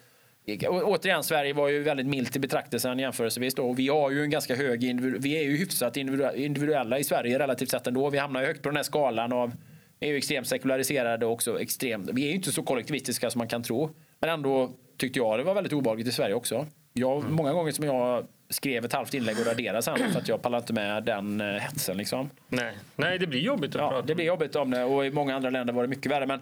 Å- 0.70 0.82
Återigen, 0.84 1.24
Sverige 1.24 1.54
var 1.54 1.70
ju 1.70 1.84
väldigt 1.84 2.06
milt 2.08 2.36
i 2.36 2.40
betraktelsen 2.40 3.00
jämförelsevis. 3.00 3.56
Då. 3.56 3.70
Och 3.70 3.80
vi 3.80 3.88
har 3.88 4.12
ju 4.12 4.24
en 4.24 4.30
ganska 4.30 4.56
hög 4.56 4.84
individu- 4.84 5.18
vi 5.20 5.38
är 5.38 5.44
ju 5.44 5.58
hyfsat 5.58 5.98
individu- 5.98 6.36
individuella 6.36 7.00
i 7.00 7.04
Sverige 7.04 7.40
relativt 7.40 7.70
sett 7.70 7.88
ändå. 7.88 8.10
Vi 8.10 8.18
hamnar 8.18 8.42
ju 8.42 8.48
högt 8.48 8.62
på 8.62 8.70
den 8.70 8.76
här 8.76 8.84
skalan 8.84 9.34
av 9.34 9.52
är 10.00 10.08
ju 10.08 10.18
extremt 10.18 10.48
sekulariserade 10.48 11.26
och 11.26 11.32
också 11.32 11.62
extremt. 11.62 12.10
Vi 12.14 12.24
är 12.24 12.28
ju 12.30 12.36
inte 12.36 12.52
så 12.52 12.64
kollektivistiska 12.64 13.30
som 13.30 13.40
man 13.40 13.48
kan 13.48 13.64
tro. 13.64 13.90
Men 14.20 14.30
ändå 14.30 14.72
tyckte 14.98 15.20
jag 15.20 15.40
det 15.40 15.44
var 15.44 15.54
väldigt 15.54 15.74
obehagligt 15.74 16.08
i 16.08 16.12
Sverige 16.12 16.34
också. 16.36 16.66
Jag, 16.94 17.30
Många 17.32 17.54
gånger 17.54 17.72
som 17.72 17.86
jag 17.86 18.28
skrev 18.50 18.86
ett 18.86 18.94
halvt 18.94 19.14
inlägg 19.14 19.40
och 19.40 19.46
raderade 19.46 19.82
sen 19.82 20.12
för 20.12 20.20
att 20.20 20.28
jag 20.28 20.42
pallade 20.42 20.62
inte 20.62 20.74
med 20.74 21.04
den 21.04 21.42
eh, 21.42 21.48
hetsen. 21.48 21.98
Liksom. 21.98 22.30
Nej. 22.50 22.74
Nej, 22.96 23.20
det 23.20 23.28
blir 23.28 23.40
jobbigt 23.40 23.76
att 23.76 23.82
Ja, 23.82 23.90
prata 23.90 24.08
det 24.08 24.16
blir 24.16 24.26
jobbigt 24.26 24.56
om 24.56 24.72
det 24.72 24.84
och 24.84 25.06
i 25.06 25.12
många 25.12 25.36
andra 25.36 25.50
länder 25.50 25.74
var 25.74 25.82
det 25.82 25.88
mycket 25.88 26.12
värre. 26.12 26.26
Men 26.26 26.40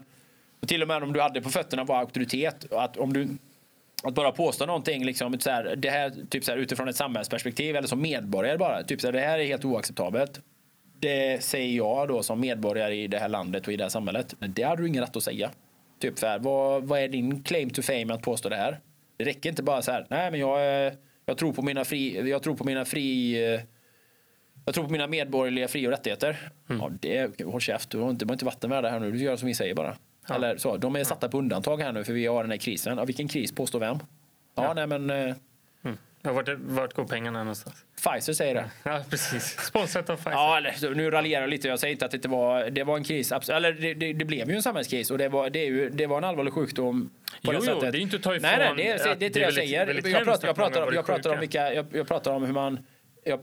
till 0.67 0.81
och 0.81 0.87
med 0.87 1.03
om 1.03 1.13
du 1.13 1.21
hade 1.21 1.41
på 1.41 1.49
fötterna 1.49 1.83
var 1.83 1.99
auktoritet. 1.99 2.63
och 2.63 2.83
Att 2.83 2.97
om 2.97 3.13
du 3.13 3.27
att 4.03 4.13
bara 4.13 4.31
påstå 4.31 4.65
någonting 4.65 5.05
liksom, 5.05 5.39
så 5.39 5.49
här, 5.49 5.75
det 5.75 5.89
här, 5.89 6.13
typ 6.29 6.43
så 6.43 6.51
här, 6.51 6.57
utifrån 6.57 6.87
ett 6.87 6.95
samhällsperspektiv 6.95 7.75
eller 7.75 7.87
som 7.87 8.01
medborgare 8.01 8.57
bara. 8.57 8.83
Typ 8.83 9.01
så 9.01 9.07
här, 9.07 9.11
det 9.11 9.19
här 9.19 9.39
är 9.39 9.45
helt 9.45 9.65
oacceptabelt. 9.65 10.41
Det 10.99 11.43
säger 11.43 11.77
jag 11.77 12.07
då 12.07 12.23
som 12.23 12.39
medborgare 12.39 12.95
i 12.95 13.07
det 13.07 13.19
här 13.19 13.29
landet 13.29 13.67
och 13.67 13.73
i 13.73 13.77
det 13.77 13.83
här 13.83 13.89
samhället. 13.89 14.35
Det 14.39 14.63
hade 14.63 14.81
du 14.81 14.87
ingen 14.87 15.03
rätt 15.03 15.15
att 15.15 15.23
säga. 15.23 15.51
Typ 15.99 16.19
så 16.19 16.27
här, 16.27 16.39
vad, 16.39 16.83
vad 16.83 16.99
är 16.99 17.07
din 17.07 17.43
claim 17.43 17.69
to 17.69 17.81
fame 17.81 18.13
att 18.13 18.21
påstå 18.21 18.49
det 18.49 18.55
här? 18.55 18.79
Det 19.17 19.23
räcker 19.23 19.49
inte 19.49 19.63
bara 19.63 19.81
så 19.81 19.91
här, 19.91 20.05
nej 20.09 20.31
men 20.31 20.39
jag, 20.39 20.93
jag 21.25 21.37
tror 21.37 21.53
på 21.53 21.61
mina 21.61 21.85
fri, 21.85 22.29
jag 22.29 22.43
tror 22.43 22.55
på 22.55 22.63
mina 22.63 22.85
fri, 22.85 23.35
eh, 23.53 23.61
jag 24.65 24.75
tror 24.75 24.83
på 24.85 24.91
mina 24.91 25.07
medborgerliga 25.07 25.67
fri 25.67 25.87
och 25.87 25.91
rättigheter. 25.91 26.51
Ja, 26.67 26.91
det, 27.01 27.41
håll 27.43 27.61
käft, 27.61 27.89
du 27.89 27.97
har 27.99 28.09
inte, 28.09 28.25
har 28.25 28.33
inte 28.33 28.45
vatten 28.45 28.69
värda 28.69 28.89
här 28.89 28.99
nu. 28.99 29.11
Du 29.11 29.17
gör 29.17 29.35
som 29.35 29.47
vi 29.47 29.53
säger 29.53 29.75
bara. 29.75 29.95
Ja. 30.27 30.35
Eller 30.35 30.57
så, 30.57 30.77
de 30.77 30.95
är 30.95 31.03
satta 31.03 31.29
på 31.29 31.37
undantag 31.37 31.77
här 31.81 31.91
nu 31.91 32.03
för 32.03 32.13
vi 32.13 32.25
har 32.25 32.43
den 32.43 32.51
här 32.51 32.57
krisen. 32.57 32.97
Ja, 32.97 33.05
vilken 33.05 33.27
kris 33.27 33.51
påstår 33.51 33.79
vem? 33.79 33.97
Ja, 34.55 34.63
Ja. 34.63 34.73
nej 34.73 34.87
men 34.87 35.09
eh, 35.09 35.35
Ja, 36.25 36.31
vart, 36.33 36.49
vart 36.59 36.93
går 36.93 37.05
pengarna 37.05 37.39
någonstans? 37.39 37.75
Pfizer 38.03 38.33
säger 38.33 38.53
det. 38.55 38.65
Ja, 38.83 39.03
precis. 39.09 39.43
Sponsrat 39.59 40.09
av 40.09 40.15
Pfizer. 40.15 40.31
Ja, 40.31 40.57
eller, 40.57 40.95
nu 40.95 41.11
raljerar 41.11 41.41
jag 41.41 41.49
lite. 41.49 41.67
Jag 41.67 41.79
säger 41.79 41.91
inte 41.91 42.05
att 42.05 42.11
det 42.11 42.15
inte 42.17 42.27
var, 42.27 42.69
det 42.69 42.83
var 42.83 42.97
en 42.97 43.03
kris. 43.03 43.31
Eller 43.49 43.71
det, 43.73 43.93
det, 43.93 44.13
det 44.13 44.25
blev 44.25 44.49
ju 44.49 44.55
en 44.55 44.63
samhällskris 44.63 45.11
och 45.11 45.17
det 45.17 45.29
var, 45.29 45.49
det 45.49 45.59
är 45.59 45.65
ju, 45.65 45.89
det 45.89 46.07
var 46.07 46.17
en 46.17 46.23
allvarlig 46.23 46.53
sjukdom. 46.53 47.09
På 47.43 47.53
Jo, 47.53 47.59
jo, 47.63 47.79
det 47.79 47.87
är 47.87 47.95
inte 47.95 48.15
att 48.15 48.23
ta 48.23 48.35
ifrån 48.35 48.49
Nej, 48.57 48.73
nej, 48.75 48.85
det, 48.85 48.89
är- 48.91 48.97
det, 48.97 49.15
det 49.15 49.25
är 49.25 49.27
inte 49.27 49.39
det 49.39 49.43
jag 49.43 49.47
väldigt- 49.85 50.03
säger. 50.03 50.15
Jag 50.17 50.23
pratar, 50.25 50.47
jag 50.47 50.55
pratar, 50.55 50.91
jag 50.93 51.05
pratar 51.05 51.33
om 51.33 51.39
vilka, 51.39 51.73
jag, 51.73 51.85
jag 51.91 52.07
pratar 52.07 52.31
om 52.31 52.43
hur 52.43 52.53
man 52.53 52.79
jag, 53.25 53.39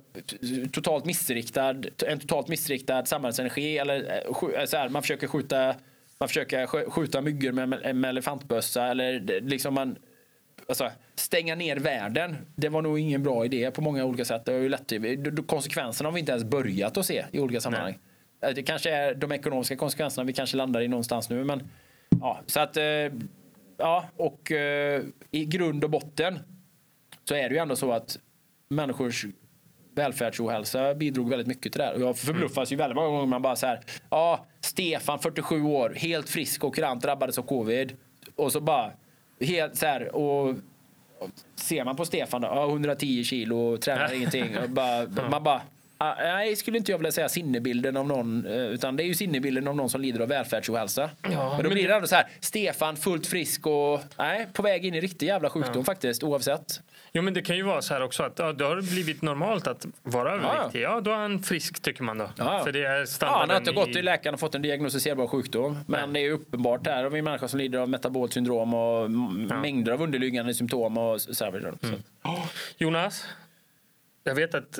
totalt 0.72 1.04
missriktad, 1.04 1.74
en 2.06 2.20
totalt 2.20 2.48
missriktad 2.48 3.04
samhällsenergi 3.06 3.78
eller 3.78 3.96
eh, 4.10 4.60
eh, 4.60 4.64
så 4.66 4.76
här, 4.76 4.88
man 4.88 5.02
försöker 5.02 5.26
skjuta 5.26 5.74
man 6.18 6.28
försöker 6.28 6.66
skj- 6.66 6.90
skjuta 6.90 7.20
myggor 7.20 7.52
med, 7.52 7.68
med, 7.96 8.04
elefantbössa 8.10 8.86
eller 8.86 9.40
liksom 9.40 9.74
man 9.74 9.96
alltså, 10.70 10.90
stänga 11.14 11.54
ner 11.54 11.76
världen. 11.76 12.36
Det 12.56 12.68
var 12.68 12.82
nog 12.82 12.98
ingen 12.98 13.22
bra 13.22 13.44
idé 13.44 13.70
på 13.70 13.82
många 13.82 14.04
olika 14.04 14.24
sätt. 14.24 14.44
Det 14.44 14.52
har 14.52 14.58
ju 14.58 14.68
lett 14.68 14.86
till, 14.86 15.42
konsekvenserna 15.46 16.08
har 16.08 16.14
vi 16.14 16.20
inte 16.20 16.32
ens 16.32 16.44
börjat 16.44 16.96
att 16.96 17.06
se 17.06 17.24
i 17.32 17.40
olika 17.40 17.60
sammanhang. 17.60 17.98
Eh, 18.42 18.50
Det 18.54 18.62
kanske 18.62 18.90
är 18.90 19.14
de 19.14 19.32
ekonomiska 19.32 19.76
konsekvenserna 19.76 20.24
vi 20.24 20.32
kanske 20.32 20.56
landar 20.56 20.80
i 20.80 20.88
någonstans 20.88 21.30
nu. 21.30 21.44
Men, 21.44 21.68
ja, 22.20 22.40
så 22.46 22.60
att, 22.60 22.76
eh, 22.76 22.84
ja, 23.76 24.04
och 24.16 24.52
eh, 24.52 25.02
i 25.30 25.44
grund 25.44 25.84
och 25.84 25.90
botten 25.90 26.38
så 27.24 27.34
är 27.34 27.48
det 27.48 27.54
ju 27.54 27.58
ändå 27.60 27.76
så 27.76 27.92
att 27.92 28.18
människors 28.68 29.26
välfärdsohälsa 29.94 30.94
bidrog 30.94 31.30
väldigt 31.30 31.46
mycket 31.48 31.72
till 31.72 31.78
det 31.78 31.84
här. 31.84 31.94
Och 31.94 32.00
jag 32.00 32.18
förbluffas 32.18 32.72
ju 32.72 32.76
väldigt 32.76 32.96
många 32.96 33.08
gånger. 33.08 33.26
Man 33.26 33.42
bara 33.42 33.56
så 33.56 33.66
här, 33.66 33.80
ja, 34.10 34.46
Stefan, 34.60 35.18
47 35.18 35.62
år, 35.62 35.92
helt 35.96 36.28
frisk 36.28 36.64
och 36.64 36.74
kurant, 36.74 37.02
drabbades 37.02 37.38
av 37.38 37.42
covid. 37.42 37.96
Och 38.36 38.52
så 38.52 38.60
bara, 38.60 38.92
helt 39.40 39.76
så 39.76 39.86
här, 39.86 40.14
och 40.14 40.56
ser 41.54 41.84
man 41.84 41.96
på 41.96 42.04
Stefan 42.04 42.40
då, 42.40 42.48
ja, 42.48 42.68
110 42.68 43.24
kilo, 43.24 43.76
tränar 43.76 44.14
ingenting. 44.14 44.58
Och 44.58 44.70
bara, 44.70 45.06
Man 45.30 45.42
bara, 45.42 45.62
ah, 45.98 46.14
nej, 46.18 46.56
skulle 46.56 46.78
inte 46.78 46.92
jag 46.92 46.98
vilja 46.98 47.12
säga 47.12 47.28
sinnebilden 47.28 47.96
av 47.96 48.06
någon, 48.06 48.46
eh, 48.46 48.52
utan 48.52 48.96
det 48.96 49.02
är 49.02 49.06
ju 49.06 49.14
sinnebilden 49.14 49.68
av 49.68 49.76
någon 49.76 49.90
som 49.90 50.00
lider 50.00 50.20
av 50.20 50.28
välfärdsohälsa. 50.28 51.10
Ja, 51.22 51.54
men 51.56 51.64
då 51.64 51.70
blir 51.70 51.88
det 51.88 51.94
ändå 51.94 52.06
så 52.06 52.14
här, 52.14 52.26
Stefan 52.40 52.96
fullt 52.96 53.26
frisk 53.26 53.66
och 53.66 54.00
nej, 54.18 54.46
på 54.52 54.62
väg 54.62 54.84
in 54.84 54.94
i 54.94 55.00
riktig 55.00 55.26
jävla 55.26 55.50
sjukdom 55.50 55.84
faktiskt, 55.84 56.22
oavsett. 56.22 56.80
Jo, 57.12 57.22
men 57.22 57.34
det 57.34 57.42
kan 57.42 57.56
ju 57.56 57.62
vara 57.62 57.82
så 57.82 57.94
här 57.94 58.02
också 58.02 58.22
att 58.22 58.38
ja, 58.38 58.52
det 58.52 58.64
har 58.64 58.80
blivit 58.82 59.22
normalt 59.22 59.66
att 59.66 59.86
vara 60.02 60.32
överviktig. 60.32 60.80
Ja, 60.82 61.00
då 61.00 61.10
är 61.10 61.16
han 61.16 61.42
frisk 61.42 61.82
tycker 61.82 62.02
man 62.02 62.18
då. 62.18 62.30
Ja. 62.36 62.60
För 62.64 62.72
det 62.72 62.84
är 62.84 63.06
Ja, 63.20 63.26
han 63.38 63.50
har 63.50 63.56
inte 63.56 63.72
gått 63.72 63.88
i- 63.88 63.92
till 63.92 64.04
läkaren 64.04 64.34
och 64.34 64.40
fått 64.40 64.54
en 64.54 64.62
diagnostiserbar 64.62 65.26
sjukdom. 65.26 65.78
Men 65.86 66.12
det 66.12 66.20
är 66.20 66.30
uppenbart 66.30 66.86
här 66.86 67.02
har 67.02 67.10
vi 67.10 67.22
människor 67.22 67.46
som 67.46 67.58
lider 67.58 67.78
av 67.78 67.88
metabolt 67.88 68.32
syndrom 68.32 68.74
och 68.74 69.04
m- 69.06 69.50
mängder 69.62 69.92
av 69.92 70.02
underliggande 70.02 70.54
symptom 70.54 70.98
och 70.98 71.20
så 71.20 71.44
här 71.44 71.52
vidare. 71.52 71.74
Mm. 71.82 72.00
Jonas, 72.78 73.26
jag 74.24 74.34
vet 74.34 74.54
att 74.54 74.78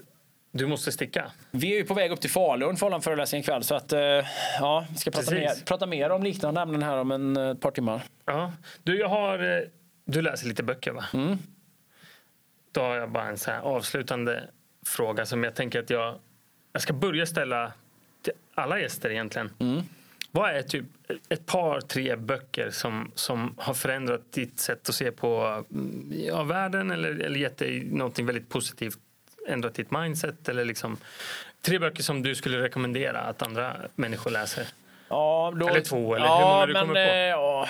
du 0.53 0.67
måste 0.67 0.93
sticka. 0.93 1.31
Vi 1.51 1.73
är 1.73 1.77
ju 1.77 1.85
på 1.85 1.95
väg 1.95 2.11
upp 2.13 2.21
till 2.21 2.31
Falun 2.31 2.77
för 2.77 2.91
att 2.93 3.05
hålla 3.05 3.25
en 3.25 3.39
ikväll 3.41 3.63
så 3.65 3.75
att 3.75 3.93
eh, 3.93 4.01
ja, 4.61 4.87
vi 4.91 4.97
ska 4.99 5.11
prata 5.11 5.31
mer, 5.35 5.65
prata 5.67 5.87
mer 5.87 6.11
om 6.11 6.23
liknande 6.23 6.61
ämnen 6.61 6.83
här 6.83 6.97
om 6.97 7.11
en 7.11 7.37
eh, 7.37 7.55
par 7.55 7.71
timmar. 7.71 8.03
Ja. 8.27 8.53
Du, 8.83 8.99
jag 8.99 9.09
har, 9.09 9.39
eh, 9.39 9.63
du 10.05 10.23
läser 10.23 10.47
lite 10.49 10.63
böcker, 10.63 10.93
va? 10.93 11.05
Mm. 11.15 11.39
Då 12.73 12.81
har 12.81 12.97
jag 12.97 13.11
bara 13.11 13.29
en 13.29 13.39
så 13.39 13.51
avslutande 13.51 14.49
fråga 14.87 15.27
som 15.27 15.45
jag 15.45 15.55
tänker 15.55 15.81
att 15.81 15.91
jag, 15.91 16.19
jag 16.73 16.83
ska 16.83 16.93
börja 16.93 17.27
ställa 17.27 17.73
till 18.23 18.33
alla 18.55 18.81
gäster 18.81 19.11
egentligen. 19.11 19.51
Mm. 19.59 19.83
Vad 20.33 20.51
är 20.51 20.63
typ 20.63 20.85
ett 21.29 21.47
par, 21.47 21.81
tre 21.81 22.17
böcker 22.17 22.71
som, 22.71 23.13
som 23.15 23.55
har 23.59 23.75
förändrat 23.75 24.33
ditt 24.33 24.61
sätt 24.61 24.89
att 24.89 24.95
se 24.95 25.13
på 25.13 25.65
mm, 25.71 26.13
ja, 26.27 26.43
världen 26.43 26.91
eller, 26.91 27.11
eller 27.11 27.39
gett 27.39 27.59
dig 27.59 27.85
någonting 27.85 28.27
väldigt 28.27 28.49
positivt? 28.49 28.99
Ändrat 29.49 29.75
ditt 29.75 29.91
mindset? 29.91 30.49
Eller 30.49 30.65
liksom, 30.65 30.97
tre 31.63 31.79
böcker 31.79 32.03
som 32.03 32.23
du 32.23 32.35
skulle 32.35 32.63
rekommendera 32.63 33.21
att 33.21 33.43
andra 33.43 33.77
människor 33.95 34.31
läser? 34.31 34.67
Ja, 35.09 35.53
då, 35.57 35.69
Eller 35.69 35.81
två, 35.81 36.15
eller 36.15 36.27
hur 36.27 36.35
ja, 36.35 36.53
många 36.53 36.67
du 36.67 36.73
men, 36.73 36.87
kommer 36.87 37.07
på? 37.07 37.15
ja, 37.15 37.69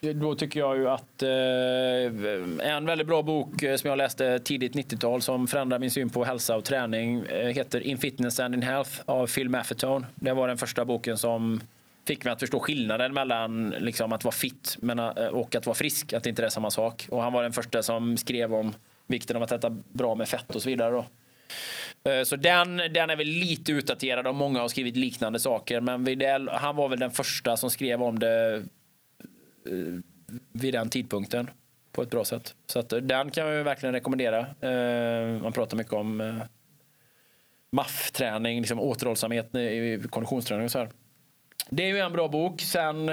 då 0.00 0.34
tycker 0.34 0.60
jag 0.60 0.76
ju 0.76 0.88
att 0.88 1.22
eh, 1.22 2.74
en 2.74 2.86
väldigt 2.86 3.06
bra 3.06 3.22
bok 3.22 3.62
eh, 3.62 3.76
som 3.76 3.90
jag 3.90 3.96
läste 3.96 4.38
tidigt 4.38 4.74
90-tal 4.74 5.22
som 5.22 5.46
förändrar 5.46 5.78
min 5.78 5.90
syn 5.90 6.10
på 6.10 6.24
hälsa 6.24 6.56
och 6.56 6.64
träning 6.64 7.26
eh, 7.26 7.46
heter 7.46 7.80
In 7.80 7.98
Fitness 7.98 8.40
and 8.40 8.54
in 8.54 8.62
Health 8.62 9.00
av 9.04 9.26
Phil 9.26 9.48
Maffetone. 9.48 10.06
Det 10.14 10.32
var 10.32 10.48
den 10.48 10.58
första 10.58 10.84
boken 10.84 11.18
som 11.18 11.60
fick 12.06 12.24
mig 12.24 12.32
att 12.32 12.40
förstå 12.40 12.60
skillnaden 12.60 13.14
mellan 13.14 13.70
liksom, 13.70 14.12
att 14.12 14.24
vara 14.24 14.32
fit 14.32 14.78
eh, 14.82 15.26
och 15.26 15.54
att 15.54 15.66
vara 15.66 15.74
frisk, 15.74 16.12
att 16.12 16.22
det 16.22 16.30
inte 16.30 16.44
är 16.44 16.48
samma 16.48 16.70
sak. 16.70 17.06
Och 17.10 17.22
han 17.22 17.32
var 17.32 17.42
den 17.42 17.52
första 17.52 17.82
som 17.82 18.16
skrev 18.16 18.54
om 18.54 18.74
vikten 19.06 19.36
av 19.36 19.42
att 19.42 19.52
äta 19.52 19.70
bra 19.70 20.14
med 20.14 20.28
fett 20.28 20.54
och 20.54 20.62
så 20.62 20.68
vidare. 20.68 20.90
Då. 20.90 21.04
Så 22.24 22.36
den, 22.36 22.76
den 22.76 23.10
är 23.10 23.16
väl 23.16 23.26
lite 23.26 23.72
utdaterad 23.72 24.26
och 24.26 24.34
många 24.34 24.60
har 24.60 24.68
skrivit 24.68 24.96
liknande 24.96 25.40
saker. 25.40 25.80
Men 25.80 26.04
Videl, 26.04 26.48
han 26.48 26.76
var 26.76 26.88
väl 26.88 26.98
den 26.98 27.10
första 27.10 27.56
som 27.56 27.70
skrev 27.70 28.02
om 28.02 28.18
det 28.18 28.62
Eh, 29.66 30.00
vid 30.52 30.74
den 30.74 30.88
tidpunkten 30.88 31.50
på 31.92 32.02
ett 32.02 32.10
bra 32.10 32.24
sätt. 32.24 32.54
Så 32.66 32.78
att, 32.78 32.92
eh, 32.92 32.98
den 32.98 33.30
kan 33.30 33.46
jag 33.46 33.64
verkligen 33.64 33.92
rekommendera. 33.92 34.38
Eh, 34.40 35.42
man 35.42 35.52
pratar 35.52 35.76
mycket 35.76 35.92
om 35.92 36.16
maffträning, 36.16 36.48
MAF-träning, 37.70 38.60
liksom 38.60 38.80
återhållsamhet 38.80 39.54
i 39.54 40.02
konditionsträning 40.10 40.64
och 40.64 40.70
så 40.70 40.78
här. 40.78 40.88
Det 41.70 41.82
är 41.82 41.88
ju 41.88 41.98
en 41.98 42.12
bra 42.12 42.28
bok. 42.28 42.60
Sen 42.60 43.08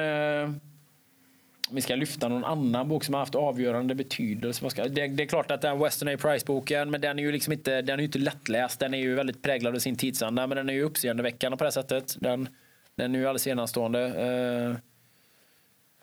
om 1.70 1.76
vi 1.76 1.82
ska 1.82 1.96
lyfta 1.96 2.28
någon 2.28 2.44
annan 2.44 2.90
bok 2.90 3.04
som 3.04 3.14
har 3.14 3.20
haft 3.20 3.36
avgörande 3.36 3.96
betydelse. 3.96 4.70
Det, 4.90 5.08
det 5.08 5.24
är 5.24 5.28
klart 5.28 5.52
att 5.52 5.62
den 5.62 5.80
Western 5.80 6.16
A. 6.16 6.18
Price-boken, 6.18 6.92
men 6.92 7.02
den 7.02 7.20
är 7.20 7.24
ju 7.24 7.32
liksom 7.32 7.54
inte, 7.54 7.82
den 7.82 8.00
är 8.00 8.04
inte 8.04 8.20
lättläst. 8.20 8.80
Den 8.80 8.94
är 8.94 8.98
ju 8.98 9.16
väldigt 9.16 9.42
präglad 9.42 9.76
av 9.76 9.80
sin 9.80 9.96
tidsanda, 9.96 10.48
men 10.48 10.56
den 10.56 10.70
är 10.70 10.74
ju 10.74 10.84
uppseendeväckande 10.84 11.58
på 11.58 11.64
det 11.64 11.72
sättet. 11.72 12.16
Den, 12.20 12.50
den 12.96 13.16
är 13.16 13.20
ju 13.20 13.26
alldeles 13.26 13.48
enastående. 13.48 14.80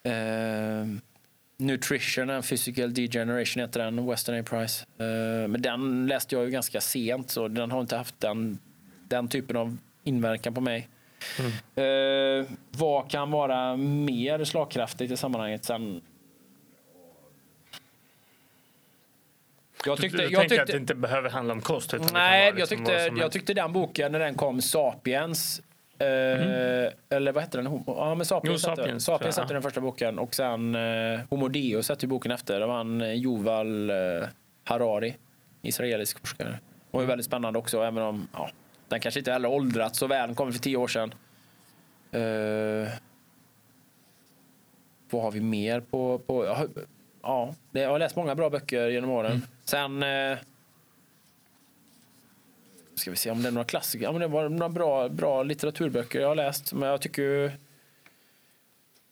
Uh, 0.06 0.98
Nutrition 1.56 2.30
and 2.30 2.44
Physical 2.44 2.94
Degeneration 2.94 3.60
heter 3.60 3.80
den, 3.80 4.06
Western 4.06 4.40
A. 4.40 4.42
Price. 4.42 4.86
Uh, 5.00 5.48
men 5.48 5.62
den 5.62 6.06
läste 6.06 6.34
jag 6.34 6.44
ju 6.44 6.50
ganska 6.50 6.80
sent, 6.80 7.30
så 7.30 7.48
den 7.48 7.70
har 7.70 7.80
inte 7.80 7.96
haft 7.96 8.20
den, 8.20 8.58
den 9.08 9.28
typen 9.28 9.56
av 9.56 9.76
inverkan 10.04 10.54
på 10.54 10.60
mig. 10.60 10.88
Eh, 11.74 12.46
vad 12.70 13.10
kan 13.10 13.30
vara 13.30 13.76
mer 13.76 14.44
slagkraftigt 14.44 15.12
i 15.12 15.16
sammanhanget? 15.16 15.64
Sen... 15.64 16.00
Jag 19.86 19.98
tyckte, 19.98 20.18
du 20.18 20.22
jag 20.22 20.40
tänker 20.40 20.42
att 20.42 20.66
tyckte, 20.66 20.72
det 20.72 20.80
inte 20.80 20.94
behöver 20.94 21.30
handla 21.30 21.54
om 21.54 21.60
kost? 21.60 21.94
Nej, 22.12 22.46
jag, 22.46 22.54
liksom 22.54 22.78
tyckte, 22.78 23.06
som 23.06 23.16
jag 23.16 23.32
tyckte 23.32 23.54
den 23.54 23.72
boken 23.72 24.12
när 24.12 24.18
den 24.18 24.34
kom, 24.34 24.62
Sapiens, 24.62 25.62
eh, 26.00 26.92
eller 27.10 27.32
vad 27.32 27.42
hette 27.42 27.58
den? 27.62 27.82
Ja, 27.86 28.14
men 28.14 28.26
Sapiens, 28.26 28.64
Jo, 28.66 28.76
Sapiens, 28.76 29.04
Sapiens 29.04 29.38
hette 29.38 29.52
den 29.52 29.62
första 29.62 29.80
boken 29.80 30.18
och 30.18 30.34
sen 30.34 30.74
eh, 30.74 31.20
Homo 31.30 31.48
Deus 31.48 31.88
hette 31.88 32.06
boken 32.06 32.32
efter. 32.32 32.60
Det 32.60 32.66
var 32.66 32.76
han 32.76 33.00
eh, 33.00 33.14
Yuval 33.14 33.90
eh, 33.90 33.96
Harari, 34.64 35.16
israelisk 35.62 36.18
forskare. 36.18 36.58
Och 36.90 37.02
är 37.02 37.06
väldigt 37.06 37.26
spännande 37.26 37.58
också, 37.58 37.82
även 37.82 38.02
om 38.02 38.28
ja, 38.32 38.50
den 38.88 39.00
kanske 39.00 39.20
inte 39.20 39.32
heller 39.32 39.48
åldrats 39.48 39.98
så 39.98 40.06
väl. 40.06 40.28
Den 40.28 40.36
kom 40.36 40.52
för 40.52 40.60
tio 40.60 40.76
år 40.76 40.88
sedan. 40.88 41.14
Eh, 42.12 42.88
vad 45.10 45.22
har 45.22 45.30
vi 45.30 45.40
mer 45.40 45.80
på... 45.80 46.18
på 46.18 46.44
ja, 46.44 46.66
ja, 47.22 47.54
jag 47.72 47.90
har 47.90 47.98
läst 47.98 48.16
många 48.16 48.34
bra 48.34 48.50
böcker 48.50 48.88
genom 48.88 49.10
åren. 49.10 49.42
Sen... 49.64 50.02
Eh, 50.02 50.38
ska 53.00 53.10
vi 53.10 53.16
se 53.16 53.30
om 53.30 53.42
det 53.42 53.48
är 53.48 53.52
några 53.52 53.64
klassiker. 53.64 54.04
Ja, 54.04 54.12
men 54.12 54.20
det 54.20 54.26
var 54.28 54.48
några 54.48 54.68
bra, 54.68 55.08
bra 55.08 55.42
litteraturböcker 55.42 56.20
jag 56.20 56.28
har 56.28 56.34
läst. 56.34 56.72
Men 56.72 56.88
jag 56.88 57.00
tycker 57.00 57.22
ju- 57.22 57.50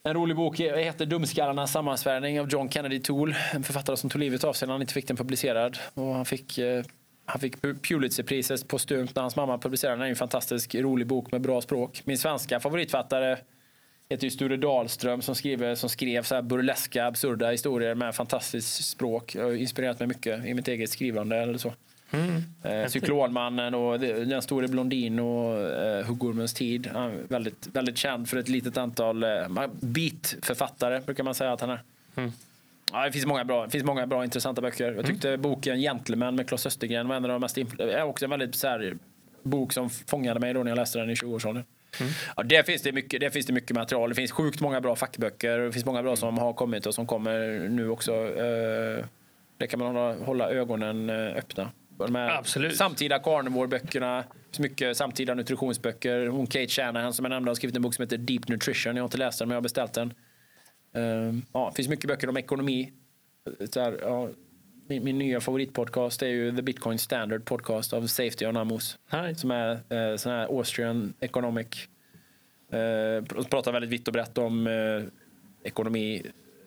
en 0.02 0.15
rolig 0.15 0.36
bok 0.36 0.60
heter 0.60 1.06
Dumskallarnas 1.06 1.73
sammansvärjning 1.73 2.40
av 2.40 2.48
John 2.48 2.70
Kennedy 2.70 3.01
Toole. 3.01 3.36
En 3.55 3.62
författare 3.65 3.97
som 3.97 4.10
tog 4.10 4.20
livet 4.20 4.44
av 4.44 4.52
sig 4.52 4.69
när 4.69 4.73
han 4.74 4.81
inte 4.82 4.94
fick 4.94 5.09
den 5.09 5.16
publicerad. 5.16 5.78
Och 5.94 6.15
han 6.15 6.24
fick, 6.24 6.59
eh, 6.59 6.85
han 7.24 7.40
fick 7.40 7.62
Pulitzerpriset 7.62 8.69
postumt 8.69 9.09
när 9.15 9.23
hans 9.23 9.36
mamma 9.36 9.59
publicerade 9.59 9.93
den. 9.97 10.01
Det 10.01 10.06
är 10.06 10.10
en 10.10 10.16
fantastisk 10.16 10.74
rolig 10.74 11.06
bok 11.06 11.32
med 11.32 11.40
bra 11.40 11.60
språk. 11.60 12.02
Min 12.05 12.19
svenska 12.19 12.60
favoritfattare 12.60 13.39
heter 14.10 14.24
ju 14.24 14.31
Sture 14.31 14.56
Dahlström 14.56 15.23
som, 15.23 15.35
skriver, 15.35 15.74
som 15.74 15.89
skrev 15.89 16.23
så 16.23 16.35
här 16.35 16.43
burleska, 16.43 17.06
absurda 17.06 17.51
historier 17.51 17.94
med 17.94 18.15
fantastiskt 18.15 18.85
språk. 18.85 19.35
Jag 19.35 19.44
har 19.44 19.52
inspirerat 19.52 19.98
mig 19.98 20.09
mycket 20.09 20.44
i 20.47 20.55
mitt 20.55 20.69
eget 20.69 20.90
skrivande 20.90 21.36
eller 21.36 21.59
så. 21.59 21.73
Mm. 22.10 22.43
Eh, 22.62 22.89
Cyklonmannen 22.89 23.74
och 23.74 24.01
Den 24.01 24.43
store 24.43 24.68
blondin 24.68 25.18
och 25.18 25.60
eh, 25.60 26.05
Huggormens 26.06 26.55
tid. 26.55 26.86
Han 26.94 27.10
är 27.10 27.22
väldigt, 27.28 27.68
väldigt 27.72 27.98
känd 27.98 28.28
för 28.28 28.36
ett 28.36 28.48
litet 28.48 28.76
antal 28.76 29.22
eh, 29.24 29.28
beat-författare 29.80 31.01
brukar 31.01 31.24
man 31.24 31.35
säga 31.35 31.52
att 31.52 31.60
han 31.60 31.70
är. 31.70 31.82
Mm. 32.16 32.32
Ja, 32.93 33.05
det 33.05 33.12
finns 33.12 33.26
många 33.26 33.44
bra, 33.44 33.64
det 33.64 33.70
finns 33.70 33.85
många 33.85 34.06
bra 34.06 34.24
intressanta 34.24 34.60
böcker. 34.62 34.93
Jag 34.93 35.06
tyckte 35.06 35.36
boken 35.36 35.80
Gentleman 35.80 36.35
med 36.35 36.48
Claes 36.48 36.66
Östergren 36.66 37.09
var 37.09 37.16
en 37.16 37.24
av 37.24 37.30
de 37.30 37.40
mest 37.40 37.59
är 37.78 38.02
också 38.02 38.24
en 38.24 38.30
väldigt 38.30 38.55
så 38.55 38.68
här, 38.68 38.97
bok 39.43 39.72
som 39.72 39.90
fångade 39.90 40.40
mig 40.40 40.55
då 40.55 40.62
när 40.62 40.70
jag 40.70 40.76
läste 40.76 40.98
den 40.98 41.10
i 41.10 41.14
20-årsåldern. 41.14 41.64
Ja, 42.36 42.43
där, 42.43 42.62
finns 42.62 42.82
det 42.82 42.93
mycket, 42.93 43.20
där 43.20 43.30
finns 43.30 43.47
det 43.47 43.52
mycket 43.52 43.76
material. 43.76 44.09
Det 44.09 44.14
finns 44.14 44.30
sjukt 44.32 44.60
många 44.60 44.80
bra 44.80 44.97
fackböcker. 44.97 45.59
Det 45.59 45.72
finns 45.72 45.85
många 45.85 46.02
bra 46.02 46.16
som 46.16 46.39
har 46.39 46.52
kommit 46.52 46.86
och 46.86 46.94
som 46.94 47.06
kommer 47.06 47.68
nu 47.68 47.89
också. 47.89 48.12
Eh, 48.12 49.05
Det 49.56 49.66
kan 49.66 49.80
man 49.80 49.97
hålla, 49.97 50.24
hålla 50.24 50.51
ögonen 50.51 51.10
öppna. 51.10 51.70
De 52.07 52.15
här 52.15 52.39
Absolut. 52.39 52.77
Samtida 52.77 53.19
carnivore-böckerna, 53.19 54.25
så 54.51 54.62
mycket 54.62 54.97
samtida 54.97 55.35
nutritionsböcker. 55.35 56.27
Hon 56.27 56.47
Kate 56.47 56.69
Shanahan 56.69 57.12
som 57.12 57.25
jag 57.25 57.31
nämnde 57.31 57.51
har 57.51 57.55
skrivit 57.55 57.77
en 57.77 57.83
bok 57.83 57.95
som 57.95 58.03
heter 58.03 58.19
Deep 58.19 58.49
Nutrition. 58.49 58.97
Jag 58.97 59.03
har 59.03 59.07
inte 59.07 59.19
läst 59.19 59.39
den 59.39 59.49
men 59.49 59.55
jag 59.55 59.57
har 59.57 59.62
beställt 59.62 59.93
den. 59.93 60.15
Eh, 60.95 61.35
Ja, 61.53 61.66
det 61.70 61.77
finns 61.77 61.89
mycket 61.89 62.09
böcker 62.09 62.29
om 62.29 62.37
ekonomi. 62.37 62.93
Här, 63.77 63.99
ja, 64.03 64.29
min, 64.89 65.05
min 65.05 65.19
nya 65.19 65.41
favoritpodcast 65.41 66.23
är 66.23 66.27
ju 66.27 66.57
The 66.57 66.62
Bitcoin 66.62 66.99
Standard 66.99 67.45
Podcast 67.45 67.93
av 67.93 68.07
Safety 68.07 68.47
on 68.47 68.57
Amos. 68.57 68.99
Nice. 69.12 69.41
Som 69.41 69.51
är 69.51 69.70
eh, 69.70 70.16
sån 70.16 70.33
här 70.33 70.45
Austrian 70.59 71.15
Economic. 71.20 71.66
Pr- 72.70 73.49
pratar 73.49 73.73
väldigt 73.73 73.91
vitt 73.91 74.09
och 74.09 74.12
brett 74.12 74.39
om 74.39 74.66
eh, 74.66 75.03
ekonomi, 75.65 76.23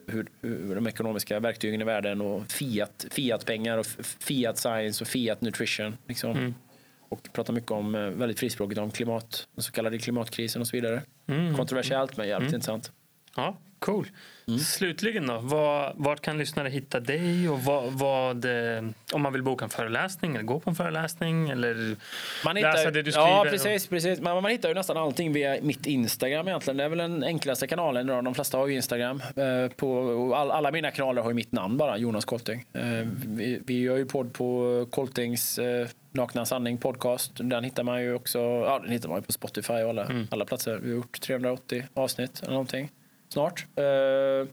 hur, 0.08 0.28
hur 0.42 0.76
de 0.76 0.88
ekonomiska 0.88 1.40
verktygen 1.40 1.82
i 1.82 1.84
världen 1.84 2.22
och 2.22 2.52
fiat, 2.52 3.06
fiat-pengar 3.12 3.78
och 3.78 3.86
fiat 4.20 4.58
science 4.58 5.04
och 5.04 5.08
fiat 5.08 5.42
nutrition. 5.42 5.98
Liksom. 6.08 6.32
Mm. 6.32 6.54
Och 7.10 7.34
pratar 7.34 7.54
mycket 7.54 7.72
om, 7.72 7.96
eh, 7.96 8.02
väldigt 8.02 8.40
frispråkigt 8.40 8.80
om 8.80 8.92
klimat, 8.92 9.48
den 9.56 9.64
så 9.64 9.72
kallade 9.72 9.98
klimatkrisen 9.98 10.62
och 10.62 10.68
så 10.68 10.78
vidare. 10.78 11.02
Mm. 11.28 11.56
Kontroversiellt 11.56 12.18
men 12.18 12.28
jävligt 12.28 12.54
intressant. 12.54 12.92
Ja, 13.36 13.58
Cool. 13.86 14.08
Mm. 14.48 14.60
Slutligen 14.60 15.28
då, 15.28 15.40
vad, 15.40 15.94
vart 15.96 16.22
kan 16.22 16.38
lyssnare 16.38 16.70
hitta 16.70 17.00
dig 17.00 17.50
och 17.50 17.60
vad, 17.60 17.94
vad, 17.94 18.46
eh, 18.46 18.84
om 19.14 19.22
man 19.22 19.34
vill 19.34 19.44
boka 19.44 19.66
en 19.66 19.70
föreläsning 19.70 20.36
eller 20.36 20.44
gå 20.44 20.60
på 20.60 20.70
en 20.70 20.76
föreläsning 20.76 21.50
eller 21.50 21.96
man 22.46 22.56
hittar, 22.56 22.74
läsa 22.74 22.92
det 22.92 23.02
du 23.02 23.12
skriver? 23.12 23.30
Ja, 23.30 23.46
precis. 23.50 23.88
precis. 23.88 24.20
Man, 24.20 24.44
man 24.44 24.52
hittar 24.52 24.70
ju 24.70 24.76
nästan 24.76 24.98
allting 24.98 25.34
via 25.34 25.58
mitt 25.62 25.86
Instagram 25.86 26.48
egentligen. 26.48 26.78
Det 26.78 26.84
är 26.84 26.90
väl 26.90 26.98
den 26.98 27.24
enklaste 27.24 27.68
kanalen. 27.68 28.08
Då. 28.08 28.22
De 28.22 28.36
flesta 28.36 28.58
har 28.58 28.68
ju 28.68 28.76
Instagram. 28.76 29.22
Eh, 29.36 29.72
på, 29.76 30.36
all, 30.36 30.52
alla 30.52 30.72
mina 30.72 30.92
kanaler 30.92 31.22
har 31.22 31.30
ju 31.30 31.36
mitt 31.36 31.52
namn 31.52 31.78
bara, 31.78 31.98
Jonas 31.98 32.26
Kolting. 32.26 32.66
Eh, 32.74 32.82
vi, 33.28 33.62
vi 33.66 33.82
gör 33.82 33.98
ju 33.98 34.06
podd 34.06 34.34
på 34.34 34.88
Koltings 34.92 35.60
Nakna 36.12 36.46
Sanning 36.46 36.78
podcast. 36.78 37.32
Den 37.36 37.64
hittar 37.64 37.84
man 37.84 38.02
ju 38.02 38.14
också 38.14 38.40
ja, 38.40 38.80
den 38.80 38.92
hittar 38.92 39.10
man 39.10 39.18
ju 39.18 39.22
på 39.24 39.32
Spotify 39.32 39.74
och 39.74 39.90
alla, 39.90 40.06
mm. 40.06 40.28
alla 40.32 40.46
platser. 40.46 40.80
Vi 40.84 40.90
har 40.90 40.96
gjort 40.96 41.22
380 41.22 41.84
avsnitt 41.94 42.40
eller 42.42 42.52
någonting 42.52 42.90
snart. 43.32 43.66
Uh, 43.80 44.50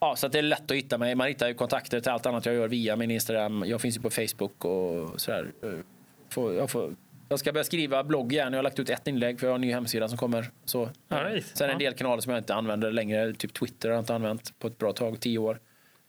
ja, 0.00 0.16
så 0.16 0.28
det 0.28 0.38
är 0.38 0.42
lätt 0.42 0.70
att 0.70 0.76
hitta 0.76 0.98
mig. 0.98 1.14
Man 1.14 1.26
hittar 1.26 1.48
ju 1.48 1.54
kontakter 1.54 2.00
till 2.00 2.10
allt 2.10 2.26
annat 2.26 2.46
jag 2.46 2.54
gör 2.54 2.68
via 2.68 2.96
min 2.96 3.10
Instagram. 3.10 3.64
Jag 3.66 3.80
finns 3.80 3.96
ju 3.96 4.00
på 4.00 4.10
Facebook 4.10 4.64
och 4.64 5.20
sådär. 5.20 5.46
Uh, 5.64 5.80
får, 6.28 6.54
jag, 6.54 6.70
får, 6.70 6.94
jag 7.28 7.38
ska 7.38 7.52
börja 7.52 7.64
skriva 7.64 8.04
blogg 8.04 8.32
igen. 8.32 8.52
Jag 8.52 8.58
har 8.58 8.62
lagt 8.62 8.78
ut 8.78 8.90
ett 8.90 9.06
inlägg 9.06 9.40
för 9.40 9.46
jag 9.46 9.52
har 9.52 9.54
en 9.54 9.60
ny 9.60 9.72
hemsida 9.72 10.08
som 10.08 10.18
kommer. 10.18 10.50
Så. 10.64 10.90
Right. 11.08 11.46
Sen 11.56 11.70
en 11.70 11.78
del 11.78 11.94
kanaler 11.94 12.22
som 12.22 12.32
jag 12.32 12.40
inte 12.40 12.54
använder 12.54 12.92
längre. 12.92 13.34
Typ 13.34 13.54
Twitter 13.54 13.88
har 13.88 13.94
jag 13.94 14.02
inte 14.02 14.14
använt 14.14 14.58
på 14.58 14.66
ett 14.66 14.78
bra 14.78 14.92
tag, 14.92 15.20
tio 15.20 15.38
år. 15.38 15.60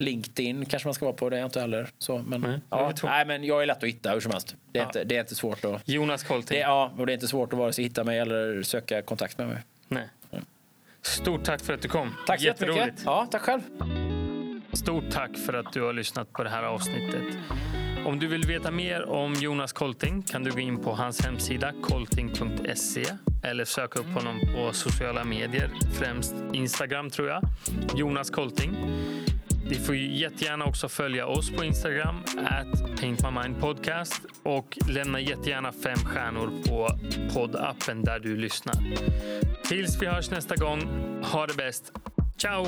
LinkedIn 0.02 0.66
kanske 0.66 0.88
man 0.88 0.94
ska 0.94 1.06
vara 1.06 1.16
på, 1.16 1.30
det 1.30 1.36
är 1.36 1.40
jag 1.40 1.48
inte 1.48 1.62
heller. 1.62 1.88
Så, 1.98 2.18
men, 2.18 2.44
mm. 2.44 2.62
ja, 2.70 2.94
nej, 3.04 3.26
men 3.26 3.44
jag 3.44 3.62
är 3.62 3.66
lätt 3.66 3.84
att 3.84 3.90
hitta 3.90 4.12
hur 4.12 4.20
som 4.20 4.32
helst. 4.32 4.56
Det 4.72 4.80
är, 4.80 4.84
ja. 4.84 4.88
inte, 4.88 5.04
det 5.04 5.16
är 5.16 5.20
inte 5.20 5.36
svårt 5.36 5.66
att... 5.66 5.90
Jonas 5.90 6.24
Kolting. 6.24 6.60
ja, 6.60 6.92
och 6.98 7.06
det 7.06 7.12
är 7.12 7.14
inte 7.14 7.28
svårt 7.28 7.54
att 7.54 7.60
vare 7.60 7.74
sig 7.74 7.84
hitta 7.84 8.04
mig 8.04 8.20
eller 8.20 8.64
söka 8.64 9.02
kontakt 9.02 9.38
med 9.38 9.48
mig. 9.48 9.58
Nej. 9.88 10.08
Stort 11.02 11.44
tack 11.44 11.62
för 11.62 11.74
att 11.74 11.82
du 11.82 11.88
kom. 11.88 12.16
Tack 12.28 12.40
så 12.40 12.46
jättemycket. 12.46 13.02
Ja, 13.06 13.28
tack 13.32 13.42
själv. 13.42 13.62
Stort 14.74 15.04
tack 15.12 15.38
för 15.38 15.54
att 15.54 15.74
du 15.74 15.82
har 15.82 15.94
lyssnat 15.94 16.34
på 16.34 16.44
det 16.44 16.50
här 16.50 16.64
avsnittet. 16.64 17.24
Om 18.06 18.20
du 18.20 18.28
vill 18.28 18.44
veta 18.48 18.72
mer 18.72 19.10
om 19.10 19.34
Jonas 19.34 19.74
Kolting 19.74 20.22
kan 20.22 20.44
du 20.44 20.52
gå 20.52 20.60
in 20.60 20.78
på 20.78 20.94
hans 20.94 21.26
hemsida 21.26 21.74
kolting.se 21.82 23.06
eller 23.44 23.66
söka 23.66 24.00
upp 24.00 24.14
honom 24.14 24.40
på 24.56 24.74
sociala 24.74 25.24
medier, 25.24 25.72
främst 26.00 26.36
Instagram 26.54 27.10
tror 27.10 27.28
jag. 27.28 27.42
Jonas 27.96 28.30
Kolting. 28.30 28.76
Ni 29.70 29.76
får 29.76 29.96
jättegärna 29.96 30.66
också 30.66 30.90
följa 30.90 31.28
oss 31.28 31.52
på 31.52 31.64
Instagram, 31.64 32.24
at 32.46 33.00
paintmymindpodcast 33.00 34.22
och 34.44 34.78
lämna 34.88 35.20
jättegärna 35.20 35.72
fem 35.72 35.98
stjärnor 35.98 36.52
på 36.68 36.90
poddappen 37.34 38.04
där 38.04 38.20
du 38.20 38.38
lyssnar. 38.38 38.76
Tills 39.64 40.02
vi 40.02 40.06
hörs 40.06 40.32
nästa 40.32 40.56
gång, 40.56 40.82
ha 41.24 41.48
det 41.48 41.54
bäst. 41.54 41.92
Ciao! 42.38 42.66